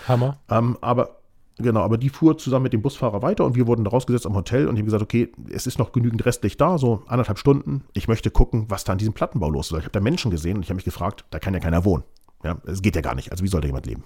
Hammer. 0.08 0.38
Ähm, 0.50 0.78
aber 0.82 1.22
Genau, 1.58 1.82
aber 1.82 1.98
die 1.98 2.10
fuhr 2.10 2.38
zusammen 2.38 2.64
mit 2.64 2.74
dem 2.74 2.82
Busfahrer 2.82 3.22
weiter 3.22 3.46
und 3.46 3.56
wir 3.56 3.68
wurden 3.68 3.84
da 3.84 3.92
rausgesetzt 3.92 4.26
am 4.26 4.36
Hotel 4.36 4.68
und 4.68 4.76
ich 4.76 4.80
habe 4.80 4.86
gesagt, 4.86 5.04
okay, 5.04 5.32
es 5.50 5.68
ist 5.68 5.78
noch 5.78 5.92
genügend 5.92 6.26
restlich 6.26 6.58
da, 6.58 6.78
so 6.78 7.04
anderthalb 7.08 7.38
Stunden. 7.38 7.84
Ich 7.94 8.08
möchte 8.08 8.32
gucken, 8.32 8.66
was 8.70 8.84
da 8.84 8.94
an 8.94 8.98
diesem 8.98 9.14
Plattenbau 9.14 9.50
los 9.50 9.72
ist. 9.72 9.78
Ich 9.78 9.84
habe 9.84 9.92
da 9.92 10.00
Menschen 10.00 10.32
gesehen 10.32 10.58
und 10.58 10.64
ich 10.64 10.70
habe 10.70 10.76
mich 10.76 10.86
gefragt, 10.86 11.26
da 11.30 11.40
kann 11.40 11.54
ja 11.54 11.60
keiner 11.60 11.86
wohnen. 11.86 12.04
Ja, 12.44 12.58
es 12.66 12.82
geht 12.82 12.96
ja 12.96 13.02
gar 13.02 13.16
nicht. 13.16 13.32
Also 13.32 13.44
wie 13.44 13.48
soll 13.48 13.62
da 13.62 13.68
jemand 13.68 13.86
leben? 13.86 14.04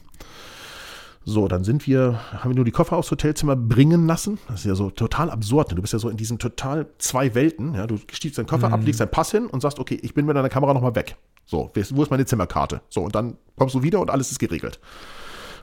So, 1.28 1.47
dann 1.47 1.63
sind 1.63 1.88
wir, 1.88 2.19
haben 2.32 2.51
wir 2.51 2.55
nur 2.55 2.65
die 2.65 2.71
Koffer 2.71 2.97
aufs 2.97 3.09
Hotelzimmer 3.09 3.55
bringen 3.55 4.05
lassen. 4.05 4.38
Das 4.47 4.59
ist 4.59 4.65
ja 4.65 4.76
so 4.76 4.91
total 4.91 5.32
absurd. 5.32 5.69
Ne? 5.69 5.76
Du 5.76 5.82
bist 5.82 5.91
ja 5.91 5.97
so 5.97 6.07
in 6.07 6.17
diesen 6.17 6.38
total 6.38 6.86
zwei 6.99 7.34
Welten. 7.34 7.73
Ja? 7.73 7.88
Du 7.88 7.97
stiegst 8.11 8.38
deinen 8.38 8.45
Koffer 8.45 8.67
mhm. 8.67 8.76
ab, 8.76 8.82
legst 8.86 8.99
deinen 8.99 9.09
Pass 9.09 9.32
hin 9.32 9.47
und 9.47 9.61
sagst, 9.61 9.80
okay, 9.80 9.97
ich 10.03 10.13
bin 10.13 10.28
mit 10.28 10.36
deiner 10.36 10.49
Kamera 10.49 10.76
nochmal 10.76 10.93
weg. 10.93 11.17
So, 11.47 11.71
wo 11.73 12.03
ist 12.03 12.11
meine 12.11 12.26
Zimmerkarte? 12.26 12.82
So, 12.89 13.01
und 13.01 13.15
dann 13.15 13.38
kommst 13.57 13.73
du 13.73 13.82
wieder 13.82 13.99
und 14.01 14.11
alles 14.11 14.30
ist 14.30 14.38
geregelt. 14.38 14.80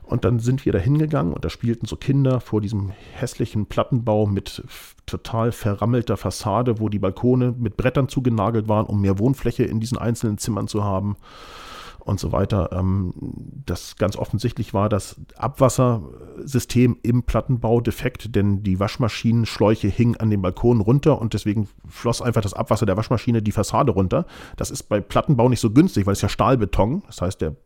Und 0.02 0.24
dann 0.24 0.40
sind 0.40 0.66
wir 0.66 0.72
da 0.72 0.80
hingegangen 0.80 1.32
und 1.32 1.44
da 1.44 1.48
spielten 1.48 1.86
so 1.86 1.94
Kinder 1.94 2.40
vor 2.40 2.60
diesem 2.60 2.90
hässlichen 3.12 3.66
Plattenbau 3.66 4.26
mit 4.26 4.64
total 5.06 5.52
verrammelter 5.52 6.16
Fassade, 6.16 6.80
wo 6.80 6.88
die 6.88 6.98
Balkone 6.98 7.54
mit 7.56 7.76
Brettern 7.76 8.08
zugenagelt 8.08 8.66
waren, 8.66 8.86
um 8.86 9.00
mehr 9.00 9.20
Wohnfläche 9.20 9.62
in 9.62 9.78
diesen 9.78 9.96
einzelnen 9.96 10.38
Zimmern 10.38 10.66
zu 10.66 10.82
haben 10.82 11.16
und 12.04 12.20
so 12.20 12.32
weiter. 12.32 12.70
Ähm, 12.72 13.12
das 13.66 13.96
ganz 13.96 14.16
offensichtlich 14.16 14.74
war 14.74 14.88
das 14.88 15.20
Abwassersystem 15.36 16.98
im 17.02 17.22
Plattenbau 17.22 17.80
defekt, 17.80 18.34
denn 18.34 18.62
die 18.62 18.80
Waschmaschinenschläuche 18.80 19.88
hingen 19.88 20.16
an 20.16 20.30
den 20.30 20.42
Balkon 20.42 20.80
runter 20.80 21.20
und 21.20 21.34
deswegen 21.34 21.68
floss 21.88 22.22
einfach 22.22 22.42
das 22.42 22.54
Abwasser 22.54 22.86
der 22.86 22.96
Waschmaschine 22.96 23.42
die 23.42 23.52
Fassade 23.52 23.92
runter. 23.92 24.26
Das 24.56 24.70
ist 24.70 24.84
bei 24.84 25.00
Plattenbau 25.00 25.48
nicht 25.48 25.60
so 25.60 25.70
günstig, 25.70 26.06
weil 26.06 26.14
es 26.14 26.22
ja 26.22 26.28
Stahlbeton, 26.28 27.02
das 27.06 27.20
heißt, 27.20 27.40
der, 27.40 27.56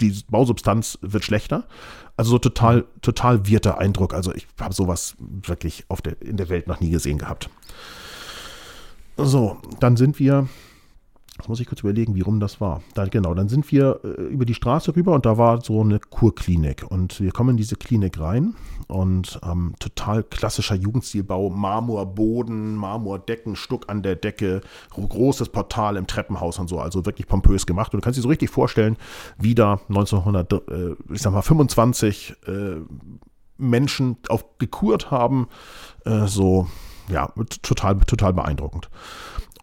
die 0.00 0.16
Bausubstanz 0.30 0.98
wird 1.02 1.24
schlechter. 1.24 1.66
Also 2.16 2.32
so 2.32 2.38
total, 2.38 2.84
total 3.02 3.46
wirter 3.46 3.78
Eindruck. 3.78 4.14
Also 4.14 4.34
ich 4.34 4.46
habe 4.60 4.74
sowas 4.74 5.16
wirklich 5.18 5.84
auf 5.88 6.02
der, 6.02 6.20
in 6.20 6.36
der 6.36 6.48
Welt 6.48 6.66
noch 6.66 6.80
nie 6.80 6.90
gesehen 6.90 7.18
gehabt. 7.18 7.50
So, 9.16 9.58
dann 9.78 9.96
sind 9.96 10.18
wir 10.18 10.48
Jetzt 11.38 11.48
muss 11.48 11.60
ich 11.60 11.66
kurz 11.66 11.80
überlegen, 11.80 12.14
wie 12.14 12.20
rum 12.20 12.40
das 12.40 12.60
war. 12.60 12.82
Da, 12.94 13.06
genau, 13.06 13.32
dann 13.32 13.48
sind 13.48 13.72
wir 13.72 14.00
äh, 14.04 14.08
über 14.24 14.44
die 14.44 14.52
Straße 14.54 14.94
rüber 14.94 15.14
und 15.14 15.24
da 15.24 15.38
war 15.38 15.62
so 15.62 15.80
eine 15.80 15.98
Kurklinik. 15.98 16.84
Und 16.88 17.20
wir 17.20 17.32
kommen 17.32 17.48
in 17.50 17.56
diese 17.56 17.76
Klinik 17.76 18.20
rein 18.20 18.54
und 18.86 19.40
ähm, 19.42 19.74
total 19.78 20.24
klassischer 20.24 20.74
Jugendstilbau, 20.74 21.48
Marmorboden, 21.48 22.76
Marmordecken, 22.76 23.56
Stuck 23.56 23.88
an 23.88 24.02
der 24.02 24.16
Decke, 24.16 24.60
großes 24.90 25.48
Portal 25.48 25.96
im 25.96 26.06
Treppenhaus 26.06 26.58
und 26.58 26.68
so, 26.68 26.78
also 26.78 27.06
wirklich 27.06 27.26
pompös 27.26 27.64
gemacht. 27.64 27.94
Und 27.94 28.00
du 28.00 28.04
kannst 28.04 28.18
dir 28.18 28.22
so 28.22 28.28
richtig 28.28 28.50
vorstellen, 28.50 28.98
wie 29.38 29.54
da 29.54 29.80
1925 29.88 32.34
äh, 32.46 32.52
äh, 32.52 32.82
Menschen 33.56 34.18
auf 34.28 34.58
gekurt 34.58 35.10
haben, 35.10 35.48
äh, 36.04 36.26
so, 36.26 36.68
ja, 37.08 37.32
total, 37.62 37.98
total 38.00 38.34
beeindruckend. 38.34 38.90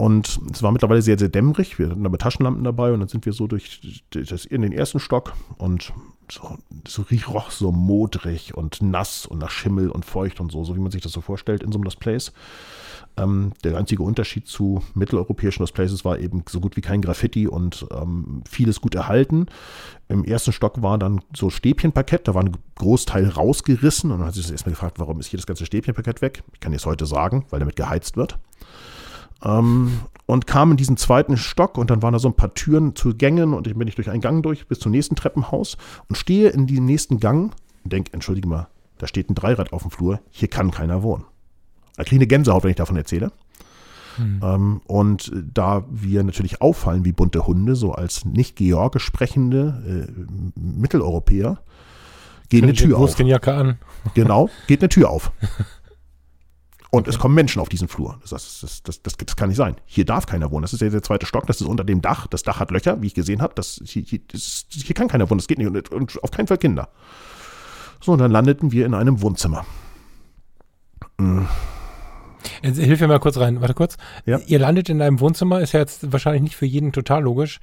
Und 0.02 0.40
es 0.54 0.64
war 0.64 0.72
mittlerweile 0.72 1.02
sehr, 1.02 1.20
sehr 1.20 1.28
dämmerig. 1.28 1.78
Wir 1.78 1.90
hatten 1.90 2.06
aber 2.06 2.18
Taschenlampen 2.18 2.64
dabei 2.64 2.94
und 2.94 3.02
dann 3.02 3.10
sind 3.10 3.26
wir 3.26 3.34
so 3.34 3.48
durch 3.48 3.82
das, 4.12 4.46
in 4.46 4.62
den 4.62 4.72
ersten 4.72 4.98
Stock 5.02 5.34
und 5.58 5.92
so, 6.32 6.58
so 6.88 7.04
roch 7.28 7.52
so 7.52 7.74
modrig 7.74 8.56
und 8.56 8.82
nass 8.82 9.26
und 9.26 9.40
nach 9.40 9.50
Schimmel 9.50 9.90
und 9.90 10.06
feucht 10.06 10.40
und 10.40 10.54
so, 10.54 10.64
so 10.64 10.74
wie 10.78 10.80
man 10.80 10.92
sich 10.92 11.02
das 11.02 11.12
so 11.12 11.20
vorstellt 11.20 11.64
in 11.64 11.74
so 11.74 11.78
einem 11.78 11.84
Lost 11.84 12.00
Place. 12.00 12.32
Ähm, 13.18 13.52
der 13.66 13.78
einzige 13.78 14.02
Unterschied 14.02 14.48
zu 14.48 14.82
mitteleuropäischen 14.94 15.64
Lost 15.64 15.74
Places 15.74 16.06
war 16.06 16.18
eben 16.18 16.46
so 16.48 16.62
gut 16.62 16.78
wie 16.78 16.82
kein 16.82 17.02
Graffiti 17.02 17.50
und 17.50 17.86
ähm, 17.92 18.42
vieles 18.50 18.80
gut 18.80 18.96
erhalten. 18.96 19.48
Im 20.08 20.24
ersten 20.24 20.54
Stock 20.54 20.82
war 20.82 20.98
dann 20.98 21.20
so 21.36 21.50
Stäbchenparkett, 21.50 22.26
da 22.30 22.34
war 22.36 22.44
ein 22.44 22.56
Großteil 22.76 23.28
rausgerissen 23.28 24.12
und 24.12 24.20
dann 24.20 24.28
hat 24.28 24.34
sich 24.34 24.50
erstmal 24.50 24.72
gefragt, 24.72 24.98
warum 24.98 25.20
ist 25.20 25.28
hier 25.28 25.40
das 25.40 25.48
ganze 25.48 25.66
Stäbchenparkett 25.66 26.22
weg? 26.22 26.42
Ich 26.54 26.62
kann 26.62 26.72
es 26.72 26.86
heute 26.86 27.06
sagen, 27.06 27.44
weil 27.50 27.60
damit 27.60 27.76
geheizt 27.76 28.16
wird. 28.16 28.40
Ähm, 29.44 30.00
und 30.26 30.46
kam 30.46 30.72
in 30.72 30.78
diesen 30.78 30.96
zweiten 30.96 31.38
Stock 31.38 31.78
und 31.78 31.90
dann 31.90 32.04
waren 32.04 32.14
da 32.14 32.20
so 32.20 32.28
ein 32.28 32.36
paar 32.36 32.54
Türen 32.54 32.96
zu 32.96 33.16
Gängen 33.16 33.54
und 33.54 33.66
ich 33.66 33.76
bin 33.76 33.88
ich 33.88 33.96
durch 33.96 34.12
einen 34.12 34.22
Gang 34.22 34.44
durch 34.44 34.68
bis 34.68 34.80
zum 34.80 34.92
nächsten 34.92 35.16
Treppenhaus 35.16 35.78
und 36.08 36.18
stehe 36.18 36.50
in 36.50 36.68
diesem 36.68 36.86
nächsten 36.86 37.20
Gang 37.20 37.52
und 37.84 37.94
denke, 37.94 38.14
entschuldige 38.14 38.48
mal, 38.48 38.68
da 39.00 39.08
steht 39.08 39.30
ein 39.30 39.36
Dreirad 39.36 39.74
auf 39.74 39.82
dem 39.82 39.92
Flur, 39.92 40.20
hier 40.30 40.48
kann 40.48 40.72
keiner 40.72 41.02
wohnen. 41.02 41.26
Da 41.96 42.04
kriege 42.04 42.18
ich 42.18 42.20
eine 42.20 42.28
Gänsehaut, 42.28 42.64
wenn 42.64 42.70
ich 42.70 42.76
davon 42.76 42.96
erzähle. 42.96 43.32
Hm. 44.18 44.40
Ähm, 44.44 44.82
und 44.86 45.32
da 45.54 45.86
wir 45.90 46.24
natürlich 46.24 46.62
auffallen 46.62 47.06
wie 47.06 47.12
bunte 47.12 47.48
Hunde, 47.48 47.76
so 47.76 47.94
als 47.94 48.26
nicht 48.26 48.56
georgisch 48.56 49.06
sprechende 49.06 50.08
äh, 50.08 50.60
Mitteleuropäer, 50.60 51.60
geht 52.50 52.64
eine 52.64 52.74
Tür 52.74 52.98
auf. 52.98 53.20
Jacke 53.20 53.54
an. 53.54 53.78
Genau, 54.14 54.50
geht 54.68 54.82
eine 54.82 54.90
Tür 54.90 55.10
auf. 55.10 55.32
Und 56.92 57.02
okay. 57.02 57.10
es 57.12 57.20
kommen 57.20 57.36
Menschen 57.36 57.62
auf 57.62 57.70
diesen 57.70 57.88
Flur. 57.88 58.20
Das, 58.28 58.32
das, 58.62 58.82
das, 58.84 59.02
das, 59.02 59.36
kann 59.36 59.50
nicht 59.50 59.58
sein. 59.58 59.76
Hier 59.86 60.06
darf 60.06 60.26
keiner 60.26 60.50
wohnen. 60.50 60.64
Das 60.64 60.74
ist 60.74 60.82
ja 60.82 60.90
der 60.90 61.04
zweite 61.04 61.28
Stock, 61.28 61.46
das 61.46 61.62
ist 61.62 61.68
unter 61.68 61.84
dem 61.84 62.02
Dach. 62.02 62.26
Das 62.28 62.42
Dach 62.42 62.60
hat 62.60 62.72
Löcher, 62.72 63.02
wie 63.02 63.08
ich 63.08 63.14
gesehen 63.14 63.42
habe. 63.42 63.54
Das, 63.54 63.80
hier, 63.86 64.02
hier, 64.02 64.20
hier 64.32 64.96
kann 64.96 65.08
keiner 65.08 65.30
wohnen, 65.30 65.38
das 65.38 65.48
geht 65.48 65.60
nicht. 65.60 65.68
Und, 65.68 65.92
und, 65.92 66.24
auf 66.24 66.32
keinen 66.32 66.48
Fall 66.48 66.58
Kinder. 66.58 66.90
So, 68.02 68.14
und 68.14 68.20
dann 68.20 68.32
landeten 68.32 68.72
wir 68.72 68.86
in 68.88 68.96
einem 68.96 69.22
Wohnzimmer. 69.22 69.66
Mhm. 71.20 71.48
Jetzt 72.64 72.80
hilf 72.80 73.00
mir 73.02 73.08
mal 73.08 73.20
kurz 73.20 73.38
rein. 73.38 73.62
Warte 73.62 73.74
kurz. 73.74 73.98
Ja. 74.26 74.40
Ihr 74.48 74.60
landet 74.60 74.90
in 74.90 75.02
einem 75.02 75.20
Wohnzimmer, 75.20 75.62
ist 75.62 75.74
ja 75.74 75.82
jetzt 75.82 76.12
wahrscheinlich 76.12 76.42
nicht 76.42 76.56
für 76.56 76.66
jeden 76.66 76.92
total 76.92 77.24
logisch. 77.24 77.60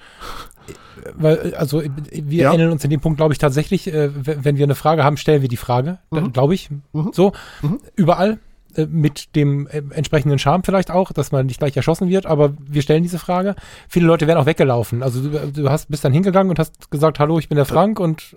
Weil, 1.15 1.55
also, 1.55 1.83
wir 1.83 2.43
ja. 2.43 2.51
erinnern 2.51 2.71
uns 2.71 2.85
in 2.85 2.91
dem 2.91 3.01
Punkt, 3.01 3.17
glaube 3.17 3.33
ich, 3.33 3.39
tatsächlich, 3.39 3.93
äh, 3.93 4.11
wenn 4.15 4.57
wir 4.57 4.65
eine 4.65 4.75
Frage 4.75 5.03
haben, 5.03 5.17
stellen 5.17 5.43
wir 5.43 5.49
die 5.49 5.57
Frage, 5.57 5.99
mhm. 6.11 6.33
glaube 6.33 6.55
ich. 6.55 6.71
Mhm. 6.93 7.11
So, 7.13 7.33
mhm. 7.63 7.81
überall 7.97 8.39
mit 8.85 9.35
dem 9.35 9.67
äh, 9.69 9.83
entsprechenden 9.91 10.39
Charme 10.39 10.63
vielleicht 10.65 10.91
auch, 10.91 11.13
dass 11.13 11.33
man 11.33 11.47
nicht 11.47 11.59
gleich 11.59 11.77
erschossen 11.77 12.09
wird, 12.09 12.27
aber 12.27 12.53
wir 12.61 12.83
stellen 12.83 13.03
diese 13.03 13.19
Frage. 13.19 13.55
Viele 13.89 14.07
Leute 14.07 14.27
werden 14.27 14.39
auch 14.39 14.47
weggelaufen. 14.47 15.03
Also 15.03 15.23
du, 15.23 15.53
du 15.53 15.71
hast, 15.71 15.89
bist 15.89 16.05
dann 16.05 16.13
hingegangen 16.13 16.51
und 16.51 16.59
hast 16.59 16.91
gesagt, 16.91 17.19
hallo, 17.19 17.39
ich 17.39 17.49
bin 17.49 17.57
der 17.57 17.65
Frank 17.65 18.01
und 18.01 18.37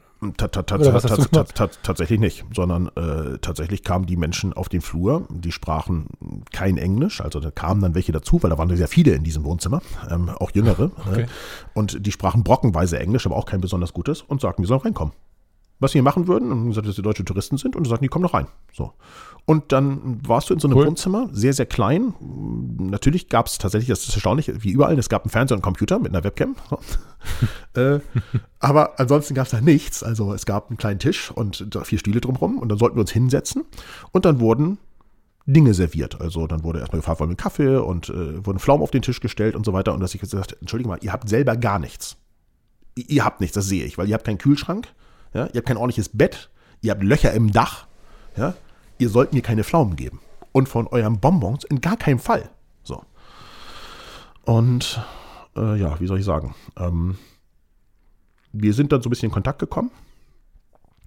Tatsächlich 1.81 2.19
nicht, 2.19 2.45
sondern 2.53 2.89
äh, 2.95 3.37
tatsächlich 3.39 3.83
kamen 3.83 4.05
die 4.05 4.17
Menschen 4.17 4.51
auf 4.51 4.67
den 4.67 4.81
Flur, 4.81 5.25
die 5.29 5.53
sprachen 5.53 6.07
kein 6.51 6.77
Englisch, 6.77 7.21
also 7.21 7.39
da 7.39 7.51
kamen 7.51 7.81
dann 7.81 7.95
welche 7.95 8.11
dazu, 8.11 8.43
weil 8.43 8.49
da 8.49 8.57
waren 8.57 8.75
sehr 8.75 8.89
viele 8.89 9.13
in 9.13 9.23
diesem 9.23 9.45
Wohnzimmer, 9.45 9.81
ähm, 10.11 10.29
auch 10.29 10.51
jüngere, 10.51 10.91
okay. 11.07 11.21
äh, 11.21 11.27
und 11.73 12.05
die 12.05 12.11
sprachen 12.11 12.43
brockenweise 12.43 12.99
Englisch, 12.99 13.25
aber 13.25 13.37
auch 13.37 13.45
kein 13.45 13.61
besonders 13.61 13.93
gutes 13.93 14.21
und 14.21 14.41
sagten, 14.41 14.63
wir 14.63 14.67
sollen 14.67 14.81
reinkommen 14.81 15.13
was 15.79 15.93
wir 15.93 16.03
machen 16.03 16.27
würden. 16.27 16.51
Und 16.51 16.69
gesagt, 16.69 16.87
dass 16.87 16.95
die 16.95 17.01
deutsche 17.01 17.25
Touristen 17.25 17.57
sind 17.57 17.75
und 17.75 17.87
sagten, 17.87 18.03
die 18.03 18.09
kommen 18.09 18.23
noch 18.23 18.33
rein. 18.33 18.47
So. 18.73 18.93
Und 19.49 19.71
dann 19.71 20.19
warst 20.27 20.51
du 20.51 20.53
in 20.53 20.59
so 20.59 20.67
einem 20.67 20.77
cool. 20.77 20.85
Wohnzimmer, 20.85 21.27
sehr, 21.31 21.53
sehr 21.53 21.65
klein. 21.65 22.13
Natürlich 22.77 23.29
gab 23.29 23.47
es 23.47 23.57
tatsächlich, 23.57 23.89
das 23.89 24.07
ist 24.07 24.13
erstaunlich, 24.13 24.51
wie 24.63 24.69
überall, 24.69 24.99
es 24.99 25.09
gab 25.09 25.23
einen 25.23 25.31
Fernseher 25.31 25.55
und 25.55 25.63
einen 25.63 25.73
Computer 25.73 25.97
mit 25.97 26.13
einer 26.13 26.23
Webcam. 26.23 26.55
Äh, 27.75 27.99
aber 28.59 28.99
ansonsten 28.99 29.33
gab 29.33 29.45
es 29.45 29.51
da 29.51 29.59
nichts. 29.59 30.03
Also 30.03 30.33
es 30.33 30.45
gab 30.45 30.69
einen 30.69 30.77
kleinen 30.77 30.99
Tisch 30.99 31.31
und 31.31 31.65
vier 31.83 31.99
Stühle 31.99 32.21
drumherum 32.21 32.57
und 32.59 32.69
dann 32.69 32.77
sollten 32.77 32.95
wir 32.95 33.01
uns 33.01 33.11
hinsetzen. 33.11 33.65
Und 34.11 34.25
dann 34.25 34.39
wurden 34.39 34.77
Dinge 35.45 35.73
serviert. 35.73 36.21
Also 36.21 36.47
dann 36.47 36.63
wurde 36.63 36.79
erstmal 36.79 37.01
gefragt, 37.01 37.19
wollen 37.19 37.31
wir 37.31 37.35
Kaffee 37.35 37.75
und 37.77 38.09
äh, 38.09 38.45
wurden 38.45 38.59
Pflaumen 38.59 38.83
auf 38.83 38.91
den 38.91 39.01
Tisch 39.01 39.19
gestellt 39.19 39.55
und 39.55 39.65
so 39.65 39.73
weiter. 39.73 39.93
Und 39.93 39.99
dass 39.99 40.15
ich 40.15 40.21
gesagt 40.21 40.55
entschuldige 40.61 40.89
mal, 40.89 40.99
ihr 41.01 41.11
habt 41.11 41.27
selber 41.27 41.57
gar 41.57 41.79
nichts. 41.79 42.17
Ihr 42.95 43.25
habt 43.25 43.41
nichts, 43.41 43.55
das 43.55 43.65
sehe 43.65 43.83
ich, 43.83 43.97
weil 43.97 44.07
ihr 44.07 44.13
habt 44.13 44.25
keinen 44.25 44.37
Kühlschrank, 44.37 44.87
ja? 45.33 45.47
Ihr 45.47 45.57
habt 45.57 45.67
kein 45.67 45.77
ordentliches 45.77 46.09
Bett. 46.09 46.49
Ihr 46.81 46.91
habt 46.91 47.03
Löcher 47.03 47.33
im 47.33 47.51
Dach. 47.51 47.87
Ja? 48.37 48.53
Ihr 48.99 49.09
sollt 49.09 49.33
mir 49.33 49.41
keine 49.41 49.63
Pflaumen 49.63 49.95
geben. 49.95 50.19
Und 50.51 50.69
von 50.69 50.87
euren 50.87 51.19
Bonbons 51.19 51.63
in 51.63 51.81
gar 51.81 51.97
keinem 51.97 52.19
Fall. 52.19 52.49
So. 52.83 53.03
Und 54.45 55.01
äh, 55.55 55.79
ja, 55.79 55.99
wie 55.99 56.07
soll 56.07 56.19
ich 56.19 56.25
sagen? 56.25 56.55
Ähm, 56.77 57.17
wir 58.51 58.73
sind 58.73 58.91
dann 58.91 59.01
so 59.01 59.09
ein 59.09 59.11
bisschen 59.11 59.29
in 59.29 59.33
Kontakt 59.33 59.59
gekommen. 59.59 59.91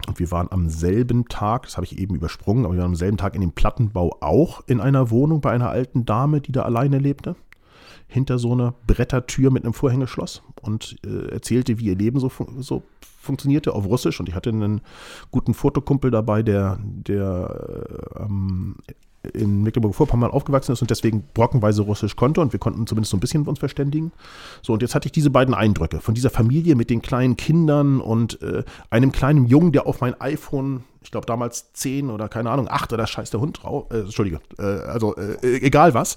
Und 0.09 0.19
wir 0.19 0.31
waren 0.33 0.49
am 0.51 0.69
selben 0.69 1.29
Tag, 1.29 1.65
das 1.65 1.77
habe 1.77 1.85
ich 1.85 1.99
eben 1.99 2.17
übersprungen, 2.17 2.65
aber 2.65 2.75
wir 2.75 2.81
waren 2.81 2.91
am 2.91 2.97
selben 2.97 3.19
Tag 3.19 3.37
in 3.37 3.41
dem 3.41 3.53
Plattenbau 3.53 4.17
auch 4.21 4.63
in 4.67 4.81
einer 4.81 5.11
Wohnung 5.11 5.41
bei 5.41 5.53
einer 5.53 5.71
alten 5.71 6.05
Dame, 6.05 6.41
die 6.41 6.51
da 6.51 6.63
alleine 6.63 6.99
lebte 6.99 7.37
hinter 8.13 8.39
so 8.39 8.53
einer 8.53 8.75
Brettertür 8.87 9.51
mit 9.51 9.65
einem 9.65 9.73
Vorhängeschloss 9.73 10.43
und 10.61 10.97
äh, 11.05 11.31
erzählte, 11.31 11.79
wie 11.79 11.87
ihr 11.87 11.97
Leben 11.97 12.21
so, 12.21 12.31
so 12.59 12.83
funktionierte 13.23 13.73
auf 13.73 13.87
Russisch. 13.87 14.21
Und 14.21 14.29
ich 14.29 14.35
hatte 14.35 14.51
einen 14.51 14.81
guten 15.31 15.55
Fotokumpel 15.55 16.11
dabei, 16.11 16.43
der, 16.43 16.79
der 16.83 18.19
ähm, 18.19 18.77
in 19.33 19.63
Mecklenburg-Vorpommern 19.63 20.33
aufgewachsen 20.33 20.73
ist 20.73 20.83
und 20.83 20.91
deswegen 20.91 21.23
brockenweise 21.33 21.83
Russisch 21.83 22.17
konnte 22.17 22.41
und 22.41 22.53
wir 22.53 22.59
konnten 22.59 22.87
zumindest 22.87 23.11
so 23.11 23.17
ein 23.17 23.21
bisschen 23.21 23.47
uns 23.47 23.61
verständigen. 23.61 24.11
So, 24.63 24.73
und 24.73 24.83
jetzt 24.83 24.95
hatte 24.95 25.07
ich 25.07 25.13
diese 25.13 25.31
beiden 25.31 25.55
Eindrücke 25.55 26.01
von 26.01 26.15
dieser 26.15 26.31
Familie 26.31 26.75
mit 26.75 26.91
den 26.91 27.03
kleinen 27.03 27.37
Kindern 27.37 28.01
und 28.01 28.43
äh, 28.43 28.65
einem 28.91 29.13
kleinen 29.13 29.47
Jungen, 29.47 29.71
der 29.71 29.87
auf 29.87 30.01
mein 30.01 30.21
iPhone, 30.21 30.83
ich 31.03 31.13
glaube 31.13 31.27
damals 31.27 31.73
10 31.73 32.11
oder 32.11 32.29
keine 32.29 32.51
Ahnung, 32.51 32.67
8 32.69 32.93
oder 32.93 33.07
scheiß 33.07 33.31
der 33.31 33.41
Hund 33.41 33.63
drauf, 33.63 33.87
äh, 33.93 34.01
Entschuldige, 34.01 34.41
äh, 34.59 34.63
also 34.63 35.15
äh, 35.17 35.37
egal 35.59 35.95
was, 35.95 36.17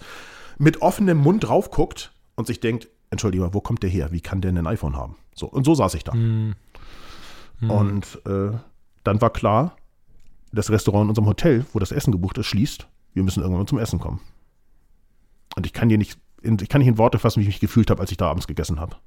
mit 0.57 0.81
offenem 0.81 1.19
Mund 1.19 1.43
drauf 1.43 1.69
guckt 1.69 2.11
und 2.35 2.47
sich 2.47 2.59
denkt, 2.59 2.87
Entschuldigung, 3.11 3.53
wo 3.53 3.61
kommt 3.61 3.83
der 3.83 3.89
her? 3.89 4.11
Wie 4.11 4.21
kann 4.21 4.41
der 4.41 4.51
denn 4.51 4.65
ein 4.65 4.73
iPhone 4.73 4.95
haben? 4.97 5.15
So, 5.35 5.47
und 5.47 5.63
so 5.63 5.75
saß 5.75 5.93
ich 5.93 6.03
da. 6.03 6.13
Mm. 6.13 6.55
Mm. 7.59 7.69
Und 7.69 8.21
äh, 8.25 8.51
dann 9.03 9.21
war 9.21 9.29
klar, 9.31 9.75
das 10.51 10.69
Restaurant 10.69 11.05
in 11.05 11.09
unserem 11.09 11.27
Hotel, 11.27 11.65
wo 11.73 11.79
das 11.79 11.91
Essen 11.91 12.11
gebucht 12.11 12.37
ist, 12.37 12.47
schließt. 12.47 12.87
Wir 13.13 13.23
müssen 13.23 13.41
irgendwann 13.41 13.67
zum 13.67 13.77
Essen 13.77 13.99
kommen. 13.99 14.21
Und 15.55 15.65
ich 15.65 15.73
kann 15.73 15.89
dir 15.89 15.97
nicht, 15.97 16.19
in, 16.41 16.57
ich 16.61 16.69
kann 16.69 16.79
nicht 16.79 16.87
in 16.87 16.97
Worte 16.97 17.19
fassen, 17.19 17.39
wie 17.39 17.43
ich 17.43 17.49
mich 17.49 17.59
gefühlt 17.59 17.89
habe, 17.89 18.01
als 18.01 18.11
ich 18.11 18.17
da 18.17 18.29
abends 18.29 18.47
gegessen 18.47 18.79
habe. 18.79 18.97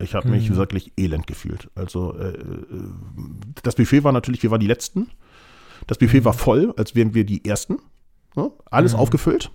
Ich 0.00 0.14
habe 0.14 0.28
mich 0.28 0.48
mhm. 0.50 0.56
wirklich 0.56 0.92
elend 0.96 1.26
gefühlt. 1.26 1.70
Also 1.74 2.14
äh, 2.16 2.28
äh, 2.28 2.64
das 3.62 3.74
Buffet 3.74 4.04
war 4.04 4.12
natürlich, 4.12 4.42
wir 4.42 4.50
waren 4.50 4.60
die 4.60 4.68
Letzten. 4.68 5.10
Das 5.88 5.98
Buffet 5.98 6.20
mhm. 6.20 6.24
war 6.26 6.32
voll, 6.34 6.72
als 6.76 6.94
wären 6.94 7.14
wir 7.14 7.24
die 7.24 7.44
Ersten. 7.44 7.78
Ne? 8.36 8.52
Alles 8.70 8.92
mhm. 8.92 9.00
aufgefüllt. 9.00 9.50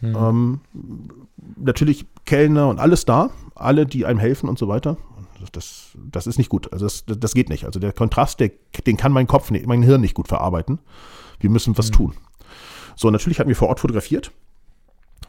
Mhm. 0.00 0.16
Ähm, 0.16 0.60
natürlich 1.56 2.06
Kellner 2.24 2.68
und 2.68 2.78
alles 2.78 3.04
da, 3.04 3.30
alle, 3.54 3.84
die 3.84 4.06
einem 4.06 4.18
helfen 4.18 4.48
und 4.48 4.58
so 4.58 4.68
weiter. 4.68 4.96
Das, 5.52 5.90
das 5.94 6.26
ist 6.26 6.38
nicht 6.38 6.48
gut. 6.48 6.72
Also 6.72 6.86
das, 6.86 7.04
das 7.06 7.34
geht 7.34 7.48
nicht. 7.48 7.64
Also 7.64 7.80
der 7.80 7.92
Kontrast, 7.92 8.40
der, 8.40 8.50
den 8.86 8.96
kann 8.96 9.12
mein 9.12 9.26
Kopf, 9.26 9.50
mein 9.50 9.82
Hirn 9.82 10.00
nicht 10.00 10.14
gut 10.14 10.28
verarbeiten. 10.28 10.78
Wir 11.40 11.50
müssen 11.50 11.76
was 11.76 11.88
mhm. 11.88 11.94
tun. 11.94 12.14
So, 12.96 13.10
natürlich 13.10 13.38
hatten 13.38 13.48
wir 13.48 13.56
vor 13.56 13.68
Ort 13.68 13.80
fotografiert. 13.80 14.32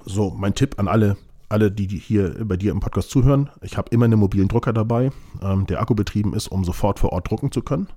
So, 0.06 0.32
mein 0.32 0.54
Tipp 0.54 0.78
an 0.78 0.88
alle, 0.88 1.18
alle, 1.50 1.72
die, 1.72 1.88
die 1.88 1.98
hier 1.98 2.36
bei 2.46 2.58
dir 2.58 2.72
im 2.72 2.80
Podcast 2.80 3.10
zuhören. 3.10 3.50
Ich 3.62 3.78
habe 3.78 3.90
immer 3.92 4.06
einen 4.06 4.20
mobilen 4.20 4.48
Drucker 4.48 4.74
dabei, 4.74 5.12
ähm, 5.42 5.66
der 5.66 5.82
Akku 5.82 5.96
betrieben 5.96 6.34
ist, 6.34 6.48
um 6.48 6.64
sofort 6.64 7.00
vor 7.00 7.12
Ort 7.12 7.30
drucken 7.30 7.52
zu 7.52 7.62
können 7.62 7.88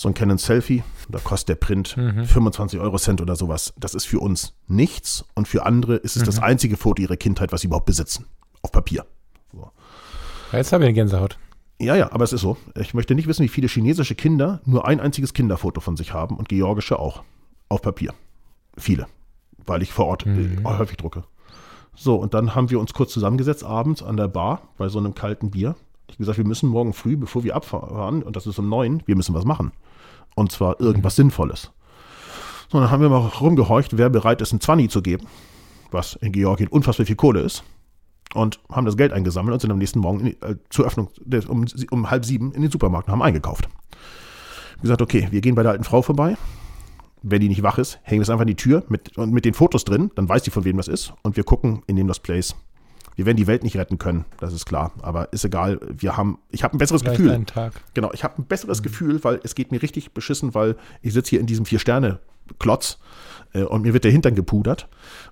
so 0.00 0.08
ein 0.08 0.14
Canon 0.14 0.38
Selfie, 0.38 0.82
da 1.10 1.18
kostet 1.18 1.50
der 1.50 1.54
Print 1.56 1.94
mhm. 1.94 2.24
25 2.24 2.80
Euro 2.80 2.96
Cent 2.96 3.20
oder 3.20 3.36
sowas. 3.36 3.74
Das 3.76 3.92
ist 3.94 4.06
für 4.06 4.18
uns 4.18 4.54
nichts 4.66 5.26
und 5.34 5.46
für 5.46 5.66
andere 5.66 5.96
ist 5.96 6.16
es 6.16 6.22
mhm. 6.22 6.26
das 6.26 6.38
einzige 6.38 6.78
Foto 6.78 7.02
ihrer 7.02 7.18
Kindheit, 7.18 7.52
was 7.52 7.60
sie 7.60 7.66
überhaupt 7.66 7.84
besitzen. 7.84 8.24
Auf 8.62 8.72
Papier. 8.72 9.04
Jetzt 10.52 10.72
habe 10.72 10.84
ich 10.84 10.88
eine 10.88 10.94
Gänsehaut. 10.94 11.38
Ja, 11.80 11.94
ja, 11.94 12.12
aber 12.12 12.24
es 12.24 12.32
ist 12.32 12.42
so. 12.42 12.56
Ich 12.78 12.92
möchte 12.92 13.14
nicht 13.14 13.26
wissen, 13.26 13.42
wie 13.42 13.48
viele 13.48 13.68
chinesische 13.68 14.14
Kinder 14.14 14.60
nur 14.66 14.86
ein 14.86 15.00
einziges 15.00 15.32
Kinderfoto 15.32 15.80
von 15.80 15.96
sich 15.96 16.12
haben 16.12 16.36
und 16.36 16.48
georgische 16.48 16.98
auch. 16.98 17.22
Auf 17.68 17.82
Papier. 17.82 18.12
Viele. 18.76 19.06
Weil 19.64 19.82
ich 19.82 19.92
vor 19.92 20.06
Ort 20.06 20.26
äh, 20.26 20.28
mhm. 20.28 20.64
häufig 20.64 20.96
drucke. 20.96 21.24
So, 21.94 22.16
und 22.16 22.34
dann 22.34 22.54
haben 22.54 22.70
wir 22.70 22.80
uns 22.80 22.92
kurz 22.92 23.12
zusammengesetzt 23.12 23.64
abends 23.64 24.02
an 24.02 24.16
der 24.16 24.28
Bar 24.28 24.62
bei 24.76 24.88
so 24.88 24.98
einem 24.98 25.14
kalten 25.14 25.50
Bier. 25.50 25.76
Ich 26.08 26.14
habe 26.14 26.18
gesagt, 26.18 26.38
wir 26.38 26.46
müssen 26.46 26.68
morgen 26.68 26.92
früh, 26.92 27.16
bevor 27.16 27.44
wir 27.44 27.54
abfahren, 27.54 28.22
und 28.22 28.34
das 28.36 28.46
ist 28.46 28.58
um 28.58 28.68
neun, 28.68 29.02
wir 29.06 29.16
müssen 29.16 29.34
was 29.34 29.44
machen. 29.44 29.72
Und 30.34 30.50
zwar 30.50 30.80
irgendwas 30.80 31.14
mhm. 31.14 31.22
Sinnvolles. 31.22 31.70
So, 32.70 32.80
dann 32.80 32.90
haben 32.90 33.02
wir 33.02 33.08
mal 33.08 33.26
rumgehorcht, 33.26 33.96
wer 33.96 34.10
bereit 34.10 34.40
ist, 34.40 34.52
ein 34.52 34.60
Zwanni 34.60 34.88
zu 34.88 35.02
geben, 35.02 35.26
was 35.90 36.14
in 36.16 36.32
Georgien 36.32 36.68
unfassbar 36.68 37.06
viel 37.06 37.16
Kohle 37.16 37.40
ist. 37.40 37.64
Und 38.34 38.60
haben 38.70 38.86
das 38.86 38.96
Geld 38.96 39.12
eingesammelt 39.12 39.54
und 39.54 39.60
sind 39.60 39.72
am 39.72 39.78
nächsten 39.78 39.98
Morgen 39.98 40.24
die, 40.24 40.40
äh, 40.42 40.56
zur 40.70 40.86
Öffnung 40.86 41.08
des, 41.18 41.46
um, 41.46 41.64
um 41.90 42.10
halb 42.10 42.24
sieben 42.24 42.52
in 42.52 42.62
den 42.62 42.70
Supermarkt 42.70 43.08
und 43.08 43.12
haben 43.12 43.22
eingekauft. 43.22 43.68
Wir 44.76 44.82
gesagt, 44.82 45.02
okay, 45.02 45.28
wir 45.30 45.40
gehen 45.40 45.54
bei 45.54 45.62
der 45.62 45.72
alten 45.72 45.84
Frau 45.84 46.02
vorbei. 46.02 46.36
Wenn 47.22 47.40
die 47.40 47.48
nicht 47.48 47.62
wach 47.62 47.76
ist, 47.76 47.98
hängen 48.02 48.20
wir 48.20 48.22
es 48.22 48.30
einfach 48.30 48.42
an 48.42 48.46
die 48.46 48.54
Tür 48.54 48.84
mit, 48.88 49.18
und 49.18 49.32
mit 49.32 49.44
den 49.44 49.52
Fotos 49.52 49.84
drin, 49.84 50.10
dann 50.14 50.28
weiß 50.28 50.42
die, 50.44 50.50
von 50.50 50.64
wem 50.64 50.78
das 50.78 50.88
ist. 50.88 51.12
Und 51.22 51.36
wir 51.36 51.44
gucken 51.44 51.82
in 51.86 51.96
dem 51.96 52.06
das 52.06 52.20
Place. 52.20 52.54
Wir 53.16 53.26
werden 53.26 53.36
die 53.36 53.46
Welt 53.46 53.62
nicht 53.64 53.76
retten 53.76 53.98
können, 53.98 54.24
das 54.38 54.54
ist 54.54 54.64
klar. 54.64 54.92
Aber 55.02 55.30
ist 55.32 55.44
egal. 55.44 55.78
Wir 55.90 56.16
haben, 56.16 56.38
ich 56.50 56.64
habe 56.64 56.76
ein 56.76 56.78
besseres 56.78 57.02
Vielleicht 57.02 57.18
Gefühl. 57.18 57.32
Einen 57.32 57.44
Tag. 57.46 57.72
Genau, 57.92 58.10
ich 58.14 58.24
habe 58.24 58.40
ein 58.40 58.46
besseres 58.46 58.78
mhm. 58.78 58.84
Gefühl, 58.84 59.24
weil 59.24 59.40
es 59.42 59.54
geht 59.54 59.72
mir 59.72 59.82
richtig 59.82 60.12
beschissen, 60.12 60.54
weil 60.54 60.76
ich 61.02 61.12
sitze 61.12 61.30
hier 61.30 61.40
in 61.40 61.46
diesem 61.46 61.66
Vier-Sterne-Klotz 61.66 62.98
und 63.52 63.82
mir 63.82 63.92
wird 63.92 64.04
der 64.04 64.12
Hintern 64.12 64.34
gepudert. 64.34 64.88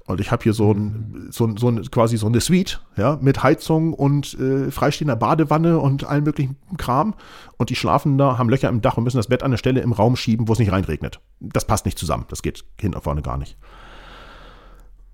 Und 0.07 0.21
ich 0.21 0.33
habe 0.33 0.43
hier 0.43 0.53
so 0.53 0.73
ein, 0.73 1.29
so, 1.31 1.57
so 1.57 1.69
ein, 1.69 1.83
quasi 1.91 2.16
so 2.16 2.27
eine 2.27 2.41
Suite, 2.41 2.81
ja, 2.97 3.19
mit 3.21 3.43
Heizung 3.43 3.93
und 3.93 4.35
äh, 4.41 4.71
freistehender 4.71 5.16
Badewanne 5.16 5.79
und 5.79 6.05
allem 6.05 6.25
möglichen 6.25 6.57
Kram. 6.77 7.14
Und 7.57 7.71
die 7.71 7.77
schlafen 7.77 8.19
da, 8.19 8.39
haben 8.39 8.49
Löcher 8.49 8.69
im 8.69 8.81
Dach 8.81 8.97
und 8.97 9.05
müssen 9.05 9.19
das 9.19 9.29
Bett 9.29 9.43
an 9.43 9.51
eine 9.51 9.59
Stelle 9.59 9.81
im 9.81 9.93
Raum 9.93 10.16
schieben, 10.16 10.49
wo 10.49 10.53
es 10.53 10.59
nicht 10.59 10.73
reinregnet. 10.73 11.21
Das 11.41 11.66
passt 11.66 11.85
nicht 11.85 11.99
zusammen. 11.99 12.25
Das 12.29 12.43
geht 12.43 12.64
hinten 12.81 12.97
und 12.97 13.03
vorne 13.03 13.23
gar 13.23 13.39
nicht. 13.39 13.57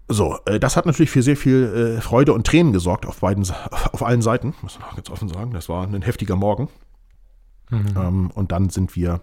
So, 0.09 0.39
äh, 0.47 0.61
das 0.61 0.77
hat 0.77 0.87
natürlich 0.87 1.11
für 1.11 1.23
sehr 1.23 1.37
viel 1.37 1.97
äh, 1.99 2.01
Freude 2.01 2.33
und 2.33 2.47
Tränen 2.47 2.73
gesorgt 2.73 3.07
auf 3.07 3.21
beiden, 3.21 3.45
auf 3.93 4.03
allen 4.03 4.23
Seiten, 4.23 4.55
muss 4.63 4.79
man 4.79 4.95
ganz 4.95 5.11
offen 5.11 5.29
sagen. 5.29 5.53
Das 5.53 5.69
war 5.69 5.87
ein 5.87 6.03
heftiger 6.03 6.37
Morgen. 6.37 6.69
Mhm. 7.71 7.95
Ähm, 7.97 8.31
und 8.31 8.53
dann 8.53 8.69
sind 8.69 8.97
wir 8.97 9.23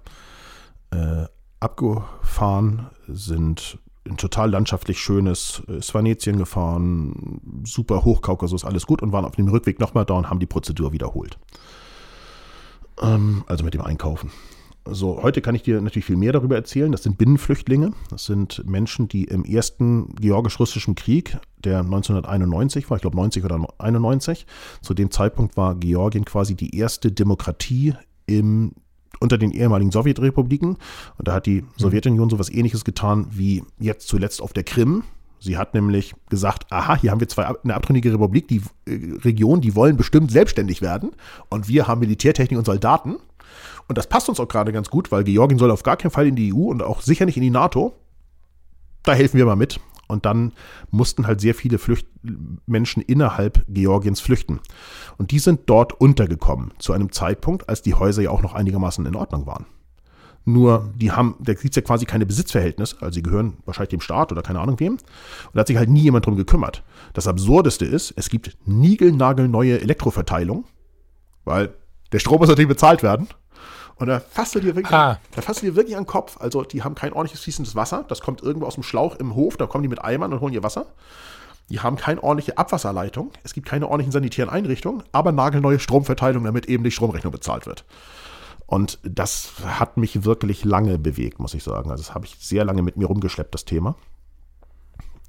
äh, 0.92 1.26
abgefahren, 1.62 2.89
sind 3.07 3.80
ein 4.07 4.18
total 4.18 4.49
landschaftlich 4.49 4.99
schönes 4.99 5.62
äh, 5.68 5.82
Svanetien 5.82 6.38
gefahren, 6.38 7.39
super 7.64 8.03
Hochkaukasus, 8.03 8.66
alles 8.66 8.88
gut 8.88 9.01
und 9.01 9.12
waren 9.12 9.26
auf 9.26 9.36
dem 9.36 9.47
Rückweg 9.47 9.80
nochmal 9.80 10.05
da 10.05 10.16
und 10.16 10.30
haben 10.30 10.39
die 10.39 10.47
Prozedur 10.47 10.91
wiederholt. 10.91 11.38
Ähm, 12.99 13.43
also 13.47 13.64
mit 13.64 13.74
dem 13.74 13.82
Einkaufen. 13.82 14.32
So, 14.86 15.22
heute 15.22 15.41
kann 15.41 15.53
ich 15.53 15.62
dir 15.62 15.80
natürlich 15.80 16.05
viel 16.05 16.18
mehr 16.18 16.34
darüber 16.34 16.55
erzählen. 16.55 16.91
Das 16.91 17.03
sind 17.03 17.20
Binnenflüchtlinge. 17.20 17.93
Das 18.09 18.26
sind 18.26 18.68
Menschen, 18.68 19.07
die 19.07 19.26
im 19.26 19.45
ersten 19.45 20.16
georgisch-russischen 20.16 20.95
Krieg, 20.95 21.38
der 21.59 21.82
1991 21.82 22.89
war, 22.89 22.97
ich 22.97 23.01
glaube 23.01 23.18
90 23.18 23.45
oder 23.45 23.64
91, 23.78 24.47
zu 24.82 24.95
dem 24.95 25.12
Zeitpunkt 25.12 25.55
war 25.55 25.76
Georgien 25.76 26.26
quasi 26.26 26.55
die 26.55 26.76
erste 26.76 27.12
Demokratie 27.12 27.93
im 28.26 28.74
unter 29.22 29.38
den 29.38 29.52
ehemaligen 29.52 29.92
Sowjetrepubliken. 29.92 30.78
Und 31.18 31.28
da 31.28 31.34
hat 31.34 31.46
die 31.46 31.64
Sowjetunion 31.78 32.30
so 32.30 32.40
was 32.40 32.50
ähnliches 32.50 32.84
getan 32.84 33.28
wie 33.32 33.64
jetzt 33.80 34.08
zuletzt 34.08 34.42
auf 34.42 34.52
der 34.52 34.64
Krim. 34.64 35.04
Sie 35.40 35.58
hat 35.58 35.74
nämlich 35.74 36.14
gesagt, 36.30 36.72
aha, 36.72 36.98
hier 36.98 37.12
haben 37.12 37.20
wir 37.20 37.28
zwei, 37.28 37.46
eine 37.46 37.74
abtrünnige 37.74 38.14
Republik, 38.14 38.48
die 38.48 38.62
äh, 38.86 39.16
Region, 39.24 39.62
die 39.62 39.76
wollen 39.76 39.98
bestimmt 39.98 40.32
selbstständig 40.32 40.82
werden. 40.82 41.12
Und 41.50 41.68
wir 41.68 41.88
haben 41.88 42.00
Militärtechnik 42.00 42.60
und 42.60 42.66
Soldaten. 42.66 43.18
Und 43.88 43.98
das 43.98 44.08
passt 44.08 44.30
uns 44.30 44.40
auch 44.40 44.48
gerade 44.48 44.72
ganz 44.72 44.90
gut, 44.90 45.12
weil 45.12 45.24
Georgien 45.24 45.58
soll 45.58 45.72
auf 45.72 45.84
gar 45.84 45.98
keinen 45.98 46.12
Fall 46.12 46.28
in 46.28 46.36
die 46.36 46.54
EU 46.54 46.70
und 46.70 46.84
auch 46.84 47.02
sicher 47.02 47.26
nicht 47.26 47.38
in 47.38 47.44
die 47.44 47.50
NATO. 47.50 47.94
Da 49.04 49.14
helfen 49.14 49.38
wir 49.38 49.46
mal 49.46 49.56
mit. 49.56 49.80
Und 50.12 50.26
dann 50.26 50.53
mussten 50.91 51.26
halt 51.26 51.41
sehr 51.41 51.55
viele 51.55 51.80
Flücht 51.80 52.05
Menschen 52.68 53.01
innerhalb 53.01 53.66
Georgiens 53.68 54.20
flüchten. 54.20 54.59
Und 55.18 55.32
die 55.32 55.39
sind 55.39 55.62
dort 55.66 55.93
untergekommen, 55.93 56.74
zu 56.78 56.93
einem 56.93 57.12
Zeitpunkt, 57.12 57.68
als 57.70 57.82
die 57.82 57.95
Häuser 57.95 58.22
ja 58.22 58.30
auch 58.30 58.41
noch 58.41 58.53
einigermaßen 58.53 59.05
in 59.05 59.16
Ordnung 59.16 59.47
waren. 59.47 59.66
Nur, 60.43 60.91
die 60.95 61.12
haben, 61.12 61.36
da 61.39 61.53
gibt 61.53 61.70
es 61.70 61.76
ja 61.76 61.82
quasi 61.84 62.05
keine 62.05 62.26
Besitzverhältnisse, 62.26 62.97
also 62.99 63.14
sie 63.14 63.22
gehören 63.22 63.57
wahrscheinlich 63.66 63.91
dem 63.91 64.01
Staat 64.01 64.32
oder 64.32 64.41
keine 64.41 64.59
Ahnung 64.59 64.80
wem. 64.80 64.93
Und 64.93 65.01
da 65.53 65.59
hat 65.59 65.68
sich 65.68 65.78
halt 65.78 65.89
nie 65.89 66.01
jemand 66.01 66.26
drum 66.26 66.36
gekümmert. 66.36 66.84
Das 67.14 67.28
Absurdeste 67.28 67.86
ist, 67.86 68.14
es 68.18 68.30
gibt 68.30 68.57
niegelnagelneue 68.66 69.80
Elektroverteilung, 69.80 70.66
weil 71.45 71.74
der 72.12 72.20
Strom 72.20 72.39
muss 72.39 72.49
natürlich 72.49 72.68
bezahlt 72.68 73.03
werden. 73.03 73.28
Und 74.02 74.08
da 74.08 74.20
fasst 74.20 74.56
du 74.56 74.60
dir 74.60 74.76
wirklich, 74.76 74.95
ah. 74.95 75.20
da 75.36 75.41
fasst 75.43 75.62
du 75.62 75.68
dir 75.68 75.76
wirklich 75.76 75.95
an 75.95 76.06
den 76.06 76.08
Kopf. 76.08 76.41
Also 76.41 76.64
die 76.64 76.82
haben 76.82 76.95
kein 76.95 77.14
ordentliches 77.14 77.43
fließendes 77.43 77.76
Wasser. 77.76 78.04
Das 78.08 78.22
kommt 78.22 78.41
irgendwo 78.41 78.66
aus 78.66 78.74
dem 78.74 78.82
Schlauch 78.82 79.16
im 79.18 79.36
Hof. 79.36 79.58
Da 79.58 79.68
kommen 79.68 79.84
die 79.84 79.89
mit 79.89 80.04
Eimern 80.04 80.34
und 80.34 80.41
holen 80.41 80.54
ihr 80.56 80.64
Wasser. 80.64 80.88
Die 81.70 81.82
haben 81.82 81.97
keine 81.97 82.24
ordentliche 82.24 82.58
Abwasserleitung. 82.58 83.30
Es 83.43 83.54
gibt 83.54 83.68
keine 83.68 83.86
ordentlichen 83.86 84.12
sanitären 84.12 84.49
Einrichtungen, 84.49 85.04
aber 85.12 85.32
nagelneue 85.32 85.78
Stromverteilung, 85.78 86.43
damit 86.45 86.66
eben 86.66 86.84
die 86.84 86.89
Stromrechnung 86.89 87.32
bezahlt 87.32 87.68
wird. 87.68 87.86
Und 88.66 88.97
das 89.04 89.52
hat 89.66 89.97
mich 89.97 90.26
wirklich 90.26 90.66
lange 90.66 90.97
bewegt, 90.97 91.39
muss 91.39 91.54
ich 91.54 91.64
sagen. 91.64 91.91
Also 91.91 92.02
das 92.04 92.16
habe 92.16 92.26
ich 92.26 92.38
sehr 92.39 92.66
lange 92.66 92.82
mit 92.82 92.97
mir 92.97 93.06
rumgeschleppt, 93.06 93.54
das 93.54 93.66
Thema. 93.66 93.95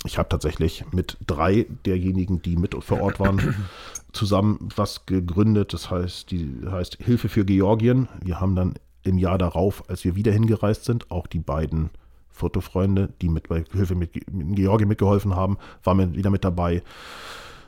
Ich 0.05 0.18
habe 0.18 0.28
tatsächlich 0.28 0.84
mit 0.92 1.16
drei 1.26 1.66
derjenigen, 1.86 2.42
die 2.42 2.57
mit 2.57 2.74
vor 2.82 3.00
Ort 3.00 3.20
waren, 3.20 3.55
zusammen 4.12 4.68
was 4.74 5.07
gegründet. 5.07 5.72
Das 5.72 5.90
heißt, 5.90 6.30
die 6.30 6.62
heißt 6.68 6.98
Hilfe 7.00 7.28
für 7.28 7.44
Georgien. 7.44 8.09
Wir 8.22 8.40
haben 8.40 8.57
dann 8.57 8.74
im 9.05 9.18
Jahr 9.18 9.38
darauf, 9.38 9.88
als 9.88 10.05
wir 10.05 10.16
wieder 10.16 10.32
hingereist 10.32 10.84
sind, 10.84 11.11
auch 11.11 11.26
die 11.26 11.38
beiden 11.38 11.90
Fotofreunde, 12.30 13.11
die 13.20 13.28
mit 13.28 13.48
bei 13.48 13.64
Hilfe 13.72 13.94
mit, 13.94 14.14
mit 14.32 14.57
Georgien 14.57 14.88
mitgeholfen 14.88 15.36
haben, 15.36 15.59
waren 15.84 16.14
wieder 16.16 16.30
mit 16.30 16.44
dabei. 16.44 16.82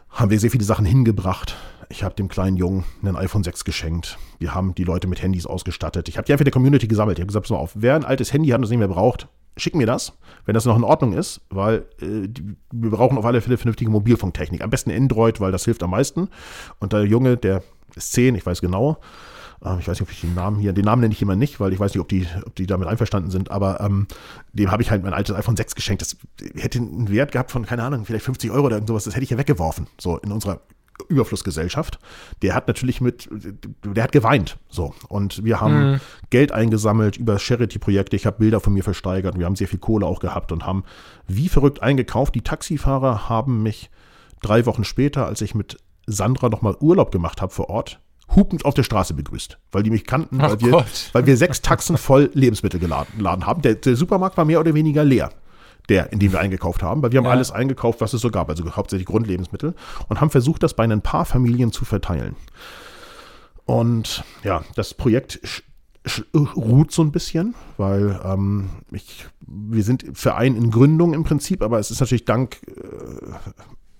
Haben 0.08 0.30
wir 0.30 0.40
sehr 0.40 0.50
viele 0.50 0.64
Sachen 0.64 0.86
hingebracht. 0.86 1.56
Ich 1.88 2.02
habe 2.02 2.14
dem 2.14 2.28
kleinen 2.28 2.56
Jungen 2.56 2.84
einen 3.02 3.16
iPhone 3.16 3.44
6 3.44 3.64
geschenkt. 3.64 4.18
Wir 4.38 4.54
haben 4.54 4.74
die 4.74 4.84
Leute 4.84 5.06
mit 5.06 5.22
Handys 5.22 5.46
ausgestattet. 5.46 6.08
Ich 6.08 6.16
habe 6.16 6.24
die 6.24 6.32
einfach 6.32 6.44
der 6.44 6.52
Community 6.52 6.88
gesammelt. 6.88 7.18
Ich 7.18 7.22
habe 7.22 7.28
gesagt, 7.28 7.44
pass 7.44 7.50
mal 7.50 7.58
auf, 7.58 7.72
wer 7.74 7.94
ein 7.94 8.04
altes 8.04 8.32
Handy 8.32 8.48
hat 8.48 8.56
und 8.56 8.62
das 8.62 8.70
nicht 8.70 8.78
mehr 8.78 8.88
braucht, 8.88 9.28
schick 9.56 9.74
mir 9.74 9.86
das, 9.86 10.12
wenn 10.46 10.54
das 10.54 10.64
noch 10.64 10.76
in 10.76 10.84
Ordnung 10.84 11.12
ist, 11.12 11.40
weil 11.50 11.84
äh, 12.00 12.28
wir 12.72 12.90
brauchen 12.90 13.18
auf 13.18 13.24
alle 13.24 13.40
Fälle 13.40 13.56
vernünftige 13.56 13.90
Mobilfunktechnik. 13.90 14.62
Am 14.62 14.70
besten 14.70 14.90
Android, 14.90 15.40
weil 15.40 15.52
das 15.52 15.64
hilft 15.64 15.82
am 15.82 15.90
meisten. 15.90 16.28
Und 16.80 16.92
der 16.92 17.04
Junge, 17.04 17.36
der 17.36 17.62
ist 17.94 18.12
10, 18.12 18.34
ich 18.34 18.44
weiß 18.44 18.60
genau, 18.60 18.98
äh, 19.64 19.78
ich 19.78 19.88
weiß 19.88 20.00
nicht, 20.00 20.02
ob 20.02 20.10
ich 20.10 20.20
den 20.20 20.34
Namen 20.34 20.58
hier, 20.58 20.72
den 20.72 20.84
Namen 20.84 21.02
nenne 21.02 21.14
ich 21.14 21.22
immer 21.22 21.36
nicht, 21.36 21.60
weil 21.60 21.72
ich 21.72 21.78
weiß 21.78 21.94
nicht, 21.94 22.00
ob 22.00 22.08
die, 22.08 22.26
ob 22.44 22.54
die 22.56 22.66
damit 22.66 22.88
einverstanden 22.88 23.30
sind, 23.30 23.50
aber 23.50 23.80
ähm, 23.80 24.06
dem 24.52 24.70
habe 24.70 24.82
ich 24.82 24.90
halt 24.90 25.02
mein 25.02 25.14
altes 25.14 25.34
iPhone 25.34 25.56
6 25.56 25.74
geschenkt. 25.74 26.02
Das 26.02 26.16
hätte 26.56 26.78
einen 26.78 27.10
Wert 27.10 27.32
gehabt 27.32 27.50
von, 27.50 27.64
keine 27.64 27.82
Ahnung, 27.82 28.04
vielleicht 28.04 28.24
50 28.24 28.50
Euro 28.50 28.66
oder 28.66 28.76
irgendwas, 28.76 29.04
das 29.04 29.14
hätte 29.14 29.24
ich 29.24 29.30
ja 29.30 29.38
weggeworfen, 29.38 29.86
so 29.98 30.18
in 30.18 30.32
unserer 30.32 30.60
Überflussgesellschaft, 31.08 31.98
der 32.42 32.54
hat 32.54 32.68
natürlich 32.68 33.00
mit, 33.00 33.28
der 33.84 34.04
hat 34.04 34.12
geweint. 34.12 34.58
So. 34.68 34.94
Und 35.08 35.44
wir 35.44 35.60
haben 35.60 35.92
mhm. 35.92 36.00
Geld 36.30 36.52
eingesammelt 36.52 37.16
über 37.16 37.38
Charity-Projekte. 37.38 38.16
Ich 38.16 38.26
habe 38.26 38.38
Bilder 38.38 38.60
von 38.60 38.72
mir 38.72 38.84
versteigert. 38.84 39.38
Wir 39.38 39.46
haben 39.46 39.56
sehr 39.56 39.68
viel 39.68 39.78
Kohle 39.78 40.06
auch 40.06 40.20
gehabt 40.20 40.52
und 40.52 40.66
haben 40.66 40.84
wie 41.26 41.48
verrückt 41.48 41.82
eingekauft. 41.82 42.34
Die 42.34 42.42
Taxifahrer 42.42 43.28
haben 43.28 43.62
mich 43.62 43.90
drei 44.42 44.66
Wochen 44.66 44.84
später, 44.84 45.26
als 45.26 45.40
ich 45.40 45.54
mit 45.54 45.78
Sandra 46.06 46.48
nochmal 46.48 46.76
Urlaub 46.80 47.10
gemacht 47.10 47.40
habe 47.40 47.52
vor 47.52 47.70
Ort, 47.70 48.00
hupend 48.34 48.64
auf 48.64 48.74
der 48.74 48.82
Straße 48.82 49.14
begrüßt, 49.14 49.58
weil 49.72 49.82
die 49.82 49.90
mich 49.90 50.04
kannten, 50.04 50.38
weil, 50.40 50.60
wir, 50.60 50.84
weil 51.12 51.26
wir 51.26 51.36
sechs 51.36 51.60
Taxen 51.62 51.96
voll 51.96 52.30
Lebensmittel 52.34 52.80
geladen 52.80 53.46
haben. 53.46 53.62
Der, 53.62 53.74
der 53.74 53.96
Supermarkt 53.96 54.36
war 54.36 54.44
mehr 54.44 54.60
oder 54.60 54.74
weniger 54.74 55.04
leer 55.04 55.30
der, 55.88 56.12
in 56.12 56.18
dem 56.18 56.32
wir 56.32 56.40
eingekauft 56.40 56.82
haben, 56.82 57.02
weil 57.02 57.12
wir 57.12 57.18
haben 57.18 57.26
ja. 57.26 57.32
alles 57.32 57.50
eingekauft, 57.50 58.00
was 58.00 58.12
es 58.14 58.20
so 58.20 58.30
gab, 58.30 58.48
also 58.48 58.64
hauptsächlich 58.74 59.06
Grundlebensmittel 59.06 59.74
und 60.08 60.20
haben 60.20 60.30
versucht, 60.30 60.62
das 60.62 60.74
bei 60.74 60.84
ein 60.84 61.02
paar 61.02 61.24
Familien 61.24 61.72
zu 61.72 61.84
verteilen. 61.84 62.36
Und 63.66 64.24
ja, 64.42 64.62
das 64.76 64.94
Projekt 64.94 65.40
ruht 66.34 66.92
so 66.92 67.02
ein 67.02 67.12
bisschen, 67.12 67.54
weil 67.78 68.20
ähm, 68.24 68.70
ich, 68.92 69.26
wir 69.40 69.82
sind 69.82 70.04
Verein 70.14 70.54
in 70.54 70.70
Gründung 70.70 71.14
im 71.14 71.24
Prinzip, 71.24 71.62
aber 71.62 71.78
es 71.78 71.90
ist 71.90 72.00
natürlich 72.00 72.26
dank 72.26 72.60
äh, 72.66 73.52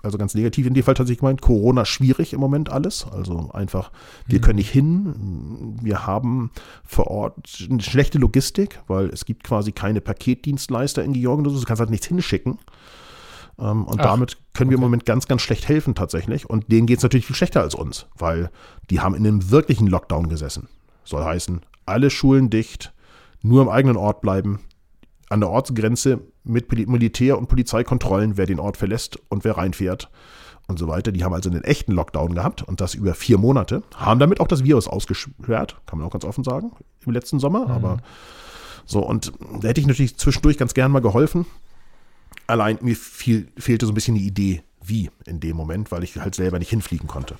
also 0.05 0.19
ganz 0.19 0.35
negativ 0.35 0.67
in 0.67 0.75
dem 0.75 0.85
Fall 0.85 0.95
tatsächlich 0.95 1.21
gemeint, 1.21 1.41
Corona 1.41 1.85
schwierig 1.85 2.33
im 2.33 2.41
Moment 2.41 2.71
alles. 2.71 3.07
Also 3.11 3.51
einfach, 3.53 3.91
wir 4.27 4.39
mhm. 4.39 4.43
können 4.43 4.57
nicht 4.57 4.71
hin. 4.71 5.77
Wir 5.83 6.07
haben 6.07 6.51
vor 6.85 7.09
Ort 7.09 7.67
eine 7.69 7.83
schlechte 7.83 8.19
Logistik, 8.19 8.81
weil 8.87 9.09
es 9.09 9.25
gibt 9.25 9.45
quasi 9.45 9.73
keine 9.73 10.01
Paketdienstleister 10.01 11.03
in 11.03 11.13
Georgien. 11.13 11.45
Du 11.45 11.63
kannst 11.63 11.81
halt 11.81 11.91
nichts 11.91 12.07
hinschicken. 12.07 12.59
Ähm, 13.59 13.85
und 13.85 14.01
Ach, 14.01 14.05
damit 14.05 14.39
können 14.53 14.71
wir 14.71 14.77
im 14.77 14.83
Moment 14.83 15.05
ganz, 15.05 15.27
ganz 15.27 15.43
schlecht 15.43 15.69
helfen 15.69 15.95
tatsächlich. 15.95 16.49
Und 16.49 16.71
denen 16.71 16.87
geht 16.87 16.99
es 16.99 17.03
natürlich 17.03 17.27
viel 17.27 17.37
schlechter 17.37 17.63
als 17.63 17.75
uns, 17.75 18.07
weil 18.17 18.51
die 18.91 19.01
haben 19.01 19.15
in 19.15 19.27
einem 19.27 19.51
wirklichen 19.51 19.87
Lockdown 19.87 20.29
gesessen. 20.29 20.69
Soll 21.05 21.25
heißen, 21.25 21.61
alle 21.87 22.11
Schulen 22.11 22.51
dicht, 22.51 22.93
nur 23.43 23.63
im 23.63 23.69
eigenen 23.69 23.97
Ort 23.97 24.21
bleiben, 24.21 24.61
an 25.35 25.41
der 25.41 25.51
Ortsgrenze 25.51 26.21
mit 26.45 26.71
Militär- 26.71 27.37
und 27.37 27.49
Polizeikontrollen, 27.49 28.37
wer 28.37 28.47
den 28.47 28.61
Ort 28.61 28.77
verlässt 28.77 29.19
und 29.29 29.45
wer 29.45 29.57
reinfährt 29.57 30.09
und 30.69 30.79
so 30.79 30.87
weiter. 30.87 31.11
Die 31.11 31.25
haben 31.25 31.35
also 31.35 31.51
einen 31.51 31.65
echten 31.65 31.93
Lockdown 31.93 32.35
gehabt 32.35 32.63
und 32.63 32.81
das 32.81 32.95
über 32.95 33.15
vier 33.15 33.37
Monate. 33.37 33.83
Haben 33.97 34.21
damit 34.21 34.39
auch 34.39 34.47
das 34.47 34.63
Virus 34.63 34.87
ausgesperrt, 34.87 35.77
kann 35.87 35.99
man 35.99 36.07
auch 36.07 36.13
ganz 36.13 36.25
offen 36.25 36.45
sagen, 36.45 36.71
im 37.05 37.13
letzten 37.13 37.41
Sommer. 37.41 37.65
Mhm. 37.67 37.71
Aber 37.73 37.97
so, 38.87 39.01
und 39.01 39.33
da 39.61 39.69
hätte 39.69 39.81
ich 39.81 39.89
natürlich 39.89 40.17
zwischendurch 40.17 40.57
ganz 40.57 40.73
gern 40.73 40.93
mal 40.93 41.03
geholfen. 41.03 41.47
Allein 42.47 42.79
mir 42.81 42.95
viel, 42.95 43.49
fehlte 43.59 43.87
so 43.87 43.93
ein 43.93 43.97
bisschen 43.97 44.15
die 44.15 44.27
Idee, 44.27 44.63
wie 44.85 45.11
in 45.27 45.41
dem 45.41 45.57
Moment, 45.57 45.91
weil 45.91 46.05
ich 46.05 46.17
halt 46.17 46.37
selber 46.37 46.61
nicht 46.61 46.71
hinfliegen 46.71 47.09
konnte. 47.09 47.35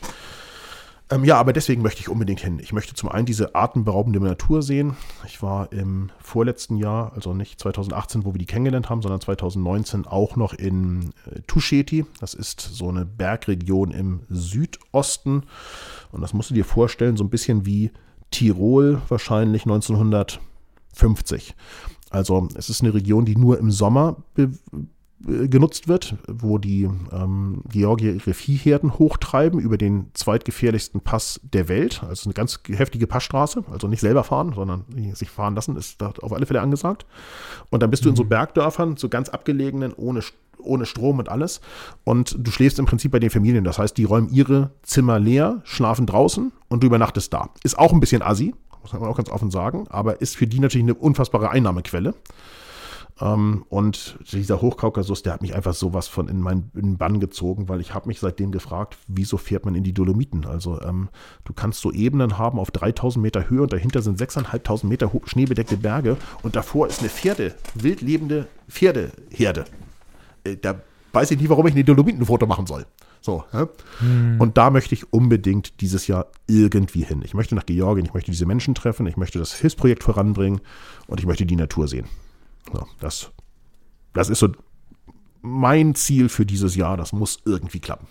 Ähm, 1.11 1.25
ja, 1.25 1.37
aber 1.37 1.53
deswegen 1.53 1.83
möchte 1.83 2.01
ich 2.01 2.09
unbedingt 2.09 2.41
hin. 2.41 2.59
Ich 2.61 2.73
möchte 2.73 2.95
zum 2.95 3.11
einen 3.11 3.27
diese 3.27 3.55
atemberaubende 3.55 4.21
Natur 4.21 4.63
sehen. 4.63 4.97
Ich 5.27 5.43
war 5.43 5.71
im 5.71 6.11
vorletzten 6.19 6.77
Jahr, 6.77 7.13
also 7.15 7.35
nicht 7.35 7.61
2018, 7.61 8.25
wo 8.25 8.33
wir 8.33 8.39
die 8.39 8.47
kennengelernt 8.47 8.89
haben, 8.89 9.03
sondern 9.03 9.21
2019 9.21 10.07
auch 10.07 10.37
noch 10.37 10.55
in 10.55 11.11
äh, 11.31 11.41
Tusheti. 11.47 12.07
Das 12.21 12.33
ist 12.33 12.61
so 12.61 12.89
eine 12.89 13.05
Bergregion 13.05 13.91
im 13.91 14.21
Südosten. 14.31 15.43
Und 16.11 16.23
das 16.23 16.33
musst 16.33 16.49
du 16.51 16.55
dir 16.55 16.65
vorstellen, 16.65 17.19
so 17.19 17.25
ein 17.25 17.31
bisschen 17.31 17.67
wie 17.67 17.91
Tirol 18.31 19.03
wahrscheinlich 19.09 19.65
1950. 19.65 21.55
Also 22.09 22.49
es 22.55 22.71
ist 22.71 22.81
eine 22.83 22.95
Region, 22.95 23.27
die 23.27 23.37
nur 23.37 23.59
im 23.59 23.71
Sommer 23.71 24.17
be 24.35 24.53
genutzt 25.27 25.89
wird, 25.89 26.17
wo 26.29 26.59
die 26.59 26.89
ähm, 27.13 27.63
Georgier 27.71 28.15
ihre 28.15 28.35
Viehherden 28.35 28.99
hochtreiben 28.99 29.59
über 29.61 29.79
den 29.79 30.11
zweitgefährlichsten 30.15 31.01
Pass 31.01 31.41
der 31.43 31.69
Welt. 31.69 32.03
Also 32.03 32.29
eine 32.29 32.35
ganz 32.35 32.61
heftige 32.69 33.07
Passstraße, 33.07 33.65
also 33.71 33.89
nicht 33.89 34.01
selber 34.01 34.25
fahren, 34.25 34.53
sondern 34.55 34.85
sich 35.15 35.31
fahren 35.31 35.55
lassen, 35.55 35.77
ist 35.77 36.01
da 36.01 36.13
auf 36.21 36.33
alle 36.33 36.47
Fälle 36.47 36.61
angesagt. 36.61 37.07
Und 37.71 37.83
dann 37.83 37.91
bist 37.91 38.05
du 38.05 38.09
in 38.09 38.17
so 38.17 38.25
mhm. 38.25 38.29
Bergdörfern, 38.29 38.97
so 38.97 39.09
ganz 39.09 39.29
abgelegenen, 39.29 39.93
ohne, 39.95 40.21
ohne 40.59 40.87
Strom 40.87 41.19
und 41.19 41.29
alles. 41.29 41.61
Und 42.05 42.37
du 42.39 42.51
schläfst 42.51 42.79
im 42.79 42.87
Prinzip 42.87 43.13
bei 43.13 43.21
den 43.21 43.31
Familien. 43.31 43.65
Das 43.65 43.79
heißt, 43.79 43.97
die 43.97 44.05
räumen 44.05 44.29
ihre 44.31 44.71
Zimmer 44.83 45.19
leer, 45.19 45.61
schlafen 45.65 46.07
draußen 46.07 46.53
und 46.69 46.83
du 46.83 46.87
übernachtest 46.87 47.33
da. 47.33 47.51
Ist 47.63 47.79
auch 47.79 47.93
ein 47.93 48.01
bisschen 48.01 48.23
assi, 48.23 48.55
muss 48.83 48.93
man 48.93 49.03
auch 49.05 49.17
ganz 49.17 49.31
offen 49.31 49.51
sagen, 49.51 49.87
aber 49.89 50.21
ist 50.21 50.37
für 50.37 50.47
die 50.47 50.61
natürlich 50.61 50.85
eine 50.85 50.95
unfassbare 50.95 51.51
Einnahmequelle. 51.51 52.15
Ähm, 53.21 53.65
und 53.69 54.19
dieser 54.33 54.61
Hochkaukasus, 54.61 55.23
der 55.23 55.35
hat 55.35 55.43
mich 55.43 55.55
einfach 55.55 55.75
sowas 55.75 56.09
von 56.09 56.29
in 56.29 56.41
meinen 56.41 56.71
in 56.75 56.99
Bann 56.99 57.21
gezogen, 57.21 57.69
weil 57.69 57.81
ich 57.81 57.95
habe 57.95 58.09
mich 58.09 58.19
seitdem 58.19 58.51
gefragt, 58.51 58.99
wieso 59.07 59.37
fährt 59.37 59.65
man 59.65 59.75
in 59.75 59.85
die 59.85 59.93
Dolomiten? 59.93 60.47
Also 60.47 60.81
ähm, 60.81 61.09
du 61.45 61.53
kannst 61.53 61.81
so 61.81 61.93
Ebenen 61.93 62.39
haben 62.39 62.59
auf 62.59 62.71
3000 62.71 63.23
Meter 63.23 63.49
Höhe 63.49 63.63
und 63.63 63.73
dahinter 63.73 64.03
sind 64.03 64.21
6.500 64.21 64.87
Meter 64.87 65.11
schneebedeckte 65.25 65.77
Berge 65.77 66.17
und 66.43 66.57
davor 66.57 66.89
ist 66.89 67.01
eine 67.01 67.09
Pferde, 67.09 67.55
wild 67.75 68.01
lebende 68.01 68.49
Pferdeherde. 68.69 69.65
Äh, 70.43 70.57
da 70.57 70.81
weiß 71.13 71.31
ich 71.31 71.39
nicht, 71.39 71.51
warum 71.51 71.67
ich 71.69 71.73
in 71.73 71.77
die 71.77 71.85
Dolomiten 71.85 72.23
ein 72.23 72.27
Foto 72.27 72.47
machen 72.47 72.67
soll. 72.67 72.85
So, 73.21 73.45
ja? 73.53 73.69
hm. 74.01 74.41
Und 74.41 74.59
da 74.59 74.71
möchte 74.71 74.95
ich 74.95 75.13
unbedingt 75.13 75.81
dieses 75.81 76.09
Jahr 76.09 76.27
irgendwie 76.47 77.05
hin. 77.05 77.23
Ich 77.25 77.33
möchte 77.33 77.55
nach 77.55 77.65
Georgien, 77.65 78.05
ich 78.05 78.13
möchte 78.13 78.33
diese 78.33 78.45
Menschen 78.45 78.75
treffen, 78.75 79.07
ich 79.07 79.17
möchte 79.17 79.39
das 79.39 79.55
Hilfsprojekt 79.55 80.03
voranbringen 80.03 80.61
und 81.07 81.21
ich 81.21 81.27
möchte 81.27 81.47
die 81.47 81.57
Natur 81.57 81.89
sehen. 81.89 82.07
So, 82.73 82.87
das, 83.01 83.31
das 84.13 84.29
ist 84.29 84.39
so 84.39 84.49
mein 85.43 85.95
Ziel 85.95 86.29
für 86.29 86.47
dieses 86.47 86.75
Jahr. 86.75 86.97
Das 86.97 87.13
muss 87.13 87.39
irgendwie 87.45 87.81
klappen. 87.81 88.07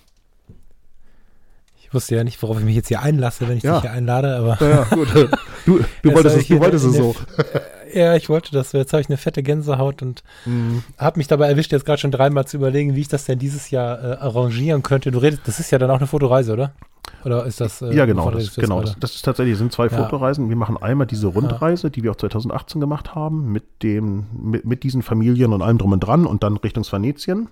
Ich 1.81 1.93
wusste 1.93 2.15
ja 2.15 2.23
nicht, 2.23 2.41
worauf 2.41 2.59
ich 2.59 2.65
mich 2.65 2.75
jetzt 2.75 2.87
hier 2.87 3.01
einlasse, 3.01 3.47
wenn 3.47 3.57
ich 3.57 3.63
ja. 3.63 3.73
dich 3.73 3.81
hier 3.81 3.91
einlade, 3.91 4.35
aber. 4.35 4.57
Ja, 4.59 4.69
ja 4.69 4.83
gut. 4.85 5.09
Du, 5.65 5.79
du 6.01 6.13
wolltest 6.13 6.35
es, 6.35 6.47
du 6.49 6.59
wolltest 6.59 6.83
es 6.83 6.97
so. 6.97 7.15
Ja, 7.93 8.15
ich 8.15 8.29
wollte 8.29 8.51
das. 8.51 8.71
Jetzt 8.71 8.93
habe 8.93 9.01
ich 9.01 9.09
eine 9.09 9.17
fette 9.17 9.43
Gänsehaut 9.43 10.01
und 10.01 10.23
mhm. 10.45 10.83
habe 10.97 11.19
mich 11.19 11.27
dabei 11.27 11.49
erwischt, 11.49 11.71
jetzt 11.71 11.85
gerade 11.85 11.99
schon 11.99 12.11
dreimal 12.11 12.45
zu 12.45 12.57
überlegen, 12.57 12.95
wie 12.95 13.01
ich 13.01 13.07
das 13.07 13.25
denn 13.25 13.39
dieses 13.39 13.69
Jahr 13.69 14.03
äh, 14.03 14.15
arrangieren 14.17 14.83
könnte. 14.83 15.11
Du 15.11 15.19
redest, 15.19 15.41
das 15.45 15.59
ist 15.59 15.71
ja 15.71 15.77
dann 15.77 15.91
auch 15.91 15.97
eine 15.97 16.07
Fotoreise, 16.07 16.53
oder? 16.53 16.73
Oder 17.25 17.45
ist 17.45 17.61
das? 17.61 17.81
Äh, 17.81 17.93
ja, 17.93 18.05
genau. 18.05 18.29
Das, 18.31 18.55
genau 18.55 18.81
das, 18.81 18.97
das, 18.99 19.15
ist 19.15 19.23
tatsächlich, 19.23 19.57
sind 19.57 19.71
zwei 19.71 19.87
ja. 19.87 19.89
Fotoreisen. 19.89 20.49
Wir 20.49 20.55
machen 20.55 20.77
einmal 20.77 21.07
diese 21.07 21.27
Rundreise, 21.27 21.89
die 21.89 22.03
wir 22.03 22.11
auch 22.11 22.15
2018 22.17 22.81
gemacht 22.81 23.15
haben, 23.15 23.51
mit 23.51 23.63
dem, 23.81 24.25
mit, 24.33 24.65
mit 24.65 24.83
diesen 24.83 25.01
Familien 25.01 25.53
und 25.53 25.61
allem 25.61 25.77
drum 25.77 25.93
und 25.93 26.01
dran 26.01 26.25
und 26.25 26.43
dann 26.43 26.57
Richtung 26.57 26.83
Venetien. 26.83 27.49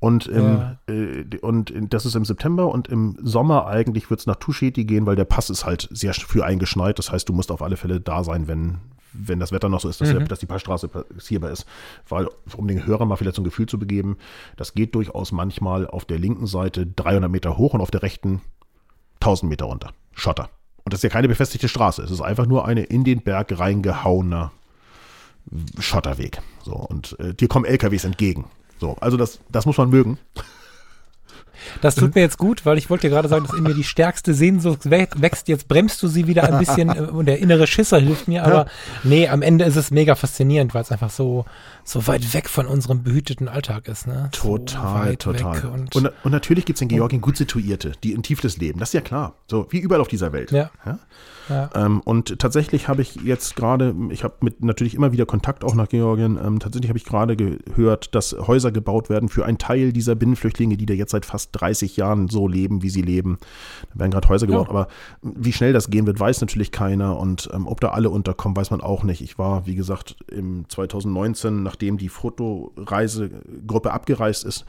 Und, 0.00 0.26
im, 0.26 0.44
ja. 0.44 0.78
äh, 0.88 1.38
und 1.42 1.72
das 1.90 2.06
ist 2.06 2.16
im 2.16 2.24
September 2.24 2.68
und 2.68 2.88
im 2.88 3.16
Sommer 3.22 3.66
eigentlich 3.66 4.08
wird 4.10 4.20
es 4.20 4.26
nach 4.26 4.36
Tuscheti 4.36 4.84
gehen, 4.84 5.06
weil 5.06 5.16
der 5.16 5.24
Pass 5.24 5.50
ist 5.50 5.66
halt 5.66 5.88
sehr 5.92 6.14
früh 6.14 6.42
eingeschneit. 6.42 6.98
Das 6.98 7.12
heißt, 7.12 7.28
du 7.28 7.32
musst 7.32 7.50
auf 7.50 7.62
alle 7.62 7.76
Fälle 7.76 8.00
da 8.00 8.24
sein, 8.24 8.48
wenn, 8.48 8.78
wenn 9.12 9.40
das 9.40 9.52
Wetter 9.52 9.68
noch 9.68 9.80
so 9.80 9.88
ist, 9.88 10.00
dass, 10.00 10.12
mhm. 10.12 10.28
dass 10.28 10.40
die 10.40 10.46
Passstraße 10.46 10.88
passierbar 10.88 11.50
ist. 11.50 11.66
Weil, 12.08 12.28
um 12.56 12.68
den 12.68 12.86
Hörern 12.86 13.08
mal 13.08 13.16
vielleicht 13.16 13.36
so 13.36 13.42
ein 13.42 13.44
Gefühl 13.46 13.66
zu 13.66 13.78
begeben, 13.78 14.16
das 14.56 14.74
geht 14.74 14.94
durchaus 14.94 15.32
manchmal 15.32 15.86
auf 15.86 16.04
der 16.04 16.18
linken 16.18 16.46
Seite 16.46 16.86
300 16.86 17.30
Meter 17.30 17.56
hoch 17.58 17.74
und 17.74 17.80
auf 17.80 17.90
der 17.90 18.02
rechten 18.02 18.40
1000 19.20 19.50
Meter 19.50 19.66
runter. 19.66 19.92
Schotter. 20.12 20.50
Und 20.84 20.92
das 20.92 20.98
ist 20.98 21.04
ja 21.04 21.10
keine 21.10 21.28
befestigte 21.28 21.68
Straße. 21.68 22.02
Es 22.02 22.10
ist 22.10 22.20
einfach 22.20 22.46
nur 22.46 22.66
eine 22.66 22.82
in 22.82 23.04
den 23.04 23.22
Berg 23.22 23.58
reingehauene 23.58 24.50
Schotterweg. 25.78 26.40
So, 26.64 26.74
und 26.74 27.18
äh, 27.20 27.34
dir 27.34 27.48
kommen 27.48 27.64
LKWs 27.64 28.04
entgegen. 28.04 28.46
So, 28.78 28.96
also 29.00 29.16
das, 29.16 29.40
das 29.50 29.66
muss 29.66 29.78
man 29.78 29.90
mögen. 29.90 30.18
Das 31.80 31.94
tut 31.94 32.14
mir 32.14 32.20
jetzt 32.20 32.38
gut, 32.38 32.64
weil 32.64 32.78
ich 32.78 32.90
wollte 32.90 33.08
dir 33.08 33.14
gerade 33.14 33.28
sagen, 33.28 33.46
dass 33.46 33.56
in 33.56 33.62
mir 33.62 33.74
die 33.74 33.84
stärkste 33.84 34.34
Sehnsucht 34.34 34.90
wächst. 34.90 35.48
Jetzt 35.48 35.68
bremst 35.68 36.02
du 36.02 36.08
sie 36.08 36.26
wieder 36.26 36.44
ein 36.44 36.58
bisschen 36.58 36.88
äh, 36.90 37.00
und 37.00 37.26
der 37.26 37.38
innere 37.38 37.66
Schisser 37.66 37.98
hilft 37.98 38.28
mir. 38.28 38.44
Aber 38.44 38.66
nee, 39.04 39.28
am 39.28 39.42
Ende 39.42 39.64
ist 39.64 39.76
es 39.76 39.90
mega 39.90 40.14
faszinierend, 40.14 40.74
weil 40.74 40.82
es 40.82 40.92
einfach 40.92 41.10
so, 41.10 41.44
so 41.84 42.06
weit 42.06 42.34
weg 42.34 42.48
von 42.48 42.66
unserem 42.66 43.02
behüteten 43.02 43.48
Alltag 43.48 43.88
ist. 43.88 44.06
Ne? 44.06 44.28
Total, 44.32 45.10
so 45.10 45.32
total. 45.32 45.66
Und, 45.66 45.94
und, 45.96 46.12
und, 46.22 46.32
natürlich 46.32 46.64
gibt 46.64 46.76
es 46.76 46.82
in 46.82 46.88
Georgien 46.88 47.20
gut 47.20 47.36
Situierte, 47.36 47.92
die 48.02 48.14
ein 48.14 48.22
tiefes 48.22 48.56
Leben. 48.56 48.78
Das 48.78 48.90
ist 48.90 48.94
ja 48.94 49.00
klar. 49.00 49.34
So 49.48 49.66
wie 49.70 49.78
überall 49.78 50.00
auf 50.00 50.08
dieser 50.08 50.32
Welt. 50.32 50.50
Ja. 50.52 50.70
ja? 50.86 50.98
Ja. 51.48 51.70
Ähm, 51.74 52.00
und 52.00 52.38
tatsächlich 52.38 52.88
habe 52.88 53.02
ich 53.02 53.16
jetzt 53.16 53.56
gerade, 53.56 53.94
ich 54.10 54.24
habe 54.24 54.34
mit 54.40 54.62
natürlich 54.64 54.94
immer 54.94 55.12
wieder 55.12 55.26
Kontakt 55.26 55.64
auch 55.64 55.74
nach 55.74 55.88
Georgien, 55.88 56.38
ähm, 56.42 56.60
tatsächlich 56.60 56.88
habe 56.88 56.98
ich 56.98 57.04
gerade 57.04 57.36
gehört, 57.36 58.14
dass 58.14 58.32
Häuser 58.32 58.70
gebaut 58.72 59.10
werden 59.10 59.28
für 59.28 59.44
einen 59.44 59.58
Teil 59.58 59.92
dieser 59.92 60.14
Binnenflüchtlinge, 60.14 60.76
die 60.76 60.86
da 60.86 60.94
jetzt 60.94 61.10
seit 61.10 61.26
fast 61.26 61.50
30 61.52 61.96
Jahren 61.96 62.28
so 62.28 62.46
leben, 62.46 62.82
wie 62.82 62.90
sie 62.90 63.02
leben. 63.02 63.38
Da 63.92 64.00
werden 64.00 64.12
gerade 64.12 64.28
Häuser 64.28 64.46
gebaut, 64.46 64.68
ja. 64.68 64.70
aber 64.70 64.88
wie 65.22 65.52
schnell 65.52 65.72
das 65.72 65.90
gehen 65.90 66.06
wird, 66.06 66.20
weiß 66.20 66.40
natürlich 66.40 66.70
keiner 66.70 67.18
und 67.18 67.48
ähm, 67.52 67.66
ob 67.66 67.80
da 67.80 67.88
alle 67.88 68.10
unterkommen, 68.10 68.56
weiß 68.56 68.70
man 68.70 68.80
auch 68.80 69.02
nicht. 69.02 69.20
Ich 69.20 69.38
war, 69.38 69.66
wie 69.66 69.74
gesagt, 69.74 70.16
im 70.30 70.68
2019, 70.68 71.62
nachdem 71.72 71.96
die 71.96 72.10
Fotoreisegruppe 72.10 73.92
abgereist 73.92 74.44
ist, 74.44 74.66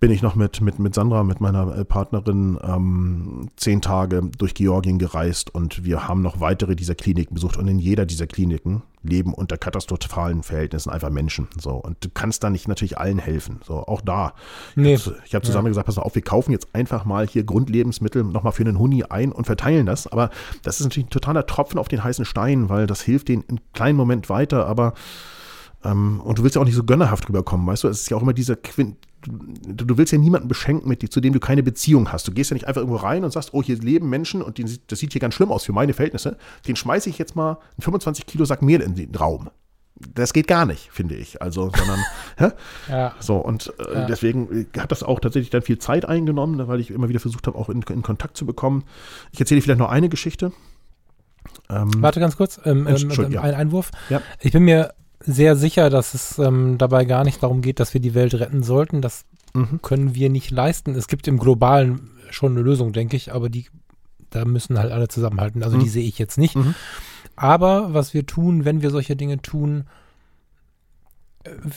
bin 0.00 0.12
ich 0.12 0.22
noch 0.22 0.36
mit, 0.36 0.60
mit, 0.60 0.78
mit 0.78 0.94
Sandra, 0.94 1.24
mit 1.24 1.40
meiner 1.40 1.76
äh, 1.76 1.84
Partnerin, 1.84 2.56
ähm, 2.62 3.48
zehn 3.56 3.80
Tage 3.80 4.22
durch 4.38 4.54
Georgien 4.54 5.00
gereist 5.00 5.52
und 5.52 5.84
wir 5.84 6.06
haben 6.06 6.22
noch 6.22 6.38
weitere 6.38 6.76
dieser 6.76 6.94
Kliniken 6.94 7.34
besucht. 7.34 7.56
Und 7.56 7.66
in 7.66 7.80
jeder 7.80 8.06
dieser 8.06 8.28
Kliniken 8.28 8.82
leben 9.02 9.34
unter 9.34 9.56
katastrophalen 9.56 10.44
Verhältnissen 10.44 10.90
einfach 10.90 11.10
Menschen. 11.10 11.48
So. 11.60 11.72
Und 11.72 11.96
du 12.04 12.10
kannst 12.14 12.44
da 12.44 12.50
nicht 12.50 12.68
natürlich 12.68 12.96
allen 12.98 13.18
helfen. 13.18 13.60
So, 13.66 13.74
auch 13.74 14.00
da. 14.00 14.34
Nee. 14.76 14.94
Ich 14.94 15.06
habe 15.06 15.18
hab 15.32 15.44
zusammen 15.44 15.66
ja. 15.66 15.70
gesagt, 15.70 15.86
pass 15.86 15.98
auf, 15.98 16.14
wir 16.14 16.22
kaufen 16.22 16.52
jetzt 16.52 16.72
einfach 16.76 17.04
mal 17.04 17.26
hier 17.26 17.42
Grundlebensmittel 17.42 18.22
nochmal 18.22 18.52
für 18.52 18.62
einen 18.62 18.78
Huni 18.78 19.02
ein 19.02 19.32
und 19.32 19.46
verteilen 19.46 19.86
das. 19.86 20.06
Aber 20.06 20.30
das 20.62 20.78
ist 20.78 20.86
natürlich 20.86 21.08
ein 21.08 21.10
totaler 21.10 21.44
Tropfen 21.44 21.78
auf 21.78 21.88
den 21.88 22.04
heißen 22.04 22.24
Stein, 22.24 22.68
weil 22.68 22.86
das 22.86 23.00
hilft 23.00 23.26
denen 23.28 23.44
einen 23.48 23.60
kleinen 23.72 23.96
Moment 23.96 24.28
weiter, 24.28 24.66
aber 24.66 24.94
ähm, 25.84 26.20
und 26.20 26.38
du 26.38 26.42
willst 26.42 26.56
ja 26.56 26.62
auch 26.62 26.66
nicht 26.66 26.74
so 26.74 26.84
gönnerhaft 26.84 27.28
rüberkommen, 27.28 27.66
weißt 27.66 27.84
du? 27.84 27.88
Es 27.88 28.00
ist 28.00 28.10
ja 28.10 28.16
auch 28.16 28.22
immer 28.22 28.32
dieser 28.32 28.56
Quint 28.56 28.96
du, 29.22 29.84
du, 29.84 29.98
willst 29.98 30.12
ja 30.12 30.18
niemanden 30.18 30.48
beschenken, 30.48 30.88
mit, 30.88 31.12
zu 31.12 31.20
dem 31.20 31.32
du 31.32 31.40
keine 31.40 31.62
Beziehung 31.62 32.12
hast. 32.12 32.28
Du 32.28 32.32
gehst 32.32 32.50
ja 32.50 32.54
nicht 32.54 32.66
einfach 32.66 32.80
irgendwo 32.80 32.98
rein 32.98 33.24
und 33.24 33.32
sagst, 33.32 33.50
oh, 33.52 33.62
hier 33.62 33.76
leben 33.76 34.08
Menschen 34.08 34.42
und 34.42 34.58
die, 34.58 34.80
das 34.86 34.98
sieht 34.98 35.12
hier 35.12 35.20
ganz 35.20 35.34
schlimm 35.34 35.50
aus 35.50 35.64
für 35.64 35.72
meine 35.72 35.92
Verhältnisse. 35.92 36.36
Den 36.66 36.76
schmeiße 36.76 37.08
ich 37.08 37.18
jetzt 37.18 37.36
mal 37.36 37.52
einen 37.52 37.82
25 37.82 38.26
Kilo 38.26 38.44
Sack 38.44 38.62
Mehl 38.62 38.80
in 38.80 38.94
den 38.94 39.14
Raum. 39.14 39.50
Das 40.14 40.32
geht 40.32 40.46
gar 40.46 40.64
nicht, 40.64 40.90
finde 40.92 41.16
ich. 41.16 41.42
Also, 41.42 41.72
sondern, 41.76 42.04
ja. 42.88 43.14
So, 43.18 43.36
und 43.36 43.72
äh, 43.80 43.94
ja. 43.94 44.06
deswegen 44.06 44.68
hat 44.78 44.92
das 44.92 45.02
auch 45.02 45.18
tatsächlich 45.18 45.50
dann 45.50 45.62
viel 45.62 45.78
Zeit 45.78 46.04
eingenommen, 46.04 46.56
ne, 46.56 46.68
weil 46.68 46.78
ich 46.78 46.92
immer 46.92 47.08
wieder 47.08 47.18
versucht 47.18 47.48
habe, 47.48 47.58
auch 47.58 47.68
in, 47.68 47.82
in 47.82 48.02
Kontakt 48.02 48.36
zu 48.36 48.46
bekommen. 48.46 48.84
Ich 49.32 49.40
erzähle 49.40 49.60
vielleicht 49.60 49.80
noch 49.80 49.90
eine 49.90 50.08
Geschichte. 50.08 50.52
Ähm, 51.68 51.90
Warte 51.96 52.20
ganz 52.20 52.36
kurz, 52.36 52.60
ähm, 52.64 52.86
ähm, 52.86 53.32
ja. 53.32 53.40
ein 53.42 53.54
Einwurf. 53.54 53.90
Ja. 54.08 54.22
Ich 54.40 54.52
bin 54.52 54.62
mir 54.64 54.94
sehr 55.20 55.56
sicher, 55.56 55.90
dass 55.90 56.14
es 56.14 56.38
ähm, 56.38 56.78
dabei 56.78 57.04
gar 57.04 57.24
nicht 57.24 57.42
darum 57.42 57.60
geht, 57.60 57.80
dass 57.80 57.94
wir 57.94 58.00
die 58.00 58.14
Welt 58.14 58.34
retten 58.34 58.62
sollten. 58.62 59.02
Das 59.02 59.24
mhm. 59.54 59.80
können 59.82 60.14
wir 60.14 60.30
nicht 60.30 60.50
leisten. 60.50 60.94
Es 60.94 61.08
gibt 61.08 61.28
im 61.28 61.38
Globalen 61.38 62.10
schon 62.30 62.52
eine 62.52 62.62
Lösung, 62.62 62.92
denke 62.92 63.16
ich, 63.16 63.32
aber 63.32 63.48
die, 63.48 63.66
da 64.30 64.44
müssen 64.44 64.78
halt 64.78 64.92
alle 64.92 65.08
zusammenhalten. 65.08 65.62
Also 65.62 65.76
mhm. 65.76 65.82
die 65.82 65.88
sehe 65.88 66.06
ich 66.06 66.18
jetzt 66.18 66.38
nicht. 66.38 66.56
Mhm. 66.56 66.74
Aber 67.36 67.94
was 67.94 68.14
wir 68.14 68.26
tun, 68.26 68.64
wenn 68.64 68.82
wir 68.82 68.90
solche 68.90 69.16
Dinge 69.16 69.40
tun, 69.40 69.84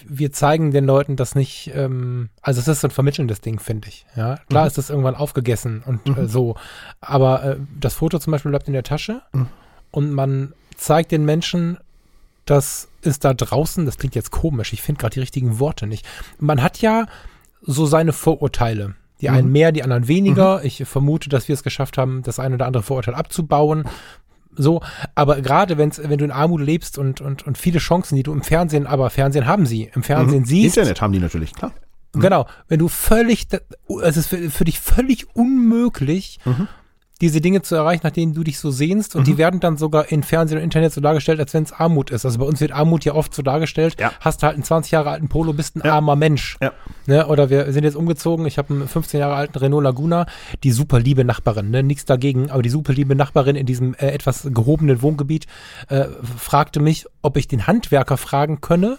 wir 0.08 0.32
zeigen 0.32 0.72
den 0.72 0.86
Leuten 0.86 1.16
das 1.16 1.36
nicht, 1.36 1.72
ähm, 1.74 2.30
also 2.42 2.60
es 2.60 2.68
ist 2.68 2.82
so 2.82 2.88
ein 2.88 2.92
vermittelndes 2.92 3.42
Ding, 3.42 3.60
finde 3.60 3.88
ich. 3.88 4.06
Ja, 4.16 4.38
klar 4.50 4.64
mhm. 4.64 4.68
ist 4.68 4.78
das 4.78 4.90
irgendwann 4.90 5.16
aufgegessen 5.16 5.84
und 5.86 6.06
äh, 6.08 6.22
mhm. 6.22 6.28
so, 6.28 6.56
aber 7.00 7.44
äh, 7.44 7.58
das 7.80 7.94
Foto 7.96 8.20
zum 8.20 8.32
Beispiel 8.32 8.52
bleibt 8.52 8.68
in 8.68 8.74
der 8.74 8.84
Tasche 8.84 9.22
mhm. 9.34 9.48
und 9.92 10.12
man 10.12 10.54
zeigt 10.76 11.12
den 11.12 11.26
Menschen, 11.26 11.78
das 12.52 12.90
ist 13.02 13.24
da 13.24 13.34
draußen, 13.34 13.86
das 13.86 13.98
klingt 13.98 14.14
jetzt 14.14 14.30
komisch, 14.30 14.74
ich 14.74 14.82
finde 14.82 15.00
gerade 15.00 15.14
die 15.14 15.22
richtigen 15.22 15.60
Worte 15.60 15.88
nicht. 15.88 16.06
Man 16.38 16.62
hat 16.62 16.82
ja 16.82 17.06
so 17.62 17.86
seine 17.86 18.12
Vorurteile. 18.12 18.96
Die 19.22 19.30
einen 19.30 19.48
mhm. 19.48 19.54
mehr, 19.54 19.72
die 19.72 19.84
anderen 19.84 20.08
weniger. 20.08 20.60
Mhm. 20.60 20.66
Ich 20.66 20.84
vermute, 20.86 21.30
dass 21.30 21.48
wir 21.48 21.54
es 21.54 21.64
geschafft 21.64 21.98
haben, 21.98 22.24
das 22.24 22.40
eine 22.40 22.56
oder 22.56 22.66
andere 22.66 22.84
Vorurteil 22.84 23.14
abzubauen. 23.14 23.88
So, 24.54 24.82
aber 25.16 25.40
gerade 25.42 25.78
wenn's, 25.78 26.02
wenn 26.04 26.18
du 26.18 26.26
in 26.26 26.32
Armut 26.32 26.60
lebst 26.60 26.98
und, 26.98 27.22
und, 27.22 27.48
und 27.48 27.58
viele 27.58 27.80
Chancen, 27.80 28.16
die 28.16 28.24
du 28.24 28.34
im 28.34 28.42
Fernsehen, 28.42 28.86
aber 28.86 29.10
Fernsehen 29.10 29.46
haben 29.46 29.66
sie, 29.66 29.90
im 29.94 30.04
Fernsehen 30.04 30.42
mhm. 30.42 30.46
siehst. 30.46 30.76
Internet 30.76 31.02
haben 31.02 31.14
die 31.14 31.20
natürlich, 31.20 31.54
klar. 31.54 31.72
Mhm. 32.14 32.20
Genau, 32.20 32.48
wenn 32.68 32.80
du 32.80 32.90
völlig, 32.90 33.48
es 34.04 34.18
ist 34.18 34.28
für, 34.28 34.50
für 34.50 34.66
dich 34.66 34.80
völlig 34.82 35.34
unmöglich, 35.36 36.40
mhm 36.44 36.68
diese 37.22 37.40
Dinge 37.40 37.62
zu 37.62 37.76
erreichen, 37.76 38.02
nach 38.04 38.12
denen 38.12 38.34
du 38.34 38.44
dich 38.44 38.60
so 38.60 38.72
sehnst. 38.72 39.16
Und 39.16 39.22
mhm. 39.22 39.26
die 39.26 39.38
werden 39.38 39.60
dann 39.60 39.78
sogar 39.78 40.12
in 40.12 40.24
Fernsehen 40.24 40.58
und 40.58 40.64
Internet 40.64 40.92
so 40.92 41.02
dargestellt, 41.02 41.40
als 41.40 41.54
wenn 41.54 41.64
es 41.64 41.72
Armut 41.72 42.10
ist. 42.10 42.26
Also 42.26 42.40
bei 42.40 42.46
uns 42.46 42.60
wird 42.60 42.72
Armut 42.72 43.06
ja 43.06 43.14
oft 43.14 43.34
so 43.34 43.42
dargestellt. 43.42 44.00
Ja. 44.00 44.12
Hast 44.20 44.42
du 44.42 44.48
halt 44.48 44.56
einen 44.56 44.64
20 44.64 44.92
Jahre 44.92 45.12
alten 45.12 45.30
Polo, 45.30 45.54
bist 45.54 45.76
ein 45.76 45.82
ja. 45.86 45.94
armer 45.94 46.16
Mensch. 46.16 46.58
Ja. 46.62 46.74
Ne? 47.06 47.28
Oder 47.28 47.50
wir 47.50 47.72
sind 47.72 47.84
jetzt 47.84 47.96
umgezogen. 47.96 48.46
Ich 48.46 48.58
habe 48.58 48.74
einen 48.74 48.88
15 48.88 49.20
Jahre 49.20 49.36
alten 49.36 49.58
Renault 49.58 49.84
Laguna. 49.84 50.26
Die 50.64 50.72
super 50.72 51.00
liebe 51.00 51.24
Nachbarin, 51.24 51.70
ne? 51.70 51.84
nichts 51.84 52.06
dagegen. 52.06 52.50
Aber 52.50 52.62
die 52.62 52.70
super 52.70 52.94
liebe 52.94 53.16
Nachbarin 53.16 53.56
in 53.56 53.66
diesem 53.66 53.94
äh, 53.94 54.08
etwas 54.08 54.48
gehobenen 54.52 55.02
Wohngebiet 55.02 55.46
äh, 55.90 56.06
fragte 56.38 56.80
mich, 56.80 57.06
ob 57.22 57.38
ich 57.38 57.48
den 57.48 57.68
Handwerker 57.68 58.18
fragen 58.18 58.62
könne, 58.62 58.98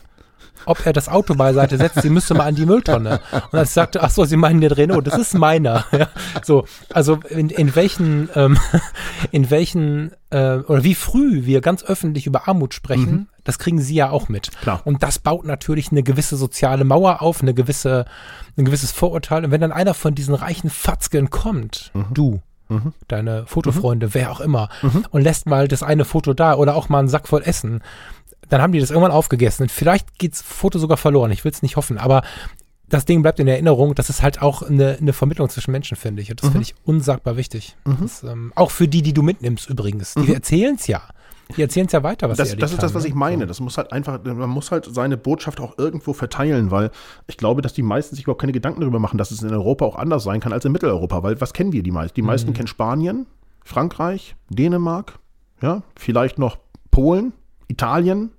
ob 0.66 0.84
er 0.86 0.92
das 0.92 1.08
Auto 1.08 1.34
beiseite 1.34 1.76
setzt, 1.76 2.02
sie 2.02 2.10
müsste 2.10 2.34
mal 2.34 2.46
an 2.46 2.54
die 2.54 2.66
Mülltonne. 2.66 3.20
Und 3.50 3.58
als 3.58 3.70
ich 3.70 3.74
sagte, 3.74 4.02
ach 4.02 4.10
so, 4.10 4.24
Sie 4.24 4.36
meinen 4.36 4.60
den 4.60 4.72
Renault, 4.72 5.06
das 5.06 5.18
ist 5.18 5.34
meiner. 5.34 5.84
Ja, 5.92 6.08
so, 6.42 6.64
also 6.92 7.18
in, 7.28 7.50
in 7.50 7.76
welchen, 7.76 8.30
ähm, 8.34 8.58
in 9.30 9.50
welchen, 9.50 10.12
äh, 10.30 10.56
oder 10.56 10.84
wie 10.84 10.94
früh 10.94 11.44
wir 11.44 11.60
ganz 11.60 11.84
öffentlich 11.84 12.26
über 12.26 12.48
Armut 12.48 12.72
sprechen, 12.72 13.12
mhm. 13.12 13.28
das 13.44 13.58
kriegen 13.58 13.80
Sie 13.80 13.94
ja 13.94 14.10
auch 14.10 14.28
mit. 14.28 14.50
Klar. 14.62 14.80
Und 14.84 15.02
das 15.02 15.18
baut 15.18 15.44
natürlich 15.44 15.92
eine 15.92 16.02
gewisse 16.02 16.36
soziale 16.36 16.84
Mauer 16.84 17.20
auf, 17.20 17.42
eine 17.42 17.52
gewisse, 17.52 18.06
ein 18.56 18.64
gewisses 18.64 18.90
Vorurteil. 18.90 19.44
Und 19.44 19.50
wenn 19.50 19.60
dann 19.60 19.72
einer 19.72 19.94
von 19.94 20.14
diesen 20.14 20.34
reichen 20.34 20.70
Fatzken 20.70 21.30
kommt, 21.30 21.90
mhm. 21.92 22.06
du, 22.12 22.42
mhm. 22.72 22.92
deine 23.08 23.46
Fotofreunde, 23.46 24.14
wer 24.14 24.30
auch 24.30 24.40
immer, 24.40 24.68
mhm. 24.82 25.04
und 25.10 25.22
lässt 25.22 25.46
mal 25.46 25.68
das 25.68 25.82
eine 25.82 26.04
Foto 26.04 26.34
da 26.34 26.54
oder 26.54 26.74
auch 26.74 26.88
mal 26.88 27.00
einen 27.00 27.08
Sack 27.08 27.28
voll 27.28 27.42
Essen, 27.44 27.82
dann 28.52 28.60
haben 28.62 28.72
die 28.72 28.80
das 28.80 28.90
irgendwann 28.90 29.12
aufgegessen. 29.12 29.62
Und 29.64 29.72
vielleicht 29.72 30.18
geht's 30.18 30.42
Foto 30.42 30.78
sogar 30.78 30.96
verloren. 30.98 31.30
Ich 31.30 31.44
will 31.44 31.52
es 31.52 31.62
nicht 31.62 31.76
hoffen, 31.76 31.96
aber 31.98 32.22
das 32.88 33.06
Ding 33.06 33.22
bleibt 33.22 33.40
in 33.40 33.48
Erinnerung. 33.48 33.94
Das 33.94 34.10
ist 34.10 34.22
halt 34.22 34.42
auch 34.42 34.62
eine, 34.62 34.98
eine 35.00 35.14
Vermittlung 35.14 35.48
zwischen 35.48 35.70
Menschen, 35.72 35.96
finde 35.96 36.20
ich. 36.20 36.30
Und 36.30 36.40
das 36.42 36.48
Mhm. 36.50 36.52
finde 36.52 36.64
ich 36.68 36.74
unsagbar 36.84 37.36
wichtig. 37.38 37.76
Mhm. 37.86 37.96
Das, 38.02 38.22
ähm, 38.22 38.52
auch 38.54 38.70
für 38.70 38.86
die, 38.88 39.00
die 39.00 39.14
du 39.14 39.22
mitnimmst 39.22 39.70
übrigens. 39.70 40.12
Die 40.14 40.20
Mhm. 40.20 40.34
erzählen 40.34 40.74
es 40.74 40.86
ja. 40.86 41.00
Die 41.56 41.62
erzählen 41.62 41.86
es 41.86 41.92
ja 41.92 42.02
weiter, 42.02 42.28
was 42.30 42.38
das, 42.38 42.50
sie 42.50 42.56
das 42.56 42.72
ist 42.72 42.82
das, 42.82 42.94
was 42.94 43.02
ne? 43.02 43.08
ich 43.10 43.14
meine. 43.14 43.44
So. 43.44 43.46
Das 43.48 43.60
muss 43.60 43.76
halt 43.78 43.92
einfach, 43.92 44.22
man 44.24 44.48
muss 44.48 44.70
halt 44.70 44.86
seine 44.90 45.16
Botschaft 45.16 45.60
auch 45.60 45.76
irgendwo 45.78 46.12
verteilen, 46.12 46.70
weil 46.70 46.90
ich 47.26 47.36
glaube, 47.36 47.60
dass 47.62 47.72
die 47.74 47.82
meisten 47.82 48.14
sich 48.14 48.24
überhaupt 48.24 48.40
keine 48.42 48.52
Gedanken 48.52 48.80
darüber 48.80 48.98
machen, 48.98 49.18
dass 49.18 49.30
es 49.30 49.42
in 49.42 49.50
Europa 49.50 49.84
auch 49.84 49.96
anders 49.96 50.24
sein 50.24 50.40
kann 50.40 50.52
als 50.52 50.64
in 50.66 50.72
Mitteleuropa. 50.72 51.22
Weil 51.22 51.40
was 51.40 51.52
kennen 51.54 51.72
wir 51.72 51.82
die 51.82 51.90
meisten? 51.90 52.14
Die 52.14 52.22
meisten 52.22 52.50
Mhm. 52.50 52.54
kennen 52.54 52.68
Spanien, 52.68 53.26
Frankreich, 53.64 54.34
Dänemark, 54.50 55.18
ja, 55.62 55.82
vielleicht 55.96 56.38
noch 56.38 56.58
Polen, 56.90 57.32
Italien, 57.68 58.30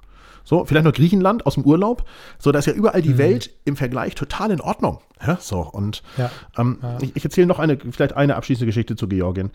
so, 0.44 0.66
vielleicht 0.66 0.86
noch 0.86 0.94
Griechenland 0.94 1.46
aus 1.46 1.54
dem 1.56 1.64
Urlaub. 1.64 2.04
So, 2.40 2.52
da 2.52 2.60
ist 2.60 2.66
ja 2.66 2.74
überall 2.74 3.02
die 3.02 3.10
Mhm. 3.14 3.18
Welt 3.18 3.50
im 3.66 3.76
Vergleich 3.76 4.16
total 4.16 4.52
in 4.52 4.62
Ordnung. 4.62 5.00
Ja, 5.26 5.38
so, 5.40 5.60
und 5.62 6.04
Ja. 6.18 6.30
ähm, 6.58 6.80
Ja. 6.82 6.98
ich, 7.02 7.16
ich 7.16 7.24
erzähle 7.24 7.48
noch 7.48 7.60
eine, 7.60 7.78
vielleicht 7.78 8.14
eine 8.16 8.36
abschließende 8.36 8.66
Geschichte 8.66 8.96
zu 8.96 9.08
Georgien. 9.08 9.52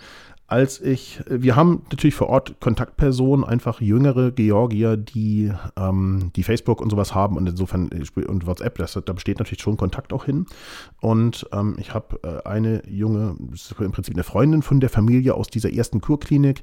Als 0.51 0.81
ich, 0.81 1.21
wir 1.29 1.57
haben 1.57 1.83
natürlich 1.91 2.15
vor 2.15 2.31
Ort 2.31 2.59
Kontaktpersonen, 2.59 3.45
einfach 3.45 3.83
jüngere 3.83 4.31
Georgier, 4.31 4.97
die, 4.97 5.53
ähm, 5.77 6.31
die 6.37 6.43
Facebook 6.43 6.81
und 6.81 6.89
sowas 6.89 7.15
haben 7.15 7.37
und 7.37 7.47
insofern 7.47 7.91
äh, 7.93 8.25
und 8.25 8.47
WhatsApp, 8.47 8.79
das, 8.79 8.99
da 9.05 9.13
besteht 9.13 9.41
natürlich 9.41 9.61
schon 9.61 9.77
Kontakt 9.77 10.11
auch 10.11 10.25
hin. 10.25 10.47
Und 11.03 11.47
ähm, 11.53 11.77
ich 11.79 11.93
habe 11.93 12.19
äh, 12.23 12.49
eine 12.49 12.83
junge, 12.89 13.37
im 13.79 13.93
Prinzip 13.93 14.15
eine 14.15 14.25
Freundin 14.25 14.63
von 14.63 14.81
der 14.81 14.89
Familie 14.89 15.35
aus 15.35 15.49
dieser 15.49 15.71
ersten 15.71 16.01
Kurklinik, 16.01 16.63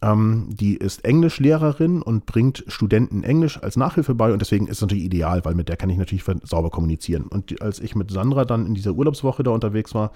ähm, 0.00 0.50
die 0.50 0.76
ist 0.76 1.04
Englischlehrerin 1.04 2.02
und 2.02 2.26
bringt 2.26 2.62
Studenten 2.68 3.24
Englisch 3.24 3.60
als 3.60 3.76
Nachhilfe 3.76 4.14
bei 4.14 4.32
und 4.32 4.38
deswegen 4.38 4.68
ist 4.68 4.76
es 4.76 4.82
natürlich 4.82 5.04
ideal, 5.04 5.44
weil 5.44 5.56
mit 5.56 5.68
der 5.68 5.76
kann 5.76 5.90
ich 5.90 5.98
natürlich 5.98 6.24
sauber 6.44 6.70
kommunizieren. 6.70 7.24
Und 7.24 7.60
als 7.60 7.80
ich 7.80 7.96
mit 7.96 8.12
Sandra 8.12 8.44
dann 8.44 8.64
in 8.64 8.74
dieser 8.74 8.92
Urlaubswoche 8.92 9.42
da 9.42 9.50
unterwegs 9.50 9.92
war, 9.92 10.12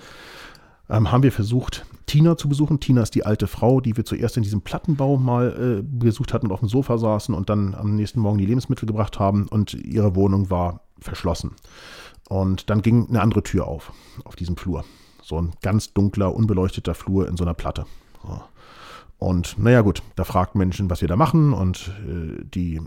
ähm, 0.88 1.12
haben 1.12 1.22
wir 1.22 1.32
versucht, 1.32 1.86
Tina 2.06 2.36
zu 2.36 2.48
besuchen. 2.48 2.80
Tina 2.80 3.02
ist 3.02 3.14
die 3.14 3.26
alte 3.26 3.46
Frau, 3.46 3.80
die 3.80 3.96
wir 3.96 4.04
zuerst 4.04 4.36
in 4.36 4.42
diesem 4.42 4.62
Plattenbau 4.62 5.16
mal 5.16 5.80
äh, 5.80 5.82
besucht 5.82 6.32
hatten 6.32 6.46
und 6.46 6.52
auf 6.52 6.60
dem 6.60 6.68
Sofa 6.68 6.98
saßen 6.98 7.34
und 7.34 7.50
dann 7.50 7.74
am 7.74 7.94
nächsten 7.94 8.20
Morgen 8.20 8.38
die 8.38 8.46
Lebensmittel 8.46 8.86
gebracht 8.86 9.18
haben 9.18 9.46
und 9.48 9.74
ihre 9.74 10.14
Wohnung 10.14 10.50
war 10.50 10.80
verschlossen. 11.00 11.52
Und 12.28 12.70
dann 12.70 12.82
ging 12.82 13.08
eine 13.08 13.20
andere 13.20 13.42
Tür 13.42 13.66
auf, 13.66 13.92
auf 14.24 14.36
diesem 14.36 14.56
Flur. 14.56 14.84
So 15.22 15.40
ein 15.40 15.52
ganz 15.62 15.92
dunkler, 15.92 16.34
unbeleuchteter 16.34 16.94
Flur 16.94 17.28
in 17.28 17.36
so 17.36 17.44
einer 17.44 17.54
Platte. 17.54 17.86
So. 18.22 18.40
Und 19.18 19.58
naja 19.58 19.80
gut, 19.80 20.00
da 20.14 20.22
fragt 20.22 20.54
Menschen, 20.54 20.88
was 20.90 21.00
wir 21.00 21.08
da 21.08 21.16
machen 21.16 21.52
und 21.52 21.90
äh, 22.06 22.44
die 22.44 22.80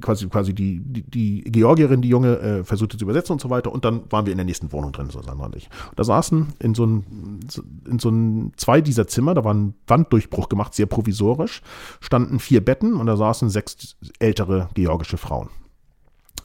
quasi, 0.00 0.28
quasi 0.28 0.52
die, 0.52 0.80
die, 0.80 1.02
die 1.02 1.52
Georgierin, 1.52 2.02
die 2.02 2.08
Junge, 2.08 2.38
äh, 2.38 2.64
versuchte 2.64 2.96
zu 2.96 3.04
übersetzen 3.04 3.34
und 3.34 3.40
so 3.40 3.48
weiter 3.48 3.70
und 3.70 3.84
dann 3.84 4.02
waren 4.10 4.26
wir 4.26 4.32
in 4.32 4.38
der 4.38 4.44
nächsten 4.44 4.72
Wohnung 4.72 4.90
drin, 4.90 5.10
so 5.10 5.22
Sandra 5.22 5.46
und 5.46 5.54
ich. 5.54 5.70
Und 5.90 5.98
da 5.98 6.02
saßen 6.02 6.48
in 6.58 6.74
so 6.74 6.84
ein, 6.84 7.40
in 7.88 8.00
so 8.00 8.08
ein, 8.08 8.52
zwei 8.56 8.80
dieser 8.80 9.06
Zimmer, 9.06 9.34
da 9.34 9.44
war 9.44 9.54
ein 9.54 9.74
Wanddurchbruch 9.86 10.48
gemacht, 10.48 10.74
sehr 10.74 10.86
provisorisch, 10.86 11.62
standen 12.00 12.40
vier 12.40 12.64
Betten 12.64 12.94
und 12.94 13.06
da 13.06 13.16
saßen 13.16 13.48
sechs 13.48 13.96
ältere 14.18 14.70
georgische 14.74 15.18
Frauen. 15.18 15.50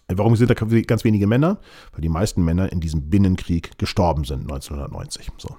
Warum 0.08 0.36
sind 0.36 0.50
da 0.50 0.54
ganz 0.54 1.04
wenige 1.04 1.28
Männer? 1.28 1.60
Weil 1.94 2.02
die 2.02 2.10
meisten 2.10 2.44
Männer 2.44 2.72
in 2.72 2.80
diesem 2.80 3.10
Binnenkrieg 3.10 3.78
gestorben 3.78 4.26
sind 4.26 4.42
1990. 4.42 5.32
So. 5.38 5.56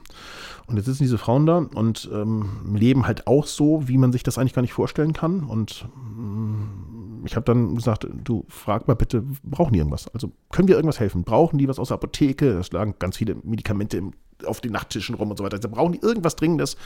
Und 0.67 0.77
jetzt 0.77 0.87
sitzen 0.87 1.03
diese 1.03 1.19
Frauen 1.19 1.47
da 1.47 1.59
und 1.59 2.09
ähm, 2.13 2.75
leben 2.75 3.07
halt 3.07 3.27
auch 3.27 3.47
so, 3.47 3.89
wie 3.89 3.99
man 3.99 4.13
sich 4.13 4.23
das 4.23 4.39
eigentlich 4.39 4.55
gar 4.55 4.63
nicht 4.63 4.73
vorstellen 4.73 5.13
kann. 5.13 5.45
Und 5.45 5.87
ähm, 5.95 7.23
ich 7.27 7.37
habe 7.37 7.45
dann 7.45 7.75
gesagt, 7.75 8.07
du 8.13 8.45
frag 8.49 8.87
mal 8.87 8.95
bitte, 8.95 9.25
brauchen 9.43 9.73
die 9.73 9.79
irgendwas? 9.79 10.09
Also 10.15 10.33
können 10.51 10.69
wir 10.69 10.77
irgendwas 10.77 11.01
helfen? 11.01 11.25
Brauchen 11.25 11.59
die 11.59 11.69
was 11.69 11.79
aus 11.79 11.89
der 11.89 11.97
Apotheke? 11.97 12.59
Es 12.59 12.73
lagen 12.73 12.95
ganz 12.99 13.17
viele 13.17 13.37
Medikamente 13.43 13.97
im, 13.97 14.13
auf 14.45 14.61
den 14.61 14.73
Nachttischen 14.73 15.15
rum 15.15 15.31
und 15.31 15.39
so 15.39 15.45
weiter. 15.45 15.57
Also 15.57 15.69
brauchen 15.69 15.93
die 15.93 16.01
irgendwas 16.01 16.37
Dringendes? 16.37 16.77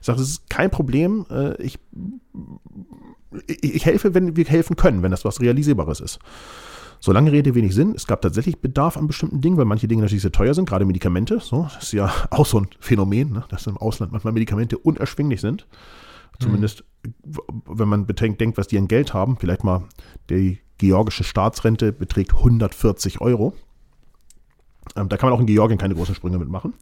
Ich 0.00 0.06
sage, 0.06 0.18
das 0.18 0.28
ist 0.28 0.50
kein 0.50 0.70
Problem. 0.70 1.26
Äh, 1.30 1.60
ich, 1.62 1.78
ich, 3.46 3.62
ich 3.62 3.86
helfe, 3.86 4.14
wenn 4.14 4.36
wir 4.36 4.44
helfen 4.44 4.76
können, 4.76 5.02
wenn 5.02 5.10
das 5.10 5.24
was 5.24 5.40
Realisierbares 5.40 6.00
ist. 6.00 6.18
So 7.00 7.12
lange 7.12 7.30
Rede, 7.32 7.54
wenig 7.54 7.74
Sinn. 7.74 7.94
Es 7.94 8.06
gab 8.06 8.22
tatsächlich 8.22 8.58
Bedarf 8.58 8.96
an 8.96 9.06
bestimmten 9.06 9.40
Dingen, 9.40 9.56
weil 9.56 9.64
manche 9.64 9.86
Dinge 9.86 10.02
natürlich 10.02 10.22
sehr 10.22 10.32
teuer 10.32 10.54
sind, 10.54 10.68
gerade 10.68 10.84
Medikamente. 10.84 11.38
So, 11.40 11.64
das 11.64 11.84
ist 11.84 11.92
ja 11.92 12.12
auch 12.30 12.46
so 12.46 12.60
ein 12.60 12.68
Phänomen, 12.80 13.32
ne, 13.32 13.44
dass 13.48 13.66
im 13.66 13.76
Ausland 13.76 14.12
manchmal 14.12 14.32
Medikamente 14.32 14.78
unerschwinglich 14.78 15.40
sind. 15.40 15.66
Zumindest, 16.40 16.84
wenn 17.66 17.88
man 17.88 18.06
bedenkt, 18.06 18.40
denkt, 18.40 18.58
was 18.58 18.68
die 18.68 18.78
an 18.78 18.86
Geld 18.86 19.12
haben. 19.12 19.36
Vielleicht 19.38 19.64
mal 19.64 19.82
die 20.30 20.60
georgische 20.78 21.24
Staatsrente 21.24 21.92
beträgt 21.92 22.32
140 22.32 23.20
Euro. 23.20 23.54
Ähm, 24.94 25.08
da 25.08 25.16
kann 25.16 25.28
man 25.28 25.36
auch 25.36 25.40
in 25.40 25.46
Georgien 25.46 25.78
keine 25.78 25.96
großen 25.96 26.14
Sprünge 26.14 26.38
mitmachen. 26.38 26.74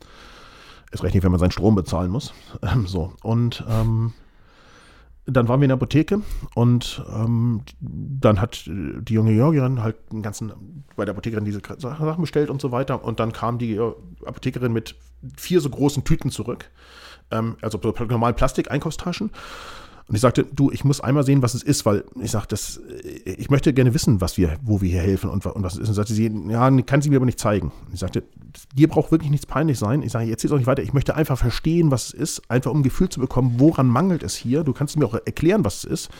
Es 0.93 1.03
reicht 1.03 1.15
nicht, 1.15 1.25
wenn 1.25 1.31
man 1.31 1.41
seinen 1.41 1.53
Strom 1.53 1.75
bezahlen 1.75 2.11
muss. 2.11 2.35
Ähm, 2.63 2.87
so, 2.87 3.15
und 3.23 3.65
ähm, 3.69 4.13
dann 5.27 5.49
waren 5.49 5.61
wir 5.61 5.65
in 5.65 5.71
der 5.71 5.77
Apotheke 5.77 6.21
und 6.55 7.05
ähm, 7.13 7.63
dann 7.81 8.41
hat 8.41 8.65
die 8.67 9.13
junge 9.13 9.35
Georgierin 9.35 9.83
halt 9.83 9.97
einen 10.11 10.23
ganzen, 10.23 10.85
bei 10.95 11.05
der 11.05 11.15
Apothekerin 11.15 11.45
diese 11.45 11.61
Sachen 11.79 12.21
bestellt 12.21 12.49
und 12.49 12.61
so 12.61 12.71
weiter. 12.71 13.05
Und 13.05 13.19
dann 13.19 13.33
kam 13.33 13.59
die 13.59 13.75
äh, 13.75 13.93
Apothekerin 14.25 14.73
mit 14.73 14.95
vier 15.37 15.61
so 15.61 15.69
großen 15.69 16.05
Tüten 16.05 16.31
zurück, 16.31 16.71
ähm, 17.33 17.57
also 17.61 17.81
so 17.83 17.93
normalen 18.07 18.37
Plastik-Einkaufstaschen. 18.37 19.31
Und 20.09 20.15
ich 20.15 20.21
sagte, 20.21 20.45
du, 20.45 20.71
ich 20.71 20.85
muss 20.85 21.01
einmal 21.01 21.25
sehen, 21.25 21.43
was 21.43 21.55
es 21.55 21.65
ist, 21.65 21.85
weil 21.85 22.05
ich 22.23 22.31
sagte, 22.31 22.51
das, 22.51 22.77
äh, 22.77 23.33
ich 23.33 23.51
möchte 23.51 23.73
gerne 23.75 23.93
wissen, 23.95 24.21
was 24.21 24.37
wir, 24.37 24.57
wo 24.63 24.81
wir 24.81 24.89
hier 24.89 25.01
helfen 25.01 25.29
und, 25.31 25.45
und 25.45 25.63
was 25.65 25.75
es 25.75 25.81
ist. 25.81 25.89
Und 25.89 25.95
sagte 25.95 26.15
sie, 26.15 26.31
ja, 26.49 26.71
kann 26.83 27.03
sie 27.03 27.11
mir 27.11 27.17
aber 27.17 27.27
nicht 27.27 27.41
zeigen. 27.41 27.73
Und 27.87 27.95
ich 27.95 28.01
sagte, 28.01 28.23
dir 28.75 28.89
braucht 28.89 29.11
wirklich 29.11 29.31
nichts 29.31 29.47
peinlich 29.47 29.79
sein. 29.79 30.03
Ich 30.03 30.13
sage, 30.13 30.27
jetzt 30.27 30.43
geht 30.43 30.51
es 30.51 30.53
auch 30.53 30.59
nicht 30.59 30.67
weiter. 30.67 30.83
Ich 30.83 30.93
möchte 30.93 31.15
einfach 31.15 31.39
verstehen, 31.39 31.91
was 31.91 32.09
es 32.09 32.13
ist, 32.15 32.51
einfach 32.51 32.71
um 32.71 32.81
ein 32.81 32.83
Gefühl 32.83 33.09
zu 33.09 33.21
bekommen, 33.21 33.55
woran 33.59 33.87
mangelt 33.89 34.23
es 34.23 34.35
hier. 34.37 34.65
Du 34.65 34.73
kannst 34.73 34.99
mir 34.99 35.07
auch 35.07 35.15
erklären, 35.15 35.65
was 35.65 35.79
es 35.79 35.85
ist. 35.85 36.11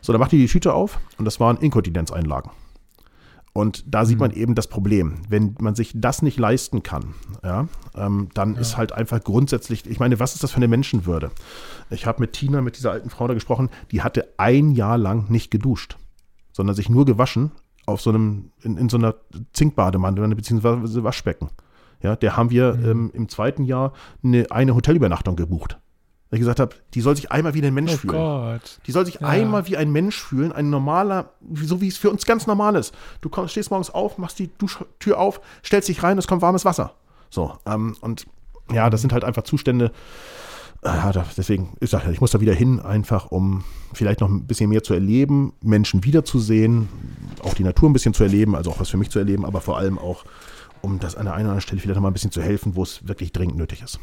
So, 0.00 0.12
dann 0.12 0.20
machte 0.20 0.36
die 0.36 0.42
die 0.42 0.48
Tüte 0.48 0.74
auf 0.74 0.98
und 1.18 1.24
das 1.24 1.40
waren 1.40 1.56
Inkontinenzeinlagen. 1.58 2.50
Und 3.52 3.82
da 3.92 4.04
sieht 4.04 4.20
man 4.20 4.30
eben 4.30 4.54
das 4.54 4.68
Problem. 4.68 5.22
Wenn 5.28 5.56
man 5.60 5.74
sich 5.74 5.90
das 5.96 6.22
nicht 6.22 6.38
leisten 6.38 6.84
kann, 6.84 7.14
ja, 7.42 7.66
ähm, 7.96 8.28
dann 8.32 8.54
Ja. 8.54 8.60
ist 8.60 8.76
halt 8.76 8.92
einfach 8.92 9.22
grundsätzlich, 9.24 9.90
ich 9.90 9.98
meine, 9.98 10.20
was 10.20 10.34
ist 10.34 10.44
das 10.44 10.52
für 10.52 10.58
eine 10.58 10.68
Menschenwürde? 10.68 11.32
Ich 11.90 12.06
habe 12.06 12.20
mit 12.20 12.32
Tina, 12.32 12.60
mit 12.60 12.76
dieser 12.76 12.92
alten 12.92 13.10
Frau 13.10 13.26
da 13.26 13.34
gesprochen, 13.34 13.68
die 13.90 14.02
hatte 14.02 14.28
ein 14.36 14.70
Jahr 14.70 14.98
lang 14.98 15.28
nicht 15.30 15.50
geduscht, 15.50 15.96
sondern 16.52 16.76
sich 16.76 16.88
nur 16.88 17.04
gewaschen 17.06 17.50
auf 17.86 18.00
so 18.00 18.10
einem, 18.10 18.52
in, 18.62 18.76
in 18.76 18.88
so 18.88 18.98
einer 18.98 19.16
Zinkbademantel 19.52 20.28
beziehungsweise 20.36 21.02
Waschbecken. 21.02 21.48
Ja, 22.02 22.16
der 22.16 22.36
haben 22.36 22.50
wir 22.50 22.74
Mhm. 22.74 22.84
ähm, 22.90 23.10
im 23.14 23.28
zweiten 23.28 23.64
Jahr 23.64 23.92
eine, 24.24 24.46
eine 24.50 24.74
Hotelübernachtung 24.74 25.36
gebucht. 25.36 25.78
Weil 26.30 26.38
ich 26.38 26.40
gesagt 26.42 26.60
habe, 26.60 26.76
die 26.94 27.00
soll 27.00 27.16
sich 27.16 27.32
einmal 27.32 27.54
wie 27.54 27.62
ein 27.62 27.74
Mensch 27.74 27.92
Oh 27.92 27.96
fühlen. 27.96 28.14
Gott. 28.14 28.78
Die 28.86 28.92
soll 28.92 29.04
sich 29.04 29.16
Ja. 29.20 29.26
einmal 29.26 29.66
wie 29.66 29.76
ein 29.76 29.90
Mensch 29.90 30.20
fühlen, 30.20 30.52
ein 30.52 30.70
normaler, 30.70 31.30
so 31.54 31.80
wie 31.80 31.88
es 31.88 31.96
für 31.98 32.08
uns 32.10 32.24
ganz 32.24 32.46
normal 32.46 32.76
ist. 32.76 32.94
Du 33.20 33.28
kommst, 33.28 33.50
stehst 33.52 33.70
morgens 33.70 33.90
auf, 33.90 34.16
machst 34.16 34.38
die 34.38 34.48
Duschtür 34.56 35.18
auf, 35.18 35.40
stellst 35.64 35.88
dich 35.88 36.02
rein, 36.04 36.16
es 36.18 36.28
kommt 36.28 36.40
warmes 36.42 36.64
Wasser. 36.64 36.94
So, 37.30 37.54
ähm, 37.66 37.96
und 38.00 38.26
ja, 38.72 38.88
das 38.90 39.00
sind 39.00 39.12
halt 39.12 39.24
einfach 39.24 39.42
Zustände. 39.42 39.90
Äh, 40.82 40.90
deswegen, 41.36 41.76
ich 41.80 41.90
sage 41.90 42.06
ja, 42.06 42.10
ich 42.12 42.20
muss 42.20 42.30
da 42.30 42.40
wieder 42.40 42.54
hin, 42.54 42.80
einfach 42.80 43.26
um 43.32 43.64
vielleicht 43.92 44.20
noch 44.20 44.28
ein 44.30 44.46
bisschen 44.46 44.70
mehr 44.70 44.82
zu 44.82 44.94
erleben, 44.94 45.52
Menschen 45.62 46.04
wiederzusehen, 46.04 46.88
auch 47.42 47.54
die 47.54 47.64
Natur 47.64 47.90
ein 47.90 47.92
bisschen 47.92 48.14
zu 48.14 48.22
erleben, 48.22 48.54
also 48.56 48.70
auch 48.70 48.80
was 48.80 48.88
für 48.88 48.96
mich 48.96 49.10
zu 49.10 49.18
erleben, 49.18 49.44
aber 49.44 49.60
vor 49.60 49.76
allem 49.76 49.98
auch, 49.98 50.24
um 50.82 50.98
das 50.98 51.14
an 51.16 51.24
der 51.26 51.34
einen 51.34 51.44
oder 51.46 51.50
anderen 51.52 51.60
Stelle 51.62 51.80
vielleicht 51.80 51.96
noch 51.96 52.02
mal 52.02 52.10
ein 52.10 52.14
bisschen 52.14 52.30
zu 52.32 52.42
helfen, 52.42 52.76
wo 52.76 52.82
es 52.82 53.06
wirklich 53.06 53.32
dringend 53.32 53.56
nötig 53.56 53.82
ist. 53.82 53.98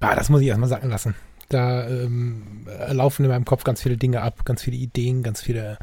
Ah, 0.00 0.14
das 0.14 0.28
muss 0.28 0.40
ich 0.40 0.46
erstmal 0.48 0.68
sagen 0.68 0.88
lassen. 0.88 1.14
Da 1.48 1.88
ähm, 1.88 2.66
laufen 2.90 3.24
in 3.24 3.30
meinem 3.30 3.44
Kopf 3.44 3.64
ganz 3.64 3.82
viele 3.82 3.96
Dinge 3.96 4.20
ab, 4.22 4.44
ganz 4.44 4.62
viele 4.62 4.76
Ideen, 4.76 5.22
ganz 5.22 5.40
viele. 5.40 5.78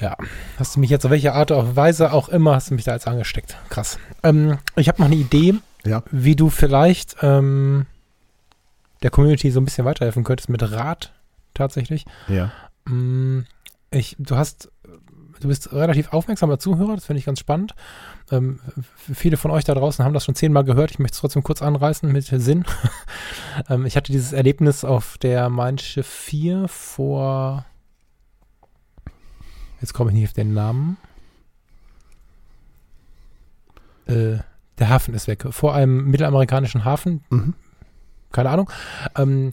Ja, 0.00 0.16
hast 0.58 0.74
du 0.74 0.80
mich 0.80 0.90
jetzt 0.90 1.04
auf 1.04 1.10
welche 1.10 1.34
Art 1.34 1.50
und 1.50 1.76
Weise 1.76 2.12
auch 2.12 2.28
immer, 2.30 2.54
hast 2.56 2.70
du 2.70 2.74
mich 2.74 2.84
da 2.84 2.94
jetzt 2.94 3.06
angesteckt. 3.06 3.56
Krass. 3.68 3.98
Ähm, 4.22 4.58
ich 4.74 4.88
habe 4.88 5.00
noch 5.00 5.06
eine 5.06 5.16
Idee, 5.16 5.54
Ja. 5.84 6.02
wie 6.10 6.34
du 6.34 6.48
vielleicht 6.50 7.16
ähm, 7.22 7.86
der 9.02 9.10
Community 9.10 9.50
so 9.50 9.60
ein 9.60 9.64
bisschen 9.66 9.84
weiterhelfen 9.84 10.24
könntest 10.24 10.48
mit 10.48 10.62
Rat 10.72 11.12
tatsächlich. 11.54 12.04
Ja. 12.26 12.50
Mm, 12.86 13.42
Ich, 13.90 14.16
du 14.18 14.34
hast, 14.36 14.70
du 15.42 15.48
bist 15.48 15.72
relativ 15.72 16.12
aufmerksamer 16.12 16.58
Zuhörer, 16.58 16.94
das 16.94 17.06
finde 17.06 17.18
ich 17.18 17.24
ganz 17.24 17.40
spannend. 17.40 17.74
Ähm, 18.30 18.60
viele 18.96 19.36
von 19.36 19.50
euch 19.50 19.64
da 19.64 19.74
draußen 19.74 20.04
haben 20.04 20.14
das 20.14 20.24
schon 20.24 20.34
zehnmal 20.34 20.64
gehört. 20.64 20.90
Ich 20.90 20.98
möchte 20.98 21.14
es 21.14 21.20
trotzdem 21.20 21.42
kurz 21.42 21.62
anreißen 21.62 22.10
mit 22.10 22.24
Sinn. 22.24 22.64
ähm, 23.68 23.86
ich 23.86 23.96
hatte 23.96 24.12
dieses 24.12 24.32
Erlebnis 24.32 24.84
auf 24.84 25.18
der 25.18 25.48
Mein 25.48 25.78
Schiff 25.78 26.06
4 26.06 26.68
vor. 26.68 27.66
Jetzt 29.80 29.94
komme 29.94 30.10
ich 30.10 30.14
nicht 30.14 30.28
auf 30.28 30.32
den 30.32 30.54
Namen. 30.54 30.96
Äh, 34.06 34.38
der 34.78 34.88
Hafen 34.88 35.14
ist 35.14 35.28
weg. 35.28 35.46
Vor 35.50 35.74
einem 35.74 36.10
mittelamerikanischen 36.10 36.84
Hafen. 36.84 37.24
Mhm. 37.30 37.54
Keine 38.30 38.50
Ahnung. 38.50 38.70
Ähm, 39.16 39.52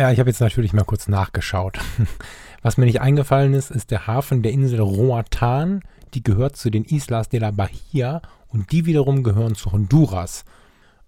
Ja, 0.00 0.10
ich 0.10 0.18
habe 0.18 0.30
jetzt 0.30 0.40
natürlich 0.40 0.72
mal 0.72 0.84
kurz 0.84 1.08
nachgeschaut. 1.08 1.78
Was 2.62 2.78
mir 2.78 2.86
nicht 2.86 3.02
eingefallen 3.02 3.52
ist, 3.52 3.70
ist 3.70 3.90
der 3.90 4.06
Hafen 4.06 4.42
der 4.42 4.50
Insel 4.50 4.80
Roatan. 4.80 5.82
Die 6.14 6.22
gehört 6.22 6.56
zu 6.56 6.70
den 6.70 6.86
Islas 6.86 7.28
de 7.28 7.38
la 7.38 7.50
Bahia 7.50 8.22
und 8.48 8.72
die 8.72 8.86
wiederum 8.86 9.22
gehören 9.22 9.56
zu 9.56 9.72
Honduras. 9.72 10.46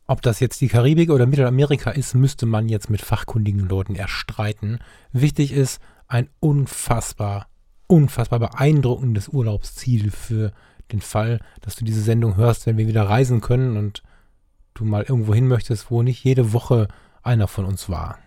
Ob 0.06 0.20
das 0.20 0.40
jetzt 0.40 0.60
die 0.60 0.68
Karibik 0.68 1.08
oder 1.08 1.24
Mittelamerika 1.24 1.90
ist, 1.90 2.14
müsste 2.14 2.44
man 2.44 2.68
jetzt 2.68 2.90
mit 2.90 3.00
fachkundigen 3.00 3.66
Leuten 3.66 3.94
erstreiten. 3.94 4.78
Wichtig 5.10 5.52
ist, 5.52 5.80
ein 6.06 6.28
unfassbar, 6.40 7.46
unfassbar 7.86 8.40
beeindruckendes 8.40 9.28
Urlaubsziel 9.28 10.10
für 10.10 10.52
den 10.92 11.00
Fall, 11.00 11.40
dass 11.62 11.76
du 11.76 11.86
diese 11.86 12.02
Sendung 12.02 12.36
hörst, 12.36 12.66
wenn 12.66 12.76
wir 12.76 12.88
wieder 12.88 13.08
reisen 13.08 13.40
können 13.40 13.78
und 13.78 14.02
du 14.74 14.84
mal 14.84 15.02
irgendwo 15.02 15.32
hin 15.32 15.48
möchtest, 15.48 15.90
wo 15.90 16.02
nicht 16.02 16.22
jede 16.22 16.52
Woche 16.52 16.88
einer 17.22 17.48
von 17.48 17.64
uns 17.64 17.88
war. 17.88 18.18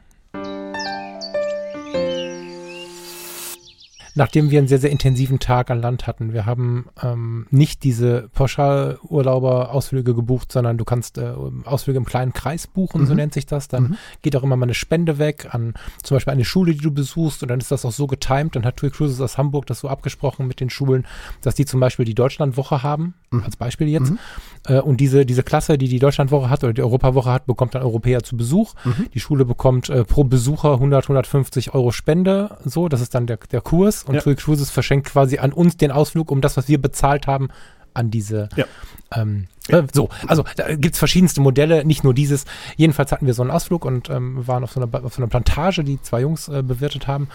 Nachdem 4.15 4.49
wir 4.49 4.59
einen 4.59 4.67
sehr, 4.67 4.79
sehr 4.79 4.89
intensiven 4.89 5.39
Tag 5.39 5.69
an 5.69 5.81
Land 5.81 6.07
hatten. 6.07 6.33
Wir 6.33 6.45
haben 6.45 6.87
ähm, 7.03 7.47
nicht 7.51 7.83
diese 7.83 8.29
Pauschalurlauber-Ausflüge 8.33 10.15
gebucht, 10.15 10.51
sondern 10.51 10.77
du 10.77 10.85
kannst 10.85 11.17
äh, 11.17 11.33
Ausflüge 11.65 11.97
im 11.97 12.05
kleinen 12.05 12.33
Kreis 12.33 12.65
buchen, 12.65 13.01
mhm. 13.01 13.07
so 13.07 13.13
nennt 13.13 13.33
sich 13.33 13.45
das. 13.45 13.67
Dann 13.67 13.83
mhm. 13.83 13.97
geht 14.21 14.35
auch 14.37 14.43
immer 14.43 14.55
mal 14.55 14.65
eine 14.65 14.73
Spende 14.73 15.19
weg 15.19 15.53
an 15.53 15.73
zum 16.01 16.15
Beispiel 16.15 16.31
eine 16.31 16.45
Schule, 16.45 16.73
die 16.73 16.79
du 16.79 16.91
besuchst 16.91 17.43
und 17.43 17.49
dann 17.49 17.59
ist 17.59 17.71
das 17.71 17.83
auch 17.83 17.91
so 17.91 18.07
getimed. 18.07 18.55
Dann 18.55 18.65
hat 18.65 18.77
Tui 18.77 18.89
Cruises 18.89 19.19
aus 19.19 19.37
Hamburg 19.37 19.65
das 19.65 19.79
so 19.81 19.89
abgesprochen 19.89 20.47
mit 20.47 20.61
den 20.61 20.69
Schulen, 20.69 21.05
dass 21.41 21.55
die 21.55 21.65
zum 21.65 21.81
Beispiel 21.81 22.05
die 22.05 22.15
Deutschlandwoche 22.15 22.83
haben, 22.83 23.15
mhm. 23.31 23.43
als 23.43 23.57
Beispiel 23.57 23.89
jetzt. 23.89 24.11
Mhm. 24.11 24.19
Äh, 24.65 24.79
und 24.79 25.01
diese, 25.01 25.25
diese 25.25 25.43
Klasse, 25.43 25.77
die 25.77 25.89
die 25.89 25.99
Deutschlandwoche 25.99 26.49
hat 26.49 26.63
oder 26.63 26.73
die 26.73 26.81
Europawoche 26.81 27.31
hat, 27.31 27.47
bekommt 27.47 27.75
dann 27.75 27.81
Europäer 27.81 28.23
zu 28.23 28.37
Besuch. 28.37 28.75
Mhm. 28.85 29.07
Die 29.13 29.19
Schule 29.19 29.43
bekommt 29.43 29.89
äh, 29.89 30.05
pro 30.05 30.23
Besucher 30.23 30.73
100, 30.73 31.05
150 31.05 31.73
Euro 31.73 31.91
Spende. 31.91 32.57
So, 32.63 32.87
das 32.87 33.01
ist 33.01 33.13
dann 33.13 33.27
der, 33.27 33.37
der 33.51 33.61
Kurs 33.61 34.04
und 34.05 34.15
ja. 34.15 34.21
Tui 34.21 34.35
Cruises 34.35 34.69
verschenkt 34.69 35.07
quasi 35.07 35.37
an 35.37 35.53
uns 35.53 35.77
den 35.77 35.91
Ausflug, 35.91 36.31
um 36.31 36.41
das, 36.41 36.57
was 36.57 36.67
wir 36.67 36.81
bezahlt 36.81 37.27
haben, 37.27 37.49
an 37.93 38.11
diese. 38.11 38.49
Ja. 38.55 38.65
Ähm, 39.13 39.47
äh, 39.69 39.83
so, 39.93 40.09
also 40.27 40.43
da 40.55 40.75
gibt 40.75 40.95
es 40.95 40.99
verschiedenste 40.99 41.41
Modelle, 41.41 41.85
nicht 41.85 42.03
nur 42.03 42.13
dieses. 42.13 42.45
Jedenfalls 42.75 43.11
hatten 43.11 43.25
wir 43.25 43.33
so 43.33 43.41
einen 43.41 43.51
Ausflug 43.51 43.85
und 43.85 44.09
ähm, 44.09 44.47
waren 44.47 44.63
auf 44.63 44.71
so, 44.71 44.81
einer, 44.81 45.05
auf 45.05 45.13
so 45.13 45.21
einer 45.21 45.29
Plantage, 45.29 45.83
die 45.83 46.01
zwei 46.01 46.21
Jungs 46.21 46.47
äh, 46.47 46.61
bewirtet 46.61 47.07
haben. 47.07 47.29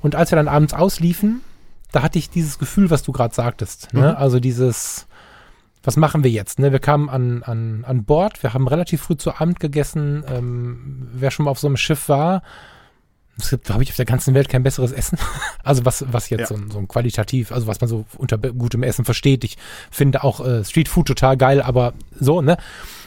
Und 0.00 0.14
als 0.14 0.30
wir 0.30 0.36
dann 0.36 0.48
abends 0.48 0.74
ausliefen, 0.74 1.40
da 1.90 2.02
hatte 2.02 2.18
ich 2.18 2.30
dieses 2.30 2.58
Gefühl, 2.58 2.90
was 2.90 3.02
du 3.02 3.12
gerade 3.12 3.34
sagtest. 3.34 3.92
Ne? 3.92 4.00
Mhm. 4.00 4.06
Ne? 4.06 4.18
Also 4.18 4.40
dieses, 4.40 5.06
was 5.82 5.96
machen 5.96 6.24
wir 6.24 6.30
jetzt? 6.30 6.58
Ne? 6.58 6.72
Wir 6.72 6.78
kamen 6.78 7.08
an, 7.08 7.42
an, 7.42 7.84
an 7.86 8.04
Bord, 8.04 8.42
wir 8.42 8.54
haben 8.54 8.68
relativ 8.68 9.02
früh 9.02 9.16
zu 9.16 9.34
Abend 9.34 9.60
gegessen. 9.60 10.24
Ähm, 10.28 11.08
wer 11.12 11.30
schon 11.30 11.44
mal 11.44 11.50
auf 11.50 11.58
so 11.58 11.66
einem 11.66 11.76
Schiff 11.76 12.08
war, 12.08 12.42
es 13.42 13.50
gibt, 13.50 13.64
glaube 13.64 13.82
ich, 13.82 13.90
auf 13.90 13.96
der 13.96 14.04
ganzen 14.04 14.34
Welt 14.34 14.48
kein 14.48 14.62
besseres 14.62 14.92
Essen. 14.92 15.18
Also 15.64 15.84
was, 15.84 16.04
was 16.12 16.28
jetzt 16.28 16.40
ja. 16.50 16.56
so, 16.56 16.58
so, 16.70 16.78
ein 16.78 16.88
qualitativ, 16.88 17.52
also 17.52 17.68
was 17.68 17.80
man 17.80 17.88
so 17.88 18.04
unter 18.18 18.36
gutem 18.36 18.82
Essen 18.82 19.04
versteht. 19.04 19.44
Ich 19.44 19.56
finde 19.92 20.24
auch 20.24 20.44
äh, 20.44 20.64
Streetfood 20.64 21.06
total 21.06 21.36
geil, 21.36 21.62
aber 21.62 21.94
so, 22.18 22.42
ne? 22.42 22.56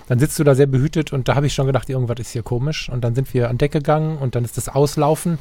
Dann 0.07 0.19
sitzt 0.19 0.39
du 0.39 0.45
da 0.45 0.55
sehr 0.55 0.67
behütet 0.67 1.11
und 1.11 1.27
da 1.27 1.35
habe 1.35 1.47
ich 1.47 1.53
schon 1.53 1.67
gedacht, 1.67 1.89
irgendwas 1.89 2.19
ist 2.19 2.31
hier 2.31 2.43
komisch. 2.43 2.87
Und 2.89 3.03
dann 3.03 3.13
sind 3.13 3.33
wir 3.33 3.49
an 3.49 3.57
Deck 3.57 3.73
gegangen 3.73 4.17
und 4.17 4.35
dann 4.35 4.45
ist 4.45 4.55
das 4.55 4.69
Auslaufen 4.69 5.37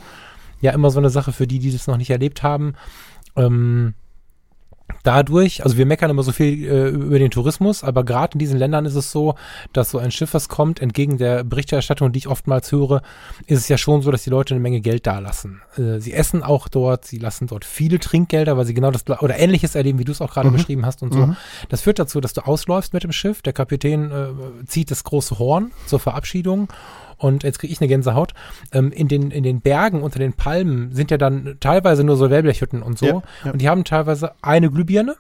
ja 0.60 0.72
immer 0.72 0.90
so 0.90 0.98
eine 0.98 1.10
Sache 1.10 1.32
für 1.32 1.46
die, 1.46 1.60
die 1.60 1.70
das 1.70 1.86
noch 1.86 1.98
nicht 1.98 2.10
erlebt 2.10 2.42
haben. 2.42 2.74
Ähm, 3.36 3.94
dadurch, 5.02 5.62
also 5.64 5.76
wir 5.76 5.86
meckern 5.86 6.10
immer 6.10 6.22
so 6.22 6.32
viel 6.32 6.64
äh, 6.64 6.88
über 6.88 7.18
den 7.18 7.30
Tourismus, 7.30 7.84
aber 7.84 8.04
gerade 8.04 8.34
in 8.34 8.38
diesen 8.38 8.58
Ländern 8.58 8.86
ist 8.86 8.94
es 8.94 9.10
so, 9.10 9.34
dass 9.72 9.90
so 9.90 9.98
ein 9.98 10.10
Schiff, 10.10 10.34
was 10.34 10.48
kommt, 10.48 10.80
entgegen 10.80 11.18
der 11.18 11.44
Berichterstattung, 11.44 12.12
die 12.12 12.18
ich 12.18 12.28
oftmals 12.28 12.72
höre, 12.72 13.02
ist 13.46 13.60
es 13.60 13.68
ja 13.68 13.78
schon 13.78 14.02
so, 14.02 14.10
dass 14.10 14.24
die 14.24 14.30
Leute 14.30 14.54
eine 14.54 14.60
Menge 14.60 14.80
Geld 14.80 15.06
dalassen. 15.06 15.62
Äh, 15.76 16.00
sie 16.00 16.12
essen 16.12 16.42
auch 16.42 16.68
dort, 16.68 17.04
sie 17.04 17.18
lassen 17.18 17.46
dort 17.46 17.64
viele 17.64 17.98
Trinkgelder, 17.98 18.56
weil 18.56 18.66
sie 18.66 18.74
genau 18.74 18.90
das 18.90 19.06
oder 19.06 19.38
ähnliches 19.38 19.74
erleben, 19.74 19.98
wie 19.98 20.04
du 20.04 20.12
es 20.12 20.20
auch 20.20 20.32
gerade 20.32 20.48
mhm. 20.48 20.54
beschrieben 20.54 20.86
hast 20.86 21.02
und 21.02 21.12
so. 21.12 21.26
Mhm. 21.26 21.36
Das 21.68 21.82
führt 21.82 21.98
dazu, 21.98 22.20
dass 22.20 22.32
du 22.32 22.40
ausläufst 22.42 22.92
mit 22.92 23.04
dem 23.04 23.12
Schiff, 23.12 23.42
der 23.42 23.52
Kapitän 23.52 24.10
äh, 24.10 24.66
zieht 24.66 24.90
das 24.90 25.04
große 25.04 25.38
Horn 25.38 25.72
zur 25.86 26.00
Verabschiedung 26.00 26.68
und 27.24 27.42
jetzt 27.42 27.58
kriege 27.58 27.72
ich 27.72 27.80
eine 27.80 27.88
Gänsehaut. 27.88 28.34
Ähm, 28.72 28.92
in, 28.92 29.08
den, 29.08 29.30
in 29.30 29.42
den 29.42 29.62
Bergen 29.62 30.02
unter 30.02 30.18
den 30.18 30.34
Palmen 30.34 30.92
sind 30.92 31.10
ja 31.10 31.16
dann 31.16 31.56
teilweise 31.58 32.04
nur 32.04 32.16
so 32.16 32.28
Wellblechhütten 32.28 32.82
und 32.82 32.98
so. 32.98 33.06
Ja, 33.06 33.22
ja. 33.46 33.52
Und 33.52 33.62
die 33.62 33.68
haben 33.70 33.84
teilweise 33.84 34.32
eine 34.42 34.70
Glühbirne 34.70 35.16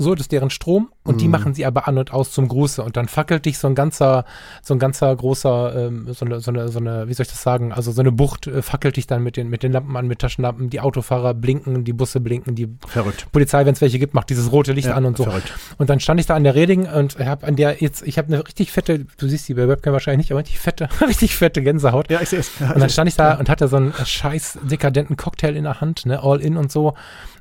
so, 0.00 0.14
das 0.14 0.24
ist 0.24 0.32
deren 0.32 0.48
Strom 0.48 0.88
und 1.04 1.16
mm. 1.16 1.18
die 1.18 1.26
mhm. 1.26 1.30
machen 1.30 1.54
sie 1.54 1.66
aber 1.66 1.86
an 1.86 1.98
und 1.98 2.10
aus 2.10 2.32
zum 2.32 2.48
Gruße 2.48 2.82
und 2.82 2.96
dann 2.96 3.06
fackelt 3.06 3.44
dich 3.44 3.58
so 3.58 3.68
ein 3.68 3.74
ganzer, 3.74 4.24
so 4.62 4.72
ein 4.72 4.78
ganzer 4.78 5.14
großer, 5.14 5.88
ähm, 5.88 6.06
so, 6.10 6.24
eine, 6.24 6.40
so, 6.40 6.50
eine, 6.50 6.68
so 6.68 6.78
eine, 6.78 7.06
wie 7.06 7.12
soll 7.12 7.24
ich 7.24 7.30
das 7.30 7.42
sagen, 7.42 7.70
also 7.70 7.92
so 7.92 8.00
eine 8.00 8.10
Bucht 8.10 8.46
äh, 8.46 8.62
fackelt 8.62 8.96
dich 8.96 9.06
dann 9.06 9.22
mit 9.22 9.36
den, 9.36 9.50
mit 9.50 9.62
den 9.62 9.72
Lampen 9.72 9.94
an, 9.98 10.06
mit 10.06 10.20
Taschenlampen, 10.20 10.70
die 10.70 10.80
Autofahrer 10.80 11.34
blinken, 11.34 11.84
die 11.84 11.92
Busse 11.92 12.18
blinken, 12.20 12.54
die 12.54 12.68
verrückt. 12.86 13.26
Polizei, 13.30 13.66
wenn 13.66 13.74
es 13.74 13.82
welche 13.82 13.98
gibt, 13.98 14.14
macht 14.14 14.30
dieses 14.30 14.50
rote 14.50 14.72
Licht 14.72 14.88
ja, 14.88 14.94
an 14.94 15.04
und 15.04 15.18
so. 15.18 15.24
Verrückt. 15.24 15.52
Und 15.76 15.90
dann 15.90 16.00
stand 16.00 16.18
ich 16.18 16.24
da 16.24 16.34
an 16.34 16.44
der 16.44 16.54
Reding 16.54 16.86
und 16.86 17.18
habe 17.18 17.46
an 17.46 17.56
der 17.56 17.76
jetzt, 17.80 18.02
ich 18.02 18.16
habe 18.16 18.28
eine 18.28 18.46
richtig 18.46 18.72
fette, 18.72 19.04
du 19.18 19.28
siehst 19.28 19.48
die 19.48 19.54
bei 19.54 19.68
Webcam 19.68 19.92
wahrscheinlich 19.92 20.24
nicht, 20.24 20.32
aber 20.32 20.40
richtig 20.40 20.60
fette, 20.60 20.88
richtig 21.06 21.36
fette 21.36 21.62
Gänsehaut. 21.62 22.10
Ja, 22.10 22.22
ich 22.22 22.30
sehe 22.30 22.38
es. 22.38 22.50
Ja, 22.58 22.72
und 22.72 22.80
dann 22.80 22.88
stand 22.88 23.08
ich 23.08 23.16
da 23.16 23.32
ja. 23.32 23.38
und 23.38 23.50
hatte 23.50 23.68
so 23.68 23.76
einen 23.76 23.92
scheiß 23.92 24.60
dekadenten 24.62 25.18
Cocktail 25.18 25.56
in 25.56 25.64
der 25.64 25.82
Hand, 25.82 26.06
ne, 26.06 26.22
all 26.22 26.40
in 26.40 26.56
und 26.56 26.72
so 26.72 26.94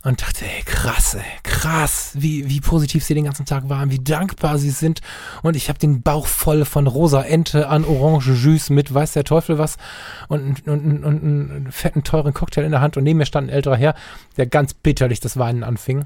und 0.04 0.22
dachte, 0.22 0.46
ey, 0.46 0.64
krass, 0.64 1.16
ey, 1.16 1.24
krass, 1.44 2.12
wie, 2.14 2.48
wie 2.50 2.62
positiv 2.62 3.04
sie 3.04 3.14
den 3.14 3.26
ganzen 3.26 3.46
Tag 3.46 3.68
waren, 3.68 3.92
wie 3.92 4.00
dankbar 4.00 4.58
sie 4.58 4.70
sind. 4.70 5.02
Und 5.42 5.56
ich 5.56 5.68
habe 5.68 5.80
den 5.80 6.02
Bauch 6.02 6.26
voll 6.26 6.64
von 6.66 6.88
rosa 6.88 7.22
Ente 7.22 7.68
an 7.68 7.84
Orange 7.84 8.32
Jus 8.32 8.70
mit 8.70 8.94
weiß 8.94 9.14
der 9.14 9.26
Teufel 9.26 9.58
was 9.58 9.78
und, 10.30 10.66
und, 10.68 10.86
und, 10.86 11.04
und 11.04 11.24
einen 11.24 11.72
fetten, 11.72 12.04
teuren 12.04 12.34
Cocktail 12.34 12.64
in 12.64 12.72
der 12.72 12.82
Hand. 12.82 12.96
Und 12.96 13.04
neben 13.04 13.18
mir 13.18 13.26
stand 13.26 13.48
ein 13.50 13.54
älterer 13.54 13.76
Herr, 13.76 13.96
der 14.38 14.46
ganz 14.46 14.74
bitterlich 14.74 15.20
das 15.20 15.38
Weinen 15.38 15.64
anfing. 15.64 16.06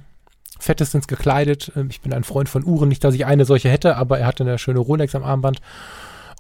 Fettestens 0.60 1.08
gekleidet. 1.08 1.72
Ich 1.90 2.02
bin 2.02 2.14
ein 2.14 2.24
Freund 2.24 2.48
von 2.48 2.64
Uhren, 2.64 2.90
nicht, 2.90 3.04
dass 3.04 3.14
ich 3.14 3.26
eine 3.26 3.46
solche 3.46 3.70
hätte, 3.70 3.98
aber 3.98 4.20
er 4.20 4.28
hatte 4.28 4.44
eine 4.44 4.58
schöne 4.58 4.80
Rolex 4.80 5.14
am 5.14 5.24
Armband. 5.24 5.60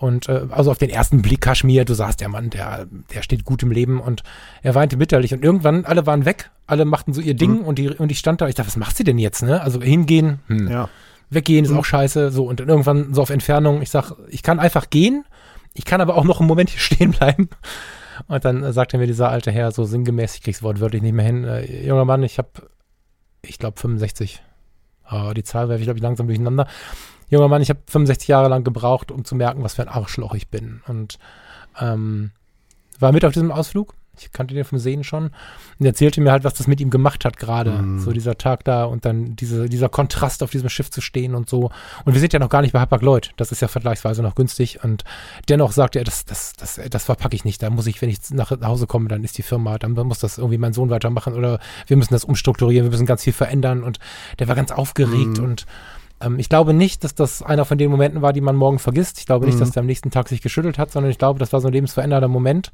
Und 0.04 0.28
äh, 0.28 0.48
also 0.50 0.70
auf 0.70 0.78
den 0.78 0.90
ersten 0.90 1.22
Blick 1.22 1.40
Kaschmir, 1.40 1.86
du 1.86 1.94
sahst, 1.94 2.20
der 2.20 2.28
Mann, 2.28 2.50
der, 2.50 2.88
der 3.14 3.22
steht 3.22 3.46
gut 3.46 3.64
im 3.64 3.72
Leben 3.72 4.02
und 4.02 4.22
er 4.62 4.76
weinte 4.76 4.98
bitterlich. 4.98 5.34
Und 5.34 5.46
irgendwann, 5.46 5.86
alle 5.86 6.06
waren 6.06 6.26
weg, 6.26 6.52
alle 6.68 6.84
machten 6.84 7.14
so 7.14 7.22
ihr 7.22 7.36
Ding 7.36 7.60
mhm. 7.60 7.62
und, 7.62 7.80
die, 7.80 7.88
und 7.88 8.12
ich 8.12 8.20
stand 8.20 8.42
da, 8.42 8.50
ich 8.50 8.56
dachte, 8.56 8.68
was 8.68 8.76
macht 8.76 8.98
sie 8.98 9.06
denn 9.06 9.18
jetzt, 9.18 9.44
ne? 9.44 9.62
Also 9.62 9.82
hingehen, 9.82 10.42
hm. 10.48 10.68
ja. 10.70 10.90
weggehen 11.30 11.64
ist 11.64 11.72
mhm. 11.72 11.78
auch 11.78 11.86
scheiße. 11.86 12.32
So, 12.32 12.44
und 12.44 12.60
dann 12.60 12.68
irgendwann 12.68 13.14
so 13.14 13.22
auf 13.22 13.30
Entfernung, 13.30 13.82
ich 13.82 13.92
sag, 13.92 14.12
ich 14.28 14.44
kann 14.44 14.60
einfach 14.60 14.90
gehen, 14.90 15.24
ich 15.74 15.86
kann 15.86 16.02
aber 16.02 16.18
auch 16.18 16.26
noch 16.26 16.42
einen 16.42 16.50
Moment 16.50 16.70
hier 16.70 16.80
stehen 16.82 17.12
bleiben. 17.12 17.48
Und 18.28 18.44
dann 18.44 18.62
äh, 18.62 18.74
sagte 18.74 18.98
mir 18.98 19.08
dieser 19.08 19.30
alte 19.30 19.52
Herr 19.52 19.72
so 19.72 19.86
sinngemäß, 19.86 20.36
ich 20.36 20.44
krieg's 20.44 20.62
wortwörtlich 20.62 21.02
nicht 21.02 21.14
mehr 21.14 21.26
hin, 21.26 21.46
äh, 21.46 21.88
junger 21.88 22.04
Mann, 22.04 22.24
ich 22.24 22.40
habe, 22.40 22.50
ich 23.42 23.58
glaube 23.58 23.80
65. 23.80 24.44
Oh, 25.10 25.32
die 25.34 25.44
Zahl 25.44 25.70
werfe 25.70 25.80
ich, 25.80 25.86
glaube 25.86 26.00
ich, 26.00 26.04
langsam 26.04 26.28
durcheinander 26.28 26.68
junger 27.34 27.48
Mann, 27.48 27.62
ich 27.62 27.70
habe 27.70 27.82
65 27.88 28.28
Jahre 28.28 28.48
lang 28.48 28.64
gebraucht, 28.64 29.12
um 29.12 29.26
zu 29.26 29.36
merken, 29.36 29.64
was 29.64 29.76
für 29.76 29.82
ein 29.82 29.90
Arschloch 29.90 30.34
ich 30.34 30.48
bin. 30.48 30.82
Und 30.88 31.20
ähm, 31.80 32.32
war 33.00 33.12
mit 33.12 33.26
auf 33.26 33.34
diesem 33.34 33.52
Ausflug. 33.52 33.96
Ich 34.16 34.32
kannte 34.32 34.54
den 34.54 34.64
vom 34.64 34.78
Sehen 34.78 35.04
schon. 35.04 35.32
Und 35.80 35.86
erzählte 35.86 36.22
mir 36.22 36.32
halt, 36.32 36.44
was 36.44 36.54
das 36.54 36.68
mit 36.68 36.80
ihm 36.80 36.92
gemacht 36.92 37.26
hat 37.26 37.38
gerade. 37.38 37.72
Mm. 37.72 38.00
So 38.00 38.12
dieser 38.12 38.38
Tag 38.38 38.64
da 38.64 38.86
und 38.86 39.06
dann 39.06 39.36
diese, 39.36 39.68
dieser 39.68 39.90
Kontrast 39.90 40.44
auf 40.44 40.52
diesem 40.52 40.70
Schiff 40.70 40.92
zu 40.92 41.02
stehen 41.02 41.34
und 41.34 41.50
so. 41.50 41.72
Und 42.06 42.14
wir 42.14 42.20
sind 42.20 42.32
ja 42.32 42.38
noch 42.38 42.50
gar 42.50 42.62
nicht 42.62 42.74
bei 42.74 42.80
Hapag-Lloyd. 42.80 43.32
Das 43.38 43.52
ist 43.52 43.62
ja 43.62 43.68
vergleichsweise 43.68 44.22
noch 44.22 44.36
günstig. 44.36 44.84
Und 44.84 45.04
dennoch 45.50 45.72
sagt 45.72 45.96
er, 45.96 46.04
das, 46.04 46.26
das, 46.26 46.54
das, 46.54 46.80
das 46.90 47.06
verpacke 47.06 47.36
ich 47.36 47.44
nicht. 47.44 47.64
Da 47.64 47.72
muss 47.72 47.88
ich, 47.88 48.00
wenn 48.04 48.10
ich 48.10 48.20
nach 48.30 48.52
Hause 48.52 48.86
komme, 48.86 49.08
dann 49.08 49.24
ist 49.24 49.38
die 49.40 49.44
Firma, 49.44 49.80
dann 49.80 49.94
muss 49.94 50.20
das 50.20 50.38
irgendwie 50.38 50.60
mein 50.60 50.74
Sohn 50.74 50.92
weitermachen 50.92 51.34
oder 51.34 51.60
wir 51.88 51.98
müssen 51.98 52.14
das 52.14 52.24
umstrukturieren, 52.24 52.86
wir 52.86 52.92
müssen 52.92 53.08
ganz 53.08 53.24
viel 53.24 53.34
verändern. 53.34 53.84
Und 53.84 53.98
der 54.38 54.48
war 54.48 54.56
ganz 54.56 54.72
aufgeregt 54.72 55.40
mm. 55.40 55.44
und 55.44 55.66
ähm, 56.24 56.40
ich 56.40 56.50
glaube 56.50 56.74
nicht, 56.74 57.04
dass 57.04 57.16
das 57.16 57.42
einer 57.42 57.66
von 57.66 57.78
den 57.78 57.92
Momenten 57.92 58.22
war, 58.22 58.34
die 58.34 58.42
man 58.42 58.56
morgen 58.56 58.80
vergisst. 58.80 59.20
Ich 59.20 59.26
glaube 59.26 59.46
nicht, 59.46 59.56
mhm. 59.56 59.60
dass 59.60 59.72
der 59.72 59.82
am 59.82 59.88
nächsten 59.88 60.12
Tag 60.12 60.30
sich 60.30 60.42
geschüttelt 60.42 60.78
hat, 60.78 60.92
sondern 60.92 61.12
ich 61.12 61.18
glaube, 61.18 61.40
das 61.40 61.54
war 61.54 61.62
so 61.62 61.68
ein 61.68 61.74
lebensverändernder 61.74 62.28
Moment. 62.28 62.72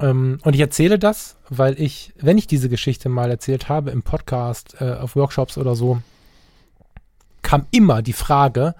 Ähm, 0.00 0.38
und 0.42 0.54
ich 0.54 0.60
erzähle 0.60 0.98
das, 0.98 1.36
weil 1.48 1.80
ich, 1.80 2.12
wenn 2.20 2.38
ich 2.38 2.46
diese 2.46 2.68
Geschichte 2.68 3.08
mal 3.08 3.30
erzählt 3.30 3.68
habe 3.68 3.90
im 3.90 4.02
Podcast, 4.02 4.76
äh, 4.80 4.92
auf 4.92 5.16
Workshops 5.16 5.58
oder 5.58 5.74
so, 5.74 6.00
kam 7.42 7.66
immer 7.70 8.02
die 8.02 8.12
Frage, 8.12 8.74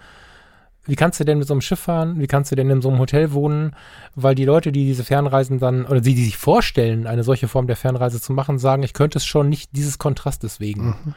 wie 0.84 0.96
kannst 0.96 1.20
du 1.20 1.24
denn 1.24 1.38
mit 1.38 1.46
so 1.46 1.52
einem 1.52 1.60
Schiff 1.60 1.80
fahren? 1.80 2.18
Wie 2.18 2.26
kannst 2.26 2.50
du 2.50 2.56
denn 2.56 2.70
in 2.70 2.80
so 2.80 2.88
einem 2.88 2.98
Hotel 2.98 3.32
wohnen? 3.32 3.76
Weil 4.14 4.34
die 4.34 4.46
Leute, 4.46 4.72
die 4.72 4.86
diese 4.86 5.04
Fernreisen 5.04 5.58
dann, 5.58 5.84
oder 5.84 6.00
die, 6.00 6.14
die 6.14 6.24
sich 6.24 6.38
vorstellen, 6.38 7.06
eine 7.06 7.24
solche 7.24 7.46
Form 7.46 7.66
der 7.66 7.76
Fernreise 7.76 8.22
zu 8.22 8.32
machen, 8.32 8.58
sagen, 8.58 8.82
ich 8.82 8.94
könnte 8.94 9.18
es 9.18 9.26
schon 9.26 9.50
nicht 9.50 9.76
dieses 9.76 9.98
Kontrastes 9.98 10.60
wegen. 10.60 10.86
Mhm. 10.86 11.14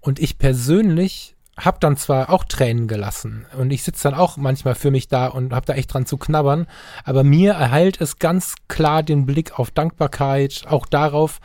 Und 0.00 0.18
ich 0.18 0.38
persönlich 0.38 1.36
hab 1.56 1.80
dann 1.80 1.96
zwar 1.96 2.30
auch 2.30 2.44
Tränen 2.44 2.88
gelassen 2.88 3.46
und 3.58 3.70
ich 3.70 3.82
sitze 3.82 4.04
dann 4.04 4.14
auch 4.14 4.36
manchmal 4.36 4.74
für 4.74 4.90
mich 4.90 5.08
da 5.08 5.26
und 5.26 5.52
hab 5.52 5.66
da 5.66 5.74
echt 5.74 5.92
dran 5.92 6.06
zu 6.06 6.16
knabbern, 6.16 6.66
aber 7.04 7.24
mir 7.24 7.52
erheilt 7.52 8.00
es 8.00 8.18
ganz 8.18 8.54
klar 8.68 9.02
den 9.02 9.26
Blick 9.26 9.58
auf 9.58 9.70
Dankbarkeit, 9.70 10.64
auch 10.68 10.86
darauf, 10.86 11.40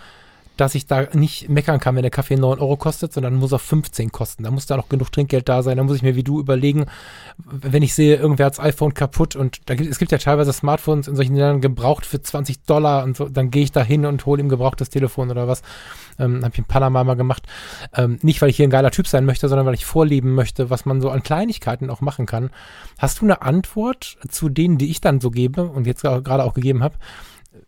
dass 0.57 0.75
ich 0.75 0.87
da 0.87 1.07
nicht 1.13 1.49
meckern 1.49 1.79
kann, 1.79 1.95
wenn 1.95 2.01
der 2.01 2.11
Kaffee 2.11 2.35
9 2.35 2.59
Euro 2.59 2.77
kostet, 2.77 3.13
sondern 3.13 3.35
muss 3.35 3.51
er 3.51 3.59
15 3.59 4.11
kosten. 4.11 4.43
Da 4.43 4.51
muss 4.51 4.65
da 4.65 4.77
noch 4.77 4.89
genug 4.89 5.11
Trinkgeld 5.11 5.47
da 5.47 5.63
sein. 5.63 5.77
Da 5.77 5.83
muss 5.83 5.95
ich 5.95 6.01
mir 6.01 6.15
wie 6.15 6.23
du 6.23 6.39
überlegen, 6.39 6.85
wenn 7.37 7.83
ich 7.83 7.93
sehe, 7.93 8.15
irgendwer 8.15 8.47
hat 8.47 8.57
das 8.57 8.65
iPhone 8.65 8.93
kaputt 8.93 9.35
und 9.35 9.69
da 9.69 9.75
gibt, 9.75 9.89
es 9.89 9.99
gibt 9.99 10.11
ja 10.11 10.17
teilweise 10.17 10.51
Smartphones 10.51 11.07
in 11.07 11.15
solchen 11.15 11.35
Ländern 11.35 11.61
gebraucht 11.61 12.05
für 12.05 12.21
20 12.21 12.63
Dollar 12.63 13.03
und 13.03 13.15
so, 13.15 13.29
dann 13.29 13.51
gehe 13.51 13.63
ich 13.63 13.71
da 13.71 13.83
hin 13.83 14.05
und 14.05 14.25
hole 14.25 14.41
ihm 14.41 14.49
gebrauchtes 14.49 14.89
Telefon 14.89 15.29
oder 15.29 15.47
was. 15.47 15.61
Ähm, 16.19 16.43
Habe 16.43 16.53
ich 16.53 16.59
in 16.59 16.65
Panama 16.65 17.03
mal 17.03 17.15
gemacht. 17.15 17.43
Ähm, 17.95 18.19
nicht, 18.21 18.41
weil 18.41 18.49
ich 18.49 18.57
hier 18.57 18.67
ein 18.67 18.71
geiler 18.71 18.91
Typ 18.91 19.07
sein 19.07 19.25
möchte, 19.25 19.47
sondern 19.49 19.65
weil 19.65 19.75
ich 19.75 19.85
vorleben 19.85 20.33
möchte, 20.33 20.69
was 20.69 20.85
man 20.85 21.01
so 21.01 21.09
an 21.09 21.23
Kleinigkeiten 21.23 21.89
auch 21.89 22.01
machen 22.01 22.25
kann. 22.25 22.49
Hast 22.97 23.21
du 23.21 23.25
eine 23.25 23.41
Antwort 23.41 24.17
zu 24.27 24.49
denen, 24.49 24.77
die 24.77 24.89
ich 24.89 25.01
dann 25.01 25.21
so 25.21 25.29
gebe 25.29 25.63
und 25.63 25.85
jetzt 25.85 26.01
gerade 26.01 26.43
auch 26.43 26.53
gegeben 26.53 26.83
habe, 26.83 26.95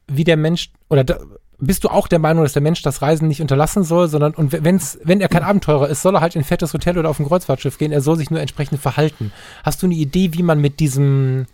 wie 0.08 0.24
der 0.24 0.38
Mensch 0.38 0.72
oder 0.90 1.04
da, 1.04 1.20
bist 1.60 1.84
du 1.84 1.90
auch 1.90 2.08
der 2.08 2.20
Meinung, 2.20 2.44
dass 2.44 2.54
der 2.54 2.62
Mensch 2.62 2.82
das 2.82 3.02
Reisen 3.02 3.28
nicht 3.28 3.42
unterlassen 3.42 3.84
soll, 3.84 4.08
sondern 4.08 4.34
und 4.34 4.52
wenn's, 4.64 4.98
wenn 5.04 5.22
er 5.22 5.28
kein 5.28 5.44
Abenteurer 5.44 5.90
ist, 5.90 6.02
soll 6.02 6.16
er 6.16 6.22
halt 6.22 6.36
in 6.36 6.42
ein 6.42 6.46
fettes 6.46 6.74
Hotel 6.74 6.98
oder 6.98 7.10
auf 7.10 7.20
ein 7.20 7.28
Kreuzfahrtschiff 7.28 7.78
gehen, 7.78 7.92
er 7.92 8.02
soll 8.02 8.18
sich 8.18 8.32
nur 8.32 8.40
entsprechend 8.40 8.80
verhalten. 8.80 9.32
Hast 9.64 9.82
du 9.82 9.88
eine 9.88 9.96
Idee, 9.96 10.34
wie 10.34 10.44
man 10.44 10.60
mit 10.62 10.80
diesem 10.80 11.48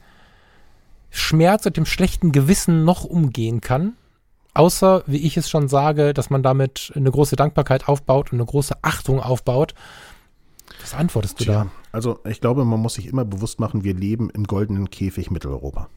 Schmerz 1.09 1.65
und 1.65 1.77
dem 1.77 1.85
schlechten 1.85 2.31
Gewissen 2.31 2.83
noch 2.83 3.03
umgehen 3.03 3.61
kann? 3.61 3.93
Außer, 4.53 5.03
wie 5.05 5.17
ich 5.17 5.35
es 5.37 5.49
schon 5.49 5.67
sage, 5.67 6.13
dass 6.13 6.29
man 6.29 6.43
damit 6.43 6.93
eine 6.95 7.11
große 7.11 7.35
Dankbarkeit 7.35 7.89
aufbaut 7.89 8.31
und 8.31 8.39
eine 8.39 8.45
große 8.45 8.75
Achtung 8.83 9.19
aufbaut. 9.19 9.73
Was 10.81 10.93
antwortest 10.93 11.39
du 11.39 11.45
Tja, 11.45 11.65
da? 11.65 11.71
Also 11.91 12.19
ich 12.25 12.41
glaube, 12.41 12.63
man 12.63 12.79
muss 12.79 12.93
sich 12.93 13.07
immer 13.07 13.25
bewusst 13.25 13.59
machen, 13.59 13.83
wir 13.83 13.93
leben 13.93 14.29
im 14.29 14.45
goldenen 14.45 14.89
Käfig 14.89 15.31
Mitteleuropa. 15.31 15.89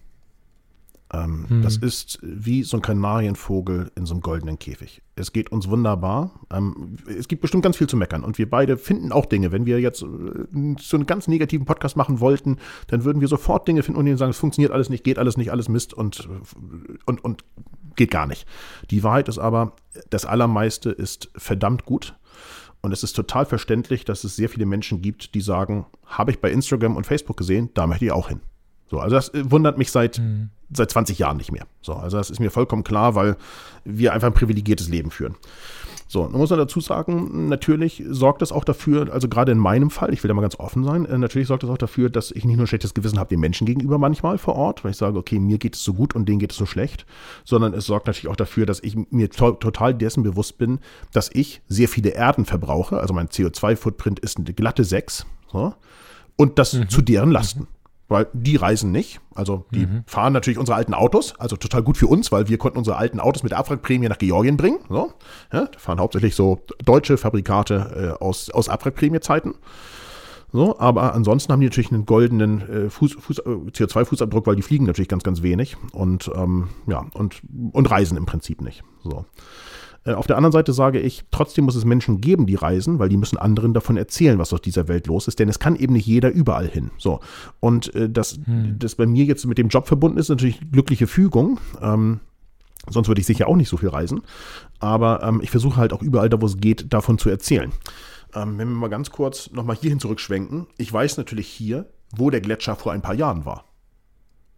Ähm, 1.12 1.46
hm. 1.48 1.62
Das 1.62 1.78
ist 1.78 2.18
wie 2.22 2.62
so 2.62 2.76
ein 2.76 2.82
Kanarienvogel 2.82 3.90
in 3.94 4.04
so 4.04 4.14
einem 4.14 4.20
goldenen 4.20 4.58
Käfig. 4.58 5.02
Es 5.16 5.32
geht 5.32 5.50
uns 5.50 5.68
wunderbar. 5.68 6.38
Ähm, 6.52 6.96
es 7.06 7.28
gibt 7.28 7.40
bestimmt 7.40 7.62
ganz 7.62 7.78
viel 7.78 7.86
zu 7.86 7.96
meckern. 7.96 8.24
Und 8.24 8.36
wir 8.36 8.48
beide 8.48 8.76
finden 8.76 9.10
auch 9.10 9.24
Dinge. 9.24 9.50
Wenn 9.50 9.64
wir 9.64 9.80
jetzt 9.80 10.02
äh, 10.02 10.06
so 10.78 10.96
einen 10.96 11.06
ganz 11.06 11.26
negativen 11.26 11.64
Podcast 11.64 11.96
machen 11.96 12.20
wollten, 12.20 12.58
dann 12.88 13.04
würden 13.04 13.20
wir 13.20 13.28
sofort 13.28 13.66
Dinge 13.66 13.82
finden 13.82 13.98
und 13.98 14.06
ihnen 14.06 14.18
sagen, 14.18 14.30
es 14.30 14.38
funktioniert 14.38 14.72
alles 14.72 14.90
nicht, 14.90 15.02
geht 15.02 15.18
alles 15.18 15.38
nicht, 15.38 15.50
alles 15.50 15.68
Mist 15.68 15.94
und, 15.94 16.28
und, 17.06 17.24
und 17.24 17.44
geht 17.96 18.10
gar 18.10 18.26
nicht. 18.26 18.46
Die 18.90 19.02
Wahrheit 19.02 19.28
ist 19.28 19.38
aber, 19.38 19.72
das 20.10 20.26
Allermeiste 20.26 20.90
ist 20.90 21.30
verdammt 21.36 21.86
gut. 21.86 22.14
Und 22.80 22.92
es 22.92 23.02
ist 23.02 23.14
total 23.14 23.44
verständlich, 23.44 24.04
dass 24.04 24.24
es 24.24 24.36
sehr 24.36 24.48
viele 24.48 24.66
Menschen 24.66 25.02
gibt, 25.02 25.34
die 25.34 25.40
sagen, 25.40 25.86
habe 26.04 26.30
ich 26.30 26.40
bei 26.40 26.50
Instagram 26.50 26.96
und 26.96 27.06
Facebook 27.06 27.36
gesehen, 27.36 27.70
da 27.74 27.86
möchte 27.86 28.04
ich 28.04 28.12
auch 28.12 28.28
hin. 28.28 28.40
So, 28.90 28.98
also 28.98 29.16
das 29.16 29.28
äh, 29.34 29.50
wundert 29.50 29.78
mich 29.78 29.90
seit, 29.90 30.18
mhm. 30.18 30.50
seit 30.72 30.90
20 30.90 31.18
Jahren 31.18 31.36
nicht 31.36 31.52
mehr. 31.52 31.66
So, 31.82 31.94
also 31.94 32.16
das 32.16 32.30
ist 32.30 32.40
mir 32.40 32.50
vollkommen 32.50 32.84
klar, 32.84 33.14
weil 33.14 33.36
wir 33.84 34.12
einfach 34.12 34.28
ein 34.28 34.34
privilegiertes 34.34 34.88
Leben 34.88 35.10
führen. 35.10 35.36
So, 36.10 36.22
nun 36.22 36.38
muss 36.38 36.48
man 36.48 36.58
dazu 36.58 36.80
sagen, 36.80 37.48
natürlich 37.48 38.02
sorgt 38.08 38.40
das 38.40 38.50
auch 38.50 38.64
dafür, 38.64 39.12
also 39.12 39.28
gerade 39.28 39.52
in 39.52 39.58
meinem 39.58 39.90
Fall, 39.90 40.14
ich 40.14 40.24
will 40.24 40.28
da 40.28 40.34
mal 40.34 40.40
ganz 40.40 40.58
offen 40.58 40.82
sein, 40.82 41.04
äh, 41.04 41.18
natürlich 41.18 41.48
sorgt 41.48 41.64
das 41.64 41.70
auch 41.70 41.76
dafür, 41.76 42.08
dass 42.08 42.30
ich 42.30 42.46
nicht 42.46 42.56
nur 42.56 42.64
ein 42.64 42.66
schlechtes 42.66 42.94
Gewissen 42.94 43.18
habe 43.18 43.28
den 43.28 43.40
Menschen 43.40 43.66
gegenüber 43.66 43.98
manchmal 43.98 44.38
vor 44.38 44.56
Ort, 44.56 44.84
weil 44.84 44.92
ich 44.92 44.96
sage, 44.96 45.18
okay, 45.18 45.38
mir 45.38 45.58
geht 45.58 45.76
es 45.76 45.84
so 45.84 45.92
gut 45.92 46.14
und 46.14 46.26
denen 46.26 46.38
geht 46.38 46.52
es 46.52 46.56
so 46.56 46.64
schlecht, 46.64 47.04
sondern 47.44 47.74
es 47.74 47.84
sorgt 47.84 48.06
natürlich 48.06 48.28
auch 48.28 48.36
dafür, 48.36 48.64
dass 48.64 48.82
ich 48.82 48.96
mir 49.10 49.28
to 49.28 49.52
total 49.52 49.92
dessen 49.92 50.22
bewusst 50.22 50.56
bin, 50.56 50.78
dass 51.12 51.30
ich 51.30 51.60
sehr 51.68 51.88
viele 51.88 52.10
Erden 52.10 52.46
verbrauche, 52.46 52.98
also 52.98 53.12
mein 53.12 53.28
CO2-Footprint 53.28 54.18
ist 54.20 54.38
eine 54.38 54.54
glatte 54.54 54.84
6, 54.84 55.26
so, 55.52 55.74
und 56.36 56.58
das 56.58 56.72
mhm. 56.72 56.88
zu 56.88 57.02
deren 57.02 57.30
Lasten. 57.30 57.60
Mhm 57.60 57.77
weil 58.08 58.26
die 58.32 58.56
reisen 58.56 58.90
nicht. 58.90 59.20
Also 59.34 59.66
die 59.72 59.86
mhm. 59.86 60.02
fahren 60.06 60.32
natürlich 60.32 60.58
unsere 60.58 60.76
alten 60.76 60.94
Autos, 60.94 61.34
also 61.38 61.56
total 61.56 61.82
gut 61.82 61.96
für 61.96 62.06
uns, 62.06 62.32
weil 62.32 62.48
wir 62.48 62.58
konnten 62.58 62.78
unsere 62.78 62.96
alten 62.96 63.20
Autos 63.20 63.42
mit 63.42 63.52
der 63.52 63.58
Abwrackprämie 63.58 64.08
nach 64.08 64.18
Georgien 64.18 64.56
bringen. 64.56 64.78
So. 64.88 65.12
Ja, 65.52 65.66
da 65.66 65.78
fahren 65.78 66.00
hauptsächlich 66.00 66.34
so 66.34 66.60
deutsche 66.84 67.18
Fabrikate 67.18 68.16
äh, 68.20 68.24
aus, 68.24 68.50
aus 68.50 68.68
Abwrackprämiezeiten. 68.68 69.54
So, 70.50 70.78
aber 70.78 71.14
ansonsten 71.14 71.52
haben 71.52 71.60
die 71.60 71.66
natürlich 71.66 71.92
einen 71.92 72.06
goldenen 72.06 72.86
äh, 72.86 72.90
Fuß, 72.90 73.18
Fuß, 73.20 73.40
äh, 73.40 73.42
CO2-Fußabdruck, 73.42 74.46
weil 74.46 74.56
die 74.56 74.62
fliegen 74.62 74.86
natürlich 74.86 75.08
ganz, 75.08 75.22
ganz 75.22 75.42
wenig 75.42 75.76
und 75.92 76.30
ähm, 76.34 76.68
ja, 76.86 77.04
und, 77.12 77.42
und 77.72 77.90
reisen 77.90 78.16
im 78.16 78.24
Prinzip 78.24 78.62
nicht. 78.62 78.82
So. 79.04 79.26
Äh, 80.04 80.12
auf 80.12 80.26
der 80.26 80.36
anderen 80.36 80.52
Seite 80.52 80.72
sage 80.72 81.00
ich, 81.00 81.24
trotzdem 81.30 81.64
muss 81.64 81.74
es 81.74 81.84
Menschen 81.84 82.20
geben, 82.20 82.46
die 82.46 82.54
reisen, 82.54 82.98
weil 82.98 83.08
die 83.08 83.16
müssen 83.16 83.38
anderen 83.38 83.74
davon 83.74 83.96
erzählen, 83.96 84.38
was 84.38 84.52
auf 84.52 84.60
dieser 84.60 84.88
Welt 84.88 85.06
los 85.06 85.28
ist, 85.28 85.38
denn 85.38 85.48
es 85.48 85.58
kann 85.58 85.76
eben 85.76 85.92
nicht 85.92 86.06
jeder 86.06 86.30
überall 86.30 86.68
hin. 86.68 86.90
So. 86.98 87.20
Und 87.60 87.94
äh, 87.94 88.08
das, 88.08 88.38
hm. 88.44 88.78
das 88.78 88.94
bei 88.94 89.06
mir 89.06 89.24
jetzt 89.24 89.46
mit 89.46 89.58
dem 89.58 89.68
Job 89.68 89.86
verbunden 89.86 90.18
ist, 90.18 90.28
natürlich 90.28 90.60
glückliche 90.70 91.06
Fügung. 91.06 91.60
Ähm, 91.80 92.20
sonst 92.88 93.08
würde 93.08 93.20
ich 93.20 93.26
sicher 93.26 93.48
auch 93.48 93.56
nicht 93.56 93.68
so 93.68 93.76
viel 93.76 93.90
reisen. 93.90 94.22
Aber 94.78 95.22
ähm, 95.22 95.40
ich 95.42 95.50
versuche 95.50 95.76
halt 95.76 95.92
auch 95.92 96.02
überall 96.02 96.28
da, 96.28 96.40
wo 96.40 96.46
es 96.46 96.58
geht, 96.58 96.92
davon 96.92 97.18
zu 97.18 97.28
erzählen. 97.28 97.72
Ähm, 98.34 98.58
wenn 98.58 98.68
wir 98.68 98.76
mal 98.76 98.88
ganz 98.88 99.10
kurz 99.10 99.50
nochmal 99.52 99.76
hierhin 99.76 100.00
zurückschwenken. 100.00 100.66
Ich 100.76 100.92
weiß 100.92 101.16
natürlich 101.16 101.48
hier, 101.48 101.90
wo 102.14 102.30
der 102.30 102.40
Gletscher 102.40 102.76
vor 102.76 102.92
ein 102.92 103.02
paar 103.02 103.14
Jahren 103.14 103.44
war. 103.44 103.64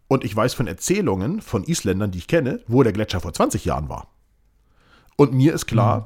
Und 0.07 0.25
ich 0.25 0.35
weiß 0.35 0.53
von 0.53 0.67
Erzählungen 0.67 1.41
von 1.41 1.63
Isländern, 1.63 2.11
die 2.11 2.17
ich 2.17 2.27
kenne, 2.27 2.59
wo 2.67 2.83
der 2.83 2.91
Gletscher 2.91 3.21
vor 3.21 3.33
20 3.33 3.63
Jahren 3.63 3.87
war. 3.87 4.07
Und 5.21 5.33
mir 5.33 5.53
ist 5.53 5.67
klar, 5.67 5.99
mhm. 5.99 6.05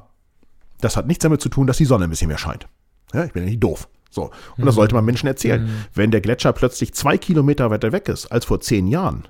das 0.82 0.98
hat 0.98 1.06
nichts 1.06 1.22
damit 1.22 1.40
zu 1.40 1.48
tun, 1.48 1.66
dass 1.66 1.78
die 1.78 1.86
Sonne 1.86 2.04
ein 2.04 2.10
bisschen 2.10 2.28
mehr 2.28 2.36
scheint. 2.36 2.68
Ja, 3.14 3.24
ich 3.24 3.32
bin 3.32 3.44
ja 3.44 3.48
nicht 3.48 3.62
doof. 3.62 3.88
So. 4.10 4.24
Und 4.24 4.58
mhm. 4.58 4.66
das 4.66 4.74
sollte 4.74 4.94
man 4.94 5.06
Menschen 5.06 5.26
erzählen. 5.26 5.64
Mhm. 5.64 5.84
Wenn 5.94 6.10
der 6.10 6.20
Gletscher 6.20 6.52
plötzlich 6.52 6.92
zwei 6.92 7.16
Kilometer 7.16 7.70
weiter 7.70 7.92
weg 7.92 8.10
ist 8.10 8.26
als 8.26 8.44
vor 8.44 8.60
zehn 8.60 8.86
Jahren, 8.88 9.26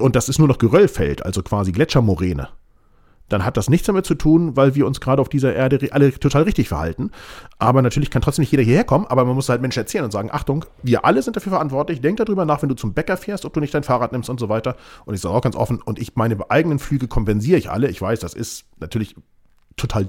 und 0.00 0.16
das 0.16 0.30
ist 0.30 0.38
nur 0.38 0.48
noch 0.48 0.56
Geröllfeld, 0.56 1.22
also 1.22 1.42
quasi 1.42 1.70
Gletschermoräne, 1.72 2.48
dann 3.28 3.44
hat 3.44 3.56
das 3.56 3.68
nichts 3.68 3.86
damit 3.86 4.06
zu 4.06 4.14
tun, 4.14 4.56
weil 4.56 4.74
wir 4.74 4.86
uns 4.86 5.00
gerade 5.00 5.20
auf 5.20 5.28
dieser 5.28 5.54
Erde 5.54 5.78
alle 5.92 6.12
total 6.12 6.42
richtig 6.42 6.68
verhalten. 6.68 7.10
Aber 7.58 7.82
natürlich 7.82 8.10
kann 8.10 8.22
trotzdem 8.22 8.42
nicht 8.42 8.52
jeder 8.52 8.62
hierher 8.62 8.84
kommen, 8.84 9.06
aber 9.06 9.24
man 9.24 9.34
muss 9.34 9.48
halt 9.48 9.60
Menschen 9.60 9.80
erzählen 9.80 10.04
und 10.04 10.12
sagen, 10.12 10.30
Achtung, 10.32 10.64
wir 10.82 11.04
alle 11.04 11.22
sind 11.22 11.36
dafür 11.36 11.50
verantwortlich, 11.50 12.00
denk 12.00 12.18
darüber 12.18 12.44
nach, 12.44 12.62
wenn 12.62 12.68
du 12.68 12.76
zum 12.76 12.94
Bäcker 12.94 13.16
fährst, 13.16 13.44
ob 13.44 13.52
du 13.52 13.60
nicht 13.60 13.74
dein 13.74 13.82
Fahrrad 13.82 14.12
nimmst 14.12 14.30
und 14.30 14.38
so 14.38 14.48
weiter. 14.48 14.76
Und 15.04 15.14
ich 15.14 15.20
sage 15.20 15.34
auch 15.34 15.42
ganz 15.42 15.56
offen, 15.56 15.80
und 15.82 15.98
ich 15.98 16.14
meine 16.16 16.38
eigenen 16.50 16.78
Flüge 16.78 17.08
kompensiere 17.08 17.58
ich 17.58 17.70
alle. 17.70 17.88
Ich 17.88 18.00
weiß, 18.00 18.20
das 18.20 18.34
ist 18.34 18.64
natürlich 18.78 19.16
total 19.76 20.08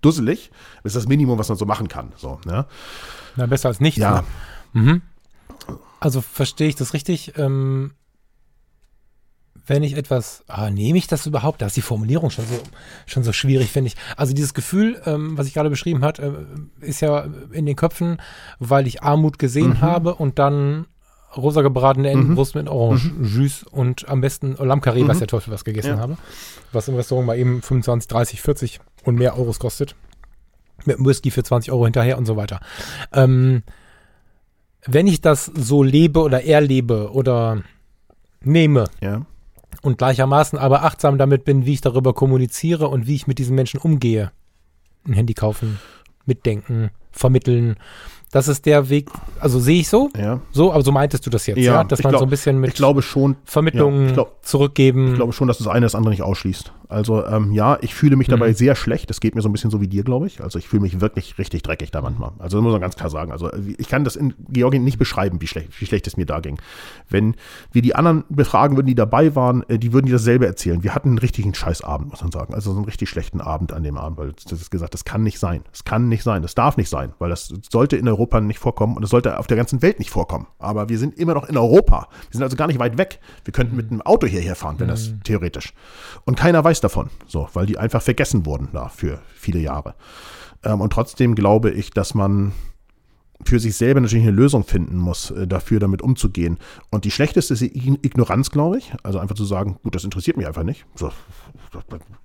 dusselig. 0.00 0.50
Das 0.82 0.94
ist 0.94 1.02
das 1.02 1.08
Minimum, 1.08 1.38
was 1.38 1.48
man 1.48 1.58
so 1.58 1.66
machen 1.66 1.88
kann. 1.88 2.12
So, 2.16 2.38
ne? 2.44 2.66
Na, 3.36 3.46
besser 3.46 3.68
als 3.68 3.80
nichts. 3.80 4.00
Ja. 4.00 4.24
Ne? 4.72 4.82
Mhm. 4.82 5.02
Also 6.00 6.20
verstehe 6.20 6.68
ich 6.68 6.76
das 6.76 6.92
richtig? 6.92 7.38
Ähm, 7.38 7.92
wenn 9.66 9.82
ich 9.82 9.96
etwas, 9.96 10.44
ah, 10.46 10.70
nehme 10.70 10.98
ich 10.98 11.06
das 11.06 11.26
überhaupt? 11.26 11.62
Da 11.62 11.66
ist 11.66 11.76
die 11.76 11.82
Formulierung 11.82 12.30
schon 12.30 12.44
so, 12.44 12.58
schon 13.06 13.24
so 13.24 13.32
schwierig, 13.32 13.70
finde 13.70 13.88
ich. 13.88 13.96
Also 14.16 14.34
dieses 14.34 14.52
Gefühl, 14.52 15.00
ähm, 15.06 15.38
was 15.38 15.46
ich 15.46 15.54
gerade 15.54 15.70
beschrieben 15.70 16.04
hat, 16.04 16.18
äh, 16.18 16.32
ist 16.80 17.00
ja 17.00 17.26
in 17.52 17.64
den 17.64 17.76
Köpfen, 17.76 18.18
weil 18.58 18.86
ich 18.86 19.02
Armut 19.02 19.38
gesehen 19.38 19.70
mhm. 19.70 19.80
habe 19.80 20.14
und 20.14 20.38
dann 20.38 20.86
rosa 21.36 21.62
gebratene 21.62 22.10
Entenbrust 22.10 22.54
mhm. 22.54 22.62
mit 22.62 22.70
Orange 22.70 23.10
mhm. 23.10 23.24
Jus 23.24 23.62
und 23.64 24.08
am 24.08 24.20
besten 24.20 24.54
Lammkarree, 24.54 25.04
mhm. 25.04 25.08
was 25.08 25.18
der 25.18 25.28
Teufel 25.28 25.52
was 25.52 25.64
gegessen 25.64 25.96
ja. 25.96 25.98
habe. 25.98 26.18
Was 26.72 26.88
im 26.88 26.96
Restaurant 26.96 27.26
mal 27.26 27.38
eben 27.38 27.62
25, 27.62 28.08
30, 28.08 28.42
40 28.42 28.80
und 29.04 29.16
mehr 29.16 29.36
Euros 29.38 29.58
kostet. 29.58 29.96
Mit 30.84 30.96
einem 30.96 31.06
Whisky 31.06 31.30
für 31.30 31.42
20 31.42 31.72
Euro 31.72 31.84
hinterher 31.84 32.18
und 32.18 32.26
so 32.26 32.36
weiter. 32.36 32.60
Ähm, 33.12 33.62
wenn 34.86 35.06
ich 35.06 35.22
das 35.22 35.46
so 35.46 35.82
lebe 35.82 36.20
oder 36.20 36.44
erlebe 36.44 37.10
oder 37.12 37.62
nehme, 38.42 38.84
ja 39.00 39.24
und 39.84 39.98
gleichermaßen 39.98 40.58
aber 40.58 40.82
achtsam 40.84 41.18
damit 41.18 41.44
bin, 41.44 41.66
wie 41.66 41.74
ich 41.74 41.80
darüber 41.80 42.14
kommuniziere 42.14 42.88
und 42.88 43.06
wie 43.06 43.14
ich 43.14 43.26
mit 43.26 43.38
diesen 43.38 43.54
Menschen 43.54 43.78
umgehe. 43.78 44.32
Ein 45.06 45.12
Handy 45.12 45.34
kaufen, 45.34 45.78
mitdenken, 46.24 46.90
vermitteln, 47.12 47.76
das 48.34 48.48
ist 48.48 48.66
der 48.66 48.88
Weg, 48.88 49.10
also 49.38 49.60
sehe 49.60 49.78
ich 49.78 49.88
so. 49.88 50.10
Ja. 50.18 50.40
So, 50.50 50.72
aber 50.72 50.82
so 50.82 50.90
meintest 50.90 51.24
du 51.24 51.30
das 51.30 51.46
jetzt, 51.46 51.58
ja? 51.58 51.74
ja? 51.74 51.84
Dass 51.84 52.02
man 52.02 52.10
glaub, 52.10 52.18
so 52.18 52.26
ein 52.26 52.30
bisschen 52.30 52.58
mit 52.58 52.70
ich 52.70 52.74
glaube 52.74 53.00
schon, 53.00 53.36
Vermittlungen 53.44 54.08
ja, 54.08 54.14
glaub, 54.14 54.38
zurückgeben. 54.42 55.10
Ich 55.10 55.14
glaube 55.14 55.32
schon, 55.32 55.46
dass 55.46 55.58
das 55.58 55.68
eine 55.68 55.86
das 55.86 55.94
andere 55.94 56.10
nicht 56.10 56.22
ausschließt. 56.22 56.72
Also 56.94 57.26
ähm, 57.26 57.52
ja, 57.52 57.76
ich 57.80 57.92
fühle 57.92 58.14
mich 58.14 58.28
dabei 58.28 58.50
mhm. 58.50 58.54
sehr 58.54 58.76
schlecht. 58.76 59.10
Das 59.10 59.20
geht 59.20 59.34
mir 59.34 59.42
so 59.42 59.48
ein 59.48 59.52
bisschen 59.52 59.72
so 59.72 59.80
wie 59.80 59.88
dir, 59.88 60.04
glaube 60.04 60.28
ich. 60.28 60.40
Also 60.40 60.60
ich 60.60 60.68
fühle 60.68 60.82
mich 60.82 61.00
wirklich 61.00 61.36
richtig 61.38 61.62
dreckig 61.62 61.90
da 61.90 62.00
manchmal. 62.00 62.30
Also 62.38 62.58
das 62.58 62.62
muss 62.62 62.70
man 62.70 62.80
ganz 62.80 62.94
klar 62.94 63.10
sagen. 63.10 63.32
Also 63.32 63.50
ich 63.52 63.88
kann 63.88 64.04
das 64.04 64.14
in 64.14 64.32
Georgien 64.48 64.84
nicht 64.84 64.96
beschreiben, 64.96 65.40
wie 65.40 65.48
schlecht, 65.48 65.80
wie 65.80 65.86
schlecht 65.86 66.06
es 66.06 66.16
mir 66.16 66.24
da 66.24 66.38
ging. 66.38 66.56
Wenn 67.08 67.34
wir 67.72 67.82
die 67.82 67.96
anderen 67.96 68.22
befragen 68.28 68.76
würden, 68.76 68.86
die 68.86 68.94
dabei 68.94 69.34
waren, 69.34 69.64
äh, 69.68 69.76
die 69.76 69.92
würden 69.92 70.06
dir 70.06 70.12
dasselbe 70.12 70.46
erzählen. 70.46 70.84
Wir 70.84 70.94
hatten 70.94 71.08
einen 71.08 71.18
richtigen 71.18 71.52
Scheißabend, 71.52 72.10
muss 72.10 72.22
man 72.22 72.30
sagen. 72.30 72.54
Also 72.54 72.70
so 72.70 72.76
einen 72.76 72.84
richtig 72.84 73.08
schlechten 73.08 73.40
Abend 73.40 73.72
an 73.72 73.82
dem 73.82 73.98
Abend, 73.98 74.16
weil 74.16 74.32
das 74.32 74.52
ist 74.52 74.70
gesagt, 74.70 74.94
das 74.94 75.04
kann 75.04 75.24
nicht 75.24 75.40
sein. 75.40 75.64
Das 75.72 75.82
kann 75.82 76.08
nicht 76.08 76.22
sein. 76.22 76.42
Das 76.42 76.54
darf 76.54 76.76
nicht 76.76 76.88
sein, 76.88 77.12
weil 77.18 77.30
das 77.30 77.52
sollte 77.70 77.96
in 77.96 78.06
Europa 78.06 78.40
nicht 78.40 78.60
vorkommen 78.60 78.94
das 79.00 79.10
sollte 79.10 79.38
auf 79.38 79.48
der 79.48 79.56
ganzen 79.56 79.82
Welt 79.82 79.98
nicht 79.98 80.10
vorkommen. 80.10 80.46
Aber 80.60 80.88
wir 80.88 80.98
sind 80.98 81.18
immer 81.18 81.34
noch 81.34 81.48
in 81.48 81.56
Europa. 81.56 82.08
Wir 82.30 82.38
sind 82.38 82.42
also 82.44 82.56
gar 82.56 82.68
nicht 82.68 82.78
weit 82.78 82.98
weg. 82.98 83.18
Wir 83.44 83.52
könnten 83.52 83.74
mit 83.74 83.90
einem 83.90 84.00
Auto 84.00 84.28
hierher 84.28 84.54
fahren, 84.54 84.76
wenn 84.78 84.88
das 84.88 85.10
mhm. 85.10 85.24
theoretisch. 85.24 85.74
Und 86.24 86.36
keiner 86.38 86.62
weiß 86.62 86.83
davon, 86.84 87.10
so, 87.26 87.48
weil 87.54 87.66
die 87.66 87.78
einfach 87.78 88.02
vergessen 88.02 88.46
wurden 88.46 88.68
da 88.72 88.88
für 88.88 89.20
viele 89.34 89.58
Jahre. 89.58 89.94
Ähm, 90.62 90.80
und 90.80 90.92
trotzdem 90.92 91.34
glaube 91.34 91.70
ich, 91.70 91.90
dass 91.90 92.14
man 92.14 92.52
für 93.42 93.58
sich 93.58 93.76
selber 93.76 94.00
natürlich 94.00 94.26
eine 94.26 94.36
Lösung 94.36 94.64
finden 94.64 94.96
muss, 94.96 95.30
äh, 95.30 95.46
dafür 95.46 95.80
damit 95.80 96.02
umzugehen. 96.02 96.58
Und 96.90 97.04
die 97.04 97.10
schlechteste 97.10 97.54
ist 97.54 97.60
die 97.60 97.98
Ignoranz, 98.02 98.50
glaube 98.50 98.78
ich. 98.78 98.92
Also 99.02 99.18
einfach 99.18 99.34
zu 99.34 99.44
sagen, 99.44 99.78
gut, 99.82 99.94
das 99.94 100.04
interessiert 100.04 100.36
mich 100.36 100.46
einfach 100.46 100.62
nicht. 100.62 100.86
So, 100.94 101.10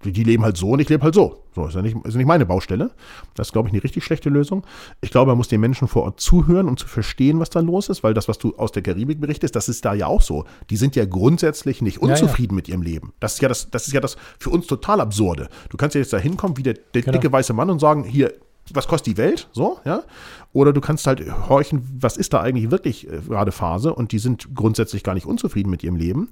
die 0.03 0.23
leben 0.23 0.43
halt 0.43 0.57
so 0.57 0.71
und 0.71 0.79
ich 0.79 0.89
lebe 0.89 1.03
halt 1.03 1.15
so. 1.15 1.43
So 1.55 1.65
ist 1.65 1.75
ja 1.75 1.81
nicht, 1.81 1.97
ist 2.05 2.15
nicht 2.15 2.27
meine 2.27 2.45
Baustelle. 2.45 2.91
Das 3.35 3.47
ist, 3.47 3.53
glaube 3.53 3.67
ich, 3.67 3.73
eine 3.73 3.83
richtig 3.83 4.03
schlechte 4.03 4.29
Lösung. 4.29 4.63
Ich 5.01 5.09
glaube, 5.09 5.31
man 5.31 5.37
muss 5.37 5.47
den 5.47 5.59
Menschen 5.59 5.87
vor 5.87 6.03
Ort 6.03 6.19
zuhören, 6.19 6.67
um 6.67 6.77
zu 6.77 6.87
verstehen, 6.87 7.39
was 7.39 7.49
da 7.49 7.59
los 7.59 7.89
ist, 7.89 8.03
weil 8.03 8.13
das, 8.13 8.27
was 8.27 8.37
du 8.37 8.55
aus 8.55 8.71
der 8.71 8.83
Karibik 8.83 9.19
berichtest, 9.19 9.55
das 9.55 9.67
ist 9.67 9.83
da 9.83 9.93
ja 9.93 10.07
auch 10.07 10.21
so. 10.21 10.45
Die 10.69 10.77
sind 10.77 10.95
ja 10.95 11.05
grundsätzlich 11.05 11.81
nicht 11.81 12.01
unzufrieden 12.01 12.53
ja, 12.53 12.55
ja. 12.55 12.55
mit 12.55 12.69
ihrem 12.69 12.81
Leben. 12.81 13.13
Das 13.19 13.33
ist 13.33 13.41
ja 13.41 13.49
das, 13.49 13.71
das 13.71 13.87
ist 13.87 13.93
ja 13.93 13.99
das 13.99 14.15
für 14.37 14.51
uns 14.51 14.67
total 14.67 15.01
absurde. 15.01 15.49
Du 15.69 15.77
kannst 15.77 15.95
ja 15.95 15.99
jetzt 16.01 16.13
da 16.13 16.17
hinkommen, 16.17 16.57
wie 16.57 16.63
der, 16.63 16.75
der 16.93 17.01
genau. 17.01 17.13
dicke 17.13 17.31
weiße 17.31 17.53
Mann 17.53 17.69
und 17.69 17.79
sagen, 17.79 18.03
hier, 18.03 18.33
was 18.73 18.87
kostet 18.87 19.07
die 19.07 19.17
Welt? 19.17 19.49
So, 19.51 19.79
ja. 19.85 20.03
Oder 20.51 20.73
du 20.73 20.81
kannst 20.81 21.05
halt 21.05 21.23
horchen, 21.47 21.87
was 21.99 22.17
ist 22.17 22.33
da 22.33 22.41
eigentlich 22.41 22.71
wirklich 22.71 23.07
äh, 23.07 23.19
gerade 23.27 23.51
Phase? 23.51 23.93
Und 23.93 24.11
die 24.11 24.19
sind 24.19 24.55
grundsätzlich 24.55 25.03
gar 25.03 25.13
nicht 25.13 25.25
unzufrieden 25.25 25.69
mit 25.69 25.83
ihrem 25.83 25.95
Leben. 25.95 26.29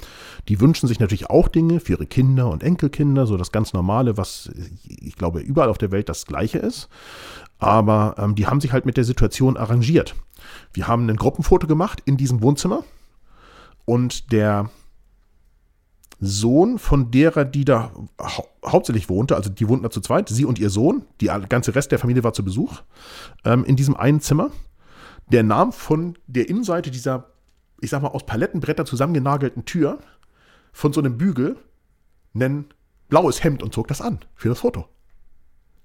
Die 0.48 0.60
wünschen 0.60 0.88
sich 0.88 1.00
natürlich 1.00 1.30
auch 1.30 1.48
Dinge 1.48 1.80
für 1.80 1.94
ihre 1.94 2.06
Kinder 2.06 2.50
und 2.50 2.64
Enkelkinder, 2.64 3.28
so 3.28 3.38
das 3.38 3.52
ganz 3.52 3.74
Normale, 3.74 4.18
was 4.18 4.50
ich 4.88 5.16
glaube 5.16 5.40
überall 5.40 5.70
auf 5.70 5.78
der 5.78 5.92
Welt 5.92 6.10
das 6.10 6.26
Gleiche 6.26 6.58
ist. 6.58 6.90
Aber 7.60 8.16
ähm, 8.18 8.36
die 8.36 8.48
haben 8.48 8.62
sich 8.62 8.72
halt 8.72 8.86
mit 8.86 8.98
der 8.98 9.04
Situation 9.04 9.58
arrangiert. 9.58 10.16
Wir 10.74 10.88
haben 10.88 11.10
ein 11.10 11.16
Gruppenfoto 11.16 11.68
gemacht 11.68 12.02
in 12.06 12.18
diesem 12.18 12.42
Wohnzimmer 12.42 12.84
und 13.86 14.32
der 14.32 14.70
Sohn 16.20 16.80
von 16.80 17.12
derer, 17.12 17.46
die 17.46 17.66
da 17.66 17.92
hau 18.20 18.48
hauptsächlich 18.66 19.08
wohnte, 19.08 19.36
also 19.36 19.50
die 19.50 19.68
wohnten 19.70 19.84
da 19.84 19.90
zu 19.90 20.02
zweit, 20.02 20.28
sie 20.28 20.44
und 20.44 20.60
ihr 20.60 20.70
Sohn, 20.70 21.04
die 21.22 21.28
ganze 21.48 21.74
Rest 21.74 21.92
der 21.92 22.00
Familie 22.00 22.24
war 22.24 22.34
zu 22.34 22.44
Besuch, 22.44 22.82
ähm, 23.46 23.64
in 23.64 23.78
diesem 23.78 23.96
einen 23.96 24.20
Zimmer. 24.20 24.52
Der 25.32 25.44
nahm 25.44 25.72
von 25.72 26.18
der 26.28 26.50
Innenseite 26.50 26.92
dieser, 26.92 27.32
ich 27.80 27.92
sag 27.92 28.02
mal, 28.02 28.10
aus 28.10 28.26
Palettenbretter 28.26 28.86
zusammengenagelten 28.86 29.66
Tür 29.66 30.00
von 30.74 30.92
so 30.92 31.00
einem 31.00 31.18
Bügel 31.18 31.58
ein 32.34 32.66
blaues 33.10 33.44
Hemd 33.44 33.64
und 33.64 33.74
zog 33.74 33.88
das 33.88 34.02
an 34.02 34.20
für 34.36 34.50
das 34.50 34.60
Foto. 34.60 34.86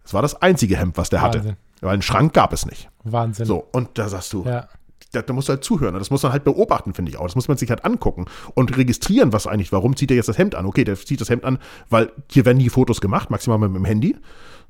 Das 0.03 0.15
war 0.15 0.23
das 0.23 0.43
einzige 0.43 0.77
Hemd, 0.77 0.97
was 0.97 1.11
der 1.11 1.23
Wahnsinn. 1.23 1.43
hatte. 1.43 1.57
Weil 1.81 1.93
einen 1.95 2.03
Schrank 2.03 2.33
gab 2.33 2.53
es 2.53 2.67
nicht. 2.67 2.91
Wahnsinn. 3.05 3.47
So, 3.47 3.69
und 3.73 3.97
da 3.99 4.09
sagst 4.09 4.33
du, 4.33 4.45
ja 4.45 4.69
da, 5.11 5.23
da 5.23 5.33
musst 5.33 5.49
du 5.49 5.55
halt 5.55 5.65
zuhören. 5.65 5.95
Das 5.95 6.11
muss 6.11 6.23
man 6.23 6.33
halt 6.33 6.45
beobachten, 6.45 6.95
finde 6.95 7.11
ich 7.11 7.19
auch. 7.19 7.25
Das 7.25 7.35
muss 7.35 7.49
man 7.49 7.57
sich 7.57 7.71
halt 7.71 7.85
angucken 7.85 8.27
und 8.55 8.77
registrieren, 8.77 9.33
was 9.33 9.47
eigentlich, 9.47 9.73
warum 9.73 9.97
zieht 9.97 10.11
er 10.11 10.17
jetzt 10.17 10.29
das 10.29 10.39
Hemd 10.39 10.55
an? 10.55 10.67
Okay, 10.67 10.85
der 10.85 10.97
zieht 10.97 11.21
das 11.21 11.31
Hemd 11.31 11.45
an, 11.45 11.59
weil 11.91 12.13
hier 12.31 12.45
werden 12.45 12.59
die 12.59 12.69
Fotos 12.69 13.01
gemacht, 13.01 13.31
maximal 13.31 13.59
mit 13.59 13.75
dem 13.75 13.85
Handy. 13.85 14.17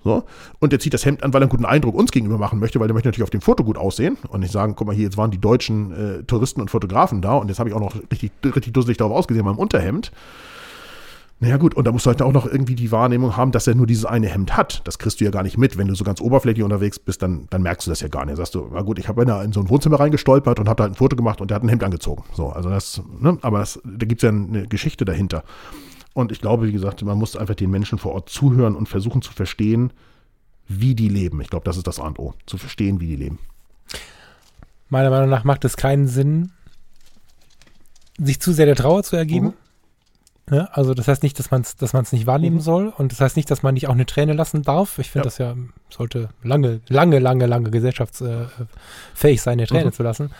So. 0.05 0.25
Und 0.59 0.73
der 0.73 0.81
zieht 0.81 0.95
das 0.95 1.05
Hemd 1.05 1.23
an, 1.23 1.33
weil 1.33 1.43
er 1.43 1.45
einen 1.45 1.51
guten 1.51 1.65
Eindruck 1.65 1.95
uns 1.95 2.11
gegenüber 2.11 2.39
machen 2.39 2.59
möchte, 2.59 2.81
weil 2.81 2.91
er 2.91 2.95
möchte 2.95 3.09
natürlich 3.09 3.25
auf 3.25 3.31
dem 3.31 3.41
Foto 3.41 3.65
gut 3.65 3.79
aussehen 3.79 4.19
und 4.29 4.41
nicht 4.41 4.53
sagen, 4.53 4.75
guck 4.75 4.87
mal 4.87 4.95
hier, 4.95 5.05
jetzt 5.05 5.17
waren 5.17 5.31
die 5.31 5.41
deutschen 5.41 5.93
äh, 5.93 6.23
Touristen 6.25 6.61
und 6.61 6.71
Fotografen 6.71 7.23
da 7.23 7.37
und 7.37 7.49
jetzt 7.49 7.59
habe 7.59 7.69
ich 7.69 7.75
auch 7.75 7.81
noch 7.81 7.95
richtig, 8.11 8.33
richtig 8.45 8.73
dusselig 8.73 8.97
darauf 8.97 9.17
ausgesehen, 9.17 9.45
meinem 9.45 9.59
Unterhemd. 9.59 10.13
Naja 11.43 11.57
gut, 11.57 11.75
und 11.75 11.89
da 11.89 11.91
musst 11.91 12.07
du 12.07 12.11
halt 12.11 12.23
auch 12.23 12.31
noch 12.31 12.47
irgendwie 12.47 12.77
die 12.77 12.93
Wahrnehmung 12.93 13.37
haben, 13.37 13.51
dass 13.51 13.67
er 13.67 13.75
nur 13.75 13.89
dieses 13.89 14.05
eine 14.05 14.29
Hemd 14.29 14.57
hat. 14.57 14.81
Das 14.85 15.01
kriegst 15.01 15.21
du 15.21 15.25
ja 15.25 15.33
gar 15.33 15.43
nicht 15.43 15.59
mit. 15.59 15.77
Wenn 15.77 15.89
du 15.89 15.97
so 15.97 16.05
ganz 16.05 16.21
oberflächlich 16.21 16.63
unterwegs 16.63 17.01
bist, 17.01 17.21
dann, 17.21 17.49
dann 17.51 17.63
merkst 17.63 17.85
du 17.85 17.91
das 17.91 18.01
ja 18.01 18.07
gar 18.07 18.25
nicht. 18.25 18.37
Sagst 18.37 18.55
du, 18.55 18.71
na 18.73 18.83
gut, 18.83 19.01
ich 19.01 19.09
habe 19.09 19.23
in 19.23 19.53
so 19.53 19.59
ein 19.59 19.69
Wohnzimmer 19.69 19.99
reingestolpert 19.99 20.61
und 20.61 20.69
habe 20.69 20.77
da 20.77 20.85
halt 20.85 20.93
ein 20.93 20.95
Foto 20.95 21.17
gemacht 21.17 21.41
und 21.41 21.51
der 21.51 21.57
hat 21.57 21.65
ein 21.65 21.69
Hemd 21.69 21.83
angezogen. 21.83 22.23
So, 22.33 22.51
also 22.51 22.71
das, 22.71 23.03
ne, 23.19 23.39
aber 23.43 23.59
das, 23.59 23.81
da 23.83 24.07
gibt 24.07 24.23
es 24.23 24.23
ja 24.23 24.29
eine 24.29 24.69
Geschichte 24.69 25.05
dahinter. 25.05 25.43
Und 26.15 26.31
ich 26.31 26.41
glaube, 26.41 26.69
wie 26.69 26.73
gesagt, 26.73 27.03
man 27.03 27.19
muss 27.19 27.35
einfach 27.35 27.57
den 27.57 27.73
Menschen 27.73 27.99
vor 27.99 28.13
Ort 28.13 28.29
zuhören 28.29 28.77
und 28.77 28.89
versuchen 28.89 29.21
zu 29.21 29.33
verstehen, 29.33 29.93
wie 30.69 30.95
die 30.95 31.09
leben. 31.09 31.41
Ich 31.41 31.51
glaube, 31.51 31.65
das 31.65 31.77
ist 31.77 31.89
das 31.89 31.99
A 31.99 32.07
und 32.07 32.21
O, 32.21 32.35
zu 32.47 32.57
verstehen, 32.57 33.01
wie 33.01 33.09
die 33.09 33.17
leben. 33.17 33.41
Meiner 34.91 35.11
Meinung 35.11 35.29
nach 35.29 35.43
macht 35.43 35.65
es 35.65 35.77
keinen 35.77 36.07
Sinn, 36.07 36.53
sich 38.17 38.39
zu 38.41 38.53
sehr 38.53 38.67
der 38.67 38.77
Trauer 38.77 39.03
zu 39.03 39.17
ergeben. 39.17 39.47
Mhm 39.47 39.62
Ne? 40.51 40.69
Also 40.73 40.95
das 40.95 41.09
heißt 41.09 41.23
nicht, 41.23 41.39
dass 41.39 41.51
man 41.51 41.63
es 41.63 41.77
dass 41.77 41.93
man's 41.93 42.13
nicht 42.13 42.27
wahrnehmen 42.27 42.57
mhm. 42.57 42.61
soll 42.61 42.93
und 42.97 43.13
das 43.13 43.21
heißt 43.21 43.37
nicht, 43.37 43.51
dass 43.51 43.63
man 43.63 43.75
nicht 43.75 43.89
auch 43.89 43.93
eine 43.93 44.07
Träne 44.07 44.33
lassen 44.33 44.63
darf. 44.63 44.99
Ich 44.99 45.11
finde, 45.11 45.29
ja. 45.29 45.31
das 45.31 45.39
ja 45.39 45.55
sollte 45.89 46.31
lange, 46.43 46.81
lange, 46.89 47.19
lange, 47.19 47.47
lange 47.47 47.71
gesellschaftsfähig 47.71 49.41
sein, 49.41 49.53
eine 49.55 49.67
Träne 49.67 49.87
mhm. 49.87 49.93
zu 49.93 50.03
lassen. 50.03 50.31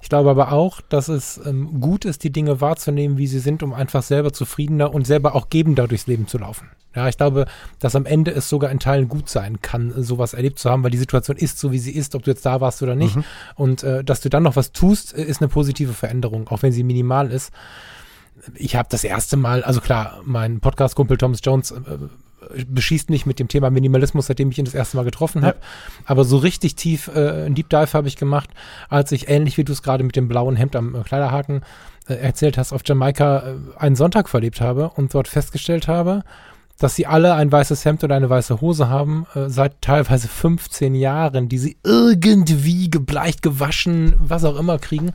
Ich 0.00 0.08
glaube 0.08 0.30
aber 0.30 0.52
auch, 0.52 0.80
dass 0.80 1.08
es 1.08 1.40
ähm, 1.44 1.80
gut 1.80 2.04
ist, 2.04 2.22
die 2.22 2.30
Dinge 2.30 2.60
wahrzunehmen, 2.60 3.18
wie 3.18 3.26
sie 3.26 3.40
sind, 3.40 3.62
um 3.62 3.72
einfach 3.72 4.02
selber 4.02 4.32
zufriedener 4.32 4.94
und 4.94 5.06
selber 5.06 5.34
auch 5.34 5.48
gebender 5.50 5.88
durchs 5.88 6.06
Leben 6.06 6.28
zu 6.28 6.38
laufen. 6.38 6.68
Ja, 6.94 7.08
ich 7.08 7.16
glaube, 7.16 7.46
dass 7.78 7.96
am 7.96 8.06
Ende 8.06 8.30
es 8.30 8.48
sogar 8.48 8.70
in 8.70 8.78
Teilen 8.78 9.08
gut 9.08 9.28
sein 9.28 9.60
kann, 9.60 9.92
sowas 10.02 10.34
erlebt 10.34 10.58
zu 10.58 10.70
haben, 10.70 10.82
weil 10.82 10.90
die 10.90 10.98
Situation 10.98 11.36
ist 11.36 11.58
so, 11.58 11.72
wie 11.72 11.78
sie 11.78 11.92
ist, 11.92 12.14
ob 12.14 12.22
du 12.22 12.30
jetzt 12.30 12.46
da 12.46 12.60
warst 12.60 12.82
oder 12.82 12.94
nicht. 12.94 13.16
Mhm. 13.16 13.24
Und 13.56 13.82
äh, 13.82 14.04
dass 14.04 14.20
du 14.20 14.28
dann 14.28 14.44
noch 14.44 14.56
was 14.56 14.72
tust, 14.72 15.12
ist 15.12 15.40
eine 15.40 15.48
positive 15.48 15.92
Veränderung, 15.92 16.48
auch 16.48 16.62
wenn 16.62 16.72
sie 16.72 16.84
minimal 16.84 17.30
ist 17.30 17.52
ich 18.54 18.76
habe 18.76 18.88
das 18.90 19.04
erste 19.04 19.36
Mal, 19.36 19.62
also 19.62 19.80
klar, 19.80 20.20
mein 20.24 20.60
Podcast-Kumpel 20.60 21.16
Thomas 21.16 21.40
Jones 21.42 21.72
äh, 21.72 21.74
beschießt 22.66 23.10
mich 23.10 23.26
mit 23.26 23.38
dem 23.38 23.48
Thema 23.48 23.70
Minimalismus, 23.70 24.26
seitdem 24.26 24.50
ich 24.50 24.58
ihn 24.58 24.64
das 24.64 24.74
erste 24.74 24.96
Mal 24.96 25.04
getroffen 25.04 25.44
habe. 25.44 25.58
Ja. 25.58 26.02
Aber 26.06 26.24
so 26.24 26.36
richtig 26.36 26.76
tief 26.76 27.08
äh, 27.14 27.46
ein 27.46 27.54
Deep 27.54 27.68
Dive 27.68 27.92
habe 27.92 28.08
ich 28.08 28.16
gemacht, 28.16 28.50
als 28.88 29.12
ich 29.12 29.28
ähnlich 29.28 29.56
wie 29.58 29.64
du 29.64 29.72
es 29.72 29.82
gerade 29.82 30.04
mit 30.04 30.16
dem 30.16 30.28
blauen 30.28 30.56
Hemd 30.56 30.76
am 30.76 30.94
äh, 30.94 31.02
Kleiderhaken 31.02 31.62
äh, 32.08 32.14
erzählt 32.14 32.58
hast, 32.58 32.72
auf 32.72 32.82
Jamaika 32.84 33.38
äh, 33.40 33.54
einen 33.76 33.96
Sonntag 33.96 34.28
verlebt 34.28 34.60
habe 34.60 34.90
und 34.90 35.12
dort 35.14 35.28
festgestellt 35.28 35.88
habe, 35.88 36.22
dass 36.78 36.94
sie 36.94 37.06
alle 37.06 37.34
ein 37.34 37.50
weißes 37.50 37.84
Hemd 37.84 38.04
oder 38.04 38.14
eine 38.14 38.30
weiße 38.30 38.60
Hose 38.60 38.88
haben, 38.88 39.26
äh, 39.34 39.48
seit 39.48 39.82
teilweise 39.82 40.28
15 40.28 40.94
Jahren, 40.94 41.48
die 41.48 41.58
sie 41.58 41.76
irgendwie 41.82 42.88
gebleicht, 42.88 43.42
gewaschen, 43.42 44.14
was 44.18 44.44
auch 44.44 44.58
immer 44.58 44.78
kriegen. 44.78 45.12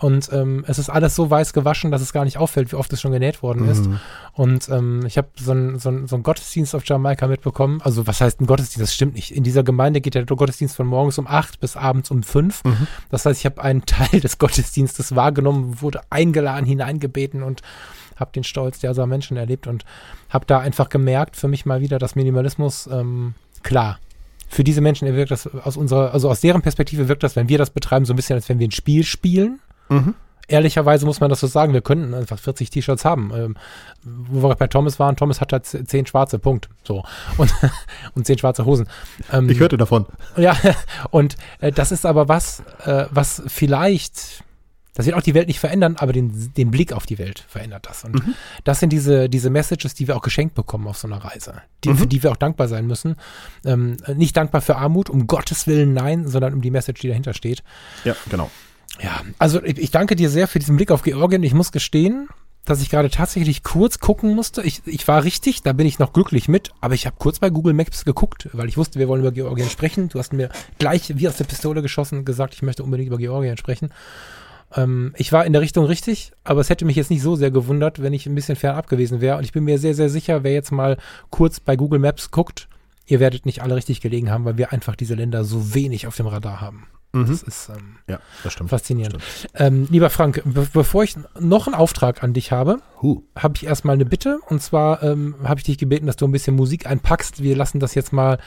Und 0.00 0.32
ähm, 0.32 0.64
es 0.66 0.78
ist 0.78 0.88
alles 0.88 1.14
so 1.14 1.28
weiß 1.28 1.52
gewaschen, 1.52 1.90
dass 1.90 2.00
es 2.00 2.14
gar 2.14 2.24
nicht 2.24 2.38
auffällt, 2.38 2.72
wie 2.72 2.76
oft 2.76 2.90
es 2.90 3.02
schon 3.02 3.12
genäht 3.12 3.42
worden 3.42 3.68
ist. 3.68 3.84
Mhm. 3.86 4.00
Und 4.32 4.68
ähm, 4.70 5.04
ich 5.04 5.18
habe 5.18 5.28
so 5.38 5.50
einen 5.50 5.78
so 5.78 6.06
so 6.06 6.16
ein 6.16 6.22
Gottesdienst 6.22 6.74
auf 6.74 6.86
Jamaika 6.86 7.26
mitbekommen. 7.26 7.82
Also 7.82 8.06
was 8.06 8.22
heißt 8.22 8.40
ein 8.40 8.46
Gottesdienst? 8.46 8.80
Das 8.80 8.94
stimmt 8.94 9.14
nicht. 9.14 9.30
In 9.30 9.44
dieser 9.44 9.62
Gemeinde 9.62 10.00
geht 10.00 10.14
der 10.14 10.24
Gottesdienst 10.24 10.74
von 10.74 10.86
morgens 10.86 11.18
um 11.18 11.26
acht 11.26 11.60
bis 11.60 11.76
abends 11.76 12.10
um 12.10 12.22
fünf. 12.22 12.64
Mhm. 12.64 12.86
Das 13.10 13.26
heißt, 13.26 13.40
ich 13.40 13.44
habe 13.44 13.62
einen 13.62 13.84
Teil 13.86 14.20
des 14.20 14.38
Gottesdienstes 14.38 15.14
wahrgenommen, 15.14 15.82
wurde 15.82 16.00
eingeladen, 16.08 16.64
hineingebeten 16.64 17.42
und 17.42 17.60
habe 18.16 18.32
den 18.32 18.44
Stolz 18.44 18.78
dieser 18.78 19.06
Menschen 19.06 19.36
erlebt 19.36 19.66
und 19.66 19.84
habe 20.30 20.46
da 20.46 20.60
einfach 20.60 20.88
gemerkt, 20.88 21.36
für 21.36 21.48
mich 21.48 21.66
mal 21.66 21.82
wieder, 21.82 21.98
dass 21.98 22.16
Minimalismus, 22.16 22.88
ähm, 22.90 23.34
klar, 23.62 23.98
für 24.48 24.64
diese 24.64 24.80
Menschen 24.80 25.14
wirkt 25.14 25.30
das 25.30 25.46
aus 25.46 25.76
unserer, 25.76 26.12
also 26.12 26.30
aus 26.30 26.40
deren 26.40 26.62
Perspektive 26.62 27.08
wirkt 27.08 27.22
das, 27.22 27.36
wenn 27.36 27.48
wir 27.48 27.58
das 27.58 27.70
betreiben, 27.70 28.04
so 28.04 28.12
ein 28.12 28.16
bisschen, 28.16 28.34
als 28.34 28.48
wenn 28.48 28.58
wir 28.58 28.66
ein 28.66 28.72
Spiel 28.72 29.04
spielen. 29.04 29.60
Mhm. 29.90 30.14
Ehrlicherweise 30.48 31.06
muss 31.06 31.20
man 31.20 31.30
das 31.30 31.38
so 31.38 31.46
sagen, 31.46 31.72
wir 31.72 31.80
könnten 31.80 32.12
einfach 32.12 32.38
40 32.38 32.70
T-Shirts 32.70 33.04
haben. 33.04 33.30
Ähm, 33.34 33.56
wo 34.02 34.48
wir 34.48 34.56
bei 34.56 34.66
Thomas 34.66 34.98
waren, 34.98 35.14
Thomas 35.14 35.40
hat 35.40 35.52
da 35.52 35.62
zehn 35.62 36.06
schwarze, 36.06 36.40
Punkt. 36.40 36.68
So. 36.82 37.04
Und, 37.36 37.54
und 38.14 38.26
zehn 38.26 38.36
schwarze 38.36 38.64
Hosen. 38.64 38.88
Ähm, 39.32 39.48
ich 39.48 39.60
hörte 39.60 39.76
davon. 39.76 40.06
Ja, 40.36 40.56
und 41.10 41.36
äh, 41.60 41.70
das 41.70 41.92
ist 41.92 42.04
aber 42.04 42.28
was, 42.28 42.64
äh, 42.84 43.06
was 43.10 43.42
vielleicht 43.46 44.42
das 44.94 45.06
wird 45.06 45.16
auch 45.16 45.22
die 45.22 45.34
Welt 45.34 45.46
nicht 45.46 45.60
verändern, 45.60 45.96
aber 45.98 46.12
den, 46.12 46.52
den 46.54 46.70
Blick 46.70 46.92
auf 46.92 47.06
die 47.06 47.18
Welt 47.18 47.44
verändert 47.48 47.86
das. 47.88 48.04
Und 48.04 48.14
mhm. 48.14 48.34
das 48.64 48.80
sind 48.80 48.92
diese, 48.92 49.28
diese 49.28 49.48
Messages, 49.48 49.94
die 49.94 50.08
wir 50.08 50.16
auch 50.16 50.22
geschenkt 50.22 50.54
bekommen 50.54 50.88
auf 50.88 50.98
so 50.98 51.06
einer 51.06 51.24
Reise, 51.24 51.62
die, 51.84 51.90
mhm. 51.90 51.96
für 51.96 52.06
die 52.06 52.22
wir 52.22 52.32
auch 52.32 52.36
dankbar 52.36 52.66
sein 52.66 52.86
müssen. 52.86 53.16
Ähm, 53.64 53.96
nicht 54.14 54.36
dankbar 54.36 54.60
für 54.60 54.76
Armut, 54.76 55.08
um 55.08 55.26
Gottes 55.26 55.66
Willen, 55.66 55.94
nein, 55.94 56.26
sondern 56.26 56.54
um 56.54 56.60
die 56.60 56.70
Message, 56.70 57.00
die 57.00 57.08
dahinter 57.08 57.34
steht. 57.34 57.62
Ja, 58.04 58.16
genau. 58.28 58.50
Ja, 58.98 59.22
also 59.38 59.62
ich, 59.62 59.90
danke 59.90 60.16
dir 60.16 60.28
sehr 60.30 60.48
für 60.48 60.58
diesen 60.58 60.76
Blick 60.76 60.90
auf 60.90 61.02
Georgien. 61.02 61.42
Ich 61.42 61.54
muss 61.54 61.72
gestehen, 61.72 62.28
dass 62.64 62.82
ich 62.82 62.90
gerade 62.90 63.10
tatsächlich 63.10 63.62
kurz 63.62 63.98
gucken 63.98 64.34
musste. 64.34 64.62
Ich, 64.62 64.82
ich 64.84 65.06
war 65.08 65.24
richtig, 65.24 65.62
da 65.62 65.72
bin 65.72 65.86
ich 65.86 65.98
noch 65.98 66.12
glücklich 66.12 66.48
mit, 66.48 66.70
aber 66.80 66.94
ich 66.94 67.06
habe 67.06 67.16
kurz 67.18 67.38
bei 67.38 67.50
Google 67.50 67.72
Maps 67.72 68.04
geguckt, 68.04 68.48
weil 68.52 68.68
ich 68.68 68.76
wusste, 68.76 68.98
wir 68.98 69.08
wollen 69.08 69.22
über 69.22 69.32
Georgien 69.32 69.70
sprechen. 69.70 70.08
Du 70.08 70.18
hast 70.18 70.32
mir 70.32 70.50
gleich 70.78 71.16
wie 71.16 71.28
aus 71.28 71.36
der 71.36 71.44
Pistole 71.44 71.82
geschossen 71.82 72.24
gesagt, 72.24 72.54
ich 72.54 72.62
möchte 72.62 72.82
unbedingt 72.82 73.08
über 73.08 73.18
Georgien 73.18 73.56
sprechen. 73.56 73.92
Ähm, 74.74 75.14
ich 75.16 75.32
war 75.32 75.46
in 75.46 75.52
der 75.52 75.62
Richtung 75.62 75.84
richtig, 75.86 76.32
aber 76.44 76.60
es 76.60 76.68
hätte 76.68 76.84
mich 76.84 76.96
jetzt 76.96 77.10
nicht 77.10 77.22
so 77.22 77.36
sehr 77.36 77.50
gewundert, 77.50 78.02
wenn 78.02 78.12
ich 78.12 78.26
ein 78.26 78.34
bisschen 78.34 78.56
fernab 78.56 78.88
gewesen 78.88 79.20
wäre. 79.20 79.38
Und 79.38 79.44
ich 79.44 79.52
bin 79.52 79.64
mir 79.64 79.78
sehr, 79.78 79.94
sehr 79.94 80.10
sicher, 80.10 80.44
wer 80.44 80.52
jetzt 80.52 80.72
mal 80.72 80.98
kurz 81.30 81.60
bei 81.60 81.76
Google 81.76 81.98
Maps 81.98 82.30
guckt, 82.30 82.68
ihr 83.06 83.20
werdet 83.20 83.46
nicht 83.46 83.62
alle 83.62 83.76
richtig 83.76 84.00
gelegen 84.00 84.30
haben, 84.30 84.44
weil 84.44 84.58
wir 84.58 84.72
einfach 84.72 84.96
diese 84.96 85.14
Länder 85.14 85.44
so 85.44 85.74
wenig 85.74 86.06
auf 86.06 86.16
dem 86.16 86.26
Radar 86.26 86.60
haben. 86.60 86.86
Mhm. 87.12 87.26
Das 87.26 87.42
ist 87.42 87.68
ähm, 87.70 87.96
ja, 88.08 88.20
das 88.44 88.52
stimmt, 88.52 88.70
faszinierend. 88.70 89.22
Stimmt. 89.22 89.54
Ähm, 89.56 89.88
lieber 89.90 90.10
Frank, 90.10 90.42
be 90.44 90.68
bevor 90.72 91.02
ich 91.02 91.16
noch 91.38 91.66
einen 91.66 91.74
Auftrag 91.74 92.22
an 92.22 92.32
dich 92.32 92.52
habe, 92.52 92.80
huh. 93.02 93.22
habe 93.36 93.54
ich 93.56 93.66
erstmal 93.66 93.94
eine 93.94 94.04
Bitte. 94.04 94.38
Und 94.48 94.62
zwar 94.62 95.02
ähm, 95.02 95.34
habe 95.42 95.60
ich 95.60 95.64
dich 95.64 95.78
gebeten, 95.78 96.06
dass 96.06 96.16
du 96.16 96.26
ein 96.26 96.32
bisschen 96.32 96.54
Musik 96.54 96.86
einpackst. 96.86 97.42
Wir 97.42 97.56
lassen 97.56 97.80
das 97.80 97.94
jetzt 97.94 98.12
mal 98.12 98.38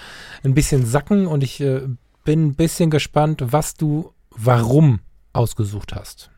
ein 0.44 0.54
bisschen 0.54 0.86
sacken 0.86 1.28
und 1.28 1.44
ich 1.44 1.60
äh, 1.60 1.82
bin 2.24 2.48
ein 2.48 2.56
bisschen 2.56 2.90
gespannt, 2.90 3.44
was 3.46 3.76
du 3.76 4.14
warum 4.30 5.02
ausgesucht 5.34 5.94
hast. 5.94 6.33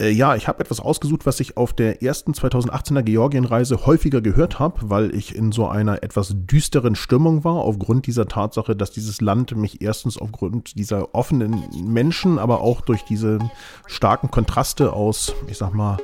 Äh, 0.00 0.10
ja, 0.10 0.36
ich 0.36 0.46
habe 0.46 0.60
etwas 0.60 0.80
ausgesucht, 0.80 1.26
was 1.26 1.40
ich 1.40 1.56
auf 1.56 1.72
der 1.72 2.02
ersten 2.02 2.32
2018er 2.32 3.02
Georgienreise 3.02 3.86
häufiger 3.86 4.20
gehört 4.20 4.58
habe, 4.58 4.90
weil 4.90 5.14
ich 5.14 5.34
in 5.34 5.50
so 5.50 5.66
einer 5.66 6.02
etwas 6.02 6.34
düsteren 6.34 6.94
Stimmung 6.94 7.44
war, 7.44 7.56
aufgrund 7.56 8.06
dieser 8.06 8.26
Tatsache, 8.26 8.76
dass 8.76 8.92
dieses 8.92 9.20
Land 9.20 9.56
mich 9.56 9.82
erstens 9.82 10.16
aufgrund 10.16 10.78
dieser 10.78 11.14
offenen 11.14 11.64
Menschen, 11.84 12.38
aber 12.38 12.60
auch 12.60 12.80
durch 12.80 13.04
diese 13.04 13.38
starken 13.86 14.30
Kontraste 14.30 14.92
aus, 14.92 15.34
ich 15.48 15.58
sag 15.58 15.74
mal, 15.74 15.96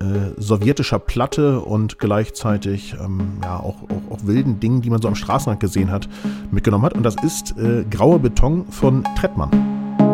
äh, 0.00 0.32
sowjetischer 0.38 0.98
Platte 0.98 1.60
und 1.60 1.98
gleichzeitig 1.98 2.96
ähm, 2.98 3.38
ja, 3.42 3.58
auch, 3.60 3.82
auch, 3.82 4.12
auch, 4.12 4.26
wilden 4.26 4.58
Dingen, 4.58 4.80
die 4.82 4.90
man 4.90 5.00
so 5.00 5.08
am 5.08 5.14
Straßenrand 5.14 5.60
gesehen 5.60 5.90
hat, 5.90 6.08
mitgenommen 6.50 6.84
hat. 6.84 6.94
Und 6.94 7.04
das 7.04 7.14
ist 7.22 7.56
äh, 7.58 7.84
Grauer 7.90 8.18
Beton 8.18 8.66
von 8.70 9.04
Trettmann. 9.16 9.50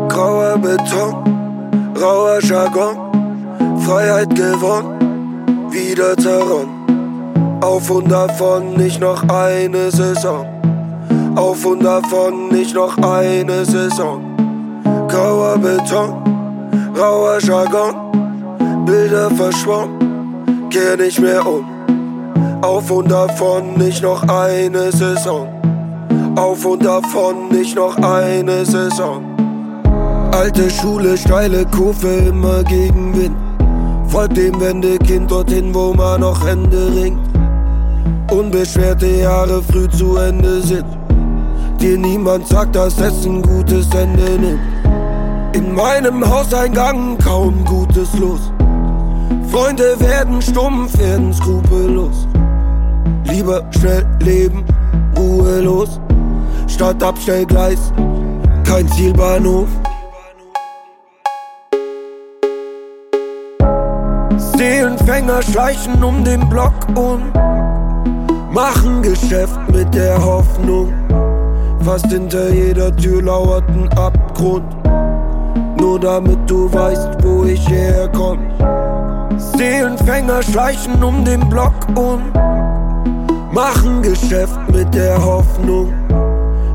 Grauer 0.09 0.59
Beton, 0.59 1.94
rauer 1.97 2.40
Jargon 2.43 3.10
Freiheit 3.81 4.35
gewonnen, 4.35 5.70
wieder 5.70 6.16
zerronnen. 6.16 7.61
Auf 7.61 7.91
und 7.91 8.11
davon 8.11 8.74
nicht 8.74 9.01
noch 9.01 9.23
eine 9.28 9.91
Saison. 9.91 10.47
Auf 11.37 11.65
und 11.66 11.85
davon 11.85 12.49
nicht 12.49 12.74
noch 12.74 12.97
eine 12.99 13.65
Saison. 13.65 14.20
Grauer 15.09 15.59
Beton, 15.59 16.15
rauer 16.97 17.39
Jargon. 17.41 17.95
Bilder 18.87 19.31
verschwommen, 19.31 20.69
kehr 20.70 20.97
nicht 20.97 21.20
mehr 21.20 21.47
um. 21.47 21.65
Auf 22.62 22.91
und 22.91 23.11
davon 23.11 23.74
nicht 23.74 24.03
noch 24.03 24.27
eine 24.28 24.91
Saison. 24.91 25.49
Auf 26.37 26.65
und 26.65 26.85
davon 26.85 27.49
nicht 27.51 27.77
noch 27.77 27.97
eine 27.99 28.65
Saison. 28.65 29.23
Alte 30.32 30.70
Schule, 30.70 31.16
steile 31.16 31.66
Kurve, 31.66 32.09
immer 32.28 32.62
gegen 32.65 33.15
Wind. 33.16 33.49
Folgt 34.11 34.37
dem 34.37 34.61
Wendekind 34.61 35.31
dorthin, 35.31 35.73
wo 35.73 35.95
man 35.95 36.23
noch 36.23 36.45
Hände 36.45 36.93
ringt. 36.97 37.20
Unbeschwerte 38.28 39.07
Jahre 39.07 39.62
früh 39.62 39.89
zu 39.89 40.16
Ende 40.16 40.61
sind. 40.62 40.87
Dir 41.81 41.97
niemand 41.97 42.49
sagt, 42.49 42.74
dass 42.74 42.99
es 42.99 43.24
ein 43.24 43.41
gutes 43.41 43.89
Ende 43.95 44.32
nimmt. 44.32 44.61
In 45.55 45.74
meinem 45.77 46.28
Hauseingang 46.28 47.19
kaum 47.19 47.65
Gutes 47.65 48.12
los. 48.19 48.53
Freunde 49.49 49.99
werden 50.01 50.43
stumpf, 50.43 50.99
werden 50.99 51.32
skrupellos. 51.32 52.27
Lieber 53.24 53.62
schnell 53.78 54.05
leben, 54.24 54.65
ruhelos. 55.16 56.01
Statt 56.66 57.01
Abstellgleis, 57.01 57.93
kein 58.65 58.89
Zielbahnhof. 58.89 59.69
Seelenfänger 64.61 65.41
schleichen 65.41 66.05
um 66.05 66.23
den 66.23 66.47
Block 66.51 66.74
und 66.89 67.32
machen 68.53 69.01
Geschäft 69.01 69.59
mit 69.73 69.95
der 69.95 70.23
Hoffnung. 70.23 70.93
Fast 71.82 72.09
hinter 72.09 72.53
jeder 72.53 72.95
Tür 72.95 73.23
lauert 73.23 73.66
ein 73.70 73.89
Abgrund. 73.97 74.66
Nur 75.81 75.99
damit 75.99 76.39
du 76.47 76.70
weißt, 76.70 77.24
wo 77.24 77.45
ich 77.45 77.66
herkomm. 77.70 78.39
Seelenfänger 79.57 80.43
schleichen 80.43 81.03
um 81.03 81.24
den 81.24 81.41
Block 81.49 81.73
und 81.97 82.31
machen 83.55 84.03
Geschäft 84.03 84.61
mit 84.70 84.93
der 84.95 85.24
Hoffnung. 85.24 85.91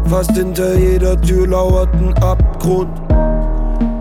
Fast 0.08 0.32
hinter 0.32 0.74
jeder 0.74 1.22
Tür 1.22 1.46
lauert 1.46 1.94
ein 1.94 2.18
Abgrund. 2.24 2.90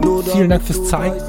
Nur 0.03 0.23
Vielen 0.23 0.49
Dank 0.49 0.63
fürs 0.63 0.85
Zeigen. 0.85 1.21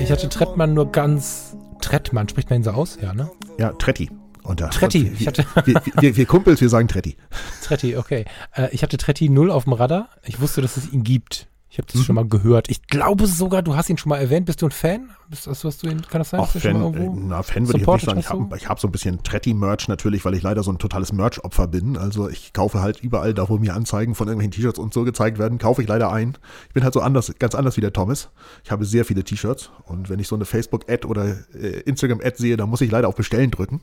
Ich 0.00 0.12
hatte 0.12 0.28
Trettmann 0.28 0.74
nur 0.74 0.86
ganz 0.86 1.51
Trettmann, 1.82 2.28
spricht 2.28 2.48
man 2.48 2.60
ihn 2.60 2.64
so 2.64 2.70
aus? 2.70 2.98
Ja, 3.00 3.12
ne? 3.12 3.30
Ja, 3.58 3.72
Tretti. 3.72 4.10
Und 4.42 4.60
da, 4.60 4.68
Tretti. 4.68 5.04
Wir, 5.04 5.20
ich 5.20 5.26
hatte 5.26 5.46
wir, 5.64 5.82
wir, 6.00 6.16
wir, 6.16 6.26
Kumpels, 6.26 6.60
wir 6.60 6.68
sagen 6.68 6.88
Tretti. 6.88 7.16
Tretti, 7.62 7.96
okay. 7.96 8.24
Äh, 8.54 8.68
ich 8.72 8.82
hatte 8.82 8.96
Tretti 8.96 9.28
null 9.28 9.50
auf 9.50 9.64
dem 9.64 9.74
Radar. 9.74 10.08
Ich 10.24 10.40
wusste, 10.40 10.62
dass 10.62 10.76
es 10.76 10.92
ihn 10.92 11.04
gibt. 11.04 11.46
Ich 11.72 11.78
habe 11.78 11.86
das 11.90 12.02
mhm. 12.02 12.04
schon 12.04 12.14
mal 12.16 12.28
gehört. 12.28 12.68
Ich 12.68 12.86
glaube 12.86 13.26
sogar, 13.26 13.62
du 13.62 13.74
hast 13.74 13.88
ihn 13.88 13.96
schon 13.96 14.10
mal 14.10 14.18
erwähnt. 14.18 14.44
Bist 14.44 14.60
du 14.60 14.66
ein 14.66 14.72
Fan? 14.72 15.08
Bist, 15.30 15.46
hast, 15.46 15.64
hast 15.64 15.82
du 15.82 15.88
ihn, 15.88 16.02
kann 16.02 16.18
das 16.18 16.28
sein? 16.28 16.40
Auch 16.40 16.50
Fan, 16.50 16.94
äh, 16.94 17.08
na, 17.14 17.42
Fan 17.42 17.66
würde 17.66 17.80
ich 17.80 17.86
jetzt 17.86 18.14
nicht 18.14 18.28
sagen. 18.28 18.50
Ich 18.54 18.64
habe 18.64 18.68
hab 18.68 18.78
so 18.78 18.88
ein 18.88 18.92
bisschen 18.92 19.22
Tretti-Merch 19.22 19.88
natürlich, 19.88 20.22
weil 20.26 20.34
ich 20.34 20.42
leider 20.42 20.62
so 20.62 20.70
ein 20.70 20.76
totales 20.76 21.14
Merch-Opfer 21.14 21.68
bin. 21.68 21.96
Also 21.96 22.28
ich 22.28 22.52
kaufe 22.52 22.82
halt 22.82 23.00
überall, 23.00 23.32
da 23.32 23.48
wo 23.48 23.56
mir 23.56 23.74
Anzeigen 23.74 24.14
von 24.14 24.28
irgendwelchen 24.28 24.50
T-Shirts 24.50 24.78
und 24.78 24.92
so 24.92 25.04
gezeigt 25.04 25.38
werden, 25.38 25.56
kaufe 25.56 25.80
ich 25.80 25.88
leider 25.88 26.12
ein. 26.12 26.36
Ich 26.68 26.74
bin 26.74 26.84
halt 26.84 26.92
so 26.92 27.00
anders, 27.00 27.32
ganz 27.38 27.54
anders 27.54 27.78
wie 27.78 27.80
der 27.80 27.94
Thomas. 27.94 28.28
Ich 28.64 28.70
habe 28.70 28.84
sehr 28.84 29.06
viele 29.06 29.24
T-Shirts 29.24 29.70
und 29.86 30.10
wenn 30.10 30.18
ich 30.18 30.28
so 30.28 30.34
eine 30.34 30.44
Facebook-Ad 30.44 31.06
oder 31.06 31.38
äh, 31.54 31.80
Instagram-Ad 31.86 32.36
sehe, 32.36 32.58
dann 32.58 32.68
muss 32.68 32.82
ich 32.82 32.90
leider 32.90 33.08
auf 33.08 33.14
Bestellen 33.14 33.50
drücken. 33.50 33.80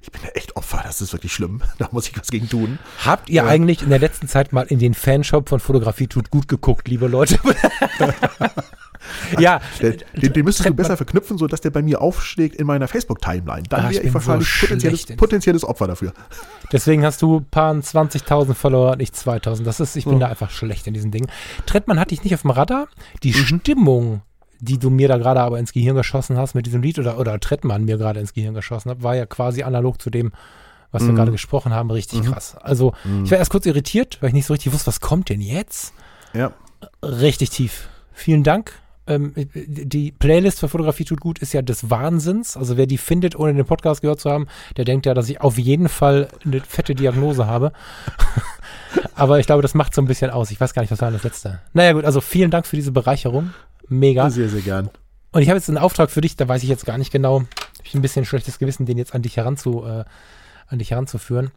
Ich 0.00 0.12
bin 0.12 0.22
ja 0.22 0.28
echt 0.34 0.54
Opfer, 0.54 0.82
das 0.84 1.00
ist 1.00 1.12
wirklich 1.12 1.32
schlimm. 1.32 1.60
Da 1.78 1.88
muss 1.90 2.06
ich 2.06 2.16
was 2.16 2.28
gegen 2.28 2.48
tun. 2.48 2.78
Habt 3.04 3.28
ihr 3.28 3.42
äh, 3.42 3.46
eigentlich 3.46 3.82
in 3.82 3.88
der 3.88 3.98
letzten 3.98 4.28
Zeit 4.28 4.52
mal 4.52 4.62
in 4.62 4.78
den 4.78 4.94
Fanshop 4.94 5.48
von 5.48 5.58
Fotografie 5.58 6.06
tut 6.06 6.30
gut 6.30 6.46
geguckt, 6.46 6.86
liebe 6.86 7.08
Leute? 7.08 7.31
ja. 9.38 9.60
Den, 9.80 9.98
den, 10.20 10.32
den 10.32 10.44
müsstest 10.44 10.68
du 10.68 10.74
besser 10.74 10.96
verknüpfen, 10.96 11.38
sodass 11.38 11.60
der 11.60 11.70
bei 11.70 11.82
mir 11.82 12.00
aufschlägt 12.00 12.56
in 12.56 12.66
meiner 12.66 12.88
Facebook-Timeline. 12.88 13.64
Dann 13.68 13.86
ah, 13.86 13.90
wäre 13.90 14.02
ich 14.02 14.14
wahrscheinlich 14.14 14.48
so 14.48 14.66
potenzielles, 14.66 15.06
potenzielles, 15.16 15.64
Opfer 15.64 15.86
dafür. 15.86 16.12
Deswegen 16.72 17.04
hast 17.04 17.22
du 17.22 17.38
ein 17.38 17.46
paar 17.46 17.72
20.000 17.74 18.54
Follower, 18.54 18.96
nicht 18.96 19.14
2.000. 19.14 19.62
Das 19.62 19.80
ist, 19.80 19.96
ich 19.96 20.04
bin 20.04 20.14
oh. 20.14 20.18
da 20.18 20.28
einfach 20.28 20.50
schlecht 20.50 20.86
in 20.86 20.94
diesen 20.94 21.10
Dingen. 21.10 21.28
Trettmann 21.66 21.98
hatte 21.98 22.14
ich 22.14 22.24
nicht 22.24 22.34
auf 22.34 22.42
dem 22.42 22.50
Radar. 22.50 22.88
Die 23.22 23.32
mhm. 23.32 23.34
Stimmung, 23.34 24.22
die 24.60 24.78
du 24.78 24.90
mir 24.90 25.08
da 25.08 25.18
gerade 25.18 25.40
aber 25.40 25.58
ins 25.58 25.72
Gehirn 25.72 25.96
geschossen 25.96 26.36
hast 26.36 26.54
mit 26.54 26.66
diesem 26.66 26.82
Lied 26.82 26.98
oder, 26.98 27.18
oder 27.18 27.38
Trettmann 27.40 27.84
mir 27.84 27.98
gerade 27.98 28.20
ins 28.20 28.32
Gehirn 28.32 28.54
geschossen 28.54 28.90
hat, 28.90 29.02
war 29.02 29.16
ja 29.16 29.26
quasi 29.26 29.62
analog 29.62 30.00
zu 30.00 30.10
dem, 30.10 30.32
was 30.92 31.06
wir 31.06 31.14
gerade 31.14 31.32
gesprochen 31.32 31.72
haben, 31.72 31.90
richtig 31.90 32.22
mhm. 32.22 32.32
krass. 32.32 32.54
Also 32.60 32.92
mhm. 33.04 33.24
ich 33.24 33.30
war 33.30 33.38
erst 33.38 33.50
kurz 33.50 33.64
irritiert, 33.66 34.18
weil 34.20 34.28
ich 34.28 34.34
nicht 34.34 34.46
so 34.46 34.52
richtig 34.52 34.72
wusste, 34.72 34.88
was 34.88 35.00
kommt 35.00 35.30
denn 35.30 35.40
jetzt? 35.40 35.94
Ja. 36.34 36.52
Richtig 37.02 37.50
tief. 37.50 37.88
Vielen 38.12 38.42
Dank 38.42 38.72
ähm, 39.06 39.32
die 39.54 40.12
Playlist 40.12 40.60
für 40.60 40.68
Fotografie 40.68 41.04
tut 41.04 41.20
gut 41.20 41.40
ist 41.40 41.52
ja 41.52 41.62
des 41.62 41.90
Wahnsinns. 41.90 42.56
Also 42.56 42.76
wer 42.76 42.86
die 42.86 42.98
findet, 42.98 43.36
ohne 43.36 43.54
den 43.54 43.66
Podcast 43.66 44.02
gehört 44.02 44.20
zu 44.20 44.30
haben, 44.30 44.46
der 44.76 44.84
denkt 44.84 45.06
ja, 45.06 45.14
dass 45.14 45.28
ich 45.28 45.40
auf 45.40 45.58
jeden 45.58 45.88
Fall 45.88 46.28
eine 46.44 46.60
fette 46.60 46.94
Diagnose 46.94 47.46
habe. 47.46 47.72
Aber 49.14 49.40
ich 49.40 49.46
glaube, 49.46 49.62
das 49.62 49.74
macht 49.74 49.94
so 49.94 50.02
ein 50.02 50.06
bisschen 50.06 50.30
aus. 50.30 50.50
Ich 50.50 50.60
weiß 50.60 50.74
gar 50.74 50.82
nicht, 50.82 50.92
was 50.92 51.00
war 51.00 51.10
das 51.10 51.24
letzte. 51.24 51.60
Naja 51.72 51.92
gut, 51.92 52.04
also 52.04 52.20
vielen 52.20 52.50
Dank 52.50 52.66
für 52.66 52.76
diese 52.76 52.92
Bereicherung. 52.92 53.52
Mega. 53.88 54.30
Sehr, 54.30 54.48
sehr 54.48 54.62
gern. 54.62 54.90
Und 55.32 55.42
ich 55.42 55.48
habe 55.48 55.58
jetzt 55.58 55.68
einen 55.68 55.78
Auftrag 55.78 56.10
für 56.10 56.20
dich, 56.20 56.36
da 56.36 56.46
weiß 56.46 56.62
ich 56.62 56.68
jetzt 56.68 56.86
gar 56.86 56.98
nicht 56.98 57.10
genau. 57.10 57.40
Habe 57.40 57.48
ich 57.84 57.94
ein 57.94 58.02
bisschen 58.02 58.24
schlechtes 58.24 58.58
Gewissen, 58.58 58.86
den 58.86 58.98
jetzt 58.98 59.14
an 59.14 59.22
dich 59.22 59.36
heranzu, 59.36 59.84
äh, 59.84 60.04
an 60.68 60.78
dich 60.78 60.92
heranzuführen. 60.92 61.50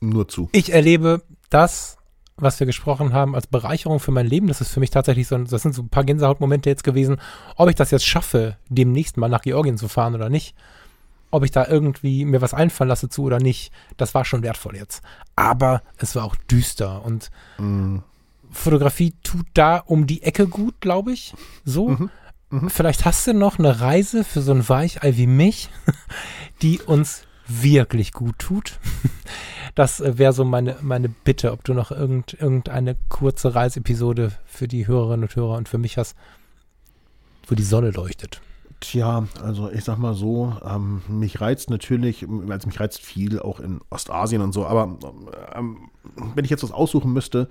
Nur 0.00 0.28
zu. 0.28 0.48
Ich 0.52 0.72
erlebe 0.72 1.22
das 1.48 1.96
was 2.40 2.60
wir 2.60 2.66
gesprochen 2.66 3.12
haben, 3.12 3.34
als 3.34 3.46
Bereicherung 3.46 4.00
für 4.00 4.12
mein 4.12 4.26
Leben. 4.26 4.48
Das 4.48 4.60
ist 4.60 4.72
für 4.72 4.80
mich 4.80 4.90
tatsächlich 4.90 5.28
so, 5.28 5.38
das 5.38 5.62
sind 5.62 5.74
so 5.74 5.82
ein 5.82 5.88
paar 5.88 6.04
Gänsehautmomente 6.04 6.70
jetzt 6.70 6.84
gewesen, 6.84 7.20
ob 7.56 7.68
ich 7.68 7.76
das 7.76 7.90
jetzt 7.90 8.06
schaffe, 8.06 8.56
demnächst 8.68 9.16
mal 9.16 9.28
nach 9.28 9.42
Georgien 9.42 9.78
zu 9.78 9.88
fahren 9.88 10.14
oder 10.14 10.28
nicht. 10.28 10.54
Ob 11.30 11.44
ich 11.44 11.52
da 11.52 11.66
irgendwie 11.66 12.24
mir 12.24 12.42
was 12.42 12.54
einfallen 12.54 12.88
lasse 12.88 13.08
zu 13.08 13.22
oder 13.22 13.38
nicht, 13.38 13.72
das 13.96 14.14
war 14.14 14.24
schon 14.24 14.42
wertvoll 14.42 14.76
jetzt. 14.76 15.02
Aber 15.36 15.82
es 15.98 16.16
war 16.16 16.24
auch 16.24 16.34
düster 16.34 17.04
und 17.04 17.30
mm. 17.58 17.98
Fotografie 18.50 19.14
tut 19.22 19.46
da 19.54 19.76
um 19.76 20.06
die 20.06 20.22
Ecke 20.22 20.48
gut, 20.48 20.80
glaube 20.80 21.12
ich. 21.12 21.34
So. 21.64 21.90
Mhm. 21.90 22.10
Mhm. 22.50 22.68
Vielleicht 22.68 23.04
hast 23.04 23.26
du 23.26 23.32
noch 23.32 23.58
eine 23.58 23.80
Reise 23.80 24.24
für 24.24 24.40
so 24.40 24.52
ein 24.52 24.68
Weichei 24.68 25.16
wie 25.16 25.28
mich, 25.28 25.70
die 26.62 26.80
uns 26.80 27.22
wirklich 27.50 28.12
gut 28.12 28.38
tut. 28.38 28.78
Das 29.76 30.00
äh, 30.00 30.18
wäre 30.18 30.32
so 30.32 30.44
meine, 30.44 30.76
meine 30.80 31.08
Bitte, 31.08 31.52
ob 31.52 31.62
du 31.62 31.74
noch 31.74 31.92
irgend, 31.92 32.34
irgendeine 32.34 32.96
kurze 33.08 33.54
Reiseepisode 33.54 34.32
für 34.44 34.66
die 34.66 34.88
Hörerinnen 34.88 35.28
und 35.28 35.36
Hörer 35.36 35.56
und 35.56 35.68
für 35.68 35.78
mich 35.78 35.96
hast, 35.96 36.16
wo 37.46 37.54
die 37.54 37.62
Sonne 37.62 37.90
leuchtet. 37.90 38.40
Tja, 38.80 39.24
also 39.42 39.70
ich 39.70 39.84
sag 39.84 39.98
mal 39.98 40.14
so, 40.14 40.54
ähm, 40.64 41.02
mich 41.06 41.40
reizt 41.40 41.68
natürlich, 41.68 42.26
also 42.48 42.66
mich 42.66 42.80
reizt 42.80 43.00
viel 43.00 43.38
auch 43.38 43.60
in 43.60 43.80
Ostasien 43.90 44.40
und 44.40 44.52
so, 44.52 44.66
aber 44.66 44.96
ähm, 45.54 45.90
wenn 46.34 46.44
ich 46.46 46.50
jetzt 46.50 46.62
was 46.62 46.72
aussuchen 46.72 47.12
müsste, 47.12 47.48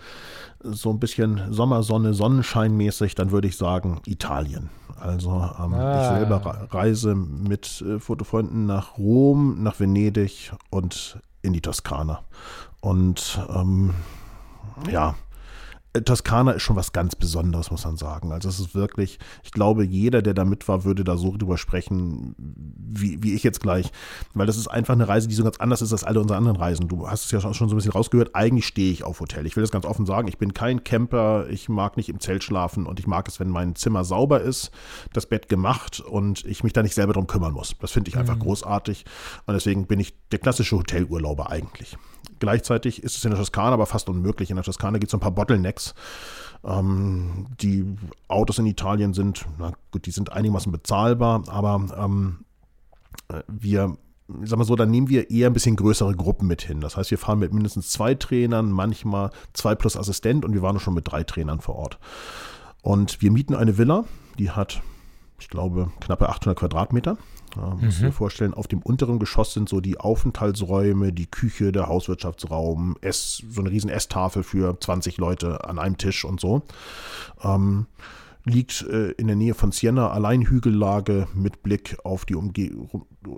so 0.63 0.89
ein 0.89 0.99
bisschen 0.99 1.53
Sommersonne, 1.53 2.15
Sonnenscheinmäßig, 2.15 3.13
dann 3.13 3.29
würde 3.29 3.47
ich 3.47 3.57
sagen 3.57 4.01
Italien. 4.07 4.71
Also 4.99 5.29
ähm, 5.29 5.73
ah. 5.75 6.01
ich 6.01 6.17
selber 6.17 6.67
reise 6.71 7.13
mit 7.13 7.81
äh, 7.81 7.99
Fotofreunden 7.99 8.65
nach 8.65 8.97
Rom, 8.97 9.61
nach 9.61 9.79
Venedig 9.79 10.51
und 10.71 11.19
in 11.41 11.53
die 11.53 11.61
Toskana. 11.61 12.23
Und 12.81 13.39
ähm, 13.53 13.93
ja, 14.89 15.15
Toskana 15.93 16.51
ist 16.51 16.61
schon 16.61 16.75
was 16.75 16.93
ganz 16.93 17.15
Besonderes, 17.15 17.71
muss 17.71 17.83
man 17.83 17.97
sagen. 17.97 18.31
Also 18.31 18.47
es 18.47 18.59
ist 18.59 18.75
wirklich, 18.75 19.17
ich 19.43 19.51
glaube, 19.51 19.83
jeder, 19.83 20.21
der 20.21 20.35
da 20.35 20.45
mit 20.45 20.67
war, 20.67 20.83
würde 20.83 21.03
da 21.03 21.17
so 21.17 21.35
drüber 21.35 21.57
sprechen, 21.57 22.35
wie, 22.37 23.23
wie 23.23 23.33
ich 23.33 23.41
jetzt 23.41 23.59
gleich. 23.59 23.91
Weil 24.35 24.45
das 24.45 24.57
ist 24.57 24.67
einfach 24.67 24.93
eine 24.93 25.07
Reise, 25.07 25.27
die 25.27 25.33
so 25.33 25.43
ganz 25.43 25.57
anders 25.57 25.81
ist 25.81 25.91
als 25.91 26.03
alle 26.03 26.19
unsere 26.19 26.37
anderen 26.37 26.57
Reisen. 26.57 26.87
Du 26.87 27.07
hast 27.07 27.25
es 27.25 27.31
ja 27.31 27.41
schon 27.41 27.53
so 27.53 27.73
ein 27.73 27.77
bisschen 27.77 27.91
rausgehört, 27.91 28.35
eigentlich 28.35 28.67
stehe 28.67 28.91
ich 28.91 29.03
auf 29.03 29.19
Hotel. 29.19 29.47
Ich 29.47 29.55
will 29.55 29.63
das 29.63 29.71
ganz 29.71 29.85
offen 29.85 30.05
sagen, 30.05 30.27
ich 30.27 30.37
bin 30.37 30.53
kein 30.53 30.83
Camper, 30.83 31.47
ich 31.49 31.69
mag 31.69 31.97
nicht 31.97 32.09
im 32.09 32.19
Zelt 32.19 32.43
schlafen 32.43 32.85
und 32.85 32.99
ich 32.99 33.07
mag 33.07 33.27
es, 33.27 33.39
wenn 33.39 33.49
mein 33.49 33.75
Zimmer 33.75 34.03
sauber 34.03 34.41
ist, 34.41 34.69
das 35.13 35.25
Bett 35.25 35.49
gemacht 35.49 35.99
und 36.01 36.45
ich 36.45 36.63
mich 36.63 36.73
da 36.73 36.83
nicht 36.83 36.93
selber 36.93 37.13
drum 37.13 37.25
kümmern 37.25 37.53
muss. 37.53 37.75
Das 37.81 37.91
finde 37.91 38.09
ich 38.09 38.17
einfach 38.17 38.35
mhm. 38.35 38.41
großartig 38.41 39.05
und 39.47 39.55
deswegen 39.55 39.87
bin 39.87 39.99
ich 39.99 40.13
der 40.31 40.37
klassische 40.37 40.77
Hotelurlauber 40.77 41.49
eigentlich. 41.49 41.97
Gleichzeitig 42.39 43.03
ist 43.03 43.17
es 43.17 43.25
in 43.25 43.31
der 43.31 43.39
Toskana 43.39 43.73
aber 43.73 43.85
fast 43.85 44.09
unmöglich. 44.09 44.49
In 44.49 44.55
der 44.55 44.65
Toskana 44.65 44.97
gibt 44.97 45.09
es 45.09 45.13
ein 45.13 45.19
paar 45.19 45.31
Bottlenecks. 45.31 45.93
Ähm, 46.63 47.47
die 47.61 47.85
Autos 48.27 48.59
in 48.59 48.65
Italien 48.65 49.13
sind, 49.13 49.45
na 49.57 49.73
gut, 49.91 50.05
die 50.05 50.11
sind 50.11 50.31
einigermaßen 50.31 50.71
bezahlbar, 50.71 51.43
aber 51.47 51.85
ähm, 51.97 52.45
äh, 53.29 53.41
wir 53.47 53.97
sag 54.43 54.59
mal 54.59 54.65
so, 54.65 54.75
dann 54.75 54.91
nehmen 54.91 55.09
wir 55.09 55.31
eher 55.31 55.49
ein 55.49 55.53
bisschen 55.53 55.75
größere 55.75 56.15
Gruppen 56.15 56.47
mit 56.47 56.61
hin. 56.61 56.81
Das 56.81 56.97
heißt, 56.97 57.11
wir 57.11 57.17
fahren 57.17 57.39
mit 57.39 57.53
mindestens 57.53 57.89
zwei 57.89 58.15
Trainern, 58.15 58.71
manchmal 58.71 59.31
zwei 59.53 59.75
plus 59.75 59.97
Assistent 59.97 60.45
und 60.45 60.53
wir 60.53 60.61
waren 60.61 60.79
schon 60.79 60.93
mit 60.93 61.11
drei 61.11 61.23
Trainern 61.23 61.61
vor 61.61 61.75
Ort. 61.75 61.99
Und 62.81 63.21
wir 63.21 63.31
mieten 63.31 63.55
eine 63.55 63.77
Villa, 63.77 64.05
die 64.37 64.51
hat, 64.51 64.81
ich 65.39 65.49
glaube, 65.49 65.91
knappe 65.99 66.29
800 66.29 66.57
Quadratmeter. 66.57 67.17
Ja, 67.55 67.75
muss 67.75 67.99
mhm. 67.99 68.05
dir 68.05 68.11
vorstellen, 68.11 68.53
auf 68.53 68.67
dem 68.67 68.81
unteren 68.81 69.19
Geschoss 69.19 69.53
sind 69.53 69.69
so 69.69 69.81
die 69.81 69.99
Aufenthaltsräume, 69.99 71.13
die 71.13 71.27
Küche, 71.27 71.71
der 71.71 71.87
Hauswirtschaftsraum, 71.87 72.97
Ess, 73.01 73.43
so 73.49 73.61
eine 73.61 73.71
riesen 73.71 73.89
Esstafel 73.89 74.43
für 74.43 74.79
20 74.79 75.17
Leute 75.17 75.63
an 75.65 75.79
einem 75.79 75.97
Tisch 75.97 76.25
und 76.25 76.39
so. 76.39 76.63
Ähm, 77.43 77.87
liegt 78.45 78.81
äh, 78.83 79.11
in 79.11 79.27
der 79.27 79.35
Nähe 79.35 79.53
von 79.53 79.71
Siena, 79.71 80.09
Alleinhügellage 80.11 81.27
mit 81.33 81.61
Blick 81.61 81.97
auf 82.03 82.25
die, 82.25 82.35
Umge 82.35 82.71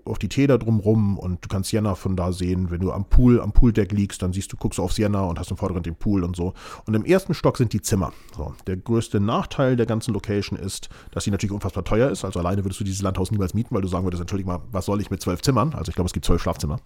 auf 0.06 0.20
die 0.20 0.30
Täler 0.30 0.58
drumrum 0.58 1.18
und 1.18 1.44
du 1.44 1.50
kannst 1.50 1.70
Siena 1.70 1.96
von 1.96 2.16
da 2.16 2.32
sehen. 2.32 2.70
Wenn 2.70 2.82
du 2.82 2.92
am 2.92 3.06
Pool, 3.06 3.42
am 3.42 3.52
Pooldeck 3.52 3.92
liegst, 3.92 4.22
dann 4.22 4.32
siehst 4.32 4.54
du, 4.54 4.58
guckst 4.58 4.78
du 4.78 4.84
auf 4.84 4.94
Siena 4.94 5.24
und 5.24 5.40
hast 5.40 5.52
im 5.52 5.58
Vordergrund 5.58 5.86
den 5.86 5.96
Pool 5.96 6.24
und 6.24 6.36
so. 6.36 6.54
Und 6.86 6.94
im 6.94 7.04
ersten 7.04 7.34
Stock 7.34 7.58
sind 7.58 7.74
die 7.74 7.82
Zimmer. 7.82 8.14
So, 8.36 8.54
der 8.68 8.78
größte 8.78 9.20
Nachteil 9.20 9.76
der 9.76 9.86
ganzen 9.86 10.14
Location 10.14 10.58
ist, 10.58 10.90
dass 11.12 11.24
sie 11.24 11.32
natürlich 11.32 11.54
unfassbar 11.54 11.84
teuer 11.84 12.10
ist. 12.10 12.24
Also 12.24 12.40
alleine 12.40 12.64
würdest 12.64 12.80
du 12.80 12.84
dieses 12.84 13.02
Landhaus 13.02 13.32
niemals 13.32 13.54
mieten, 13.54 13.74
weil 13.74 13.82
du 13.82 13.88
sagen 13.88 14.06
würdest, 14.06 14.22
entschuldige 14.22 14.50
mal, 14.50 14.62
was 14.72 14.86
soll 14.86 15.02
ich 15.02 15.10
mit 15.10 15.22
zwölf 15.22 15.42
Zimmern? 15.42 15.74
Also 15.74 15.90
ich 15.90 15.96
glaube, 15.96 16.08
es 16.08 16.14
gibt 16.14 16.26
zwölf 16.26 16.42
Schlafzimmer. 16.42 16.80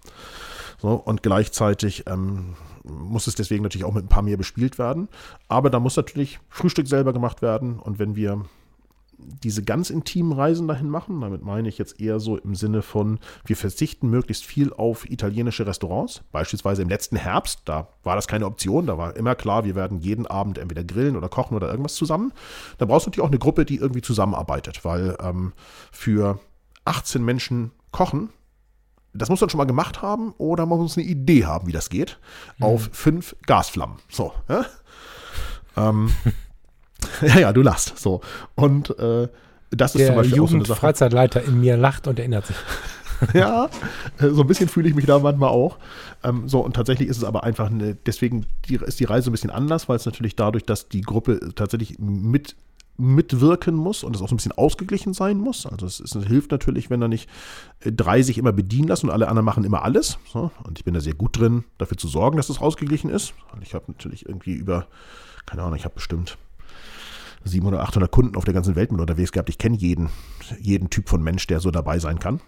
So, 0.82 0.94
und 0.94 1.24
gleichzeitig 1.24 2.06
ähm, 2.08 2.56
muss 2.88 3.28
es 3.28 3.36
deswegen 3.36 3.64
natürlich 3.64 3.86
auch 3.86 3.94
mit 3.94 4.06
ein 4.06 4.10
paar 4.10 4.24
mehr 4.24 4.38
bespielt 4.38 4.78
werden. 4.78 5.08
Aber 5.48 5.70
da 5.70 5.80
muss 5.80 5.98
natürlich 5.98 6.40
Frühstück 6.50 6.88
selber 6.88 7.14
gemacht 7.14 7.42
werden. 7.42 7.80
Und 7.80 8.00
wenn 8.00 8.16
wir 8.16 8.46
diese 9.18 9.64
ganz 9.64 9.90
intimen 9.90 10.34
Reisen 10.34 10.68
dahin 10.68 10.90
machen, 10.90 11.22
damit 11.22 11.42
meine 11.44 11.70
ich 11.70 11.78
jetzt 11.78 12.00
eher 12.00 12.20
so 12.20 12.38
im 12.38 12.56
Sinne 12.56 12.82
von, 12.82 13.20
wir 13.46 13.56
verzichten 13.56 14.10
möglichst 14.10 14.46
viel 14.46 14.74
auf 14.74 15.10
italienische 15.10 15.66
Restaurants. 15.66 16.22
Beispielsweise 16.32 16.82
im 16.82 16.90
letzten 16.90 17.16
Herbst, 17.16 17.62
da 17.66 17.88
war 18.04 18.16
das 18.16 18.28
keine 18.28 18.46
Option, 18.46 18.88
da 18.88 18.98
war 18.98 19.16
immer 19.16 19.36
klar, 19.36 19.66
wir 19.66 19.76
werden 19.76 20.00
jeden 20.00 20.28
Abend 20.28 20.58
entweder 20.58 20.84
grillen 20.84 21.16
oder 21.16 21.30
kochen 21.30 21.56
oder 21.56 21.70
irgendwas 21.70 21.96
zusammen. 21.96 22.34
Da 22.78 22.86
brauchst 22.86 23.06
du 23.06 23.10
natürlich 23.10 23.26
auch 23.26 23.32
eine 23.32 23.40
Gruppe, 23.40 23.66
die 23.66 23.78
irgendwie 23.78 24.02
zusammenarbeitet, 24.02 24.84
weil 24.84 25.16
ähm, 25.22 25.54
für 25.92 26.40
18 26.84 27.24
Menschen 27.24 27.72
kochen 27.92 28.30
das 29.16 29.30
muss 29.30 29.42
man 29.42 29.50
schon 29.50 29.58
mal 29.58 29.66
gemacht 29.66 30.02
haben 30.02 30.34
oder 30.38 30.66
man 30.66 30.80
muss 30.80 30.98
eine 30.98 31.06
Idee 31.06 31.46
haben, 31.46 31.68
wie 31.68 31.72
das 31.72 31.90
geht, 31.90 32.20
mhm. 32.58 32.66
auf 32.66 32.90
fünf 32.92 33.36
Gasflammen. 33.46 33.98
So. 34.10 34.34
Ja, 34.50 34.66
ähm, 35.78 36.12
ja, 37.22 37.40
ja, 37.40 37.54
du 37.54 37.62
lachst. 37.62 37.98
So. 37.98 38.22
Und 38.56 38.98
äh, 39.00 39.28
das 39.72 39.96
ist 39.96 40.00
Der 40.00 40.08
zum 40.08 40.16
Beispiel 40.18 40.38
Jugendfreizeitleiter 40.38 41.44
in 41.44 41.60
mir 41.60 41.78
lacht 41.78 42.08
und 42.08 42.20
erinnert 42.20 42.48
sich. 42.48 42.56
ja, 43.34 43.70
so 44.20 44.42
ein 44.42 44.48
bisschen 44.48 44.68
fühle 44.68 44.90
ich 44.90 44.96
mich 44.96 45.06
da 45.06 45.20
manchmal 45.20 45.50
auch. 45.50 45.78
Ähm, 46.24 46.48
so, 46.50 46.60
und 46.60 46.76
tatsächlich 46.76 47.08
ist 47.10 47.18
es 47.18 47.24
aber 47.24 47.44
einfach 47.44 47.70
eine, 47.70 47.96
deswegen 47.96 48.46
die, 48.68 48.76
ist 48.76 49.00
die 49.00 49.06
Reise 49.06 49.30
ein 49.30 49.32
bisschen 49.32 49.50
anders, 49.50 49.88
weil 49.88 49.96
es 49.96 50.06
natürlich 50.06 50.36
dadurch, 50.36 50.66
dass 50.66 50.90
die 50.90 51.02
Gruppe 51.02 51.40
tatsächlich 51.56 51.98
mit 52.00 52.56
mitwirken 52.98 53.76
muss 53.76 54.04
und 54.04 54.16
es 54.16 54.22
auch 54.22 54.30
so 54.30 54.36
ein 54.36 54.38
bisschen 54.38 54.54
ausgeglichen 54.54 55.14
sein 55.14 55.38
muss. 55.38 55.66
Also 55.66 55.86
es, 55.86 56.00
es 56.00 56.14
hilft 56.26 56.52
natürlich, 56.52 56.90
wenn 56.90 57.02
da 57.02 57.08
nicht 57.08 57.30
äh, 57.82 57.92
drei 57.92 58.22
sich 58.22 58.38
immer 58.38 58.54
bedienen 58.54 58.88
lassen 58.88 59.08
und 59.08 59.12
alle 59.14 59.28
anderen 59.28 59.46
machen 59.46 59.64
immer 59.64 59.84
alles. 59.84 60.18
So. 60.32 60.52
Und 60.64 60.80
ich 60.80 60.86
bin 60.86 60.94
da 60.94 61.02
sehr 61.02 61.14
gut 61.14 61.38
drin, 61.38 61.66
dafür 61.78 61.98
zu 61.98 62.08
sorgen, 62.08 62.38
dass 62.38 62.48
das 62.48 62.60
ausgeglichen 62.60 63.10
ist. 63.10 63.34
Und 63.54 63.62
ich 63.62 63.74
habe 63.74 63.86
natürlich 63.88 64.26
irgendwie 64.28 64.54
über, 64.54 64.88
keine 65.46 65.64
Ahnung, 65.64 65.76
ich 65.76 65.86
habe 65.86 65.96
bestimmt 65.96 66.38
700 67.44 67.80
oder 67.80 67.88
800 67.88 68.12
Kunden 68.12 68.36
auf 68.36 68.46
der 68.46 68.54
ganzen 68.54 68.76
Welt 68.76 68.92
mit 68.92 69.02
unterwegs 69.02 69.32
gehabt. 69.32 69.50
Ich 69.50 69.58
kenne 69.58 69.78
jeden, 69.78 70.10
jeden 70.60 70.90
Typ 70.90 71.10
von 71.10 71.22
Mensch, 71.22 71.46
der 71.48 71.60
so 71.60 71.72
dabei 71.72 72.00
sein 72.00 72.20
kann 72.20 72.40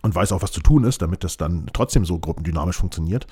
und 0.00 0.14
weiß 0.14 0.32
auch, 0.32 0.42
was 0.42 0.52
zu 0.52 0.60
tun 0.60 0.84
ist, 0.84 1.02
damit 1.02 1.22
das 1.22 1.36
dann 1.36 1.66
trotzdem 1.72 2.04
so 2.04 2.18
gruppendynamisch 2.18 2.76
funktioniert. 2.76 3.26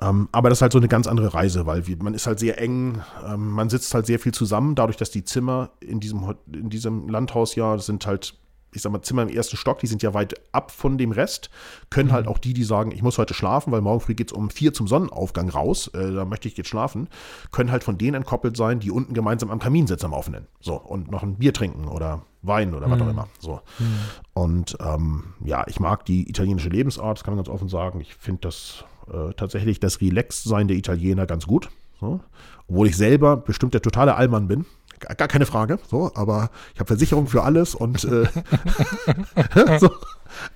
Ähm, 0.00 0.28
aber 0.30 0.48
das 0.48 0.58
ist 0.58 0.62
halt 0.62 0.72
so 0.72 0.78
eine 0.78 0.88
ganz 0.88 1.06
andere 1.06 1.34
Reise, 1.34 1.66
weil 1.66 1.86
wir, 1.86 1.96
man 2.02 2.14
ist 2.14 2.26
halt 2.26 2.38
sehr 2.38 2.60
eng, 2.60 3.02
ähm, 3.26 3.50
man 3.50 3.68
sitzt 3.68 3.92
halt 3.94 4.06
sehr 4.06 4.18
viel 4.18 4.32
zusammen, 4.32 4.74
dadurch, 4.74 4.96
dass 4.96 5.10
die 5.10 5.24
Zimmer 5.24 5.70
in 5.80 6.00
diesem, 6.00 6.34
in 6.52 6.70
diesem 6.70 7.08
Landhaus 7.08 7.56
ja 7.56 7.78
sind 7.78 8.06
halt 8.06 8.34
ich 8.72 8.82
sag 8.82 8.92
mal, 8.92 9.02
Zimmer 9.02 9.22
im 9.22 9.28
ersten 9.28 9.56
Stock, 9.56 9.78
die 9.78 9.86
sind 9.86 10.02
ja 10.02 10.14
weit 10.14 10.34
ab 10.52 10.70
von 10.70 10.98
dem 10.98 11.12
Rest, 11.12 11.50
können 11.90 12.12
halt 12.12 12.24
mhm. 12.24 12.28
halt 12.28 12.36
auch 12.36 12.38
die, 12.38 12.52
die 12.52 12.64
sagen, 12.64 12.92
ich 12.92 13.02
muss 13.02 13.18
heute 13.18 13.34
schlafen, 13.34 13.72
weil 13.72 13.80
morgen 13.80 14.00
früh 14.00 14.14
geht 14.14 14.30
es 14.30 14.32
um 14.32 14.50
vier 14.50 14.72
zum 14.72 14.86
Sonnenaufgang 14.86 15.48
raus, 15.48 15.88
äh, 15.94 16.12
da 16.12 16.24
möchte 16.24 16.48
ich 16.48 16.56
jetzt 16.56 16.68
schlafen, 16.68 17.08
können 17.50 17.70
halt 17.70 17.84
von 17.84 17.98
denen 17.98 18.14
entkoppelt 18.14 18.56
sein, 18.56 18.80
die 18.80 18.90
unten 18.90 19.14
gemeinsam 19.14 19.50
am 19.50 19.58
Kamin 19.58 19.86
sitzen 19.86 20.06
am 20.06 20.12
offenen. 20.12 20.46
So, 20.60 20.74
und 20.74 21.10
noch 21.10 21.22
ein 21.22 21.36
Bier 21.36 21.54
trinken 21.54 21.88
oder 21.88 22.22
Wein 22.42 22.74
oder 22.74 22.90
was 22.90 23.00
auch 23.00 23.04
mhm. 23.04 23.10
immer. 23.10 23.28
So. 23.40 23.60
Mhm. 23.78 23.98
Und 24.34 24.76
ähm, 24.80 25.34
ja, 25.44 25.64
ich 25.66 25.80
mag 25.80 26.04
die 26.04 26.28
italienische 26.28 26.68
Lebensart, 26.68 27.18
das 27.18 27.24
kann 27.24 27.34
man 27.34 27.44
ganz 27.44 27.52
offen 27.52 27.68
sagen. 27.68 28.00
Ich 28.00 28.14
finde 28.14 28.42
das 28.42 28.84
äh, 29.12 29.32
tatsächlich 29.34 29.80
das 29.80 30.00
Relaxed-Sein 30.00 30.68
der 30.68 30.76
Italiener 30.76 31.26
ganz 31.26 31.46
gut. 31.46 31.68
So. 32.00 32.20
Obwohl 32.68 32.88
ich 32.88 32.96
selber 32.96 33.36
bestimmt 33.36 33.74
der 33.74 33.82
totale 33.82 34.14
Allmann 34.14 34.48
bin. 34.48 34.66
Gar 34.98 35.28
keine 35.28 35.46
Frage, 35.46 35.78
so, 35.88 36.10
aber 36.16 36.50
ich 36.74 36.80
habe 36.80 36.88
Versicherung 36.88 37.28
für 37.28 37.44
alles 37.44 37.76
und 37.76 38.02
äh, 38.02 38.26
so, 39.78 39.90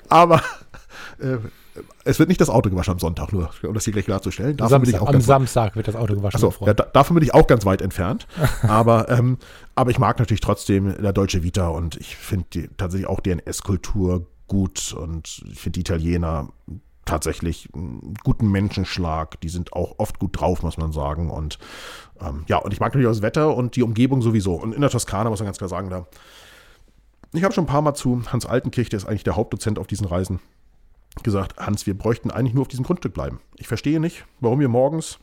aber 0.09 0.43
äh, 1.21 1.39
es 2.05 2.19
wird 2.19 2.29
nicht 2.29 2.41
das 2.41 2.51
Auto 2.51 2.69
gewaschen 2.71 2.93
am 2.93 2.99
Sonntag, 2.99 3.33
nur 3.33 3.51
um 3.63 3.75
das 3.75 3.85
hier 3.85 3.93
gleich 3.93 4.05
klarzustellen. 4.05 4.57
Davon 4.57 4.85
Samstag, 4.85 5.09
am 5.09 5.21
Samstag 5.21 5.77
wird 5.77 5.89
das 5.89 5.97
Auto 5.97 6.15
gewaschen. 6.15 6.45
Achso, 6.45 6.67
ja, 6.67 6.75
da, 6.75 6.85
davon 6.85 7.15
bin 7.15 7.25
ich 7.25 7.33
auch 7.35 7.47
ganz 7.47 7.65
weit 7.65 7.81
entfernt. 7.81 8.27
aber, 8.63 9.09
ähm, 9.09 9.39
aber 9.75 9.91
ich 9.91 9.99
mag 9.99 10.19
natürlich 10.19 10.41
trotzdem 10.41 10.95
der 11.01 11.13
Deutsche 11.13 11.43
Vita 11.43 11.69
und 11.69 11.97
ich 11.97 12.17
finde 12.17 12.69
tatsächlich 12.77 13.09
auch 13.09 13.21
deren 13.21 13.39
Esskultur 13.39 14.27
gut 14.49 14.93
und 14.93 15.43
ich 15.51 15.61
finde 15.61 15.75
die 15.75 15.81
Italiener 15.81 16.49
tatsächlich 17.05 17.69
einen 17.75 18.15
guten 18.23 18.51
Menschenschlag. 18.51 19.41
Die 19.41 19.49
sind 19.49 19.73
auch 19.73 19.95
oft 19.99 20.19
gut 20.19 20.39
drauf, 20.39 20.63
muss 20.63 20.77
man 20.77 20.93
sagen. 20.93 21.31
Und 21.31 21.59
ähm, 22.21 22.45
ja, 22.49 22.59
und 22.59 22.73
ich 22.73 22.81
mag 22.81 22.93
natürlich 22.93 23.09
auch 23.09 23.13
das 23.13 23.23
Wetter 23.23 23.57
und 23.57 23.77
die 23.77 23.83
Umgebung 23.83 24.23
sowieso. 24.23 24.55
Und 24.55 24.75
in 24.75 24.81
der 24.81 24.91
Toskana 24.91 25.31
muss 25.31 25.41
man 25.41 25.47
ganz 25.47 25.59
klar 25.59 25.69
sagen, 25.69 25.91
da. 25.91 26.07
Ich 27.35 27.45
habe 27.45 27.55
schon 27.55 27.65
ein 27.65 27.69
paar 27.69 27.81
Mal 27.81 27.95
zu 27.95 28.23
Hans 28.31 28.45
Altenkirch, 28.45 28.91
der 28.91 28.99
ist 28.99 29.07
eigentlich 29.07 29.25
der 29.25 29.37
Hauptdozent 29.37 29.79
auf 29.79 29.87
diesen 29.87 30.07
Reisen, 30.07 30.39
gesagt, 31.23 31.59
Hans, 31.59 31.87
wir 31.87 31.97
bräuchten 31.97 32.31
eigentlich 32.31 32.55
nur 32.55 32.63
auf 32.63 32.69
diesem 32.69 32.85
Grundstück 32.85 33.15
bleiben. 33.15 33.41
Ich 33.57 33.69
verstehe 33.69 34.01
nicht, 34.01 34.25
warum 34.41 34.61
wir 34.61 34.69
morgens 34.69 35.19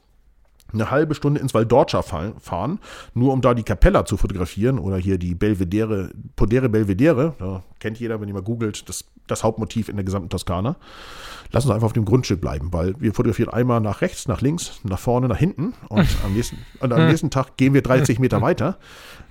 eine 0.74 0.92
halbe 0.92 1.16
Stunde 1.16 1.40
ins 1.40 1.54
Valdorcia 1.54 2.02
fahren, 2.02 2.80
nur 3.14 3.34
um 3.34 3.42
da 3.42 3.54
die 3.54 3.64
Capella 3.64 4.06
zu 4.06 4.18
fotografieren 4.18 4.78
oder 4.78 4.98
hier 4.98 5.18
die 5.18 5.34
Belvedere, 5.34 6.12
Podere 6.36 6.70
Belvedere, 6.70 7.34
da 7.40 7.64
kennt 7.80 8.00
jeder, 8.00 8.22
wenn 8.22 8.28
ihr 8.28 8.36
mal 8.36 8.44
googelt, 8.44 8.88
das, 8.88 9.06
das 9.32 9.44
Hauptmotiv 9.44 9.90
in 9.90 9.96
der 9.96 10.06
gesamten 10.06 10.30
Toskana. 10.30 10.76
Lass 11.52 11.66
uns 11.66 11.74
einfach 11.74 11.88
auf 11.88 11.94
dem 11.94 12.06
Grundstück 12.06 12.42
bleiben, 12.42 12.72
weil 12.72 12.94
wir 13.00 13.14
fotografieren 13.14 13.52
einmal 13.52 13.82
nach 13.82 14.02
rechts, 14.02 14.28
nach 14.28 14.42
links, 14.42 14.80
nach 14.84 15.00
vorne, 15.00 15.28
nach 15.28 15.38
hinten 15.38 15.74
und 15.88 16.08
am 16.26 16.34
nächsten, 16.34 16.58
und 16.80 16.94
am 16.94 17.08
nächsten 17.08 17.32
Tag 17.32 17.58
gehen 17.58 17.74
wir 17.74 17.82
30 17.82 18.20
Meter 18.20 18.42
weiter. 18.42 18.78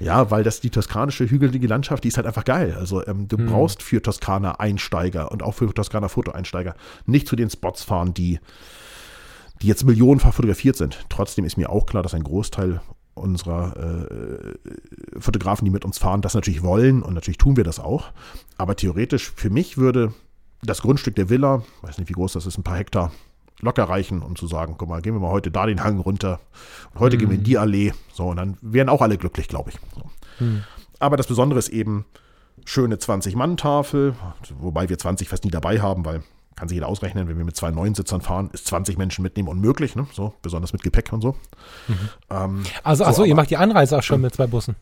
Ja, 0.00 0.30
weil 0.30 0.44
das 0.44 0.60
die 0.60 0.70
toskanische 0.70 1.28
hügelige 1.28 1.66
Landschaft, 1.66 2.04
die 2.04 2.08
ist 2.08 2.16
halt 2.16 2.26
einfach 2.26 2.44
geil. 2.44 2.76
Also 2.78 3.06
ähm, 3.06 3.28
du 3.28 3.36
hm. 3.36 3.46
brauchst 3.46 3.82
für 3.82 4.02
Toskana 4.02 4.60
Einsteiger 4.60 5.30
und 5.30 5.42
auch 5.42 5.54
für 5.54 5.72
Toskana 5.72 6.08
Fotoeinsteiger 6.08 6.74
nicht 7.06 7.28
zu 7.28 7.36
den 7.36 7.50
Spots 7.50 7.82
fahren, 7.84 8.14
die 8.14 8.40
die 9.62 9.66
jetzt 9.66 9.84
millionenfach 9.84 10.34
fotografiert 10.34 10.76
sind. 10.76 11.04
Trotzdem 11.08 11.44
ist 11.44 11.56
mir 11.56 11.70
auch 11.70 11.86
klar, 11.86 12.02
dass 12.02 12.14
ein 12.14 12.22
Großteil 12.22 12.80
unserer 13.18 13.76
äh, 13.76 15.20
Fotografen, 15.20 15.64
die 15.64 15.70
mit 15.70 15.84
uns 15.84 15.98
fahren, 15.98 16.22
das 16.22 16.34
natürlich 16.34 16.62
wollen 16.62 17.02
und 17.02 17.14
natürlich 17.14 17.38
tun 17.38 17.56
wir 17.56 17.64
das 17.64 17.80
auch. 17.80 18.12
Aber 18.56 18.76
theoretisch 18.76 19.32
für 19.34 19.50
mich 19.50 19.76
würde 19.76 20.12
das 20.62 20.82
Grundstück 20.82 21.14
der 21.16 21.28
Villa, 21.28 21.62
weiß 21.82 21.98
nicht 21.98 22.08
wie 22.08 22.14
groß 22.14 22.32
das 22.32 22.46
ist, 22.46 22.58
ein 22.58 22.64
paar 22.64 22.76
Hektar, 22.76 23.12
locker 23.60 23.84
reichen, 23.84 24.22
um 24.22 24.36
zu 24.36 24.46
sagen, 24.46 24.76
guck 24.78 24.88
mal, 24.88 25.02
gehen 25.02 25.14
wir 25.14 25.20
mal 25.20 25.30
heute 25.30 25.50
da 25.50 25.66
den 25.66 25.82
Hang 25.82 25.98
runter 25.98 26.40
und 26.94 27.00
heute 27.00 27.16
mhm. 27.16 27.20
gehen 27.20 27.30
wir 27.30 27.38
in 27.38 27.44
die 27.44 27.58
Allee. 27.58 27.92
So, 28.12 28.28
und 28.28 28.36
dann 28.36 28.56
wären 28.60 28.88
auch 28.88 29.02
alle 29.02 29.18
glücklich, 29.18 29.48
glaube 29.48 29.70
ich. 29.70 29.76
So. 29.94 30.44
Mhm. 30.44 30.64
Aber 30.98 31.16
das 31.16 31.26
Besondere 31.26 31.58
ist 31.58 31.68
eben 31.68 32.04
schöne 32.64 32.96
20-Mann-Tafel, 32.96 34.14
wobei 34.58 34.88
wir 34.88 34.98
20 34.98 35.28
fast 35.28 35.44
nie 35.44 35.50
dabei 35.50 35.80
haben, 35.80 36.04
weil 36.04 36.22
kann 36.58 36.68
sich 36.68 36.74
jeder 36.76 36.88
ausrechnen, 36.88 37.28
wenn 37.28 37.38
wir 37.38 37.44
mit 37.44 37.56
zwei 37.56 37.70
Neunsitzern 37.70 38.20
fahren, 38.20 38.50
ist 38.52 38.66
20 38.66 38.98
Menschen 38.98 39.22
mitnehmen 39.22 39.48
unmöglich, 39.48 39.94
ne? 39.94 40.06
so, 40.12 40.34
besonders 40.42 40.72
mit 40.72 40.82
Gepäck 40.82 41.12
und 41.12 41.20
so. 41.20 41.36
Mhm. 41.86 42.08
Ähm, 42.30 42.62
also, 42.82 43.04
achso, 43.04 43.24
ihr 43.24 43.36
macht 43.36 43.50
die 43.50 43.56
Anreise 43.56 43.96
auch 43.96 44.02
schon 44.02 44.20
mit 44.20 44.34
zwei 44.34 44.48
Bussen, 44.48 44.74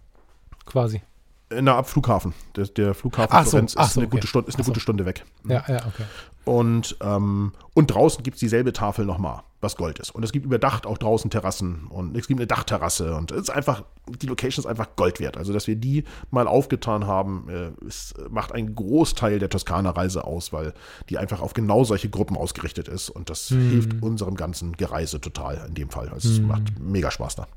quasi. 0.65 1.03
Na, 1.51 1.77
ab 1.77 1.89
Flughafen. 1.89 2.33
Der, 2.57 2.67
der 2.67 2.95
Flughafen 2.95 3.29
ach 3.31 3.47
Florenz 3.47 3.73
so, 3.73 3.81
ist, 3.81 3.93
so, 3.93 4.01
eine, 4.01 4.07
okay. 4.07 4.17
gute 4.17 4.27
Stunde, 4.27 4.49
ist 4.49 4.57
eine 4.57 4.65
so. 4.65 4.71
gute 4.71 4.81
Stunde 4.81 5.07
weg. 5.07 5.25
Ja, 5.45 5.65
ja, 5.69 5.87
okay. 5.87 6.05
Und, 6.47 6.97
ähm, 7.01 7.51
und 7.75 7.89
draußen 7.89 8.23
gibt 8.23 8.37
es 8.37 8.41
dieselbe 8.41 8.73
Tafel 8.73 9.05
nochmal, 9.05 9.43
was 9.61 9.75
Gold 9.77 9.99
ist. 9.99 10.15
Und 10.15 10.23
es 10.23 10.31
gibt 10.31 10.47
überdacht 10.47 10.87
auch 10.87 10.97
draußen 10.97 11.29
Terrassen 11.29 11.89
und 11.89 12.17
es 12.17 12.29
gibt 12.29 12.39
eine 12.39 12.47
Dachterrasse 12.47 13.17
und 13.17 13.33
es 13.33 13.43
ist 13.43 13.51
einfach, 13.51 13.83
die 14.09 14.29
Location 14.29 14.63
ist 14.63 14.71
einfach 14.71 14.95
Gold 14.95 15.19
wert. 15.19 15.37
Also, 15.37 15.53
dass 15.53 15.67
wir 15.67 15.75
die 15.75 16.05
mal 16.31 16.47
aufgetan 16.47 17.09
haben, 17.09 17.49
äh, 17.49 17.85
ist, 17.85 18.15
macht 18.31 18.53
einen 18.53 18.77
Großteil 18.77 19.41
der 19.41 19.51
Toskana-Reise 19.51 20.23
aus, 20.23 20.53
weil 20.53 20.73
die 21.09 21.19
einfach 21.19 21.41
auf 21.41 21.53
genau 21.53 21.83
solche 21.83 22.11
Gruppen 22.11 22.37
ausgerichtet 22.37 22.87
ist 22.87 23.11
und 23.11 23.29
das 23.29 23.51
hm. 23.51 23.71
hilft 23.71 24.01
unserem 24.01 24.37
ganzen 24.37 24.77
Gereise 24.77 25.21
total 25.21 25.65
in 25.67 25.75
dem 25.75 25.91
Fall. 25.91 26.11
Also, 26.11 26.29
hm. 26.29 26.35
es 26.37 26.43
macht 26.43 26.79
mega 26.79 27.11
Spaß 27.11 27.35
da. 27.35 27.49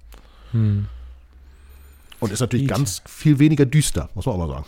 Hm. 0.53 0.87
Und 2.19 2.31
ist 2.31 2.39
natürlich 2.39 2.67
ganz 2.67 3.03
viel 3.05 3.37
weniger 3.37 3.67
düster, 3.67 4.09
muss 4.15 4.25
man 4.25 4.33
auch 4.33 4.39
mal 4.39 4.49
sagen. 4.49 4.65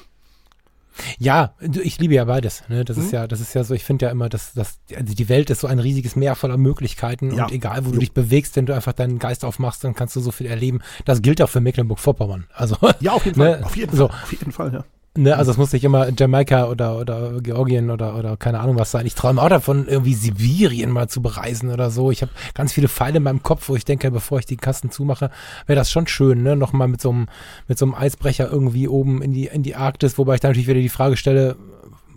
Ja, 1.20 1.56
ich 1.60 2.00
liebe 2.00 2.14
ja 2.14 2.26
beides. 2.26 2.64
Ne? 2.68 2.86
Das 2.86 2.98
mhm. 2.98 3.04
ist 3.04 3.12
ja, 3.12 3.28
das 3.28 3.40
ist 3.40 3.54
ja 3.54 3.64
so, 3.64 3.74
ich 3.74 3.84
finde 3.84 4.06
ja 4.06 4.12
immer, 4.12 4.30
dass, 4.30 4.54
dass 4.54 4.80
also 4.96 5.14
die 5.14 5.30
Welt 5.30 5.50
ist 5.50 5.62
so 5.62 5.68
ein 5.68 5.80
riesiges 5.80 6.16
Meer 6.16 6.36
voller 6.36 6.58
Möglichkeiten 6.58 7.36
ja. 7.36 7.46
und 7.46 7.52
egal, 7.52 7.86
wo 7.86 7.90
jo. 7.90 7.94
du 7.94 8.00
dich 8.00 8.14
bewegst, 8.14 8.56
wenn 8.56 8.66
du 8.66 8.76
einfach 8.76 8.94
deinen 8.94 9.20
Geist 9.20 9.46
aufmachst, 9.46 9.84
dann 9.84 9.96
kannst 9.96 10.16
du 10.16 10.20
so 10.20 10.32
viel 10.32 10.48
erleben. 10.48 10.82
Das 11.06 11.22
gilt 11.22 11.42
auch 11.42 11.50
für 11.50 11.62
Mecklenburg-Vorpommern. 11.62 12.48
Also, 12.54 12.78
ja, 13.00 13.14
auf 13.14 13.26
jeden 13.26 13.40
ne? 13.44 13.54
Fall. 13.54 13.64
Auf 13.64 13.78
jeden, 13.78 13.96
so. 13.96 14.08
Fall. 14.08 14.24
auf 14.24 14.32
jeden 14.32 14.52
Fall, 14.52 14.74
ja. 14.74 14.84
Ne, 15.18 15.36
also 15.36 15.52
es 15.52 15.58
muss 15.58 15.74
nicht 15.74 15.84
immer 15.84 16.08
Jamaika 16.18 16.70
oder, 16.70 16.98
oder 16.98 17.42
Georgien 17.42 17.90
oder, 17.90 18.16
oder 18.16 18.38
keine 18.38 18.62
Ahnung 18.62 18.80
was 18.80 18.92
sein. 18.92 19.06
Ich 19.06 19.14
träume 19.14 19.42
auch 19.42 19.50
davon, 19.50 19.86
irgendwie 19.86 20.14
Sibirien 20.14 20.90
mal 20.90 21.10
zu 21.10 21.22
bereisen 21.22 21.70
oder 21.70 21.92
so. 21.92 22.12
Ich 22.12 22.22
habe 22.22 22.32
ganz 22.54 22.72
viele 22.72 22.88
Pfeile 22.88 23.18
in 23.18 23.24
meinem 23.24 23.44
Kopf, 23.44 23.68
wo 23.68 23.76
ich 23.76 23.84
denke, 23.84 24.10
bevor 24.10 24.40
ich 24.40 24.46
die 24.46 24.56
Kasten 24.56 24.90
zumache, 24.90 25.30
wäre 25.68 25.76
das 25.76 25.92
schon 25.92 26.08
schön, 26.08 26.44
ne? 26.44 26.56
Nochmal 26.56 26.88
mit 26.88 27.02
so 27.02 27.10
einem, 27.10 27.28
mit 27.68 27.78
so 27.78 27.86
einem 27.86 27.94
Eisbrecher 27.94 28.50
irgendwie 28.50 28.88
oben 28.88 29.22
in 29.22 29.34
die, 29.34 29.48
in 29.48 29.64
die 29.64 29.76
Arktis, 29.76 30.18
wobei 30.18 30.36
ich 30.36 30.40
dann 30.40 30.52
natürlich 30.52 30.70
wieder 30.70 30.80
die 30.80 30.88
Frage 30.88 31.18
stelle, 31.18 31.58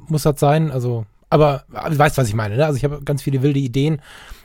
muss 0.06 0.22
das 0.22 0.38
sein? 0.38 0.70
Also, 0.70 1.04
aber 1.30 1.64
du 1.68 1.98
weißt, 1.98 2.16
was 2.16 2.28
ich 2.28 2.34
meine, 2.34 2.56
ne? 2.56 2.64
Also 2.64 2.76
ich 2.76 2.84
habe 2.84 3.02
ganz 3.02 3.22
viele 3.22 3.42
wilde 3.42 3.58
Ideen. 3.58 4.02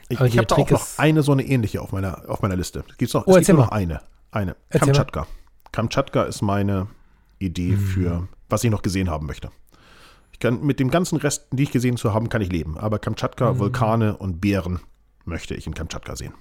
Ich, 0.07 0.19
ich 0.19 0.37
habe 0.39 0.47
da 0.47 0.55
auch 0.55 0.69
noch 0.71 0.87
eine 0.97 1.21
so 1.21 1.33
eine 1.33 1.43
ähnliche 1.43 1.83
auf 1.83 1.91
meiner, 1.91 2.23
auf 2.27 2.41
meiner 2.41 2.55
Liste. 2.55 2.83
Gibt's 2.97 3.13
noch, 3.13 3.27
oh, 3.27 3.37
es 3.37 3.45
gibt 3.45 3.59
noch 3.59 3.69
eine. 3.69 4.01
Eine. 4.31 4.55
Kamtschatka. 4.71 5.27
Kamtschatka 5.71 6.23
ist 6.23 6.41
meine 6.41 6.87
Idee 7.37 7.73
hm. 7.73 7.79
für 7.79 8.27
was 8.49 8.63
ich 8.63 8.71
noch 8.71 8.81
gesehen 8.81 9.09
haben 9.09 9.27
möchte. 9.27 9.51
Ich 10.31 10.39
kann 10.39 10.61
mit 10.61 10.79
dem 10.79 10.89
ganzen 10.89 11.17
Rest, 11.17 11.47
die 11.51 11.63
ich 11.63 11.71
gesehen 11.71 11.97
zu 11.97 12.13
haben, 12.13 12.29
kann 12.29 12.41
ich 12.41 12.51
leben. 12.51 12.77
Aber 12.77 12.99
Kamtschatka, 12.99 13.53
mhm. 13.53 13.59
Vulkane 13.59 14.17
und 14.17 14.39
Bären 14.39 14.79
möchte 15.25 15.53
ich 15.53 15.67
in 15.67 15.73
Kamtschatka 15.73 16.15
sehen. 16.15 16.33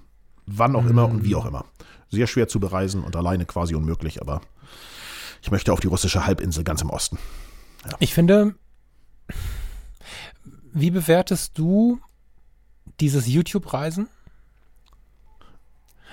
Wann 0.47 0.77
auch 0.77 0.83
mhm. 0.83 0.91
immer 0.91 1.09
und 1.09 1.25
wie 1.25 1.35
auch 1.35 1.47
immer. 1.47 1.65
Sehr 2.11 2.27
schwer 2.27 2.49
zu 2.49 2.61
bereisen 2.61 3.03
und 3.03 3.17
alleine 3.17 3.45
quasi 3.45 3.75
unmöglich, 3.75 4.21
aber 4.23 4.41
ich 5.43 5.51
möchte 5.51 5.73
auf 5.73 5.81
die 5.81 5.89
russische 5.89 6.27
Halbinsel 6.27 6.65
ganz 6.65 6.83
im 6.83 6.91
Osten. 6.91 7.19
Ja. 7.85 7.97
Ich 8.01 8.15
finde, 8.15 8.55
wie 10.73 10.91
bewertest 10.91 11.59
du 11.59 12.01
dieses 13.01 13.27
YouTube-Reisen? 13.27 14.09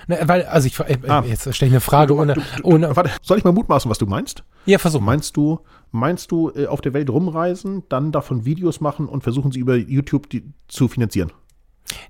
Ne, 0.08 0.20
weil, 0.24 0.44
also 0.44 0.66
ich, 0.66 0.78
äh, 0.78 0.98
ah. 1.08 1.24
jetzt 1.26 1.42
stelle 1.54 1.68
ich 1.68 1.74
eine 1.74 1.80
Frage 1.80 2.14
ohne, 2.14 2.34
du, 2.34 2.40
du, 2.40 2.64
ohne. 2.64 2.94
Warte, 2.94 3.10
soll 3.22 3.38
ich 3.38 3.44
mal 3.44 3.52
mutmaßen, 3.52 3.90
was 3.90 3.98
du 3.98 4.06
meinst? 4.06 4.44
Ja, 4.64 4.78
versuch. 4.78 5.00
Meinst 5.00 5.36
du, 5.36 5.60
meinst 5.90 6.30
du 6.30 6.50
äh, 6.54 6.66
auf 6.66 6.80
der 6.80 6.94
Welt 6.94 7.10
rumreisen, 7.10 7.82
dann 7.88 8.12
davon 8.12 8.44
Videos 8.44 8.80
machen 8.80 9.08
und 9.08 9.22
versuchen 9.22 9.50
sie 9.50 9.58
über 9.58 9.74
YouTube 9.76 10.30
die, 10.30 10.44
zu 10.68 10.88
finanzieren? 10.88 11.32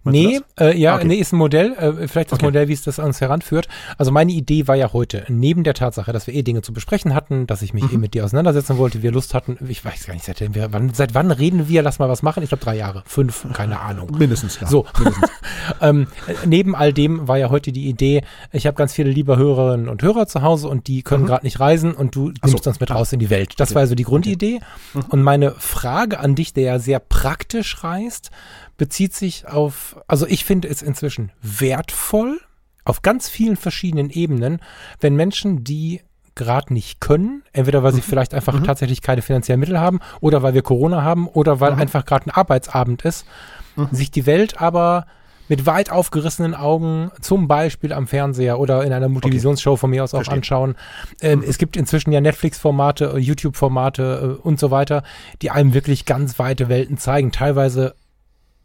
Nee, 0.04 0.40
äh, 0.58 0.78
ja, 0.78 0.96
okay. 0.96 1.06
nee, 1.06 1.16
ist 1.16 1.32
ein 1.32 1.36
Modell, 1.36 1.72
äh, 1.72 2.08
vielleicht 2.08 2.32
das 2.32 2.38
okay. 2.38 2.46
Modell, 2.46 2.68
wie 2.68 2.72
es 2.72 2.82
das 2.82 2.98
an 2.98 3.06
uns 3.06 3.20
heranführt. 3.20 3.68
Also 3.98 4.12
meine 4.12 4.32
Idee 4.32 4.68
war 4.68 4.76
ja 4.76 4.92
heute, 4.92 5.24
neben 5.28 5.64
der 5.64 5.74
Tatsache, 5.74 6.12
dass 6.12 6.26
wir 6.26 6.34
eh 6.34 6.42
Dinge 6.42 6.62
zu 6.62 6.72
besprechen 6.72 7.14
hatten, 7.14 7.46
dass 7.46 7.62
ich 7.62 7.74
mich 7.74 7.84
mhm. 7.84 7.94
eh 7.94 7.96
mit 7.98 8.14
dir 8.14 8.24
auseinandersetzen 8.24 8.78
wollte, 8.78 9.02
wir 9.02 9.12
Lust 9.12 9.34
hatten, 9.34 9.58
ich 9.68 9.84
weiß 9.84 10.06
gar 10.06 10.14
nicht, 10.14 10.24
seit, 10.24 10.54
wir, 10.54 10.72
wann, 10.72 10.94
seit 10.94 11.14
wann 11.14 11.30
reden 11.30 11.68
wir, 11.68 11.82
lass 11.82 11.98
mal 11.98 12.08
was 12.08 12.22
machen? 12.22 12.42
Ich 12.42 12.50
glaube 12.50 12.64
drei 12.64 12.76
Jahre, 12.76 13.02
fünf, 13.06 13.46
keine 13.52 13.80
Ahnung. 13.80 14.16
Mindestens, 14.16 14.58
ja. 14.60 14.66
So, 14.66 14.86
Mindestens. 14.98 15.30
ähm, 15.80 16.06
neben 16.44 16.74
all 16.74 16.92
dem 16.92 17.28
war 17.28 17.38
ja 17.38 17.50
heute 17.50 17.72
die 17.72 17.88
Idee, 17.88 18.22
ich 18.52 18.66
habe 18.66 18.76
ganz 18.76 18.92
viele 18.92 19.10
liebe 19.10 19.36
Hörerinnen 19.36 19.88
und 19.88 20.02
Hörer 20.02 20.26
zu 20.26 20.42
Hause 20.42 20.68
und 20.68 20.86
die 20.86 21.02
können 21.02 21.24
mhm. 21.24 21.28
gerade 21.28 21.44
nicht 21.44 21.60
reisen 21.60 21.94
und 21.94 22.14
du 22.14 22.32
nimmst 22.42 22.64
so, 22.64 22.70
uns 22.70 22.80
mit 22.80 22.90
raus 22.90 23.12
in 23.12 23.18
die 23.18 23.30
Welt. 23.30 23.54
Das 23.58 23.70
okay. 23.70 23.74
war 23.76 23.80
also 23.82 23.94
die 23.94 24.04
Grundidee. 24.04 24.60
Mhm. 24.94 25.04
Und 25.08 25.22
meine 25.22 25.52
Frage 25.52 26.20
an 26.20 26.34
dich, 26.34 26.52
der 26.52 26.64
ja 26.64 26.78
sehr 26.78 26.98
praktisch 26.98 27.82
reist, 27.84 28.30
bezieht 28.76 29.14
sich 29.14 29.48
auf, 29.48 29.96
also 30.06 30.26
ich 30.26 30.44
finde 30.44 30.68
es 30.68 30.82
inzwischen 30.82 31.32
wertvoll, 31.42 32.40
auf 32.84 33.02
ganz 33.02 33.28
vielen 33.28 33.56
verschiedenen 33.56 34.10
Ebenen, 34.10 34.60
wenn 35.00 35.16
Menschen, 35.16 35.64
die 35.64 36.02
gerade 36.36 36.72
nicht 36.72 37.00
können, 37.00 37.42
entweder 37.52 37.82
weil 37.82 37.92
sie 37.92 37.98
mhm. 37.98 38.04
vielleicht 38.04 38.34
einfach 38.34 38.52
mhm. 38.52 38.64
tatsächlich 38.64 39.02
keine 39.02 39.22
finanziellen 39.22 39.58
Mittel 39.58 39.80
haben 39.80 40.00
oder 40.20 40.42
weil 40.42 40.54
wir 40.54 40.62
Corona 40.62 41.02
haben 41.02 41.26
oder 41.26 41.60
weil 41.60 41.72
mhm. 41.72 41.80
einfach 41.80 42.04
gerade 42.04 42.26
ein 42.26 42.30
Arbeitsabend 42.30 43.02
ist, 43.02 43.26
mhm. 43.74 43.88
sich 43.90 44.10
die 44.10 44.26
Welt 44.26 44.60
aber 44.60 45.06
mit 45.48 45.64
weit 45.66 45.90
aufgerissenen 45.90 46.54
Augen 46.54 47.10
zum 47.20 47.48
Beispiel 47.48 47.92
am 47.92 48.06
Fernseher 48.06 48.58
oder 48.58 48.84
in 48.84 48.92
einer 48.92 49.08
Multivisionsshow 49.08 49.72
okay. 49.72 49.80
von 49.80 49.90
mir 49.90 50.04
aus 50.04 50.12
auch 50.12 50.18
Verstehe. 50.18 50.36
anschauen. 50.36 50.74
Ähm, 51.20 51.40
mhm. 51.40 51.44
Es 51.48 51.58
gibt 51.58 51.76
inzwischen 51.76 52.12
ja 52.12 52.20
Netflix-Formate, 52.20 53.16
YouTube-Formate 53.18 54.38
äh, 54.38 54.42
und 54.42 54.58
so 54.58 54.70
weiter, 54.70 55.02
die 55.42 55.50
einem 55.50 55.72
wirklich 55.74 56.04
ganz 56.04 56.38
weite 56.38 56.68
Welten 56.68 56.98
zeigen. 56.98 57.32
Teilweise 57.32 57.94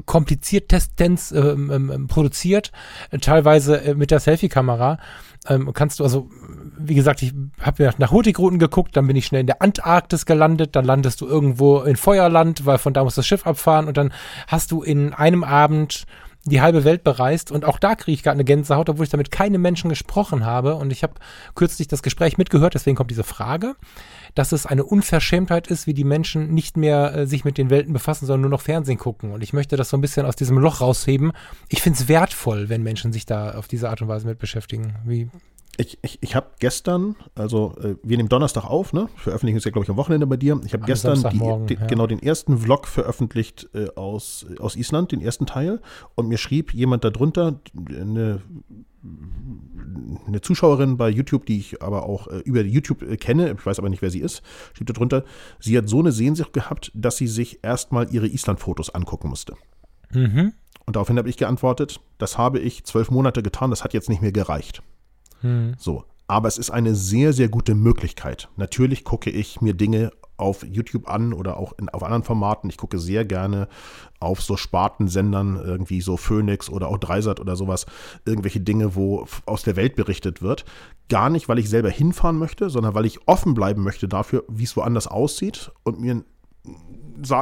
kompliziert 0.06 0.70
Testens 0.70 1.32
ähm, 1.32 1.72
ähm, 1.72 1.92
ähm, 1.92 2.08
produziert, 2.08 2.72
äh, 3.12 3.18
teilweise 3.18 3.82
äh, 3.82 3.96
mit 3.96 4.12
der 4.12 4.20
Selfie-Kamera. 4.20 4.98
Ähm, 5.48 5.72
kannst 5.74 6.00
du 6.00 6.04
also, 6.04 6.30
wie 6.78 6.94
gesagt, 6.94 7.24
ich 7.24 7.34
habe 7.60 7.84
mir 7.84 7.94
nach 7.98 8.12
Hurtigruten 8.12 8.60
geguckt, 8.60 8.96
dann 8.96 9.08
bin 9.08 9.16
ich 9.16 9.26
schnell 9.26 9.42
in 9.42 9.48
der 9.48 9.62
Antarktis 9.62 10.26
gelandet, 10.26 10.76
dann 10.76 10.86
landest 10.86 11.22
du 11.22 11.28
irgendwo 11.28 11.80
in 11.82 11.96
Feuerland, 11.96 12.66
weil 12.66 12.78
von 12.78 12.94
da 12.94 13.04
muss 13.04 13.16
das 13.16 13.26
Schiff 13.26 13.48
abfahren 13.48 13.88
und 13.88 13.98
dann 13.98 14.14
hast 14.48 14.72
du 14.72 14.84
in 14.84 15.14
einem 15.14 15.44
Abend 15.44 16.06
die 16.46 16.62
halbe 16.62 16.84
Welt 16.84 17.04
bereist 17.04 17.52
und 17.52 17.66
auch 17.66 17.78
da 17.78 17.96
kriege 17.96 18.14
ich 18.14 18.24
gerade 18.24 18.36
eine 18.36 18.44
Gänsehaut, 18.44 18.90
obwohl 18.90 19.06
ich 19.06 19.12
damit 19.12 19.30
keine 19.30 19.60
Menschen 19.60 19.90
gesprochen 19.90 20.44
habe 20.46 20.76
und 20.76 20.92
ich 20.92 21.04
habe 21.04 21.14
kürzlich 21.54 21.88
das 21.88 22.02
Gespräch 22.02 22.38
mitgehört, 22.38 22.74
deswegen 22.74 22.96
kommt 22.96 23.12
diese 23.12 23.24
Frage 23.24 23.76
dass 24.36 24.52
es 24.52 24.66
eine 24.66 24.84
Unverschämtheit 24.84 25.68
ist, 25.68 25.88
wie 25.88 25.94
die 25.94 26.04
Menschen 26.04 26.54
nicht 26.54 26.78
mehr 26.78 27.16
äh, 27.16 27.28
sich 27.28 27.46
mit 27.46 27.58
den 27.58 27.70
Welten 27.70 27.94
befassen, 27.94 28.26
sondern 28.26 28.42
nur 28.42 28.50
noch 28.52 28.62
Fernsehen 28.62 28.98
gucken. 28.98 29.32
Und 29.32 29.44
ich 29.44 29.54
möchte 29.54 29.76
das 29.78 29.90
so 29.90 29.98
ein 29.98 30.02
bisschen 30.02 30.26
aus 30.26 30.36
diesem 30.36 30.58
Loch 30.58 30.82
rausheben. 30.82 31.32
Ich 31.70 31.82
finde 31.82 32.00
es 32.00 32.08
wertvoll, 32.08 32.70
wenn 32.70 32.84
Menschen 32.84 33.14
sich 33.14 33.26
da 33.26 33.52
auf 33.52 33.68
diese 33.68 33.90
Art 33.90 34.02
und 34.02 34.08
Weise 34.08 34.28
mit 34.28 34.40
beschäftigen. 34.40 34.96
Wie, 35.06 35.30
ich, 35.82 35.98
ich, 36.04 36.20
ich 36.22 36.36
habe 36.36 36.52
gestern, 36.60 37.16
also 37.34 37.76
äh, 37.82 37.96
wir 38.04 38.18
nehmen 38.18 38.30
Donnerstag 38.30 38.66
auf, 38.66 38.94
ne? 38.94 39.10
Veröffentlichen 39.16 39.58
ist 39.58 39.66
ja, 39.66 39.72
glaube 39.72 39.86
ich, 39.86 39.90
am 39.90 39.98
Wochenende 39.98 40.28
bei 40.28 40.38
dir. 40.38 40.62
Ich 40.66 40.74
habe 40.74 40.86
gestern 40.86 41.22
die, 41.32 41.40
die, 41.76 41.82
ja. 41.82 41.88
genau 41.88 42.06
den 42.06 42.22
ersten 42.22 42.60
Vlog 42.60 42.88
veröffentlicht 42.88 43.68
äh, 43.74 43.88
aus, 43.96 44.46
aus 44.60 44.76
Island, 44.76 45.12
den 45.12 45.22
ersten 45.22 45.48
Teil. 45.48 45.82
Und 46.16 46.28
mir 46.28 46.38
schrieb 46.38 46.74
jemand 46.74 47.04
darunter, 47.04 47.60
eine 47.90 48.42
eine 50.28 50.42
Zuschauerin 50.42 50.96
bei 50.96 51.10
YouTube, 51.10 51.48
die 51.48 51.58
ich 51.58 51.82
aber 51.82 52.04
auch 52.04 52.28
äh, 52.28 52.38
über 52.42 52.62
YouTube 52.62 53.02
äh, 53.02 53.18
kenne, 53.18 53.56
ich 53.58 53.66
weiß 53.66 53.80
aber 53.80 53.90
nicht, 53.90 54.04
wer 54.04 54.12
sie 54.12 54.20
ist, 54.20 54.44
schrieb 54.74 54.94
darunter, 54.94 55.24
sie 55.60 55.76
hat 55.76 55.90
so 55.90 56.00
eine 56.00 56.12
Sehnsucht 56.12 56.54
gehabt, 56.54 56.92
dass 56.94 57.18
sie 57.18 57.26
sich 57.26 57.64
erstmal 57.64 58.14
ihre 58.14 58.28
Island-Fotos 58.28 58.92
angucken 58.92 59.30
musste. 59.30 59.56
Mhm. 60.14 60.54
Und 60.86 60.96
daraufhin 60.96 61.18
habe 61.18 61.30
ich 61.30 61.38
geantwortet, 61.38 62.00
das 62.20 62.38
habe 62.38 62.60
ich 62.60 62.84
zwölf 62.84 63.10
Monate 63.10 63.42
getan, 63.42 63.72
das 63.72 63.84
hat 63.84 63.96
jetzt 63.96 64.08
nicht 64.08 64.22
mehr 64.22 64.32
gereicht. 64.32 64.84
Mhm. 65.42 65.76
So. 65.78 66.04
Aber 66.28 66.48
es 66.48 66.58
ist 66.58 66.70
eine 66.70 66.96
sehr, 66.96 67.34
sehr 67.34 67.50
gute 67.50 67.76
Möglichkeit. 67.76 68.48
Natürlich 68.56 69.04
gucke 69.04 69.30
ich 69.30 69.60
mir 69.60 69.74
Dinge 69.74 70.12
auf 70.42 70.64
YouTube 70.64 71.08
an 71.08 71.34
oder 71.34 71.58
auch 71.58 71.74
in, 71.78 71.88
auf 71.90 72.04
anderen 72.04 72.24
Formaten. 72.24 72.70
Ich 72.70 72.78
gucke 72.78 72.98
sehr 73.00 73.26
gerne 73.26 73.68
auf 74.20 74.42
so 74.42 74.58
Spartensendern, 74.58 75.56
irgendwie 75.58 76.02
so 76.02 76.18
Phoenix 76.18 76.70
oder 76.70 76.88
auch 76.88 76.98
Dreisat 76.98 77.40
oder 77.40 77.56
sowas, 77.56 77.86
irgendwelche 78.26 78.60
Dinge, 78.60 78.96
wo 78.96 79.28
aus 79.46 79.64
der 79.64 79.76
Welt 79.76 79.96
berichtet 79.96 80.42
wird. 80.42 80.66
Gar 81.10 81.30
nicht, 81.30 81.48
weil 81.48 81.60
ich 81.60 81.70
selber 81.70 81.90
hinfahren 81.90 82.38
möchte, 82.38 82.70
sondern 82.70 82.96
weil 82.96 83.06
ich 83.06 83.28
offen 83.28 83.54
bleiben 83.54 83.84
möchte 83.84 84.08
dafür, 84.08 84.44
wie 84.48 84.64
es 84.64 84.76
woanders 84.76 85.08
aussieht 85.08 85.72
und 85.84 86.00
mir 86.00 86.24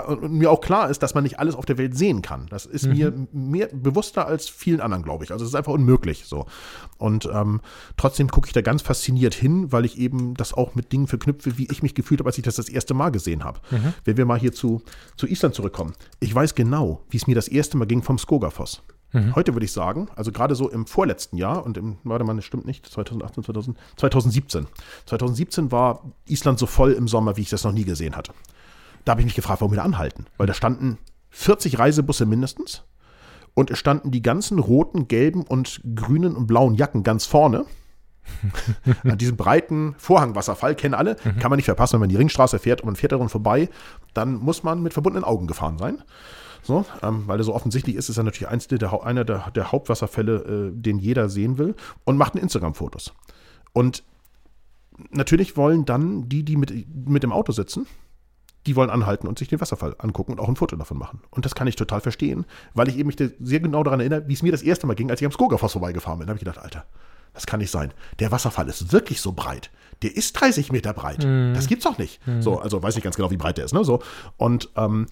und 0.08 0.32
mir 0.32 0.52
auch 0.52 0.62
klar 0.62 0.90
ist, 0.90 1.04
dass 1.04 1.14
man 1.14 1.24
nicht 1.24 1.40
alles 1.40 1.56
auf 1.56 1.66
der 1.66 1.78
Welt 1.78 1.98
sehen 1.98 2.22
kann. 2.22 2.48
Das 2.50 2.66
ist 2.66 2.86
mhm. 2.86 2.94
mir 2.94 3.14
mehr 3.32 3.70
bewusster 3.72 4.28
als 4.28 4.50
vielen 4.50 4.82
anderen, 4.82 5.04
glaube 5.04 5.24
ich. 5.24 5.32
Also 5.32 5.44
es 5.44 5.52
ist 5.52 5.56
einfach 5.56 5.74
unmöglich 5.74 6.26
so. 6.26 6.46
Und 6.98 7.30
ähm, 7.34 7.62
trotzdem 7.98 8.30
gucke 8.30 8.48
ich 8.48 8.54
da 8.54 8.62
ganz 8.62 8.82
fasziniert 8.82 9.34
hin, 9.34 9.72
weil 9.72 9.86
ich 9.86 9.98
eben 9.98 10.34
das 10.36 10.54
auch 10.54 10.76
mit 10.76 10.92
Dingen 10.92 11.08
verknüpfe, 11.08 11.58
wie 11.58 11.68
ich 11.72 11.84
mich 11.84 11.96
gefühlt 11.96 12.20
habe, 12.20 12.30
als 12.30 12.38
ich 12.38 12.44
das 12.44 12.56
das 12.56 12.70
erste 12.70 12.94
Mal 12.94 13.10
gesehen 13.10 13.44
habe. 13.44 13.60
Mhm. 13.72 13.94
Wenn 14.06 14.18
wir 14.18 14.26
mal 14.26 14.40
hier 14.40 14.52
zu, 14.52 14.82
zu 15.16 15.28
Island 15.28 15.56
zurückkommen. 15.56 15.94
Ich 16.20 16.34
weiß 16.34 16.56
genau, 16.56 17.02
wie 17.10 17.18
es 17.18 17.28
mir 17.28 17.36
das 17.36 17.48
erste 17.48 17.78
Mal 17.78 17.86
ging 17.86 18.04
vom 18.04 18.18
Skogafoss. 18.18 18.82
Mhm. 19.12 19.36
Heute 19.36 19.54
würde 19.54 19.66
ich 19.66 19.72
sagen, 19.72 20.08
also 20.16 20.32
gerade 20.32 20.56
so 20.56 20.70
im 20.70 20.86
vorletzten 20.86 21.38
Jahr 21.38 21.66
und 21.66 21.78
im, 21.78 21.98
warte 22.04 22.24
mal, 22.24 22.36
das 22.36 22.46
stimmt 22.46 22.66
nicht, 22.66 22.86
2018, 22.86 23.44
2000, 23.44 23.78
2017. 23.98 24.68
2017 25.06 25.72
war 25.72 26.04
Island 26.28 26.60
so 26.60 26.68
voll 26.68 26.92
im 26.92 27.08
Sommer, 27.08 27.36
wie 27.38 27.42
ich 27.42 27.50
das 27.50 27.64
noch 27.64 27.72
nie 27.72 27.86
gesehen 27.86 28.16
hatte. 28.16 28.34
Da 29.10 29.14
habe 29.14 29.22
ich 29.22 29.26
mich 29.26 29.36
gefragt, 29.36 29.60
warum 29.62 29.72
wir 29.72 29.78
da 29.78 29.86
anhalten. 29.86 30.28
Weil 30.38 30.46
da 30.46 30.54
standen 30.54 31.00
40 31.32 31.80
Reisebusse 31.80 32.28
mindestens. 32.28 32.84
Und 33.56 33.72
es 33.72 33.80
standen 33.80 34.12
die 34.12 34.22
ganzen 34.22 34.60
roten, 34.60 35.08
gelben 35.08 35.42
und 35.48 35.82
grünen 35.96 36.36
und 36.36 36.46
blauen 36.46 36.76
Jacken 36.76 37.02
ganz 37.02 37.26
vorne. 37.26 37.66
An 39.04 39.18
diesem 39.18 39.36
breiten 39.36 39.96
Vorhangwasserfall, 39.98 40.76
kennen 40.76 40.94
alle, 40.94 41.16
kann 41.40 41.50
man 41.50 41.56
nicht 41.58 41.66
verpassen, 41.66 41.94
wenn 41.94 42.02
man 42.02 42.10
die 42.10 42.18
Ringstraße 42.18 42.60
fährt 42.60 42.82
und 42.82 42.86
man 42.86 42.96
fährt 42.96 43.12
daran 43.12 43.30
vorbei, 43.30 43.70
dann 44.14 44.36
muss 44.36 44.62
man 44.62 44.84
mit 44.84 44.94
verbundenen 44.94 45.24
Augen 45.24 45.48
gefahren 45.48 45.80
sein. 45.80 46.04
So, 46.62 46.86
ähm, 47.02 47.24
weil 47.26 47.40
er 47.40 47.44
so 47.44 47.56
offensichtlich 47.56 47.96
ist, 47.96 48.10
ist 48.10 48.18
er 48.18 48.24
natürlich 48.24 48.50
eins 48.50 48.68
der, 48.68 49.04
einer 49.04 49.26
der, 49.26 49.50
der 49.50 49.72
Hauptwasserfälle, 49.72 50.70
äh, 50.70 50.72
den 50.72 51.00
jeder 51.00 51.30
sehen 51.30 51.58
will 51.58 51.74
und 52.04 52.18
macht 52.18 52.36
Instagram-Fotos. 52.36 53.16
Und 53.74 54.04
natürlich 55.10 55.58
wollen 55.58 55.86
dann 55.86 56.30
die, 56.30 56.44
die 56.44 56.58
mit, 56.58 56.86
mit 57.10 57.24
dem 57.24 57.32
Auto 57.32 57.54
sitzen, 57.54 57.88
die 58.70 58.76
wollen 58.76 58.92
anhalten 58.92 59.28
und 59.28 59.40
sich 59.40 59.48
den 59.48 59.60
Wasserfall 59.60 59.96
angucken 59.98 60.34
und 60.34 60.40
auch 60.40 60.48
ein 60.48 60.56
Foto 60.56 60.76
davon 60.76 61.00
machen. 61.00 61.22
Und 61.32 61.44
das 61.44 61.56
kann 61.56 61.66
ich 61.66 61.76
total 61.76 62.02
verstehen, 62.02 62.46
weil 62.76 62.88
ich 62.88 63.00
eben 63.00 63.08
mich 63.08 63.16
sehr 63.18 63.60
genau 63.60 63.82
daran 63.82 64.00
erinnere, 64.00 64.28
wie 64.28 64.34
es 64.34 64.44
mir 64.44 64.52
das 64.52 64.62
erste 64.62 64.86
Mal 64.86 64.94
ging, 64.94 65.10
als 65.10 65.22
ich 65.22 65.26
am 65.26 65.32
Skogafoss 65.32 65.72
vorbeigefahren 65.72 66.20
bin. 66.20 66.28
Da 66.28 66.32
habe 66.34 66.38
ich 66.38 66.46
gedacht, 66.46 66.60
Alter, 66.60 66.86
das 67.34 67.48
kann 67.48 67.60
nicht 67.60 67.72
sein. 67.72 67.92
Der 68.20 68.32
Wasserfall 68.32 68.70
ist 68.70 68.94
wirklich 68.94 69.22
so 69.22 69.32
breit. 69.32 69.72
Der 70.04 70.16
ist 70.16 70.34
30 70.34 70.72
Meter 70.72 70.94
breit. 70.94 71.24
Das 71.56 71.66
gibt's 71.66 71.84
doch 71.84 71.98
nicht. 71.98 72.22
So, 72.42 72.60
also 72.60 72.84
weiß 72.84 72.94
nicht 72.94 73.04
ganz 73.04 73.16
genau, 73.16 73.32
wie 73.32 73.38
breit 73.38 73.58
der 73.58 73.66
ist. 73.66 73.74
Ne? 73.74 73.84
So, 73.84 74.04
und, 74.38 74.70
ähm, 74.76 75.08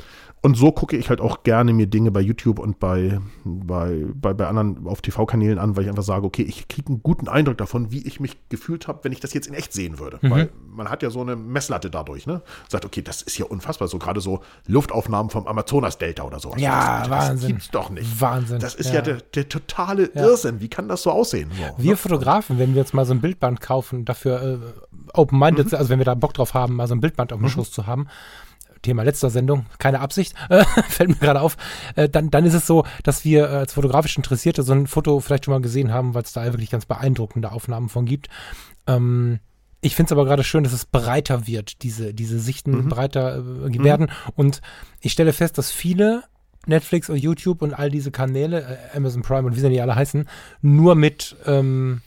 und 0.48 0.56
so 0.56 0.72
gucke 0.72 0.96
ich 0.96 1.10
halt 1.10 1.20
auch 1.20 1.44
gerne 1.44 1.74
mir 1.74 1.88
Dinge 1.88 2.10
bei 2.10 2.22
YouTube 2.22 2.60
und 2.60 2.80
bei, 2.80 3.20
bei, 3.44 4.06
bei, 4.14 4.34
bei 4.34 4.48
anderen 4.48 4.88
auf 4.88 5.02
TV-Kanälen 5.02 5.60
an, 5.60 5.76
weil 5.76 5.84
ich 5.84 5.90
einfach 5.90 6.04
sage, 6.04 6.26
okay, 6.26 6.44
ich 6.44 6.70
kriege 6.70 6.88
einen 6.88 7.04
guten 7.04 7.28
Eindruck 7.28 7.58
davon, 7.58 7.92
wie 7.92 8.08
ich 8.08 8.22
mich 8.22 8.38
gefühlt 8.48 8.88
habe, 8.88 9.00
wenn 9.04 9.12
ich 9.12 9.20
das 9.20 9.34
jetzt 9.34 9.48
in 9.48 9.54
echt 9.54 9.74
sehen 9.74 10.00
würde. 10.00 10.20
Weil 10.22 10.50
man 10.74 10.90
hat 10.90 11.04
ja 11.04 11.10
so 11.10 11.20
eine 11.20 11.36
Messlatte 11.36 11.90
dadurch, 11.90 12.28
ne? 12.28 12.44
Sagt, 12.70 12.86
okay, 12.86 13.02
das 13.02 13.24
ist 13.24 13.38
ja 13.38 13.46
unfassbar. 13.46 13.90
So 13.90 14.00
gerade 14.00 14.22
so 14.22 14.40
Luftaufnahmen 14.68 15.30
vom 15.30 15.48
Amazonas-Delta 15.48 16.24
oder 16.24 16.40
so. 16.40 16.54
Ja, 16.56 17.00
das, 17.02 17.10
Wahnsinn. 17.10 17.36
Das 17.36 17.48
gibt's 17.48 17.72
doch 17.72 17.90
nicht. 17.90 18.22
Wahnsinn, 18.22 18.60
Das 18.60 18.74
ist 18.74 18.88
ja. 18.88 18.96
ja, 18.96 19.02
der, 19.02 19.18
der 19.18 19.50
totale 19.50 20.06
Irrsinn. 20.06 20.62
Wie 20.62 20.70
kann 20.70 20.88
das 20.88 21.04
so 21.04 21.12
aussehen? 21.12 21.52
So, 21.58 21.84
Wir 21.84 21.92
ne? 21.92 21.98
Fotografen, 21.98 22.58
wenn 22.58 22.74
wir 22.74 22.82
jetzt 22.84 22.94
mal 22.94 23.06
so 23.06 23.14
ein 23.14 23.20
Bildband 23.20 23.60
kaufen, 23.60 24.06
dafür 24.06 24.42
äh, 24.42 24.58
open-minded, 25.14 25.74
also 25.74 25.90
wenn 25.90 26.00
wir 26.00 26.06
da 26.06 26.16
Bock 26.16 26.34
drauf 26.34 26.54
haben, 26.54 26.78
mal 26.78 26.88
so 26.88 26.96
ein 26.96 27.02
Bildband 27.02 27.34
auf 27.34 27.40
dem 27.42 27.50
Schoß 27.50 27.70
zu 27.70 27.86
haben, 27.86 28.08
Thema 28.82 29.04
letzter 29.04 29.30
Sendung, 29.30 29.66
keine 29.80 30.00
Absicht, 30.00 30.36
äh, 30.50 30.64
fällt 30.90 31.10
mir 31.10 31.16
gerade 31.16 31.42
auf, 31.42 31.58
äh, 31.96 32.10
dann, 32.10 32.30
dann 32.30 32.46
ist 32.46 32.54
es 32.54 32.68
so, 32.68 32.86
dass 33.04 33.26
wir 33.26 33.50
äh, 33.50 33.56
als 33.56 33.74
fotografisch 33.74 34.18
Interessierte 34.18 34.64
so 34.64 34.74
ein 34.74 34.88
Foto 34.88 35.20
vielleicht 35.20 35.46
schon 35.46 35.54
mal 35.54 35.62
gesehen 35.62 35.92
haben, 35.92 36.14
weil 36.14 36.24
es 36.24 36.34
da 36.34 36.46
wirklich 36.46 36.70
ganz 36.70 36.86
beeindruckende 36.86 37.52
Aufnahmen 37.52 37.90
von 37.90 38.06
gibt. 38.06 38.28
Ähm, 38.88 39.40
ich 39.82 39.96
finde 39.96 40.08
es 40.08 40.12
aber 40.12 40.26
gerade 40.26 40.44
schön, 40.44 40.64
dass 40.64 40.74
es 40.74 40.86
breiter 40.86 41.48
wird, 41.48 41.84
diese, 41.84 42.14
diese 42.14 42.40
Sichten 42.40 42.90
breiter 42.90 43.38
äh, 43.38 43.84
werden. 43.84 44.12
Und 44.36 44.62
ich 45.02 45.12
stelle 45.12 45.34
fest, 45.34 45.58
dass 45.58 45.72
viele 45.72 46.24
Netflix 46.66 47.10
und 47.10 47.18
YouTube 47.18 47.62
und 47.62 47.74
all 47.74 47.90
diese 47.90 48.12
Kanäle, 48.12 48.62
äh, 48.94 48.98
Amazon 48.98 49.22
Prime 49.22 49.48
und 49.48 49.56
wie 49.56 49.60
sie 49.60 49.70
nicht 49.70 49.82
alle 49.82 49.96
heißen, 49.96 50.28
nur 50.62 50.96
mit 50.96 51.36
ähm, 51.46 52.02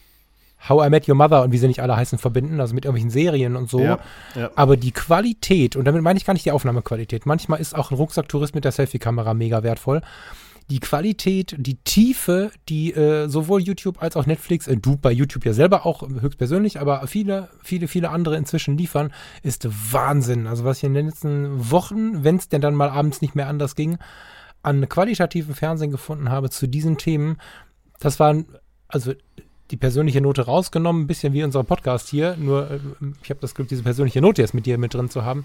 How 0.69 0.87
I 0.87 0.91
Met 0.91 1.09
Your 1.09 1.15
Mother 1.15 1.43
und 1.43 1.53
wie 1.53 1.59
sie 1.59 1.69
nicht 1.69 1.81
alle 1.81 1.97
heißen 1.97 2.19
verbinden, 2.19 2.61
also 2.61 2.75
mit 2.75 2.85
irgendwelchen 2.85 3.11
Serien 3.11 3.57
und 3.57 3.71
so. 3.71 3.81
Ja, 3.81 3.99
ja. 4.35 4.51
Aber 4.57 4.77
die 4.77 4.93
Qualität, 4.93 5.77
und 5.77 5.85
damit 5.87 6.03
meine 6.03 6.19
ich 6.19 6.25
gar 6.25 6.35
nicht 6.35 6.45
die 6.45 6.53
Aufnahmequalität, 6.53 7.27
manchmal 7.27 7.61
ist 7.61 7.75
auch 7.75 7.91
ein 7.91 7.97
Rucksacktourist 7.97 8.55
mit 8.55 8.65
der 8.65 8.73
Selfie-Kamera 8.73 9.35
mega 9.35 9.63
wertvoll. 9.63 10.03
Die 10.69 10.79
Qualität, 10.79 11.57
die 11.59 11.77
Tiefe, 11.77 12.53
die 12.69 12.93
äh, 12.93 13.29
sowohl 13.29 13.61
YouTube 13.61 14.01
als 14.01 14.17
auch 14.17 14.27
Netflix, 14.27 14.69
äh, 14.69 14.77
du 14.77 14.97
bei 14.97 15.11
YouTube 15.11 15.45
ja 15.45 15.53
selber 15.53 15.85
auch 15.85 16.09
höchstpersönlich, 16.09 16.79
aber 16.79 17.05
viele, 17.09 17.49
viele, 17.63 17.89
viele 17.89 18.11
andere 18.11 18.37
inzwischen 18.37 18.79
liefern, 18.79 19.13
ist 19.43 19.67
Wahnsinn. 19.93 20.47
Also 20.47 20.65
was 20.65 20.79
ich 20.79 20.85
in 20.85 20.95
den 20.95 21.07
letzten 21.07 21.71
Wochen, 21.73 22.23
wenn 22.23 22.37
es 22.37 22.49
denn 22.49 22.61
dann 22.61 22.77
mal 22.77 22.89
abends 22.89 23.21
nicht 23.21 23.35
mehr 23.35 23.49
anders 23.49 23.75
ging, 23.75 23.99
an 24.63 24.89
qualitativen 24.89 25.55
Fernsehen 25.55 25.91
gefunden 25.91 26.29
habe 26.29 26.51
zu 26.51 26.69
diesen 26.69 26.99
Themen, 26.99 27.39
das 27.99 28.21
waren, 28.21 28.47
also 28.87 29.13
die 29.71 29.77
persönliche 29.77 30.21
Note 30.21 30.43
rausgenommen, 30.47 31.03
ein 31.03 31.07
bisschen 31.07 31.33
wie 31.33 31.43
unser 31.45 31.65
Podcast 31.65 32.09
hier, 32.09 32.37
nur 32.37 32.71
äh, 32.71 32.81
ich 33.23 33.31
habe 33.31 33.41
das 33.41 33.55
Glück, 33.55 33.69
diese 33.69 33.83
persönliche 33.83 34.21
Note 34.21 34.43
jetzt 34.43 34.55
mit 34.55 34.67
dir 34.67 34.79
mit 34.79 34.95
drin 34.95 35.09
zu 35.11 35.25
haben. 35.25 35.45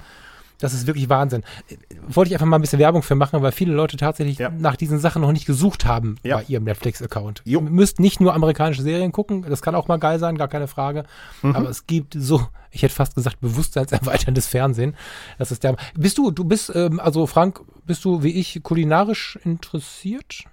Das 0.59 0.73
ist 0.73 0.87
wirklich 0.87 1.09
Wahnsinn. 1.09 1.43
Äh, 1.67 1.75
Wollte 2.07 2.29
ich 2.29 2.35
einfach 2.35 2.45
mal 2.45 2.57
ein 2.57 2.61
bisschen 2.61 2.79
Werbung 2.79 3.03
für 3.03 3.15
machen, 3.15 3.41
weil 3.41 3.51
viele 3.51 3.73
Leute 3.73 3.97
tatsächlich 3.97 4.37
Ja. 4.37 4.49
nach 4.49 4.77
diesen 4.77 4.99
Sachen 4.99 5.21
noch 5.21 5.33
nicht 5.33 5.45
gesucht 5.45 5.85
haben 5.85 6.15
Ja. 6.23 6.37
bei 6.37 6.43
ihrem 6.47 6.63
Netflix-Account. 6.63 7.41
Ihr 7.43 7.59
müsst 7.59 7.99
nicht 7.99 8.21
nur 8.21 8.33
amerikanische 8.33 8.81
Serien 8.81 9.11
gucken, 9.11 9.45
das 9.49 9.61
kann 9.61 9.75
auch 9.75 9.89
mal 9.89 9.97
geil 9.99 10.17
sein, 10.17 10.37
gar 10.37 10.47
keine 10.47 10.67
Frage. 10.67 11.03
Mhm. 11.41 11.55
Aber 11.57 11.69
es 11.69 11.87
gibt 11.87 12.15
so, 12.17 12.41
ich 12.71 12.83
hätte 12.83 12.93
fast 12.95 13.15
gesagt, 13.15 13.41
bewusstseinserweiterndes 13.41 14.47
Fernsehen. 14.47 14.95
Das 15.37 15.51
ist 15.51 15.63
der. 15.63 15.75
Bist 15.97 16.17
du, 16.17 16.31
du 16.31 16.45
bist, 16.45 16.71
ähm, 16.73 17.01
also 17.01 17.27
Frank, 17.27 17.59
bist 17.85 18.05
du 18.05 18.23
wie 18.23 18.31
ich 18.39 18.61
kulinarisch 18.63 19.37
interessiert? 19.43 20.45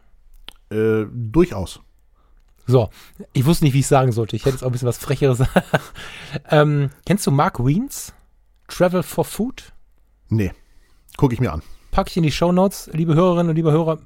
Äh, 0.70 1.04
durchaus. 1.12 1.80
So, 2.66 2.90
ich 3.32 3.44
wusste 3.44 3.64
nicht, 3.64 3.74
wie 3.74 3.80
ich 3.80 3.86
sagen 3.86 4.12
sollte. 4.12 4.36
Ich 4.36 4.44
hätte 4.44 4.54
jetzt 4.54 4.62
auch 4.62 4.68
ein 4.68 4.72
bisschen 4.72 4.88
was 4.88 4.98
Frecheres. 4.98 5.42
ähm, 6.50 6.90
kennst 7.04 7.26
du 7.26 7.30
Mark 7.30 7.64
Wiens? 7.64 8.12
Travel 8.68 9.02
for 9.02 9.24
Food? 9.24 9.72
Nee. 10.28 10.52
Gucke 11.16 11.34
ich 11.34 11.40
mir 11.40 11.52
an. 11.52 11.62
Pack 11.90 12.08
ich 12.08 12.16
in 12.16 12.22
die 12.22 12.32
Show 12.32 12.52
Notes. 12.52 12.88
Liebe 12.92 13.14
Hörerinnen 13.14 13.50
und 13.50 13.56
liebe 13.56 13.72
Hörer, 13.72 13.98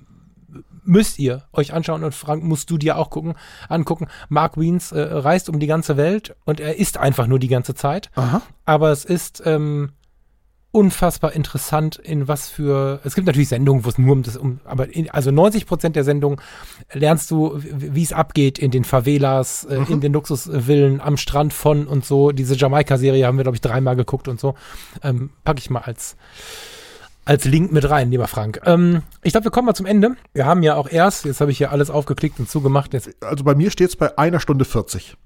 müsst 0.86 1.18
ihr 1.18 1.44
euch 1.52 1.72
anschauen 1.72 2.04
und 2.04 2.14
Frank, 2.14 2.42
musst 2.42 2.70
du 2.70 2.78
dir 2.78 2.96
auch 2.96 3.10
gucken, 3.10 3.34
angucken. 3.68 4.06
Mark 4.28 4.58
Wiens 4.58 4.92
äh, 4.92 5.00
reist 5.00 5.48
um 5.48 5.58
die 5.58 5.66
ganze 5.66 5.96
Welt 5.96 6.34
und 6.44 6.60
er 6.60 6.78
isst 6.78 6.98
einfach 6.98 7.26
nur 7.26 7.38
die 7.38 7.48
ganze 7.48 7.74
Zeit. 7.74 8.10
Aha. 8.14 8.42
Aber 8.64 8.90
es 8.90 9.04
ist 9.04 9.42
ähm, 9.44 9.92
unfassbar 10.76 11.32
interessant, 11.32 11.96
in 11.96 12.28
was 12.28 12.50
für. 12.50 13.00
Es 13.02 13.14
gibt 13.14 13.26
natürlich 13.26 13.48
Sendungen, 13.48 13.86
wo 13.86 13.88
es 13.88 13.96
nur 13.96 14.12
um 14.12 14.22
das, 14.22 14.36
um, 14.36 14.60
aber 14.66 14.94
in, 14.94 15.08
also 15.10 15.30
90 15.30 15.64
Prozent 15.64 15.96
der 15.96 16.04
Sendung 16.04 16.38
lernst 16.92 17.30
du, 17.30 17.58
wie 17.58 18.02
es 18.02 18.12
abgeht 18.12 18.58
in 18.58 18.70
den 18.70 18.84
Favelas, 18.84 19.64
äh, 19.64 19.80
in 19.88 20.02
den 20.02 20.12
Luxusvillen, 20.12 21.00
am 21.00 21.16
Strand 21.16 21.54
von 21.54 21.86
und 21.86 22.04
so. 22.04 22.30
Diese 22.30 22.56
Jamaika-Serie 22.56 23.26
haben 23.26 23.38
wir, 23.38 23.44
glaube 23.44 23.56
ich, 23.56 23.62
dreimal 23.62 23.96
geguckt 23.96 24.28
und 24.28 24.38
so. 24.38 24.54
Ähm, 25.02 25.30
Packe 25.44 25.60
ich 25.60 25.70
mal 25.70 25.80
als 25.80 26.16
als 27.24 27.44
Link 27.46 27.72
mit 27.72 27.88
rein, 27.88 28.10
lieber 28.10 28.28
Frank. 28.28 28.60
Ähm, 28.66 29.02
ich 29.22 29.32
glaube, 29.32 29.44
wir 29.44 29.50
kommen 29.50 29.66
mal 29.66 29.74
zum 29.74 29.86
Ende. 29.86 30.16
Wir 30.34 30.44
haben 30.44 30.62
ja 30.62 30.74
auch 30.76 30.88
erst, 30.88 31.24
jetzt 31.24 31.40
habe 31.40 31.50
ich 31.50 31.58
hier 31.58 31.72
alles 31.72 31.88
aufgeklickt 31.88 32.38
und 32.38 32.50
zugemacht. 32.50 32.92
Jetzt 32.92 33.10
Also 33.22 33.44
bei 33.44 33.54
mir 33.54 33.70
steht 33.70 33.88
es 33.88 33.96
bei 33.96 34.16
einer 34.18 34.40
Stunde 34.40 34.66
40. 34.66 35.16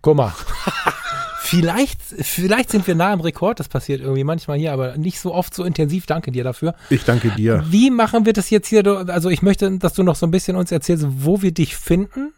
Guck 0.00 0.16
mal. 0.16 0.32
vielleicht, 1.46 2.00
vielleicht 2.02 2.70
sind 2.70 2.86
wir 2.86 2.94
nah 2.94 3.12
am 3.12 3.20
Rekord. 3.20 3.60
Das 3.60 3.68
passiert 3.68 4.00
irgendwie 4.00 4.24
manchmal 4.24 4.58
hier, 4.58 4.72
aber 4.72 4.96
nicht 4.96 5.20
so 5.20 5.34
oft 5.34 5.54
so 5.54 5.64
intensiv. 5.64 6.06
Danke 6.06 6.32
dir 6.32 6.44
dafür. 6.44 6.74
Ich 6.90 7.04
danke 7.04 7.30
dir. 7.30 7.64
Wie 7.68 7.90
machen 7.90 8.26
wir 8.26 8.32
das 8.32 8.50
jetzt 8.50 8.68
hier? 8.68 8.86
Also 9.08 9.30
ich 9.30 9.42
möchte, 9.42 9.78
dass 9.78 9.94
du 9.94 10.02
noch 10.02 10.16
so 10.16 10.26
ein 10.26 10.30
bisschen 10.30 10.56
uns 10.56 10.72
erzählst, 10.72 11.06
wo 11.08 11.42
wir 11.42 11.52
dich 11.52 11.76
finden. 11.76 12.32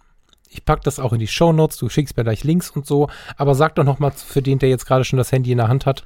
Ich 0.48 0.64
packe 0.64 0.82
das 0.84 0.98
auch 0.98 1.12
in 1.12 1.18
die 1.18 1.26
Shownotes. 1.26 1.76
Du 1.76 1.88
schickst 1.88 2.16
mir 2.16 2.24
gleich 2.24 2.44
Links 2.44 2.70
und 2.70 2.86
so. 2.86 3.08
Aber 3.36 3.54
sag 3.54 3.74
doch 3.74 3.84
noch 3.84 3.98
mal 3.98 4.10
für 4.10 4.42
den, 4.42 4.58
der 4.58 4.68
jetzt 4.68 4.86
gerade 4.86 5.04
schon 5.04 5.18
das 5.18 5.32
Handy 5.32 5.52
in 5.52 5.58
der 5.58 5.68
Hand 5.68 5.86
hat, 5.86 6.04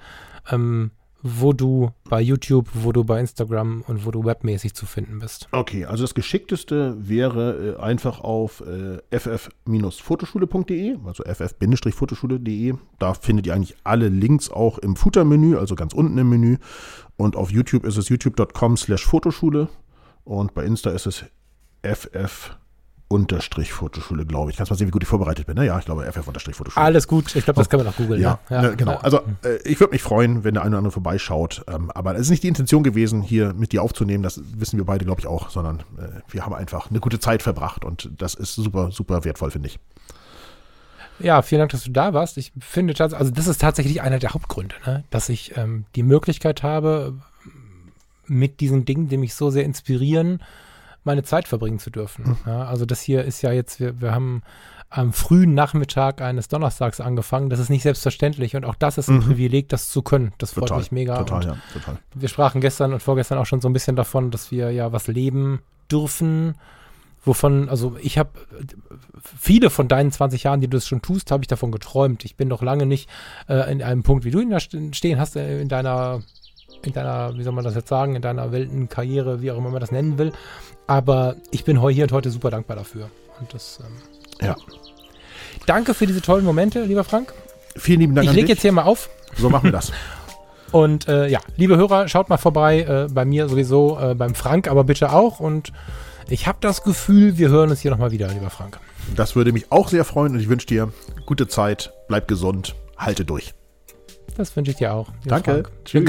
ähm, 0.50 0.90
wo 1.22 1.52
du 1.52 1.90
bei 2.08 2.20
YouTube, 2.20 2.68
wo 2.74 2.92
du 2.92 3.04
bei 3.04 3.20
Instagram 3.20 3.84
und 3.86 4.04
wo 4.04 4.10
du 4.10 4.24
webmäßig 4.24 4.74
zu 4.74 4.86
finden 4.86 5.20
bist. 5.20 5.48
Okay, 5.52 5.84
also 5.84 6.04
das 6.04 6.14
Geschickteste 6.14 6.96
wäre 6.98 7.76
äh, 7.78 7.80
einfach 7.80 8.20
auf 8.20 8.60
äh, 8.60 8.98
ff-fotoschule.de, 9.16 10.98
also 11.04 11.24
ff-fotoschule.de. 11.24 12.74
Da 12.98 13.14
findet 13.14 13.46
ihr 13.46 13.54
eigentlich 13.54 13.76
alle 13.84 14.08
Links 14.08 14.50
auch 14.50 14.78
im 14.78 14.96
Footer-Menü, 14.96 15.56
also 15.56 15.74
ganz 15.74 15.94
unten 15.94 16.18
im 16.18 16.28
Menü. 16.28 16.56
Und 17.16 17.36
auf 17.36 17.52
YouTube 17.52 17.84
ist 17.84 17.96
es 17.96 18.08
youtube.com 18.08 18.76
slash 18.76 19.06
Fotoschule. 19.06 19.68
Und 20.24 20.54
bei 20.54 20.64
Insta 20.64 20.90
ist 20.90 21.06
es 21.06 21.24
ff 21.84 22.56
unterstrich 23.12 23.72
Fotoschule, 23.72 24.24
glaube 24.24 24.51
ich. 24.51 24.56
Kannst 24.56 24.70
mal 24.70 24.76
sehen, 24.76 24.86
wie 24.86 24.90
gut 24.90 25.02
ich 25.02 25.09
vorbereitet 25.09 25.47
bin. 25.47 25.56
Ne? 25.56 25.66
Ja, 25.66 25.78
ich 25.78 25.84
glaube 25.84 26.10
ff 26.10 26.26
unterstrich 26.26 26.56
Fotoschule. 26.56 26.84
Alles 26.84 27.06
gut. 27.06 27.36
Ich 27.36 27.44
glaube, 27.44 27.59
das 27.59 27.68
kann 27.68 27.78
man 27.78 27.86
auch 27.86 27.97
googeln. 27.97 28.20
Ja, 28.20 28.39
ne? 28.48 28.62
ne, 28.62 28.76
genau. 28.76 28.97
Also 28.97 29.20
äh, 29.44 29.56
ich 29.64 29.78
würde 29.78 29.93
mich 29.93 30.02
freuen, 30.02 30.44
wenn 30.44 30.55
der 30.55 30.62
eine 30.62 30.70
oder 30.70 30.78
andere 30.78 30.93
vorbeischaut. 30.93 31.64
Ähm, 31.68 31.90
aber 31.90 32.14
es 32.14 32.22
ist 32.22 32.30
nicht 32.30 32.43
die 32.43 32.48
Intention 32.48 32.82
gewesen, 32.82 33.20
hier 33.20 33.52
mit 33.52 33.72
dir 33.72 33.82
aufzunehmen. 33.82 34.22
Das 34.22 34.40
wissen 34.56 34.78
wir 34.78 34.86
beide, 34.86 35.05
glaube 35.05 35.20
ich, 35.20 35.26
auch. 35.26 35.51
Sondern 35.51 35.80
äh, 35.98 36.20
wir 36.28 36.47
haben 36.47 36.55
einfach 36.55 36.90
eine 36.90 37.01
gute 37.01 37.20
Zeit 37.20 37.43
verbracht. 37.43 37.84
Und 37.84 38.10
das 38.16 38.34
ist 38.34 38.55
super, 38.55 38.90
super 38.90 39.24
wertvoll, 39.24 39.51
finde 39.51 39.68
ich. 39.68 39.78
Ja, 41.18 41.43
vielen 41.43 41.60
Dank, 41.60 41.72
dass 41.72 41.84
du 41.84 41.90
da 41.90 42.14
warst. 42.14 42.39
Ich 42.39 42.52
finde 42.59 42.94
tatsächlich, 42.94 43.20
also 43.20 43.32
das 43.32 43.47
ist 43.47 43.60
tatsächlich 43.60 44.01
einer 44.01 44.18
der 44.18 44.32
Hauptgründe, 44.32 44.74
ne? 44.86 45.05
dass 45.10 45.28
ich 45.28 45.56
ähm, 45.56 45.84
die 45.94 46.02
Möglichkeit 46.02 46.62
habe, 46.62 47.14
mit 48.26 48.60
diesen 48.60 48.84
Dingen, 48.84 49.09
die 49.09 49.18
mich 49.18 49.34
so 49.34 49.51
sehr 49.51 49.64
inspirieren, 49.64 50.40
meine 51.04 51.22
Zeit 51.22 51.48
verbringen 51.48 51.78
zu 51.78 51.90
dürfen. 51.90 52.36
Ja, 52.46 52.64
also 52.64 52.84
das 52.86 53.00
hier 53.00 53.24
ist 53.24 53.42
ja 53.42 53.52
jetzt, 53.52 53.80
wir, 53.80 54.00
wir 54.00 54.12
haben 54.14 54.42
am 54.90 55.12
frühen 55.12 55.54
Nachmittag 55.54 56.20
eines 56.20 56.48
Donnerstags 56.48 57.00
angefangen. 57.00 57.48
Das 57.48 57.58
ist 57.58 57.70
nicht 57.70 57.82
selbstverständlich 57.82 58.54
und 58.56 58.64
auch 58.66 58.74
das 58.74 58.98
ist 58.98 59.08
ein 59.08 59.20
Privileg, 59.20 59.68
das 59.70 59.88
zu 59.88 60.02
können. 60.02 60.32
Das 60.38 60.52
freut 60.52 60.64
Total. 60.68 60.78
mich 60.80 60.92
mega. 60.92 61.16
Total, 61.16 61.44
ja, 61.46 61.56
total. 61.72 61.98
wir 62.14 62.28
sprachen 62.28 62.60
gestern 62.60 62.92
und 62.92 63.02
vorgestern 63.02 63.38
auch 63.38 63.46
schon 63.46 63.60
so 63.62 63.68
ein 63.68 63.72
bisschen 63.72 63.96
davon, 63.96 64.30
dass 64.30 64.50
wir 64.50 64.70
ja 64.70 64.92
was 64.92 65.06
leben 65.06 65.60
dürfen, 65.90 66.56
wovon, 67.24 67.68
also 67.70 67.96
ich 68.02 68.18
habe 68.18 68.30
viele 69.38 69.70
von 69.70 69.88
deinen 69.88 70.12
20 70.12 70.42
Jahren, 70.42 70.60
die 70.60 70.68
du 70.68 70.76
es 70.76 70.86
schon 70.86 71.00
tust, 71.02 71.30
habe 71.30 71.42
ich 71.42 71.48
davon 71.48 71.72
geträumt. 71.72 72.24
Ich 72.24 72.36
bin 72.36 72.48
noch 72.48 72.62
lange 72.62 72.84
nicht 72.84 73.08
äh, 73.48 73.70
in 73.72 73.82
einem 73.82 74.02
Punkt, 74.02 74.24
wie 74.24 74.30
du 74.30 74.40
ihn 74.40 74.50
da 74.50 74.58
st- 74.58 74.94
stehen 74.94 75.18
hast, 75.18 75.36
äh, 75.36 75.60
in 75.60 75.68
deiner 75.68 76.20
in 76.84 76.92
deiner, 76.92 77.36
wie 77.38 77.44
soll 77.44 77.52
man 77.52 77.62
das 77.62 77.76
jetzt 77.76 77.88
sagen, 77.88 78.16
in 78.16 78.22
deiner 78.22 78.50
Weltenkarriere, 78.50 79.40
wie 79.40 79.52
auch 79.52 79.58
immer 79.58 79.70
man 79.70 79.80
das 79.80 79.92
nennen 79.92 80.18
will. 80.18 80.32
Aber 80.93 81.36
ich 81.51 81.64
bin 81.64 81.81
hier 81.89 82.05
und 82.05 82.12
heute 82.12 82.31
super 82.31 82.51
dankbar 82.51 82.77
dafür. 82.77 83.09
Und 83.40 83.55
das, 83.55 83.81
ähm, 83.81 84.47
Ja. 84.47 84.56
Danke 85.64 85.94
für 85.94 86.06
diese 86.06 86.20
tollen 86.20 86.44
Momente, 86.44 86.85
lieber 86.85 87.02
Frank. 87.02 87.32
Vielen 87.77 88.01
lieben 88.01 88.14
Dank 88.14 88.28
Ich 88.28 88.35
lege 88.35 88.48
jetzt 88.48 88.60
hier 88.60 88.73
mal 88.73 88.82
auf. 88.82 89.09
So 89.39 89.48
machen 89.48 89.64
wir 89.64 89.73
das. 89.73 89.90
Und 90.70 91.09
äh, 91.09 91.28
ja, 91.28 91.40
liebe 91.56 91.78
Hörer, 91.78 92.09
schaut 92.09 92.28
mal 92.28 92.36
vorbei, 92.36 92.81
äh, 92.81 93.06
bei 93.10 93.24
mir 93.24 93.48
sowieso, 93.48 93.98
äh, 93.98 94.14
beim 94.14 94.35
Frank, 94.35 94.69
aber 94.69 94.85
bitte 94.85 95.12
auch. 95.12 95.40
Und 95.40 95.73
ich 96.28 96.47
habe 96.47 96.59
das 96.60 96.82
Gefühl, 96.82 97.39
wir 97.39 97.48
hören 97.48 97.70
uns 97.70 97.81
hier 97.81 97.90
nochmal 97.90 98.10
wieder, 98.10 98.28
lieber 98.28 98.51
Frank. 98.51 98.78
Das 99.16 99.35
würde 99.35 99.52
mich 99.52 99.73
auch 99.73 99.89
sehr 99.89 100.05
freuen 100.05 100.35
und 100.35 100.40
ich 100.40 100.51
wünsche 100.51 100.66
dir 100.66 100.93
gute 101.24 101.48
Zeit, 101.48 101.94
bleib 102.06 102.28
gesund, 102.28 102.74
halte 102.98 103.24
durch. 103.24 103.55
Das 104.36 104.56
wünsche 104.56 104.70
ich 104.70 104.78
dir 104.78 104.94
auch. 104.94 105.09
Danke. 105.26 105.64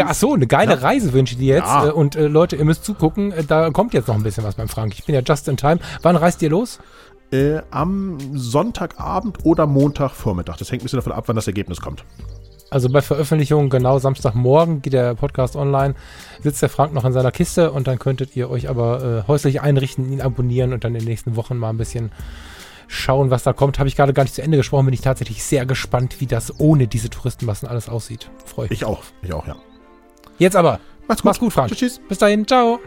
Ach 0.06 0.14
so, 0.14 0.34
eine 0.34 0.48
geile 0.48 0.74
Ja. 0.74 0.78
Reise 0.80 1.12
wünsche 1.14 1.34
ich 1.34 1.40
dir 1.40 1.56
jetzt. 1.56 1.68
Ja. 1.68 1.88
Äh, 1.88 1.92
Und 1.92 2.16
äh, 2.16 2.28
Leute, 2.28 2.56
ihr 2.56 2.66
müsst 2.66 2.86
zugucken, 2.86 3.32
äh, 3.32 3.44
da 3.44 3.70
kommt 3.72 3.94
jetzt 3.94 4.08
noch 4.08 4.16
ein 4.16 4.24
bisschen 4.24 4.44
was 4.44 4.56
beim 4.56 4.70
Frank. 4.70 4.94
Ich 4.94 5.04
bin 5.06 5.14
ja 5.16 5.22
just 5.22 5.48
in 5.48 5.58
time. 5.58 5.80
Wann 6.02 6.16
reist 6.16 6.42
ihr 6.42 6.50
los? 6.50 6.80
Äh, 7.32 7.62
am 7.72 8.18
Sonntagabend 8.34 9.40
oder 9.44 9.68
Montagvormittag. 9.68 10.58
Das 10.58 10.72
hängt 10.72 10.82
ein 10.82 10.86
bisschen 10.86 10.98
davon 11.00 11.12
ab, 11.14 11.24
wann 11.28 11.36
das 11.36 11.48
Ergebnis 11.48 11.82
kommt. 11.82 12.06
Also 12.70 12.90
bei 12.90 13.02
Veröffentlichung 13.02 13.70
genau 13.70 14.00
Samstagmorgen 14.00 14.82
geht 14.82 14.94
der 14.94 15.14
Podcast 15.14 15.56
online, 15.56 15.94
sitzt 16.42 16.62
der 16.62 16.70
Frank 16.70 16.92
noch 16.94 17.06
in 17.06 17.14
seiner 17.14 17.32
Kiste 17.32 17.72
und 17.72 17.88
dann 17.88 18.00
könntet 18.00 18.36
ihr 18.36 18.50
euch 18.50 18.68
aber 18.68 19.24
äh, 19.26 19.28
häuslich 19.28 19.62
einrichten, 19.62 20.12
ihn 20.12 20.22
abonnieren 20.22 20.74
und 20.74 20.84
dann 20.84 20.94
in 20.96 21.02
den 21.02 21.08
nächsten 21.08 21.36
Wochen 21.36 21.56
mal 21.58 21.70
ein 21.70 21.78
bisschen 21.78 22.12
schauen, 22.88 23.30
was 23.30 23.44
da 23.44 23.54
kommt. 23.54 23.80
Habe 23.80 23.90
ich 23.90 23.96
gerade 23.96 24.14
gar 24.14 24.24
nicht 24.24 24.36
zu 24.36 24.42
Ende 24.42 24.58
gesprochen, 24.58 24.86
bin 24.86 24.94
ich 24.94 25.02
tatsächlich 25.02 25.44
sehr 25.44 25.66
gespannt, 25.66 26.20
wie 26.20 26.28
das 26.28 26.60
ohne 26.60 26.88
diese 26.88 27.10
Touristenmassen 27.10 27.68
alles 27.68 27.90
aussieht. 27.90 28.30
Freue 28.46 28.66
ich 28.66 28.72
mich. 28.72 28.82
Ich 28.82 28.86
auch. 28.86 29.04
Ich 29.22 29.34
auch, 29.34 29.48
ja. 29.48 29.56
Jetzt 30.38 30.56
aber. 30.56 30.80
Macht's 31.08 31.24
Mach's 31.24 31.40
gut, 31.40 31.54
Frank. 31.54 31.70
Tschüss. 31.70 31.96
tschüss. 31.96 32.02
Bis 32.08 32.18
dahin, 32.18 32.48
ciao. 32.48 32.80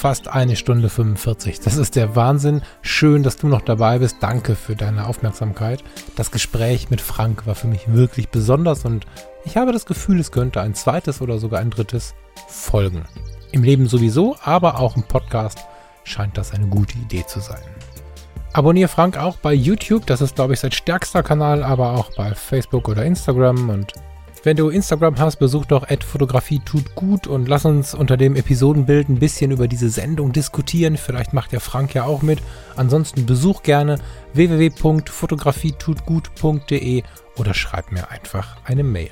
Fast 0.00 0.28
eine 0.28 0.56
Stunde 0.56 0.88
45. 0.88 1.60
Das 1.60 1.76
ist 1.76 1.94
der 1.94 2.16
Wahnsinn. 2.16 2.62
Schön, 2.80 3.22
dass 3.22 3.36
du 3.36 3.48
noch 3.48 3.60
dabei 3.60 3.98
bist. 3.98 4.16
Danke 4.20 4.54
für 4.54 4.74
deine 4.74 5.06
Aufmerksamkeit. 5.06 5.84
Das 6.16 6.30
Gespräch 6.30 6.88
mit 6.88 7.02
Frank 7.02 7.46
war 7.46 7.54
für 7.54 7.66
mich 7.66 7.92
wirklich 7.92 8.30
besonders 8.30 8.86
und 8.86 9.04
ich 9.44 9.58
habe 9.58 9.72
das 9.72 9.84
Gefühl, 9.84 10.18
es 10.18 10.32
könnte 10.32 10.62
ein 10.62 10.74
zweites 10.74 11.20
oder 11.20 11.38
sogar 11.38 11.60
ein 11.60 11.68
drittes 11.68 12.14
folgen. 12.48 13.04
Im 13.52 13.62
Leben 13.62 13.86
sowieso, 13.86 14.36
aber 14.42 14.78
auch 14.78 14.96
im 14.96 15.02
Podcast 15.02 15.58
scheint 16.04 16.38
das 16.38 16.52
eine 16.52 16.66
gute 16.66 16.98
Idee 16.98 17.24
zu 17.26 17.40
sein. 17.40 17.62
Abonniere 18.52 18.88
Frank 18.88 19.16
auch 19.16 19.36
bei 19.36 19.52
YouTube, 19.52 20.06
das 20.06 20.20
ist 20.20 20.34
glaube 20.34 20.54
ich 20.54 20.60
sein 20.60 20.72
stärkster 20.72 21.22
Kanal, 21.22 21.62
aber 21.62 21.92
auch 21.92 22.10
bei 22.16 22.34
Facebook 22.34 22.88
oder 22.88 23.04
Instagram 23.04 23.70
und 23.70 23.92
wenn 24.42 24.56
du 24.56 24.70
Instagram 24.70 25.18
hast, 25.18 25.36
besuch 25.36 25.66
doch 25.66 25.86
Fotografie 26.02 26.60
tut 26.60 26.94
gut 26.94 27.26
und 27.26 27.46
lass 27.46 27.66
uns 27.66 27.94
unter 27.94 28.16
dem 28.16 28.36
Episodenbild 28.36 29.10
ein 29.10 29.18
bisschen 29.18 29.50
über 29.50 29.68
diese 29.68 29.90
Sendung 29.90 30.32
diskutieren. 30.32 30.96
Vielleicht 30.96 31.34
macht 31.34 31.52
der 31.52 31.60
Frank 31.60 31.92
ja 31.92 32.04
auch 32.04 32.22
mit. 32.22 32.38
Ansonsten 32.74 33.26
besuch 33.26 33.62
gerne 33.62 33.98
www.fotografietutgut.de 34.32 37.02
oder 37.36 37.52
schreib 37.52 37.92
mir 37.92 38.10
einfach 38.10 38.56
eine 38.64 38.82
Mail. 38.82 39.10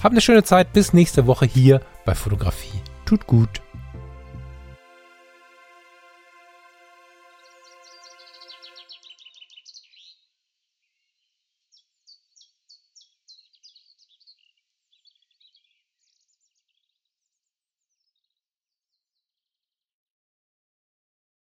Hab 0.00 0.12
eine 0.12 0.20
schöne 0.20 0.44
Zeit, 0.44 0.72
bis 0.72 0.92
nächste 0.92 1.26
Woche 1.26 1.46
hier 1.46 1.80
bei 2.04 2.14
Fotografie 2.14 2.80
tut 3.04 3.26
gut. 3.26 3.60